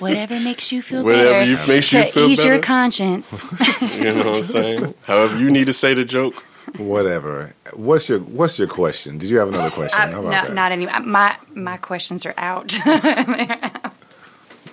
Whatever 0.00 0.40
makes 0.40 0.72
you 0.72 0.82
feel 0.82 1.04
whatever 1.04 1.30
better. 1.30 1.50
you 1.50 1.56
makes 1.68 1.92
you 1.92 2.04
to 2.04 2.10
feel 2.10 2.28
ease 2.28 2.44
your 2.44 2.58
conscience. 2.58 3.30
You 3.82 4.10
know 4.12 4.30
what 4.30 4.36
I'm 4.38 4.42
saying? 4.42 4.94
However, 5.02 5.38
you 5.38 5.50
need 5.50 5.66
to 5.66 5.72
say 5.72 5.94
the 5.94 6.04
joke. 6.04 6.44
Whatever. 6.78 7.54
What's 7.74 8.08
your 8.08 8.20
What's 8.20 8.58
your 8.58 8.68
question? 8.68 9.18
Did 9.18 9.28
you 9.30 9.38
have 9.38 9.48
another 9.48 9.70
question? 9.70 10.00
I, 10.00 10.10
How 10.10 10.22
no, 10.22 10.30
that? 10.30 10.52
not 10.54 10.72
any. 10.72 10.88
Uh, 10.88 11.00
my 11.00 11.36
my 11.54 11.76
questions 11.76 12.24
are 12.26 12.34
out. 12.36 12.72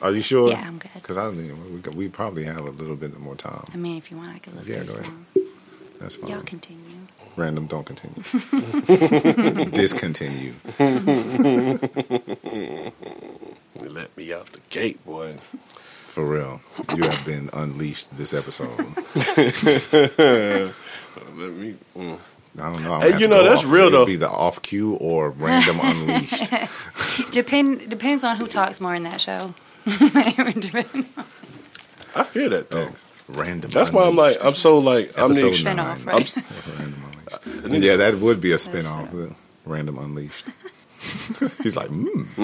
Are 0.02 0.12
you 0.12 0.22
sure? 0.22 0.50
Yeah, 0.50 0.64
I'm 0.66 0.78
good. 0.78 0.92
Because 0.94 1.18
I 1.18 1.30
mean, 1.30 1.82
we, 1.84 1.90
we 1.92 2.08
probably 2.08 2.46
have 2.46 2.66
a 2.66 2.70
little 2.70 2.96
bit 2.96 3.20
more 3.20 3.36
time. 3.36 3.66
I 3.74 3.78
mean, 3.78 3.98
if 3.98 4.10
you 4.12 4.18
want, 4.18 4.30
I 4.30 4.40
could 4.40 4.56
look 4.56 4.66
Yeah, 4.66 4.84
go 4.84 4.94
ahead. 4.94 5.06
some. 5.06 5.26
That's 6.00 6.16
fine. 6.16 6.30
Y'all 6.32 6.42
continue. 6.44 6.80
Random, 7.36 7.68
don't 7.68 7.86
continue. 7.86 8.22
Discontinue. 9.72 10.54
You 10.80 11.80
let 13.90 14.16
me 14.18 14.34
out 14.34 14.48
the 14.54 14.60
gate, 14.70 15.06
boy. 15.06 15.34
For 16.08 16.26
real. 16.26 16.62
You 16.96 17.04
have 17.04 17.26
been 17.26 17.50
unleashed 17.54 18.16
this 18.18 18.34
episode. 18.34 18.70
Let 21.36 21.52
me. 21.52 21.76
Mm. 21.96 22.20
I 22.58 22.74
don't 22.74 22.84
know. 22.84 22.94
I'm 22.96 23.02
Hey, 23.02 23.18
you 23.20 23.28
know, 23.28 23.44
that's 23.44 23.64
off. 23.64 23.72
real, 23.72 23.88
It'll 23.88 24.00
though. 24.02 24.06
be 24.06 24.16
the 24.16 24.30
off 24.30 24.62
cue 24.62 24.96
or 24.96 25.30
random 25.30 25.80
unleashed. 25.84 26.52
Depend 27.32 27.90
depends 27.90 28.24
on 28.24 28.38
who 28.38 28.48
talks 28.48 28.82
more 28.82 28.96
in 28.96 29.04
that 29.04 29.22
show. 29.22 29.54
I 29.86 30.32
feel 32.24 32.50
that 32.50 32.70
though. 32.70 32.86
Thanks. 32.86 33.04
Random. 33.30 33.70
That's 33.70 33.92
why 33.92 34.06
I'm 34.08 34.16
like, 34.16 34.44
I'm 34.44 34.56
so 34.56 34.80
like, 34.80 35.18
I'm 35.18 35.32
the. 35.34 35.46
Episode 35.46 35.68
Spinoff, 35.68 35.76
nine. 35.76 36.04
right? 36.06 36.36
Random 36.80 37.04
Unleashed. 37.64 37.84
Yeah, 37.86 37.96
that 37.98 38.16
would 38.16 38.42
be 38.42 38.52
a 38.52 38.58
spin 38.58 38.86
off. 38.88 39.10
Random 39.66 40.00
Unleashed. 40.00 40.46
He's 41.64 41.76
like, 41.76 41.90
mm. 41.90 42.38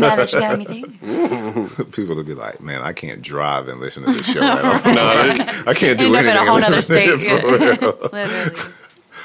now 0.00 0.16
that 0.16 0.32
you 0.32 0.40
got 0.40 0.58
me 0.58 0.64
thinking. 0.64 1.68
people 1.92 2.16
would 2.16 2.26
be 2.26 2.34
like, 2.34 2.60
man, 2.60 2.82
I 2.82 2.92
can't 2.92 3.22
drive 3.22 3.68
and 3.68 3.80
listen 3.80 4.04
to 4.04 4.12
this 4.12 4.26
show 4.26 4.42
all. 4.42 4.48
I 4.58 5.74
can't 5.74 5.98
do 5.98 6.06
End 6.06 6.16
up 6.16 6.20
in 6.20 6.26
anything. 6.26 6.36
a 6.36 6.44
whole 6.46 6.60
to 6.60 6.82
state. 6.82 7.08
it, 7.08 8.10
for 8.10 8.64
real. 8.66 8.72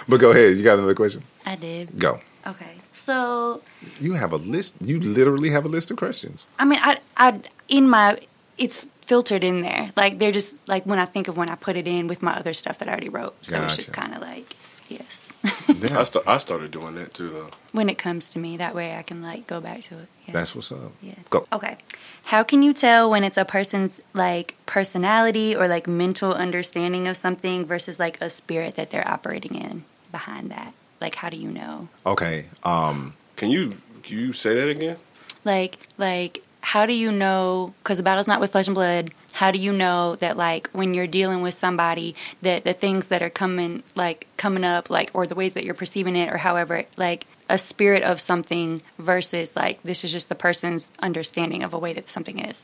But 0.08 0.20
go 0.20 0.32
ahead. 0.32 0.58
You 0.58 0.64
got 0.64 0.78
another 0.78 0.96
question? 0.96 1.24
I 1.46 1.56
did. 1.56 1.98
Go. 1.98 2.20
Okay. 2.46 2.76
So 2.94 3.62
You 4.00 4.14
have 4.14 4.32
a 4.32 4.38
list. 4.38 4.78
You 4.82 5.00
literally 5.00 5.50
have 5.50 5.66
a 5.66 5.70
list 5.70 5.92
of 5.92 5.98
questions. 5.98 6.48
I 6.60 6.66
mean, 6.66 6.80
I, 6.82 7.00
I, 7.18 7.40
in 7.68 7.90
my, 7.90 8.20
it's 8.58 8.86
filtered 9.02 9.44
in 9.44 9.62
there. 9.62 9.92
Like 9.96 10.20
they're 10.20 10.32
just 10.32 10.54
like 10.68 10.86
when 10.86 11.00
I 11.00 11.06
think 11.06 11.28
of 11.28 11.38
when 11.38 11.50
I 11.50 11.56
put 11.56 11.76
it 11.76 11.88
in 11.88 12.08
with 12.08 12.22
my 12.22 12.36
other 12.36 12.54
stuff 12.54 12.80
that 12.80 12.88
I 12.88 12.92
already 12.92 13.10
wrote. 13.10 13.36
So 13.46 13.62
it's 13.64 13.76
just 13.78 13.94
kind 13.94 14.14
of 14.14 14.22
like, 14.22 14.56
yes. 14.90 15.25
I, 15.46 16.04
st- 16.04 16.28
I 16.28 16.38
started 16.38 16.72
doing 16.72 16.96
that 16.96 17.14
too, 17.14 17.30
though. 17.30 17.50
when 17.72 17.90
it 17.90 17.98
comes 17.98 18.30
to 18.32 18.40
me, 18.40 18.58
that 18.58 18.74
way 18.76 18.96
I 18.98 19.02
can 19.04 19.22
like 19.22 19.48
go 19.48 19.60
back 19.62 19.84
to 19.84 19.96
it. 20.00 20.08
Yeah. 20.28 20.34
That's 20.34 20.56
what's 20.56 20.72
up. 20.72 20.92
yeah. 21.02 21.14
Go. 21.30 21.46
Okay. 21.54 21.78
How 22.26 22.44
can 22.44 22.64
you 22.64 22.74
tell 22.74 23.10
when 23.10 23.24
it's 23.24 23.38
a 23.38 23.46
person's 23.46 24.02
like 24.14 24.56
personality 24.66 25.56
or 25.56 25.68
like 25.68 25.88
mental 25.88 26.34
understanding 26.34 27.08
of 27.08 27.18
something 27.18 27.66
versus 27.66 28.00
like 28.00 28.20
a 28.22 28.30
spirit 28.30 28.76
that 28.76 28.90
they're 28.92 29.08
operating 29.08 29.56
in 29.56 29.84
behind 30.12 30.50
that? 30.52 30.74
Like, 31.02 31.16
how 31.16 31.30
do 31.30 31.38
you 31.38 31.50
know? 31.52 31.90
Okay. 32.06 32.46
Um. 32.64 33.14
Can 33.36 33.50
you 33.50 33.78
can 34.04 34.18
you 34.18 34.34
say 34.34 34.56
that 34.56 34.70
again? 34.70 34.98
like 35.44 35.78
like 36.00 36.42
how 36.62 36.88
do 36.88 36.94
you 36.94 37.12
know 37.12 37.76
because 37.84 37.98
the 37.98 38.04
battle's 38.04 38.28
not 38.28 38.40
with 38.40 38.52
flesh 38.52 38.66
and 38.68 38.74
blood 38.74 39.12
how 39.36 39.52
do 39.52 39.60
you 39.60 39.72
know 39.72 40.16
that 40.18 40.36
like 40.38 40.70
when 40.72 40.94
you're 40.94 41.08
dealing 41.08 41.42
with 41.42 41.54
somebody 41.54 42.16
that 42.42 42.64
the 42.64 42.74
things 42.74 43.08
that 43.08 43.22
are 43.22 43.30
coming 43.30 43.84
like 43.96 44.28
coming 44.38 44.64
up 44.64 44.90
like 44.90 45.10
or 45.14 45.28
the 45.28 45.36
ways 45.36 45.54
that 45.54 45.64
you're 45.64 45.74
perceiving 45.74 46.16
it 46.16 46.32
or 46.32 46.38
however 46.38 46.84
like 46.98 47.26
a 47.48 47.58
spirit 47.58 48.02
of 48.04 48.20
something 48.20 48.82
versus 48.98 49.56
like 49.56 49.82
this 49.84 50.04
is 50.04 50.12
just 50.12 50.30
the 50.30 50.36
person's 50.36 50.90
understanding 51.00 51.64
of 51.64 51.74
a 51.74 51.80
way 51.80 51.94
that 51.94 52.10
something 52.10 52.40
is 52.40 52.62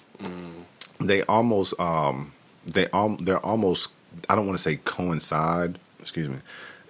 They 1.02 1.24
almost. 1.24 1.80
Um. 1.80 2.34
They. 2.66 2.88
Um. 2.88 3.18
They're 3.22 3.44
almost. 3.46 3.90
I 4.30 4.36
don't 4.36 4.46
want 4.46 4.58
to 4.58 4.64
say 4.64 4.78
coincide. 4.78 5.80
Excuse 6.00 6.30
me. 6.30 6.38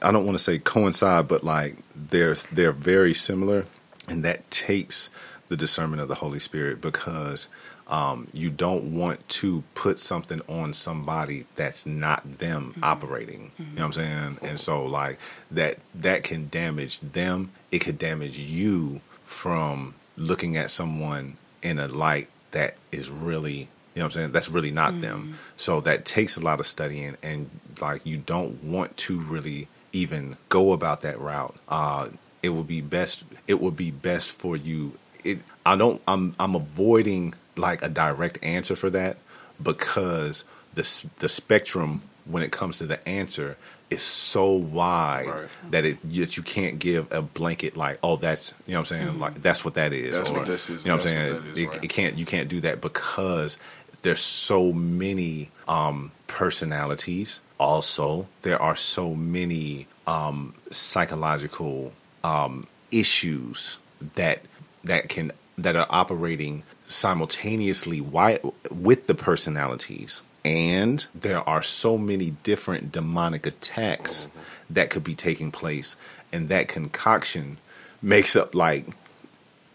I 0.02 0.12
don't 0.12 0.26
want 0.26 0.38
to 0.38 0.44
say 0.44 0.60
coincide, 0.60 1.28
but 1.28 1.44
like 1.44 1.78
they're 1.96 2.36
they're 2.52 2.72
very 2.72 3.14
similar, 3.14 3.66
and 4.08 4.24
that 4.24 4.50
takes 4.52 5.10
the 5.48 5.58
discernment 5.58 6.02
of 6.02 6.08
the 6.08 6.16
Holy 6.16 6.40
Spirit 6.40 6.82
because 6.82 7.48
um, 7.92 8.28
you 8.34 8.50
don't 8.50 8.96
want 8.96 9.28
to 9.28 9.64
put 9.76 10.00
something 10.00 10.42
on 10.48 10.74
somebody 10.74 11.46
that's 11.56 11.86
not 11.86 12.40
them 12.40 12.74
operating. 12.82 13.52
You 13.60 13.66
know 13.66 13.72
what 13.76 13.86
I'm 13.86 13.94
saying? 13.94 14.38
And 14.42 14.60
so 14.60 14.86
like 14.86 15.20
that 15.52 15.78
that 15.94 16.24
can 16.24 16.48
damage 16.48 17.02
them. 17.02 17.52
It 17.70 17.80
could 17.80 17.98
damage 17.98 18.40
you 18.40 19.02
from 19.26 19.96
looking 20.16 20.56
at 20.56 20.72
someone 20.72 21.36
in 21.62 21.80
a 21.80 21.88
light 21.88 22.30
that 22.52 22.76
is 22.92 23.10
really 23.10 23.68
you 23.94 24.00
know 24.00 24.06
what 24.06 24.16
I'm 24.16 24.22
saying? 24.22 24.32
That's 24.32 24.48
really 24.48 24.72
not 24.72 25.02
them. 25.02 25.38
So 25.58 25.82
that 25.82 26.06
takes 26.06 26.38
a 26.38 26.40
lot 26.40 26.62
of 26.62 26.68
studying 26.68 27.18
and 27.22 27.50
like 27.82 28.06
you 28.06 28.18
don't 28.18 28.64
want 28.64 28.96
to 28.98 29.20
really 29.20 29.68
even 29.92 30.38
go 30.48 30.72
about 30.72 31.02
that 31.02 31.20
route. 31.20 31.56
Uh 31.68 32.08
it 32.42 32.50
would 32.50 32.68
be 32.68 32.80
best 32.80 33.26
it 33.48 33.60
would 33.60 33.76
be 33.76 33.92
best 33.92 34.32
for 34.32 34.56
you 34.56 34.94
it 35.26 35.40
I 35.66 35.76
don't 35.76 36.02
I'm 36.08 36.36
I'm 36.40 36.56
avoiding 36.56 37.34
like 37.56 37.82
a 37.82 37.90
direct 37.90 38.44
answer 38.44 38.76
for 38.76 38.90
that 38.90 39.18
because 39.62 40.44
the 40.74 41.06
the 41.20 41.30
spectrum 41.30 42.02
when 42.26 42.44
it 42.44 42.52
comes 42.52 42.78
to 42.78 42.86
the 42.86 43.08
answer 43.08 43.58
is 43.90 44.02
so 44.02 44.52
wide 44.54 45.26
Right. 45.26 45.50
that 45.70 45.86
it 45.86 46.02
that 46.02 46.38
you 46.38 46.44
can't 46.44 46.80
give 46.80 47.12
a 47.12 47.22
blanket 47.22 47.76
like 47.76 48.00
oh 48.02 48.16
that's 48.16 48.54
you 48.66 48.74
know 48.74 48.80
what 48.80 48.92
I'm 48.92 48.98
saying 49.00 49.20
like 49.20 49.42
that's 49.42 49.66
what 49.66 49.74
that 49.74 49.92
is 49.94 50.16
That's 50.16 50.30
or, 50.30 50.36
what 50.36 50.46
this 50.46 50.70
is, 50.70 50.86
you 50.86 50.90
know 50.92 50.98
what 50.98 51.04
I'm 51.04 51.10
saying 51.10 51.34
what 51.34 51.44
that 51.44 51.50
is, 51.52 51.58
it, 51.58 51.68
right. 51.68 51.84
it 51.84 51.88
can't 51.90 52.18
you 52.18 52.26
can't 52.26 52.48
do 52.48 52.62
that 52.62 52.80
because 52.82 53.58
there's 54.02 54.22
so 54.22 54.72
many 54.72 55.52
um 55.68 56.12
personalities 56.28 57.42
also 57.60 58.28
there 58.44 58.62
are 58.62 58.76
so 58.78 59.14
many 59.14 59.88
um 60.08 60.54
psychological 60.72 61.92
um 62.24 62.66
issues 62.92 63.78
that 64.16 64.42
that 64.84 65.10
can 65.10 65.32
that 65.58 65.76
are 65.76 65.88
operating 65.90 66.64
simultaneously 66.92 68.00
wi- 68.00 68.40
with 68.70 69.08
the 69.08 69.16
personalities 69.16 70.22
and 70.44 71.06
there 71.14 71.48
are 71.48 71.62
so 71.62 71.98
many 71.98 72.32
different 72.44 72.92
demonic 72.92 73.46
attacks 73.46 74.26
mm-hmm. 74.26 74.40
that 74.74 74.90
could 74.90 75.04
be 75.04 75.16
taking 75.16 75.52
place 75.52 75.96
and 76.32 76.50
that 76.50 76.68
concoction 76.68 77.58
makes 78.02 78.36
up 78.36 78.56
like 78.56 78.86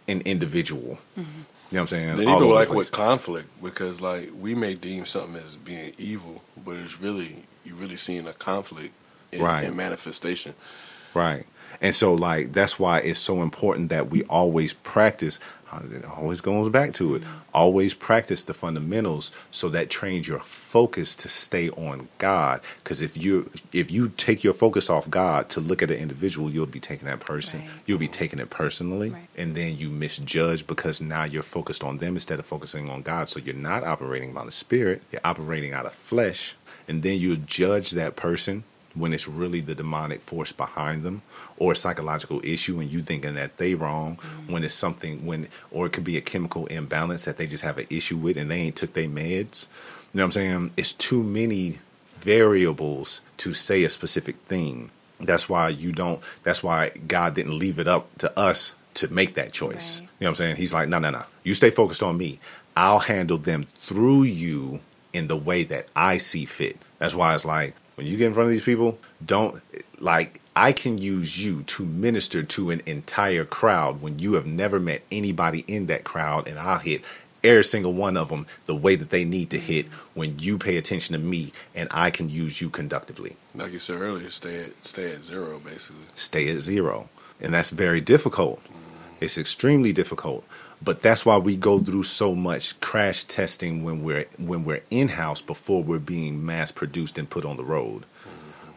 an 0.08 0.20
individual 0.22 0.98
mm-hmm. 1.16 1.20
you 1.20 1.24
know 1.24 1.34
what 1.70 1.80
i'm 1.80 1.86
saying 1.86 2.06
Then 2.16 2.16
All 2.16 2.22
even 2.22 2.34
over 2.34 2.44
the 2.46 2.52
like 2.52 2.72
with 2.72 2.92
conflict, 2.92 3.48
because 3.62 4.00
like 4.00 4.30
we 4.38 4.54
may 4.54 4.74
deem 4.74 5.06
something 5.06 5.40
as 5.42 5.56
being 5.56 5.92
evil, 5.98 6.42
but 6.56 6.76
it's 6.76 7.00
really 7.00 7.44
you're 7.64 7.76
really 7.76 7.96
seeing 7.96 8.26
a 8.26 8.32
conflict 8.32 8.94
in, 9.32 9.42
Right. 9.42 9.64
in 9.64 9.74
manifestation. 9.76 10.54
Right. 11.14 11.46
And 11.80 11.94
so, 11.94 12.14
like, 12.14 12.52
that's 12.52 12.78
why 12.78 13.00
it's 13.00 13.20
so 13.20 13.42
important 13.42 13.88
that 13.90 14.08
we 14.08 14.22
always 14.24 14.72
practice. 14.72 15.38
It 15.84 16.04
always 16.04 16.40
goes 16.40 16.68
back 16.68 16.92
to 16.94 17.14
it. 17.14 17.22
Always 17.54 17.94
practice 17.94 18.42
the 18.42 18.54
fundamentals, 18.54 19.30
so 19.50 19.68
that 19.70 19.90
trains 19.90 20.26
your 20.28 20.40
focus 20.40 21.14
to 21.16 21.28
stay 21.28 21.70
on 21.70 22.08
God. 22.18 22.60
Because 22.82 23.02
if 23.02 23.16
you 23.16 23.50
if 23.72 23.90
you 23.90 24.10
take 24.16 24.42
your 24.44 24.54
focus 24.54 24.88
off 24.90 25.08
God 25.10 25.48
to 25.50 25.60
look 25.60 25.82
at 25.82 25.90
an 25.90 25.98
individual, 25.98 26.50
you'll 26.50 26.66
be 26.66 26.80
taking 26.80 27.06
that 27.08 27.20
person. 27.20 27.60
Right. 27.60 27.70
You'll 27.86 27.98
be 27.98 28.08
taking 28.08 28.38
it 28.38 28.50
personally, 28.50 29.10
Right. 29.10 29.28
and 29.36 29.54
then 29.54 29.76
you 29.76 29.88
misjudge 29.90 30.66
because 30.66 31.00
now 31.00 31.24
you're 31.24 31.42
focused 31.42 31.84
on 31.84 31.98
them 31.98 32.14
instead 32.16 32.38
of 32.38 32.46
focusing 32.46 32.88
on 32.90 33.02
God. 33.02 33.28
So 33.28 33.40
you're 33.40 33.54
not 33.54 33.84
operating 33.84 34.32
by 34.32 34.44
the 34.44 34.50
Spirit. 34.52 35.02
You're 35.12 35.20
operating 35.24 35.72
out 35.72 35.86
of 35.86 35.94
flesh, 35.94 36.54
and 36.88 37.02
then 37.02 37.18
you 37.18 37.36
judge 37.36 37.92
that 37.92 38.16
person 38.16 38.64
when 38.94 39.12
it's 39.12 39.28
really 39.28 39.60
the 39.60 39.74
demonic 39.74 40.22
force 40.22 40.52
behind 40.52 41.02
them 41.02 41.20
or 41.58 41.72
a 41.72 41.76
psychological 41.76 42.40
issue 42.44 42.80
and 42.80 42.90
you 42.90 43.02
thinking 43.02 43.34
that 43.34 43.56
they 43.56 43.74
wrong 43.74 44.16
mm-hmm. 44.16 44.52
when 44.52 44.64
it's 44.64 44.74
something 44.74 45.24
when 45.26 45.48
or 45.70 45.86
it 45.86 45.92
could 45.92 46.04
be 46.04 46.16
a 46.16 46.20
chemical 46.20 46.66
imbalance 46.66 47.24
that 47.24 47.36
they 47.36 47.46
just 47.46 47.62
have 47.62 47.78
an 47.78 47.86
issue 47.90 48.16
with 48.16 48.36
and 48.36 48.50
they 48.50 48.60
ain't 48.60 48.76
took 48.76 48.92
their 48.92 49.08
meds. 49.08 49.66
You 50.12 50.18
know 50.18 50.22
what 50.22 50.24
i'm 50.24 50.32
saying? 50.32 50.70
It's 50.76 50.92
too 50.92 51.22
many 51.22 51.78
variables 52.18 53.20
to 53.38 53.54
say 53.54 53.84
a 53.84 53.90
specific 53.90 54.36
thing. 54.46 54.90
That's 55.20 55.48
why 55.48 55.68
you 55.70 55.92
don't 55.92 56.20
that's 56.42 56.62
why 56.62 56.90
god 56.90 57.34
didn't 57.34 57.58
leave 57.58 57.78
it 57.78 57.88
up 57.88 58.16
to 58.18 58.38
us 58.38 58.74
to 58.94 59.08
make 59.08 59.34
that 59.34 59.52
choice. 59.52 59.98
Right. 59.98 60.08
you 60.18 60.24
know 60.24 60.26
what 60.26 60.28
i'm 60.28 60.34
saying? 60.34 60.56
He's 60.56 60.72
like 60.72 60.88
no 60.88 60.98
no 60.98 61.10
no 61.10 61.24
you 61.42 61.54
stay 61.54 61.70
focused 61.70 62.02
on 62.02 62.16
me. 62.16 62.40
I'll 62.76 62.98
handle 62.98 63.38
them 63.38 63.66
through 63.80 64.24
you 64.24 64.80
in 65.12 65.28
the 65.28 65.36
way 65.36 65.62
that 65.64 65.88
I 65.96 66.18
see 66.18 66.44
fit. 66.44 66.76
That's 66.98 67.14
why 67.14 67.34
it's 67.34 67.46
like 67.46 67.74
when 67.94 68.06
you 68.06 68.16
get 68.16 68.26
in 68.26 68.34
front 68.34 68.48
of 68.48 68.52
these 68.52 68.62
people, 68.62 68.98
don't 69.24 69.62
like 69.98 70.40
I 70.56 70.72
can 70.72 70.96
use 70.96 71.38
you 71.38 71.64
to 71.64 71.84
minister 71.84 72.42
to 72.42 72.70
an 72.70 72.80
entire 72.86 73.44
crowd 73.44 74.00
when 74.00 74.18
you 74.18 74.32
have 74.32 74.46
never 74.46 74.80
met 74.80 75.02
anybody 75.12 75.66
in 75.68 75.84
that 75.86 76.02
crowd, 76.02 76.48
and 76.48 76.58
I'll 76.58 76.78
hit 76.78 77.04
every 77.44 77.62
single 77.62 77.92
one 77.92 78.16
of 78.16 78.30
them 78.30 78.46
the 78.64 78.74
way 78.74 78.96
that 78.96 79.10
they 79.10 79.26
need 79.26 79.50
to 79.50 79.58
hit 79.58 79.86
when 80.14 80.38
you 80.38 80.56
pay 80.56 80.78
attention 80.78 81.12
to 81.12 81.18
me, 81.18 81.52
and 81.74 81.88
I 81.90 82.10
can 82.10 82.30
use 82.30 82.62
you 82.62 82.70
conductively. 82.70 83.36
Like 83.54 83.72
you 83.72 83.78
said 83.78 84.00
earlier, 84.00 84.30
stay 84.30 84.64
at 84.64 84.86
stay 84.86 85.12
at 85.12 85.24
zero 85.24 85.58
basically. 85.58 86.06
Stay 86.14 86.48
at 86.48 86.60
zero, 86.60 87.10
and 87.38 87.52
that's 87.52 87.68
very 87.68 88.00
difficult. 88.00 88.64
Mm. 88.64 88.76
It's 89.20 89.36
extremely 89.36 89.92
difficult. 89.92 90.42
But 90.82 91.02
that's 91.02 91.26
why 91.26 91.36
we 91.36 91.56
go 91.56 91.80
through 91.80 92.04
so 92.04 92.34
much 92.34 92.80
crash 92.80 93.24
testing 93.24 93.84
when 93.84 94.02
we're 94.02 94.26
when 94.38 94.64
we're 94.64 94.82
in 94.90 95.08
house 95.08 95.42
before 95.42 95.82
we're 95.82 95.98
being 95.98 96.44
mass 96.44 96.70
produced 96.70 97.18
and 97.18 97.28
put 97.28 97.44
on 97.44 97.58
the 97.58 97.64
road. 97.64 98.04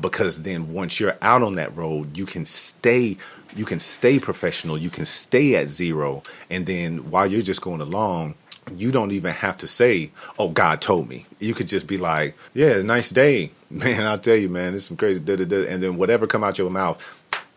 Because 0.01 0.43
then 0.43 0.73
once 0.73 0.99
you're 0.99 1.17
out 1.21 1.43
on 1.43 1.55
that 1.55 1.76
road, 1.76 2.17
you 2.17 2.26
can 2.26 2.45
stay 2.45 3.17
you 3.55 3.65
can 3.65 3.80
stay 3.80 4.19
professional, 4.19 4.77
you 4.77 4.91
can 4.91 5.05
stay 5.05 5.55
at 5.55 5.67
zero, 5.67 6.21
and 6.51 6.67
then 6.67 7.09
while 7.09 7.26
you're 7.26 7.41
just 7.41 7.61
going 7.61 7.81
along, 7.81 8.35
you 8.76 8.91
don't 8.91 9.11
even 9.11 9.34
have 9.34 9.57
to 9.57 9.67
say, 9.67 10.11
"Oh, 10.38 10.49
God 10.49 10.81
told 10.81 11.09
me." 11.09 11.26
You 11.39 11.55
could 11.55 11.67
just 11.67 11.88
be 11.88 11.97
like, 11.97 12.35
"Yeah, 12.53 12.81
nice 12.84 13.09
day, 13.09 13.51
man. 13.71 14.05
I'll 14.05 14.19
tell 14.19 14.35
you, 14.35 14.49
man, 14.49 14.76
is 14.76 14.85
some 14.85 14.97
crazy." 14.97 15.19
Da, 15.19 15.35
da, 15.35 15.45
da. 15.45 15.65
And 15.65 15.81
then 15.81 15.97
whatever 15.97 16.27
come 16.27 16.43
out 16.43 16.59
your 16.59 16.69
mouth, 16.69 17.03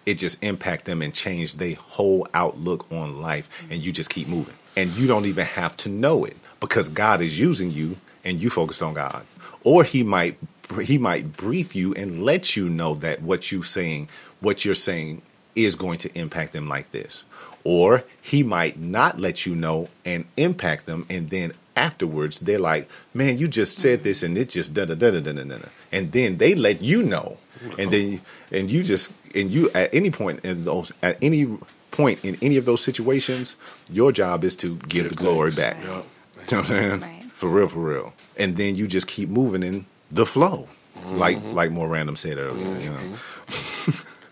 it 0.07 0.15
just 0.15 0.43
impact 0.43 0.85
them 0.85 1.03
and 1.03 1.15
change 1.15 1.55
their 1.55 1.75
whole 1.75 2.27
outlook 2.35 2.91
on 2.91 3.21
life 3.21 3.49
and 3.71 3.81
you 3.83 3.93
just 3.93 4.11
keep 4.11 4.29
moving 4.29 4.55
and 4.77 4.91
you 4.93 5.07
don't 5.07 5.27
even 5.27 5.45
have 5.45 5.77
to 5.77 5.89
know 5.89 6.25
it 6.25 6.37
because 6.61 6.89
god 6.89 7.21
is 7.21 7.39
using 7.39 7.71
you 7.71 7.97
and 8.25 8.41
you 8.41 8.51
focused 8.51 8.83
on 8.83 8.95
god 8.95 9.25
or 9.65 9.85
he 9.85 10.03
might 10.03 10.37
he 10.81 10.99
might 10.99 11.33
brief 11.37 11.75
you 11.75 11.95
and 11.95 12.23
let 12.23 12.57
you 12.57 12.69
know 12.69 12.95
that 12.97 13.23
what 13.23 13.53
you 13.53 13.63
saying 13.63 14.09
what 14.41 14.65
you're 14.65 14.75
saying 14.75 15.23
is 15.55 15.75
going 15.75 15.99
to 15.99 16.19
impact 16.19 16.53
them 16.53 16.69
like 16.69 16.91
this. 16.91 17.25
Or 17.65 18.05
he 18.21 18.43
might 18.43 18.79
not 18.79 19.21
let 19.21 19.47
you 19.47 19.55
know 19.55 19.89
and 20.05 20.25
impact 20.37 20.87
them 20.87 21.07
and 21.09 21.31
then 21.31 21.53
afterwards 21.75 22.41
they're 22.41 22.59
like 22.59 22.87
man 23.15 23.39
you 23.39 23.49
just 23.49 23.79
said 23.79 24.03
this 24.03 24.23
and 24.23 24.37
it 24.37 24.51
just 24.51 24.75
da 24.75 24.85
da 24.85 24.95
da 24.95 25.11
da 25.11 25.21
da 25.21 25.33
da 25.33 25.43
da 25.43 25.69
and 25.91 26.13
then 26.13 26.39
they 26.39 26.55
let 26.55 26.83
you 26.83 27.03
know. 27.03 27.39
And 27.79 27.93
then 27.93 28.21
and 28.51 28.71
you 28.71 28.83
just 28.83 29.15
and 29.35 29.51
you 29.51 29.71
at 29.71 29.95
any 29.95 30.11
point 30.11 30.45
in 30.45 30.65
those 30.65 30.91
at 31.03 31.17
any 31.23 31.59
point 31.93 32.25
in 32.25 32.37
any 32.43 32.57
of 32.57 32.65
those 32.65 32.83
situations 32.83 33.57
your 33.89 34.11
job 34.11 34.43
is 34.43 34.57
to 34.57 34.77
give 34.89 35.09
the 35.09 35.15
glory 35.15 35.53
back. 35.53 35.77
Yup. 35.77 35.85
you 35.85 35.91
know 35.93 36.05
what 36.35 36.53
i'm 36.53 36.65
saying? 36.65 37.01
Right. 37.01 37.23
for 37.33 37.49
real 37.49 37.69
for 37.69 37.81
real. 37.81 38.13
And 38.37 38.57
then 38.57 38.75
you 38.75 38.89
just 38.89 39.07
keep 39.07 39.29
moving 39.29 39.63
in 39.63 39.87
the 40.13 40.27
flow 40.27 40.69
like 41.07 41.43
like 41.43 41.71
MoreRandum 41.71 42.17
said 42.17 42.39
earlier 42.39 42.79
you 42.79 42.91
know 42.91 43.17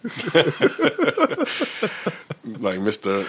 Like 2.59 2.79
Mr. 2.81 3.25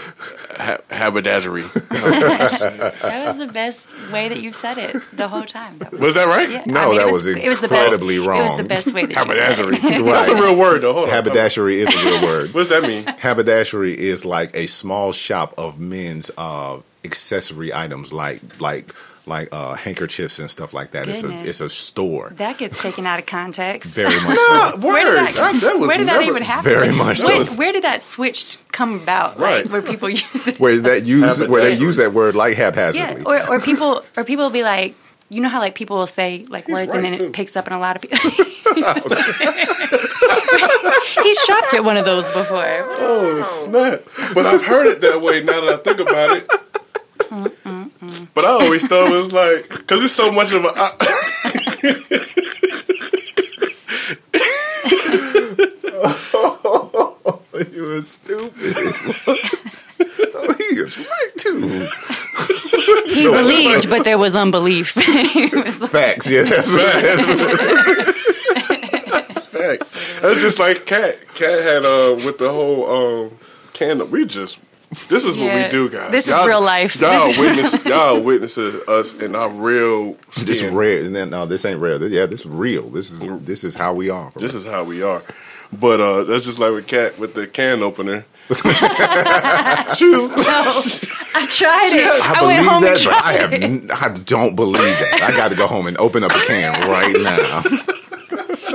Ha- 0.58 0.78
Haberdashery. 0.90 1.64
That 1.92 3.24
was 3.28 3.38
the 3.46 3.52
best 3.54 3.88
way 4.12 4.30
that 4.30 4.42
you've 4.42 4.56
said 4.56 4.78
it 4.78 4.96
the 5.14 5.28
whole 5.28 5.44
time. 5.44 5.78
That 5.80 5.92
was, 5.92 6.02
Was 6.02 6.14
that 6.16 6.28
right? 6.28 6.50
yeah, 6.50 6.64
No, 6.66 6.80
I 6.80 6.86
mean, 6.88 6.98
that 6.98 7.08
it 7.10 7.14
was 7.14 7.28
it 7.28 7.36
the 7.36 7.42
best- 7.50 7.64
incredibly 7.64 8.16
It 8.16 8.20
was 8.20 8.28
wrong. 8.28 8.58
the 8.58 8.64
best 8.64 8.94
way 8.94 9.06
that 9.06 9.10
you 9.12 9.34
said 9.34 9.58
Haberdashery. 9.58 9.76
it. 10.00 10.06
That's 10.06 10.28
a 10.30 10.36
real 10.36 10.58
word 10.58 10.80
though. 10.82 10.94
Hold 10.94 11.06
on. 11.10 11.12
haberdashery 11.12 11.82
is 11.82 11.90
a 11.90 12.06
real 12.06 12.22
word 12.24 12.54
What's 12.54 12.70
that 12.70 12.84
mean? 12.84 13.04
haberdashery 13.06 13.98
is 13.98 14.24
like 14.26 14.56
a 14.56 14.68
small 14.68 15.12
shop 15.12 15.54
of 15.58 15.80
men's 15.80 16.32
uh, 16.38 16.80
accessory 17.04 17.74
items 17.74 18.12
like 18.14 18.60
like 18.62 18.94
like 19.28 19.50
uh, 19.52 19.76
handkerchiefs 19.76 20.40
and 20.40 20.50
stuff 20.50 20.74
like 20.74 20.92
that. 20.92 21.08
It's 21.08 21.24
a 21.24 21.30
it's 21.48 21.62
a 21.62 21.70
store. 21.70 22.32
That 22.38 22.58
gets 22.58 22.82
taken 22.82 23.06
out 23.06 23.20
of 23.20 23.26
context. 23.28 23.90
Very 23.92 24.16
much 24.22 24.38
Ah, 24.40 24.72
so. 24.74 24.78
word. 24.88 24.94
Where 24.94 25.04
did 25.04 25.16
that, 25.16 25.34
That- 25.36 25.62
that 25.62 25.80
was 25.80 25.88
where 25.88 25.98
did 25.98 26.08
that 26.08 26.24
even 26.24 26.44
happen? 26.44 26.72
Very 26.72 26.92
much 26.92 27.24
Where, 27.24 27.46
so. 27.46 27.54
where 27.54 27.72
did 27.72 27.84
that 27.84 28.02
switch 28.02 28.58
come 28.72 28.96
about? 28.96 29.38
Right. 29.38 29.64
Like 29.66 29.72
where 29.72 29.82
people 29.82 30.10
use 30.10 30.24
it? 30.48 30.60
Where 30.60 30.80
that 30.80 31.06
use 31.06 31.40
where 31.48 31.64
they 31.64 31.76
use 31.78 31.98
that 31.98 32.14
word 32.14 32.36
like 32.36 32.58
Yeah, 32.58 32.66
haphazardly. 32.66 33.24
or 33.26 33.48
or 33.48 33.60
people 33.60 34.04
or 34.18 34.24
people 34.24 34.46
will 34.46 34.50
be 34.52 34.64
like, 34.64 34.96
you 35.30 35.42
know 35.42 35.50
how 35.50 35.60
like 35.60 35.76
people 35.76 35.98
will 35.98 36.08
say 36.08 36.46
like 36.50 36.68
words 36.68 36.92
and 36.94 37.04
then 37.06 37.18
too. 37.18 37.26
it 37.26 37.34
picks 37.34 37.56
up 37.56 37.68
in 37.68 37.74
a 37.74 37.80
lot 37.80 37.96
of 37.96 38.02
people. 38.02 38.18
He's 41.24 41.40
shopped 41.44 41.74
at 41.74 41.84
one 41.84 41.98
of 41.98 42.06
those 42.06 42.26
before. 42.34 42.86
Oh 43.00 43.42
snap! 43.44 44.04
But 44.34 44.46
I've 44.46 44.64
heard 44.64 44.88
it 44.88 45.02
that 45.02 45.22
way 45.22 45.44
now 45.44 45.62
that 45.62 45.74
I 45.74 45.78
think 45.78 46.00
about 46.00 46.38
it. 46.38 46.50
But 48.34 48.46
I 48.46 48.50
always 48.50 48.88
thought 48.88 49.08
it 49.08 49.12
was 49.12 49.32
like 49.32 49.70
because 49.70 50.04
it's 50.04 50.14
so 50.14 50.32
much 50.32 50.52
of 50.52 50.66
a. 50.66 50.72
I, 50.76 52.28
you 57.72 57.84
were 57.84 58.02
stupid. 58.02 58.76
oh, 60.34 60.56
he 60.58 60.64
is 60.76 60.98
right 60.98 61.32
too. 61.38 61.88
He 63.14 63.24
believed, 63.24 63.90
but 63.90 64.04
there 64.04 64.18
was 64.18 64.36
unbelief. 64.36 64.96
He 65.32 65.48
was 65.48 65.80
like, 65.80 65.92
Facts. 65.92 66.28
Yeah, 66.30 66.44
that's 66.44 66.70
right. 66.70 67.18
facts. 69.44 70.20
That's 70.22 70.42
just 70.42 70.60
like 70.60 70.86
Cat. 70.86 71.18
Cat 71.36 71.62
had 71.62 71.86
uh 71.86 72.16
with 72.26 72.38
the 72.38 72.50
whole 72.52 72.90
um 72.90 73.38
can. 73.74 74.10
We 74.12 74.26
just. 74.26 74.60
This 75.08 75.24
is 75.26 75.38
what 75.38 75.54
we 75.56 75.68
do, 75.70 75.90
guys. 75.90 76.12
This 76.12 76.26
is 76.28 76.32
Y'all- 76.32 76.48
real 76.48 76.62
life. 76.62 76.96
Y'all 77.00 77.28
witness. 77.40 77.86
Y'all 77.86 78.20
witnesses 78.22 78.88
us 78.88 79.14
in 79.14 79.36
our 79.36 79.50
real. 79.50 80.14
This 80.44 80.62
is 80.62 80.64
rare. 80.72 81.02
And 81.04 81.16
then, 81.16 81.30
no, 81.30 81.46
this 81.46 81.64
ain't 81.66 81.80
rare. 81.80 81.98
This- 81.98 82.12
yeah, 82.12 82.26
this 82.26 82.42
is 82.42 82.48
real. 82.48 82.90
This 82.90 83.10
is 83.12 83.20
this 83.46 83.64
is 83.64 83.74
how 83.76 83.94
we 83.94 84.10
are. 84.10 84.32
This 84.36 84.54
is 84.56 84.66
how 84.66 84.84
we 84.84 85.02
are. 85.02 85.22
But 85.74 86.02
uh 86.02 86.24
that's 86.26 86.44
just 86.44 86.60
like 86.60 86.74
with 86.74 86.88
Cat 86.88 87.18
with 87.18 87.34
the 87.34 87.48
can 87.48 87.82
opener. 87.82 88.26
she 88.52 88.56
was, 90.10 90.32
I 91.34 91.46
tried 91.50 91.94
it. 91.94 92.06
I, 92.06 92.34
I, 92.36 92.46
went 92.46 92.60
believe 92.60 92.66
home 92.70 92.82
that, 92.84 92.98
and 92.98 93.06
but 93.06 93.24
I 93.24 93.34
have. 93.34 93.54
it. 93.54 93.64
n- 93.64 93.90
I 93.94 94.10
don't 94.10 94.56
believe 94.58 94.84
that. 94.84 95.22
I 95.24 95.32
got 95.38 95.50
to 95.52 95.56
go 95.56 95.68
home 95.68 95.88
and 95.88 95.98
open 95.98 96.26
up 96.26 96.32
a 96.32 96.40
can 96.46 96.90
right 96.90 97.16
now. 97.18 97.62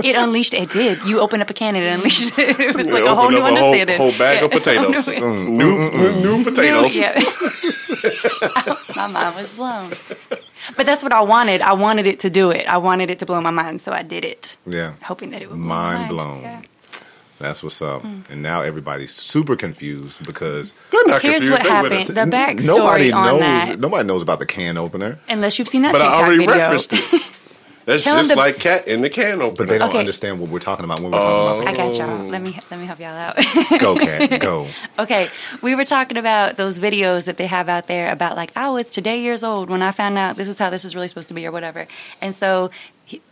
It 0.05 0.17
unleashed. 0.17 0.55
It 0.55 0.71
did. 0.71 1.05
You 1.05 1.21
open 1.21 1.41
up 1.43 1.51
a 1.51 1.55
can 1.55 1.77
and 1.77 1.85
it 1.87 1.91
unleashed. 1.91 2.39
It 2.39 2.59
was 2.77 2.87
like 2.87 3.05
a 3.05 3.15
whole 3.15 3.25
open 3.27 3.35
new 3.35 3.41
up 3.43 3.53
a 3.53 3.57
whole, 3.61 3.73
understanding. 3.73 3.97
whole 3.97 4.13
bag 4.19 4.43
of 4.43 4.51
Yeah. 4.53 4.59
potatoes. 4.59 5.09
A 5.09 5.21
whole 5.21 5.29
mm, 5.31 5.49
new, 5.49 5.73
mm, 5.77 5.91
mm. 5.91 6.23
new, 6.23 6.37
new 6.39 6.45
potatoes. 6.45 6.97
Yeah. 6.97 8.75
my 8.97 9.07
mind 9.09 9.37
was 9.37 9.49
blown. 9.53 9.93
But 10.77 10.87
that's 10.87 11.03
what 11.03 11.13
I 11.13 11.21
wanted. 11.23 11.63
I 11.63 11.73
wanted 11.75 12.07
it 12.07 12.21
to 12.21 12.31
do 12.31 12.51
it. 12.51 12.67
I 12.69 12.79
wanted 12.79 13.11
it 13.11 13.19
to 13.21 13.27
blow 13.27 13.41
my 13.41 13.51
mind, 13.51 13.81
so 13.81 13.93
I 13.93 14.03
did 14.03 14.25
it, 14.25 14.57
Yeah, 14.67 14.95
hoping 15.03 15.31
that 15.31 15.43
it 15.43 15.49
would 15.49 15.57
blow 15.59 15.65
Mind 15.67 15.95
my 15.95 15.99
mind. 15.99 16.09
blown. 16.09 16.43
Yeah. 16.43 16.63
that's 17.39 17.63
what's 17.63 17.81
up. 17.83 18.03
Hmm. 18.03 18.21
And 18.31 18.43
now 18.43 18.63
everybody's 18.63 19.13
super 19.15 19.57
confused 19.57 20.25
because 20.27 20.75
They're 20.91 21.07
not 21.07 21.23
Here's 21.23 21.41
confused. 21.41 21.53
what 21.53 21.63
They 21.63 21.97
with 21.97 22.07
happened. 22.07 22.33
The 22.33 22.37
backstory 22.37 22.77
nobody 22.77 23.13
on 23.13 23.27
knows. 23.27 23.41
that, 23.41 23.79
Nobody 23.81 24.05
knows 24.05 24.23
about 24.23 24.39
the 24.41 24.47
can 24.47 24.77
opener, 24.77 25.19
unless 25.29 25.59
you've 25.59 25.69
seen 25.69 25.83
that 25.83 25.93
But 25.93 26.03
I 26.03 26.15
already 26.25 26.39
video. 26.47 26.55
referenced 26.55 26.93
it. 26.95 27.23
That's 27.87 28.03
Tell 28.05 28.17
'em 28.17 28.23
just 28.25 28.31
to- 28.33 28.37
like 28.37 28.59
cat 28.59 28.87
in 28.89 29.01
the 29.01 29.09
can 29.09 29.41
opener. 29.41 29.57
but 29.57 29.69
they 29.69 29.79
don't 29.79 29.89
Okay. 29.91 30.01
understand 30.01 30.39
what 30.41 30.51
we're 30.51 30.59
talking 30.59 30.85
about 30.85 31.01
when 31.01 31.13
we're 31.13 31.19
talking 31.19 31.63
about. 31.63 31.69
I 31.69 31.73
about. 31.73 31.97
got 31.97 31.97
y'all. 31.99 32.29
Let 32.29 32.43
me 32.43 32.59
let 32.71 32.79
me 32.81 32.87
help 32.87 32.99
y'all 32.99 33.09
out. 33.11 33.37
Go 33.79 33.97
cat, 33.97 34.41
go. 34.41 34.67
Okay, 34.99 35.29
we 35.63 35.75
were 35.75 35.85
talking 35.85 36.17
about 36.17 36.57
those 36.57 36.79
videos 36.81 37.25
that 37.25 37.37
they 37.37 37.47
have 37.47 37.69
out 37.69 37.87
there 37.87 38.11
about 38.13 38.37
like 38.37 38.51
I 38.57 38.69
was 38.71 38.91
today 38.91 39.21
years 39.21 39.43
old 39.43 39.71
when 39.71 39.83
I 39.83 39.93
found 39.93 40.19
out 40.19 40.37
this 40.37 40.49
is 40.49 40.59
how 40.59 40.69
this 40.69 40.85
is 40.85 40.95
really 40.95 41.09
supposed 41.09 41.29
to 41.29 41.35
be 41.35 41.47
or 41.47 41.53
whatever. 41.53 41.87
And 42.21 42.35
so, 42.35 42.71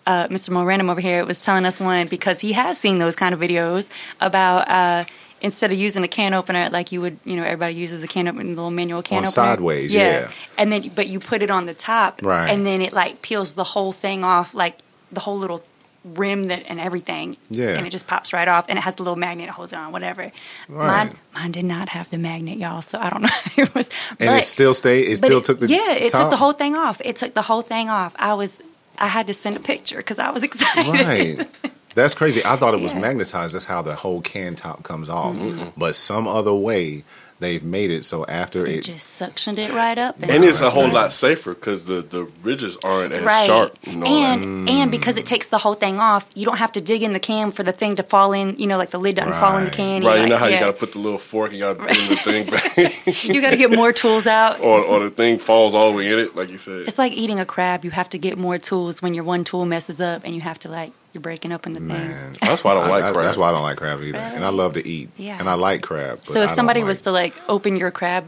uh, 0.07 0.29
Mr. 0.29 0.51
MoreRandum 0.51 0.89
over 0.89 1.01
here 1.01 1.25
was 1.27 1.43
telling 1.43 1.67
us 1.67 1.81
one 1.81 2.07
because 2.07 2.39
he 2.41 2.53
has 2.53 2.79
seen 2.79 2.99
those 3.01 3.17
kind 3.17 3.35
of 3.35 3.41
videos 3.41 3.87
about 4.21 4.69
uh, 4.71 5.05
instead 5.45 5.71
of 5.71 5.79
using 5.79 6.03
a 6.03 6.09
can 6.09 6.35
opener 6.35 6.69
like 6.71 6.91
you 6.91 7.01
would, 7.01 7.19
you 7.25 7.37
know, 7.37 7.45
everybody 7.45 7.75
uses 7.75 8.03
a 8.03 8.09
can 8.09 8.27
opener, 8.27 8.43
little 8.49 8.71
manual 8.71 9.03
can 9.03 9.19
On 9.19 9.25
opener. 9.25 9.31
sideways, 9.31 9.93
yeah. 9.93 10.03
yeah. 10.21 10.31
And 10.59 10.73
then, 10.73 10.91
but 10.95 11.07
you 11.07 11.21
put 11.21 11.43
it 11.43 11.51
on 11.51 11.67
the 11.67 11.75
top, 11.75 12.21
Right. 12.23 12.49
And 12.51 12.67
then 12.67 12.81
it 12.83 12.93
like 12.93 13.23
peels 13.23 13.53
the 13.53 13.63
whole 13.65 13.93
thing 13.93 14.25
off, 14.25 14.55
like 14.55 14.79
the 15.13 15.21
whole 15.21 15.39
little 15.39 15.63
rim 16.05 16.45
that 16.45 16.65
and 16.69 16.79
everything. 16.81 17.37
Yeah. 17.51 17.69
And 17.77 17.87
it 17.87 17.91
just 17.91 18.07
pops 18.07 18.33
right 18.33 18.49
off, 18.49 18.67
and 18.69 18.79
it 18.79 18.83
has 18.83 18.95
the 18.97 19.03
little 19.05 19.17
magnet 19.17 19.47
that 19.49 19.53
holds 19.55 19.73
it 19.73 19.77
on, 19.77 19.93
whatever. 19.93 20.33
Right. 20.69 20.87
Mine, 21.07 21.17
mine 21.35 21.53
did 21.53 21.65
not 21.65 21.89
have 21.91 22.11
the 22.11 22.19
magnet, 22.19 22.59
y'all. 22.59 22.83
So 22.83 22.99
I 22.99 23.09
don't 23.11 23.23
know. 23.23 23.29
it 23.57 23.75
was, 23.75 23.89
And 24.19 24.29
but- 24.31 24.39
it 24.43 24.45
still 24.45 24.75
stayed. 24.75 25.09
It 25.09 25.17
still 25.19 25.39
it- 25.39 25.45
took 25.45 25.61
the 25.61 25.69
yeah, 25.69 25.93
it 25.93 26.13
top? 26.13 26.23
took 26.23 26.31
the 26.31 26.37
whole 26.37 26.53
thing 26.53 26.75
off. 26.75 27.01
It 27.05 27.17
took 27.17 27.33
the 27.35 27.43
whole 27.43 27.63
thing 27.63 27.89
off. 27.91 28.15
I 28.19 28.35
was, 28.35 28.51
I 28.99 29.09
had 29.09 29.27
to 29.29 29.35
send 29.35 29.57
a 29.57 29.61
picture 29.61 29.97
because 29.99 30.19
I 30.19 30.31
was 30.31 30.43
excited. 30.43 30.87
Right. 30.87 31.49
That's 31.95 32.15
crazy. 32.15 32.45
I 32.45 32.57
thought 32.57 32.75
it 32.75 32.81
was 32.81 32.93
Yeah. 32.93 33.01
magnetized. 33.01 33.55
That's 33.55 33.65
how 33.67 33.83
the 33.83 33.95
whole 33.95 34.21
can 34.21 34.57
top 34.57 34.83
comes 34.83 35.09
off. 35.09 35.35
Mm-hmm. 35.37 35.61
Mm-hmm. 35.61 35.69
But 35.81 35.97
some 35.97 36.27
other 36.29 36.55
way 36.55 37.05
they've 37.41 37.65
made 37.65 37.91
it 37.91 38.05
so 38.05 38.25
after 38.27 38.65
It 38.65 38.77
it. 38.77 38.81
just 38.85 39.21
suctioned 39.21 39.59
it 39.59 39.71
right 39.73 39.99
up, 39.99 40.17
And 40.23 40.45
it's 40.45 40.61
a 40.61 40.71
whole 40.71 40.85
right. 40.85 40.93
lot 40.93 41.13
safer 41.13 41.53
because 41.53 41.85
the, 41.85 42.01
the 42.01 42.25
ridges 42.43 42.79
aren't 42.83 43.13
as 43.13 43.25
right. 43.25 43.47
sharp. 43.47 43.77
You 43.83 43.97
know, 43.97 44.07
and 44.07 44.67
like, 44.67 44.75
and 44.75 44.91
because 44.91 45.17
it 45.17 45.27
takes 45.27 45.49
the 45.49 45.59
whole 45.59 45.75
thing 45.75 45.99
off, 45.99 46.31
you 46.35 46.47
don't 46.47 46.57
have 46.57 46.73
to 46.73 46.81
dig 46.81 47.03
in 47.03 47.13
the 47.13 47.19
can 47.21 47.51
for 47.51 47.63
the 47.65 47.73
thing 47.73 47.97
to 47.97 48.03
fall 48.05 48.33
in. 48.33 48.57
You 48.59 48.67
know, 48.69 48.79
like 48.79 48.91
the 48.91 48.99
lid 49.01 49.17
doesn't 49.17 49.33
fall 49.35 49.59
in 49.59 49.65
the 49.65 49.71
can. 49.71 50.05
right? 50.05 50.15
You 50.15 50.21
like, 50.23 50.29
know 50.31 50.37
how 50.37 50.47
you 50.47 50.59
got 50.61 50.67
to 50.69 50.73
put 50.75 50.93
the 50.93 51.01
little 51.01 51.19
fork 51.19 51.53
you 51.53 51.59
got 51.59 51.77
to 51.77 51.83
bring 51.85 52.09
the 52.09 52.17
thing 52.17 52.47
back, 52.51 52.77
you 53.25 53.43
got 53.43 53.51
to 53.51 53.57
get 53.57 53.71
more 53.73 53.93
tools 53.93 54.27
out. 54.27 54.61
or 54.61 54.81
or 54.83 55.01
the 55.01 55.11
thing 55.11 55.39
falls 55.39 55.75
all 55.75 55.91
the 55.91 55.99
way 55.99 56.13
in 56.13 56.19
it, 56.21 56.37
like 56.37 56.51
you 56.51 56.57
said. 56.59 56.83
It's 56.89 56.99
like 56.99 57.13
eating 57.13 57.41
a 57.41 57.45
crab. 57.45 57.85
You 57.85 57.91
have 57.91 58.09
to 58.11 58.19
get 58.19 58.39
more 58.39 58.59
tools 58.59 59.03
when 59.03 59.13
your 59.13 59.25
one 59.25 59.45
tool 59.45 59.67
messes 59.67 60.01
up, 60.01 60.23
and 60.25 60.35
you 60.35 60.41
have 60.41 60.59
to 60.61 60.69
like 60.69 60.93
you're 61.15 61.21
breaking 61.23 61.53
open 61.53 61.73
the 61.73 61.81
thing. 61.81 62.15
That's 62.43 62.63
why 62.63 62.73
I 62.73 62.75
don't 62.75 62.89
like 62.91 63.05
I- 63.05 63.13
crab. 63.13 63.25
That's 63.25 63.39
why 63.39 63.49
I 63.49 63.53
don't 63.53 63.63
like 63.63 63.79
crab 63.79 64.03
either. 64.03 64.19
And 64.19 64.45
I 64.45 64.49
love 64.51 64.75
to 64.75 64.87
eat. 64.87 65.09
Yeah. 65.17 65.39
And 65.39 65.49
I 65.49 65.55
like 65.55 65.81
crab. 65.83 66.19
But 66.27 66.33
So 66.35 66.43
if 66.43 66.49
don't 66.49 66.57
somebody 66.57 66.81
like- 66.81 66.89
was 66.89 67.03
to 67.03 67.13
like 67.13 67.35
open 67.49 67.77
your 67.77 67.91
crab 67.91 68.25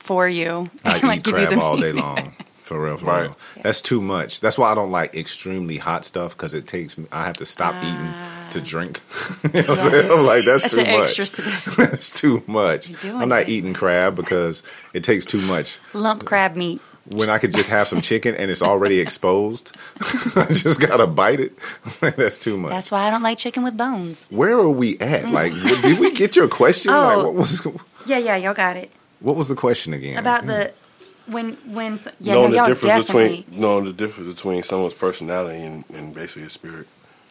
for 0.00 0.28
you, 0.28 0.70
I 0.84 0.94
and, 0.96 1.04
like 1.04 1.18
eat 1.18 1.24
give 1.24 1.38
you 1.38 1.46
crab 1.46 1.58
the 1.58 1.64
all 1.64 1.76
day 1.76 1.92
long. 1.92 2.32
For 2.62 2.82
real, 2.82 2.96
for 2.96 3.04
Right. 3.04 3.20
real. 3.24 3.36
That's 3.62 3.82
too 3.82 4.00
much. 4.00 4.40
That's 4.40 4.56
why 4.56 4.72
I 4.72 4.74
don't 4.74 4.90
like 4.90 5.14
extremely 5.14 5.76
hot 5.76 6.06
stuff 6.06 6.34
because 6.34 6.54
it 6.54 6.66
takes 6.66 6.96
me. 6.96 7.04
I 7.12 7.26
have 7.26 7.36
to 7.36 7.44
stop 7.44 7.74
eating 7.84 8.14
to 8.52 8.60
drink. 8.62 9.02
you 9.52 9.60
know 9.64 9.68
what 9.74 9.80
I'm 9.80 9.90
saying? 9.90 10.10
I'm 10.10 10.24
like, 10.24 10.44
that's, 10.46 10.64
Ah. 10.64 10.68
That's 10.68 10.74
too 10.74 10.80
an 10.80 10.98
much. 10.98 11.18
extra 11.20 11.86
that's 11.86 12.10
too 12.10 12.42
much. 12.46 12.88
You're 12.88 12.98
doing 13.00 13.22
I'm 13.22 13.28
not 13.28 13.42
it. 13.42 13.48
eating 13.50 13.74
crab 13.74 14.16
because 14.16 14.62
it 14.94 15.04
takes 15.04 15.26
too 15.26 15.42
much. 15.42 15.78
lump 15.92 16.24
crab 16.24 16.56
meat. 16.56 16.80
When 17.10 17.28
I 17.28 17.38
could 17.38 17.52
just 17.52 17.68
have 17.68 17.86
some 17.86 18.00
chicken 18.00 18.34
and 18.34 18.50
it's 18.50 18.62
already 18.62 18.98
exposed, 19.00 19.76
I 20.36 20.46
just 20.50 20.80
gotta 20.80 21.06
bite 21.06 21.38
it. 21.40 21.52
that's 22.00 22.38
too 22.38 22.56
much. 22.56 22.70
That's 22.70 22.90
why 22.90 23.06
I 23.06 23.10
don't 23.10 23.22
like 23.22 23.36
chicken 23.38 23.62
with 23.62 23.76
bones. 23.76 24.18
Where 24.30 24.52
are 24.52 24.70
we 24.70 24.98
at? 25.00 25.28
Like, 25.28 25.52
did 25.52 25.98
we 25.98 26.12
get 26.12 26.34
your 26.36 26.48
question? 26.48 26.92
Oh. 26.94 27.02
Like, 27.02 27.16
Oh. 27.18 27.24
what 27.24 27.34
was 27.34 27.66
Yeah, 28.06 28.18
yeah, 28.18 28.36
y'all 28.36 28.54
got 28.54 28.76
it. 28.76 28.90
what 29.20 29.36
was 29.36 29.48
the 29.48 29.54
question 29.54 29.92
again? 29.92 30.16
About 30.16 30.46
the 30.46 30.72
mm. 31.28 31.32
when 31.32 31.52
when 31.66 32.00
yeah, 32.20 32.34
knowing 32.34 32.52
no, 32.52 32.56
y'all 32.56 32.64
the 32.64 32.74
difference 32.74 33.04
definitely. 33.06 33.36
between 33.42 33.60
knowing 33.60 33.84
the 33.84 33.92
difference 33.92 34.32
between 34.34 34.62
someone's 34.62 34.94
personality 34.94 35.62
and, 35.62 35.84
and 35.90 36.14
basically 36.14 36.42
his 36.44 36.52
spirit. 36.52 36.86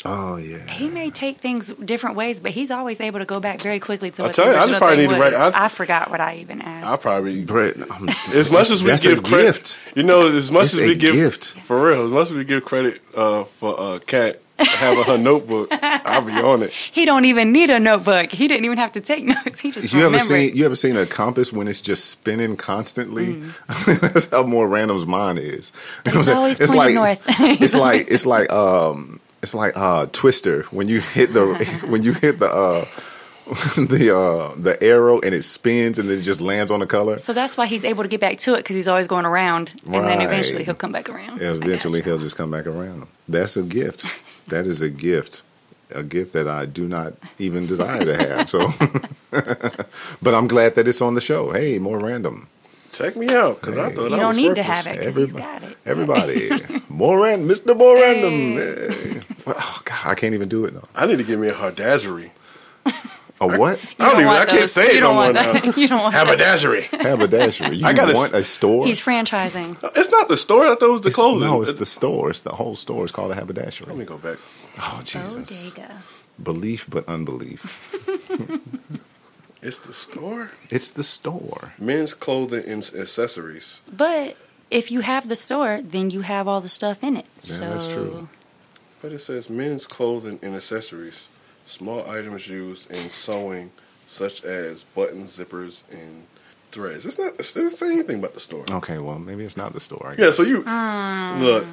Oh 0.05 0.35
yeah. 0.37 0.57
He 0.69 0.89
may 0.89 1.09
take 1.09 1.37
things 1.37 1.67
different 1.83 2.15
ways, 2.17 2.39
but 2.39 2.51
he's 2.51 2.71
always 2.71 2.99
able 2.99 3.19
to 3.19 3.25
go 3.25 3.39
back 3.39 3.61
very 3.61 3.79
quickly 3.79 4.11
to 4.11 4.21
I'll 4.23 4.27
what 4.29 4.35
tell 4.35 4.45
the 4.45 4.51
you, 4.51 4.57
I 4.57 4.67
just 4.67 4.79
probably 4.79 4.97
thing 4.97 5.07
need 5.09 5.15
to 5.15 5.21
write- 5.21 5.33
I- 5.55 5.65
I 5.65 5.67
forgot 5.69 6.09
what 6.11 6.19
I 6.19 6.35
even 6.37 6.61
asked. 6.61 6.87
I 6.87 6.97
probably 6.97 7.45
Brett, 7.45 7.77
I'm- 7.79 8.09
as 8.33 8.51
much 8.51 8.69
as 8.69 8.83
we 8.83 8.89
That's 8.89 9.05
a 9.05 9.09
give 9.15 9.23
credit, 9.23 9.45
gift. 9.45 9.77
you 9.95 10.03
know, 10.03 10.27
as 10.27 10.51
much 10.51 10.65
It's 10.65 10.73
as 10.73 10.79
a 10.79 10.87
we 10.87 10.95
give 10.95 11.13
gift. 11.15 11.45
for 11.61 11.87
real, 11.89 12.03
as 12.05 12.11
much 12.11 12.29
as 12.31 12.35
we 12.35 12.43
give 12.43 12.65
credit 12.65 13.01
uh, 13.15 13.43
for 13.45 13.79
uh, 13.79 13.99
Cat 13.99 14.41
having 14.59 15.03
her 15.05 15.17
notebook, 15.17 15.69
I'll 15.71 16.21
be 16.21 16.31
on 16.33 16.63
it. 16.63 16.71
he 16.91 17.05
don't 17.05 17.25
even 17.25 17.51
need 17.51 17.69
a 17.69 17.79
notebook. 17.79 18.31
He 18.31 18.47
didn't 18.47 18.65
even 18.65 18.77
have 18.77 18.91
to 18.93 19.01
take 19.01 19.23
notes. 19.25 19.59
He 19.59 19.71
just 19.71 19.91
You 19.93 20.05
ever 20.05 20.19
seen 20.19 20.55
you 20.55 20.65
ever 20.65 20.75
seen 20.75 20.95
a 20.97 21.05
compass 21.05 21.51
when 21.53 21.67
it's 21.67 21.81
just 21.81 22.05
spinning 22.09 22.55
constantly? 22.57 23.41
That's 23.87 24.25
how 24.29 24.43
MoreRandum's 24.43 25.05
mine 25.07 25.37
is. 25.37 25.71
You 26.05 26.11
know 26.13 26.19
it's 26.19 26.27
what 26.27 26.29
I'm 26.29 26.37
always 26.37 26.57
saying? 26.57 26.73
like 26.77 26.93
north. 26.93 27.23
it's 27.39 27.73
like 27.73 28.07
it's 28.09 28.25
like 28.25 28.51
um 28.51 29.19
it's 29.43 29.53
like 29.53 29.73
uh 29.77 30.07
Twister 30.11 30.63
when 30.71 30.87
you 30.89 31.01
hit 31.01 31.33
the 31.33 31.45
when 31.87 32.01
you 32.01 32.13
hit 32.13 32.39
the 32.39 32.49
uh 32.49 32.85
the 33.75 34.17
uh 34.17 34.55
the 34.55 34.81
arrow 34.81 35.19
and 35.19 35.35
it 35.35 35.43
spins 35.43 35.99
and 35.99 36.09
then 36.09 36.17
it 36.17 36.21
just 36.21 36.39
lands 36.39 36.71
on 36.71 36.79
the 36.79 36.87
color. 36.87 37.17
so 37.17 37.33
that's 37.33 37.57
why 37.57 37.65
he's 37.67 37.83
able 37.83 38.01
to 38.01 38.07
get 38.09 38.21
back 38.21 38.37
to 38.39 38.53
it 38.53 38.59
because 38.59 38.75
he's 38.75 38.87
always 38.87 39.05
going 39.05 39.25
around, 39.25 39.73
and 39.85 40.07
then 40.07 40.21
eventually 40.21 40.63
he'll 40.63 40.73
come 40.73 40.93
back 40.93 41.09
around. 41.09 41.41
I 41.41 41.51
Eventually 41.51 42.01
he'll 42.01 42.17
just 42.19 42.37
come 42.37 42.49
back 42.49 42.65
around. 42.65 43.07
That's 43.27 43.55
a 43.57 43.63
gift. 43.63 44.05
That 44.47 44.67
is 44.67 44.81
a 44.81 44.89
gift. 44.89 45.41
A 45.95 46.03
gift 46.03 46.33
that 46.33 46.49
I 46.49 46.65
do 46.65 46.85
not 46.85 47.13
even 47.39 47.65
desire 47.65 48.03
to 48.03 48.17
have. 48.17 48.49
So 48.49 48.67
but 50.21 50.33
I'm 50.33 50.47
glad 50.47 50.75
that 50.75 50.87
it's 50.87 51.01
on 51.01 51.15
the 51.15 51.21
show. 51.21 51.51
Hey, 51.51 51.79
more 51.79 51.97
random. 51.99 52.47
Check 52.93 53.15
me 53.15 53.27
out 53.33 53.59
because 53.59 53.77
I 53.77 53.89
Hey. 53.89 53.95
thought 53.95 54.09
You 54.11 54.15
I 54.15 54.19
don't 54.19 54.27
was 54.29 54.37
need 54.37 54.55
to 54.55 54.63
have 54.63 54.87
it 54.87 54.99
because 54.99 55.15
he's 55.15 55.23
Everybody- 55.33 55.43
got 55.43 55.63
it. 55.63 55.77
Everybody, 55.85 56.49
MoreRandum, 56.89 57.47
Mr. 57.47 57.75
MoreRandum. 57.75 58.93
Hey. 58.93 59.21
Oh 59.47 59.81
God, 59.83 59.99
I 60.05 60.15
can't 60.15 60.33
even 60.33 60.47
do 60.47 60.65
it 60.65 60.73
though. 60.73 60.87
I 60.95 61.05
need 61.07 61.17
to 61.17 61.23
give 61.23 61.39
me 61.39 61.47
a 61.49 61.53
hardagery. 61.53 62.29
A 63.41 63.47
what? 63.57 63.79
I 63.99 64.05
don't 64.05 64.13
even. 64.15 64.27
want 64.27 64.39
I 64.41 64.45
can't 64.45 64.59
those. 64.61 64.71
say 64.71 64.85
it 64.85 64.93
You 64.95 65.01
no 65.01 65.07
don't 65.07 65.15
more 65.15 65.23
want 65.23 65.33
now. 65.33 65.53
that. 65.53 65.77
You 65.77 65.87
don't 65.87 66.03
want. 66.03 66.15
Haberdashery. 66.15 66.83
Haberdashery. 66.83 67.75
You 67.79 67.85
I 67.87 67.93
gotta 67.93 68.13
want 68.13 68.33
s- 68.33 68.39
a 68.41 68.43
store? 68.43 68.85
He's 68.85 69.01
franchising. 69.01 69.75
It's 69.97 70.11
not 70.11 70.29
the 70.29 70.37
store. 70.37 70.65
I 70.67 70.75
thought 70.75 70.83
it 70.83 70.91
was 70.91 71.01
the 71.01 71.07
It's- 71.09 71.15
clothing. 71.15 71.47
No, 71.49 71.61
it's 71.63 71.73
the 71.73 71.85
store. 71.87 72.29
It's 72.29 72.41
the 72.41 72.51
whole 72.53 72.75
store. 72.75 73.03
It's 73.03 73.11
called 73.11 73.31
a 73.31 73.35
haberdashery. 73.35 73.87
Let 73.87 73.97
me 73.97 74.05
go 74.05 74.17
back. 74.19 74.37
Oh 74.79 75.01
Jesus! 75.03 75.35
Bodega. 75.73 76.01
Belief 76.41 76.85
but 76.89 77.07
unbelief. 77.09 77.89
It's 79.63 79.79
the 79.79 79.93
store. 79.93 80.51
It's 80.69 80.91
the 80.91 81.03
store. 81.03 81.73
Men's 81.79 82.13
clothing 82.13 82.65
and 82.67 82.83
accessories. 82.95 83.81
But 83.91 84.35
if 84.69 84.91
you 84.91 84.99
have 85.01 85.29
the 85.29 85.35
store, 85.37 85.79
then 85.81 86.09
you 86.09 86.21
have 86.21 86.47
all 86.47 86.59
the 86.61 86.69
stuff 86.69 87.03
in 87.03 87.15
it. 87.17 87.25
Yeah, 87.43 87.55
so 87.55 87.69
that's 87.69 87.87
true. 87.87 88.27
But 89.01 89.11
it 89.13 89.19
says 89.19 89.49
men's 89.49 89.87
clothing 89.87 90.39
and 90.41 90.55
accessories, 90.55 91.29
small 91.65 92.09
items 92.09 92.47
used 92.47 92.91
in 92.91 93.09
sewing, 93.09 93.71
such 94.07 94.43
as 94.43 94.83
buttons, 94.83 95.37
zippers, 95.37 95.83
and 95.91 96.25
threads. 96.71 97.05
It's 97.05 97.17
not. 97.17 97.33
It 97.33 97.37
doesn't 97.37 97.69
say 97.71 97.91
anything 97.93 98.19
about 98.19 98.33
the 98.33 98.39
store. 98.39 98.65
Okay, 98.69 98.97
well 98.97 99.19
maybe 99.19 99.43
it's 99.45 99.57
not 99.57 99.73
the 99.73 99.79
store. 99.79 100.15
I 100.17 100.21
Yeah. 100.21 100.31
So 100.31 100.43
you 100.43 100.63
Mm. 100.63 101.41
look. 101.41 101.65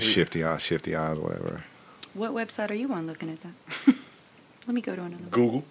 shifty 0.00 0.42
eyes, 0.44 0.62
shifty 0.62 0.94
eyes, 0.94 1.18
whatever. 1.18 1.62
What 2.14 2.32
website 2.32 2.70
are 2.70 2.74
you 2.74 2.92
on 2.92 3.06
looking 3.06 3.30
at 3.30 3.40
that? 3.42 3.94
Let 4.66 4.74
me 4.74 4.80
go 4.80 4.94
to 4.96 5.02
another 5.02 5.24
one. 5.40 5.62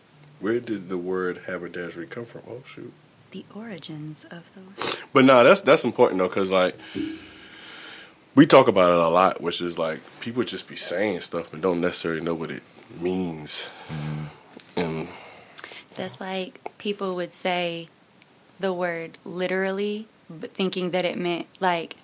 Google. 0.44 0.52
Where 0.52 0.60
did 0.60 0.90
the 0.90 0.98
word 0.98 1.42
haberdashery 1.48 2.08
come 2.08 2.26
from? 2.26 2.42
Oh 2.48 2.64
shoot. 2.66 2.94
The 3.32 3.46
origins 3.56 4.26
of 4.26 4.44
the 4.54 5.06
But 5.14 5.26
no, 5.26 5.44
that's 5.44 5.62
that's 5.62 5.84
important 5.84 6.20
though, 6.20 6.28
because 6.28 6.52
like 6.52 6.78
we 8.36 8.46
talk 8.46 8.68
about 8.68 8.92
it 8.92 8.98
a 8.98 9.08
lot, 9.10 9.42
which 9.42 9.62
is 9.62 9.78
like 9.78 10.02
people 10.20 10.44
just 10.44 10.68
be 10.68 10.76
saying 10.76 11.22
stuff 11.22 11.54
and 11.54 11.62
don't 11.62 11.82
necessarily 11.82 12.22
know 12.22 12.34
what 12.34 12.52
it 12.52 12.64
means. 13.00 13.70
Mm-hmm. 13.90 14.24
And 14.76 15.08
That's 15.96 16.20
like 16.20 16.72
people 16.78 17.16
would 17.16 17.34
say 17.34 17.90
the 18.60 18.74
word 18.74 19.20
literally, 19.24 20.08
but 20.30 20.54
thinking 20.54 20.92
that 20.92 21.06
it 21.06 21.18
meant 21.18 21.48
like 21.60 22.03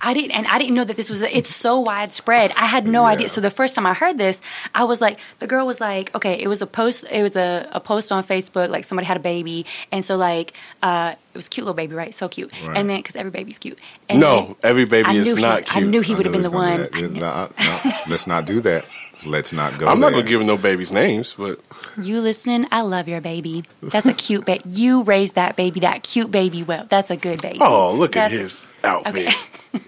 I 0.00 0.14
didn't, 0.14 0.30
and 0.32 0.46
I 0.46 0.58
didn't 0.58 0.74
know 0.74 0.84
that 0.84 0.96
this 0.96 1.10
was. 1.10 1.22
It's 1.22 1.54
so 1.54 1.80
widespread. 1.80 2.52
I 2.56 2.66
had 2.66 2.86
no 2.86 3.02
Yeah. 3.02 3.08
idea. 3.08 3.28
So 3.28 3.40
the 3.40 3.50
first 3.50 3.74
time 3.74 3.84
I 3.86 3.94
heard 3.94 4.16
this, 4.16 4.40
I 4.74 4.84
was 4.84 5.00
like, 5.00 5.18
the 5.40 5.46
girl 5.46 5.66
was 5.66 5.80
like, 5.80 6.14
okay, 6.14 6.34
it 6.40 6.46
was 6.48 6.62
a 6.62 6.66
post. 6.66 7.04
It 7.10 7.22
was 7.22 7.34
a, 7.36 7.68
a 7.72 7.80
post 7.80 8.12
on 8.12 8.22
Facebook. 8.22 8.68
Like 8.70 8.84
somebody 8.84 9.06
had 9.06 9.16
a 9.16 9.20
baby, 9.20 9.66
and 9.90 10.04
so 10.04 10.16
like 10.16 10.52
uh, 10.82 11.14
it 11.34 11.36
was 11.36 11.46
a 11.48 11.50
cute 11.50 11.64
little 11.64 11.74
baby, 11.74 11.94
right? 11.94 12.14
So 12.14 12.28
cute. 12.28 12.52
Right. 12.64 12.76
And 12.76 12.88
then 12.88 12.98
because 13.00 13.16
every 13.16 13.30
baby's 13.32 13.58
cute. 13.58 13.78
And 14.08 14.20
no, 14.20 14.36
then 14.46 14.56
every 14.62 14.84
baby 14.84 15.16
is 15.16 15.34
not 15.34 15.62
was- 15.62 15.70
cute. 15.70 15.84
I 15.84 15.88
knew 15.88 16.00
he 16.00 16.14
would 16.14 16.26
have 16.26 16.32
been 16.32 16.42
the 16.42 16.50
one. 16.50 16.88
be 16.92 17.02
knew- 17.02 17.20
No, 17.20 17.50
no, 17.58 17.80
let's 18.08 18.26
not 18.26 18.44
do 18.46 18.60
that. 18.60 18.86
Let's 19.26 19.52
not 19.52 19.80
go. 19.80 19.88
I'm 19.88 19.98
not 19.98 20.10
there. 20.12 20.20
gonna 20.20 20.28
give 20.30 20.42
no 20.42 20.56
babies 20.56 20.92
names, 20.92 21.34
but 21.36 21.58
You 22.00 22.20
listening? 22.20 22.68
I 22.70 22.82
love 22.82 23.08
your 23.08 23.20
baby. 23.20 23.64
That's 23.82 24.06
a 24.06 24.14
cute 24.14 24.44
baby. 24.44 24.62
You 24.68 25.02
raised 25.02 25.34
that 25.34 25.56
baby, 25.56 25.80
that 25.80 26.04
cute 26.04 26.30
baby. 26.30 26.62
Well, 26.62 26.86
that's 26.88 27.10
a 27.10 27.16
good 27.16 27.42
baby. 27.42 27.58
oh, 27.60 27.94
look 27.94 28.16
at 28.16 28.30
That's- 28.30 28.40
his 28.40 28.70
outfit. 28.84 29.26
Okay. 29.26 29.36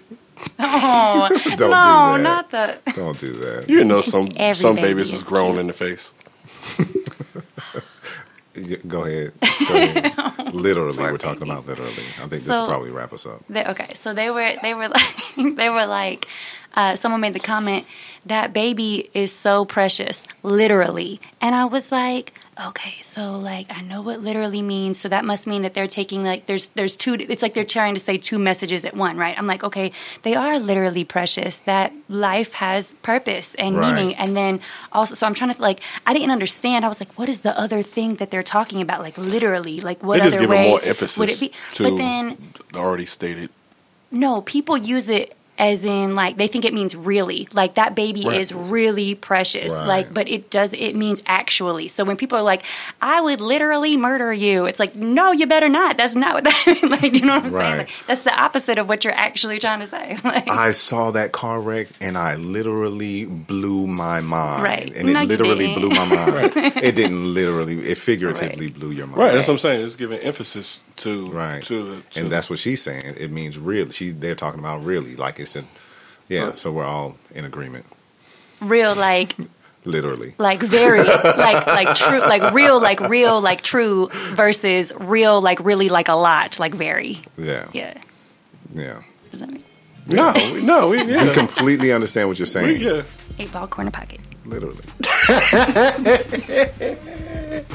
Oh 0.59 1.29
Don't 1.55 1.59
no, 1.59 1.69
that. 1.69 2.21
not 2.21 2.49
the. 2.51 2.77
Don't 2.93 3.19
do 3.19 3.31
that. 3.33 3.69
You 3.69 3.83
know, 3.83 4.01
some 4.01 4.31
Every 4.35 4.55
some 4.55 4.75
baby 4.75 4.87
babies 4.89 5.09
is 5.13 5.21
is 5.21 5.23
grown 5.23 5.51
cute. 5.51 5.61
in 5.61 5.67
the 5.67 5.73
face. 5.73 6.11
Go 8.87 9.03
ahead. 9.05 9.31
Go 9.67 9.75
ahead. 9.75 10.53
literally, 10.53 10.97
we're 10.97 11.17
talking 11.17 11.39
babies. 11.47 11.53
about 11.53 11.67
literally. 11.67 11.93
I 12.21 12.27
think 12.27 12.43
this 12.43 12.47
So- 12.47 12.61
will 12.61 12.67
probably 12.67 12.91
wrap 12.91 13.13
us 13.13 13.25
up. 13.25 13.43
They, 13.49 13.63
okay, 13.65 13.93
so 13.95 14.13
they 14.13 14.29
were 14.29 14.53
they 14.61 14.73
were 14.73 14.89
like 14.89 15.15
they 15.55 15.69
were 15.69 15.85
like 15.85 16.27
uh, 16.75 16.95
someone 16.95 17.21
made 17.21 17.33
the 17.33 17.39
comment 17.39 17.85
that 18.25 18.51
baby 18.53 19.09
is 19.13 19.31
so 19.31 19.63
precious, 19.65 20.23
literally, 20.43 21.19
and 21.39 21.55
I 21.55 21.65
was 21.65 21.91
like, 21.91 22.33
okay, 22.67 22.95
so 23.01 23.37
like 23.37 23.67
I 23.69 23.81
know 23.81 24.01
what 24.01 24.21
literally 24.21 24.61
means, 24.61 24.99
so 24.99 25.09
that 25.09 25.25
must 25.25 25.47
mean 25.47 25.61
that 25.63 25.73
they're 25.73 25.87
taking 25.87 26.23
like 26.23 26.45
there's 26.45 26.67
there's 26.69 26.95
two. 26.95 27.13
It's 27.19 27.41
like 27.41 27.53
they're 27.53 27.63
trying 27.63 27.93
to 27.95 27.99
say 27.99 28.17
two 28.17 28.37
messages 28.39 28.85
at 28.85 28.95
one, 28.95 29.17
right? 29.17 29.37
I'm 29.37 29.47
like, 29.47 29.63
okay, 29.63 29.91
they 30.23 30.35
are 30.35 30.59
literally 30.59 31.03
precious. 31.03 31.57
That 31.65 31.93
life 32.09 32.53
has 32.53 32.87
purpose 33.01 33.55
and 33.55 33.77
Right. 33.77 33.93
meaning, 33.95 34.15
and 34.15 34.35
then 34.35 34.59
also, 34.91 35.15
so 35.15 35.25
I'm 35.27 35.33
trying 35.33 35.53
to 35.53 35.61
like 35.61 35.81
I 36.05 36.13
didn't 36.13 36.31
understand. 36.31 36.85
I 36.85 36.89
was 36.89 36.99
like, 36.99 37.17
what 37.17 37.29
is 37.29 37.39
the 37.41 37.57
other 37.57 37.81
thing 37.81 38.15
that 38.15 38.31
they're 38.31 38.43
talking 38.43 38.81
about? 38.81 39.01
Like 39.01 39.17
literally, 39.17 39.79
like 39.81 40.03
what 40.03 40.15
They 40.15 40.21
just 40.21 40.35
other 40.37 40.43
give 40.47 40.51
it 40.51 40.55
way 40.55 40.69
more 40.69 40.81
emphasis 40.83 41.17
would 41.17 41.29
it 41.29 41.39
be? 41.39 41.51
to 41.73 41.83
but 41.83 41.97
then 41.97 42.53
already 42.75 43.05
stated. 43.05 43.49
no, 44.11 44.41
people 44.41 44.77
use 44.77 45.07
it 45.09 45.35
as 45.61 45.83
in 45.85 46.15
like 46.15 46.37
they 46.37 46.47
think 46.47 46.65
it 46.65 46.73
means 46.73 46.95
really. 46.95 47.47
Like 47.53 47.75
that 47.75 47.93
baby 47.95 48.25
Right. 48.25 48.41
is 48.41 48.51
really 48.51 49.13
precious. 49.15 49.71
Right. 49.71 49.85
Like 49.87 50.13
but 50.13 50.27
it 50.27 50.49
does 50.49 50.73
it 50.73 50.95
means 50.95 51.21
actually. 51.27 51.87
So 51.87 52.03
when 52.03 52.17
people 52.17 52.37
are 52.39 52.43
like, 52.43 52.63
I 53.01 53.21
would 53.21 53.39
literally 53.39 53.95
murder 53.95 54.33
you, 54.33 54.65
it's 54.65 54.79
like, 54.79 54.95
no, 54.95 55.31
you 55.31 55.45
better 55.45 55.69
not. 55.69 55.97
That's 55.97 56.15
not 56.15 56.33
what 56.33 56.43
that 56.45 56.79
like 57.01 57.13
you 57.13 57.21
know 57.21 57.35
what 57.35 57.45
I'm 57.45 57.51
Right. 57.53 57.63
saying? 57.65 57.77
Like, 57.77 57.89
that's 58.07 58.21
the 58.23 58.33
opposite 58.37 58.79
of 58.79 58.89
what 58.89 59.03
you're 59.03 59.13
actually 59.13 59.59
trying 59.59 59.79
to 59.81 59.87
say. 59.87 60.17
Like 60.23 60.49
I 60.49 60.71
saw 60.71 61.11
that 61.11 61.31
car 61.31 61.61
wreck 61.61 61.87
and 62.01 62.17
I 62.17 62.35
literally 62.37 63.25
blew 63.25 63.85
my 63.85 64.19
mind. 64.21 64.63
Right. 64.63 64.95
And 64.95 65.09
it 65.09 65.13
No, 65.13 65.21
you 65.21 65.27
literally 65.27 65.75
blew 65.75 65.89
my 65.89 66.05
mind. 66.15 66.53
It 66.55 66.95
didn't 66.95 67.33
literally, 67.35 67.79
it 67.87 67.97
figuratively 67.99 68.67
Right. 68.67 68.73
blew 68.79 68.91
your 68.91 69.05
mind. 69.07 69.17
Right, 69.19 69.31
that's 69.33 69.47
what 69.47 69.53
I'm 69.55 69.57
saying. 69.59 69.83
It's 69.85 69.95
giving 69.95 70.19
emphasis 70.19 70.83
to 70.97 71.27
Right. 71.29 71.61
to 71.63 71.83
the 71.97 72.01
to 72.13 72.19
and 72.21 72.31
that's 72.31 72.49
what 72.49 72.57
she's 72.59 72.81
saying. 72.81 73.03
It 73.17 73.31
means 73.31 73.57
really. 73.59 73.91
She 73.91 74.09
they're 74.09 74.35
talking 74.35 74.59
about 74.59 74.83
really, 74.83 75.15
like 75.15 75.39
it's 75.39 75.50
a 75.55 75.63
yeah. 76.29 76.45
Right. 76.47 76.59
So 76.59 76.71
we're 76.71 76.85
all 76.85 77.15
in 77.35 77.45
agreement, 77.45 77.85
real 78.61 78.95
like 78.95 79.35
literally. 79.85 80.33
like 80.37 80.61
very 80.61 81.03
like 81.03 81.67
like 81.67 81.95
true 81.95 82.19
like 82.19 82.53
real 82.53 82.79
like 82.81 82.99
real 83.01 83.41
like 83.41 83.61
true 83.61 84.09
versus 84.35 84.93
real 84.97 85.41
like 85.41 85.59
really 85.59 85.89
like 85.89 86.07
a 86.07 86.15
lot 86.15 86.59
like 86.59 86.73
very. 86.73 87.21
Yeah, 87.37 87.67
Yeah. 87.73 87.93
yeah. 88.73 89.01
Does 89.31 89.39
that 89.41 89.49
make 89.51 89.65
no, 90.07 90.33
we, 90.35 90.63
no, 90.63 90.89
we 90.89 91.03
We 91.03 91.33
completely 91.33 91.91
understand 91.93 92.27
what 92.27 92.37
you're 92.39 92.45
we, 92.45 92.51
saying. 92.51 92.81
yeah. 92.81 93.03
eight 93.39 93.51
ball 93.51 93.67
corner 93.67 93.91
pocket? 93.91 94.19
Literally. 94.45 94.83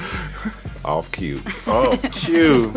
Off 0.85 1.11
cue. 1.13 1.41
Off 1.67 2.01
cute. 2.13 2.73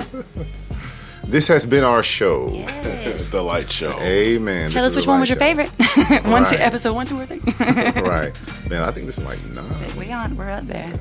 This 1.25 1.47
has 1.47 1.65
been 1.65 1.83
our 1.83 2.01
show. 2.03 2.47
the 3.31 3.41
light 3.43 3.69
show. 3.71 3.99
Amen. 3.99 4.71
Tell 4.71 4.83
This 4.83 4.91
us 4.93 4.95
which 4.95 5.07
one 5.07 5.17
light 5.17 5.19
was 5.21 5.29
your 5.29 5.37
show. 5.37 5.45
favorite. 5.45 6.25
one, 6.31 6.45
two, 6.45 6.55
episode 6.55 6.93
one, 6.93 7.05
two, 7.05 7.19
or 7.19 7.25
three. 7.25 7.39
right. 8.01 8.35
Man, 8.69 8.83
I 8.83 8.91
think 8.91 9.05
this 9.05 9.17
is 9.19 9.23
like 9.23 9.43
nine. 9.53 9.97
we 9.97 10.11
on, 10.11 10.35
we're 10.35 10.49
up 10.49 10.65
there. 10.65 10.91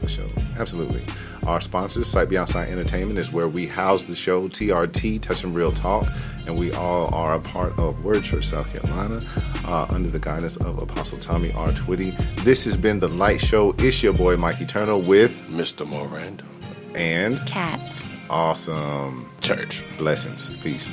for 0.00 0.08
sure. 0.08 0.28
Absolutely. 0.58 1.02
Our 1.48 1.60
sponsors, 1.60 2.08
Site 2.08 2.28
Beyond 2.28 2.48
Sight 2.48 2.70
Entertainment, 2.70 3.18
is 3.18 3.30
where 3.32 3.48
we 3.48 3.66
house 3.66 4.04
the 4.04 4.16
show 4.16 4.48
TRT, 4.48 5.20
Touching 5.22 5.52
Real 5.54 5.70
Talk, 5.72 6.06
and 6.46 6.56
we 6.58 6.72
all 6.72 7.12
are 7.14 7.34
a 7.34 7.40
part 7.40 7.76
of 7.78 8.04
Word 8.04 8.22
Church, 8.24 8.46
South 8.46 8.72
Carolina, 8.72 9.20
uh, 9.64 9.86
under 9.90 10.08
the 10.10 10.18
guidance 10.18 10.56
of 10.58 10.80
Apostle 10.82 11.18
Tommy 11.18 11.52
R. 11.52 11.68
Twitty. 11.68 12.16
This 12.44 12.64
has 12.64 12.76
been 12.76 12.98
The 13.00 13.08
Light 13.08 13.40
Show. 13.40 13.74
It's 13.78 14.02
your 14.02 14.12
boy, 14.12 14.36
Mic 14.36 14.60
Eternal, 14.60 15.00
with 15.00 15.36
Mr. 15.48 15.86
MoreRandum. 15.86 16.44
and 16.96 17.44
Cat. 17.46 17.80
Awesome 18.30 19.28
Church. 19.40 19.82
blessings. 19.98 20.50
Peace. 20.62 20.90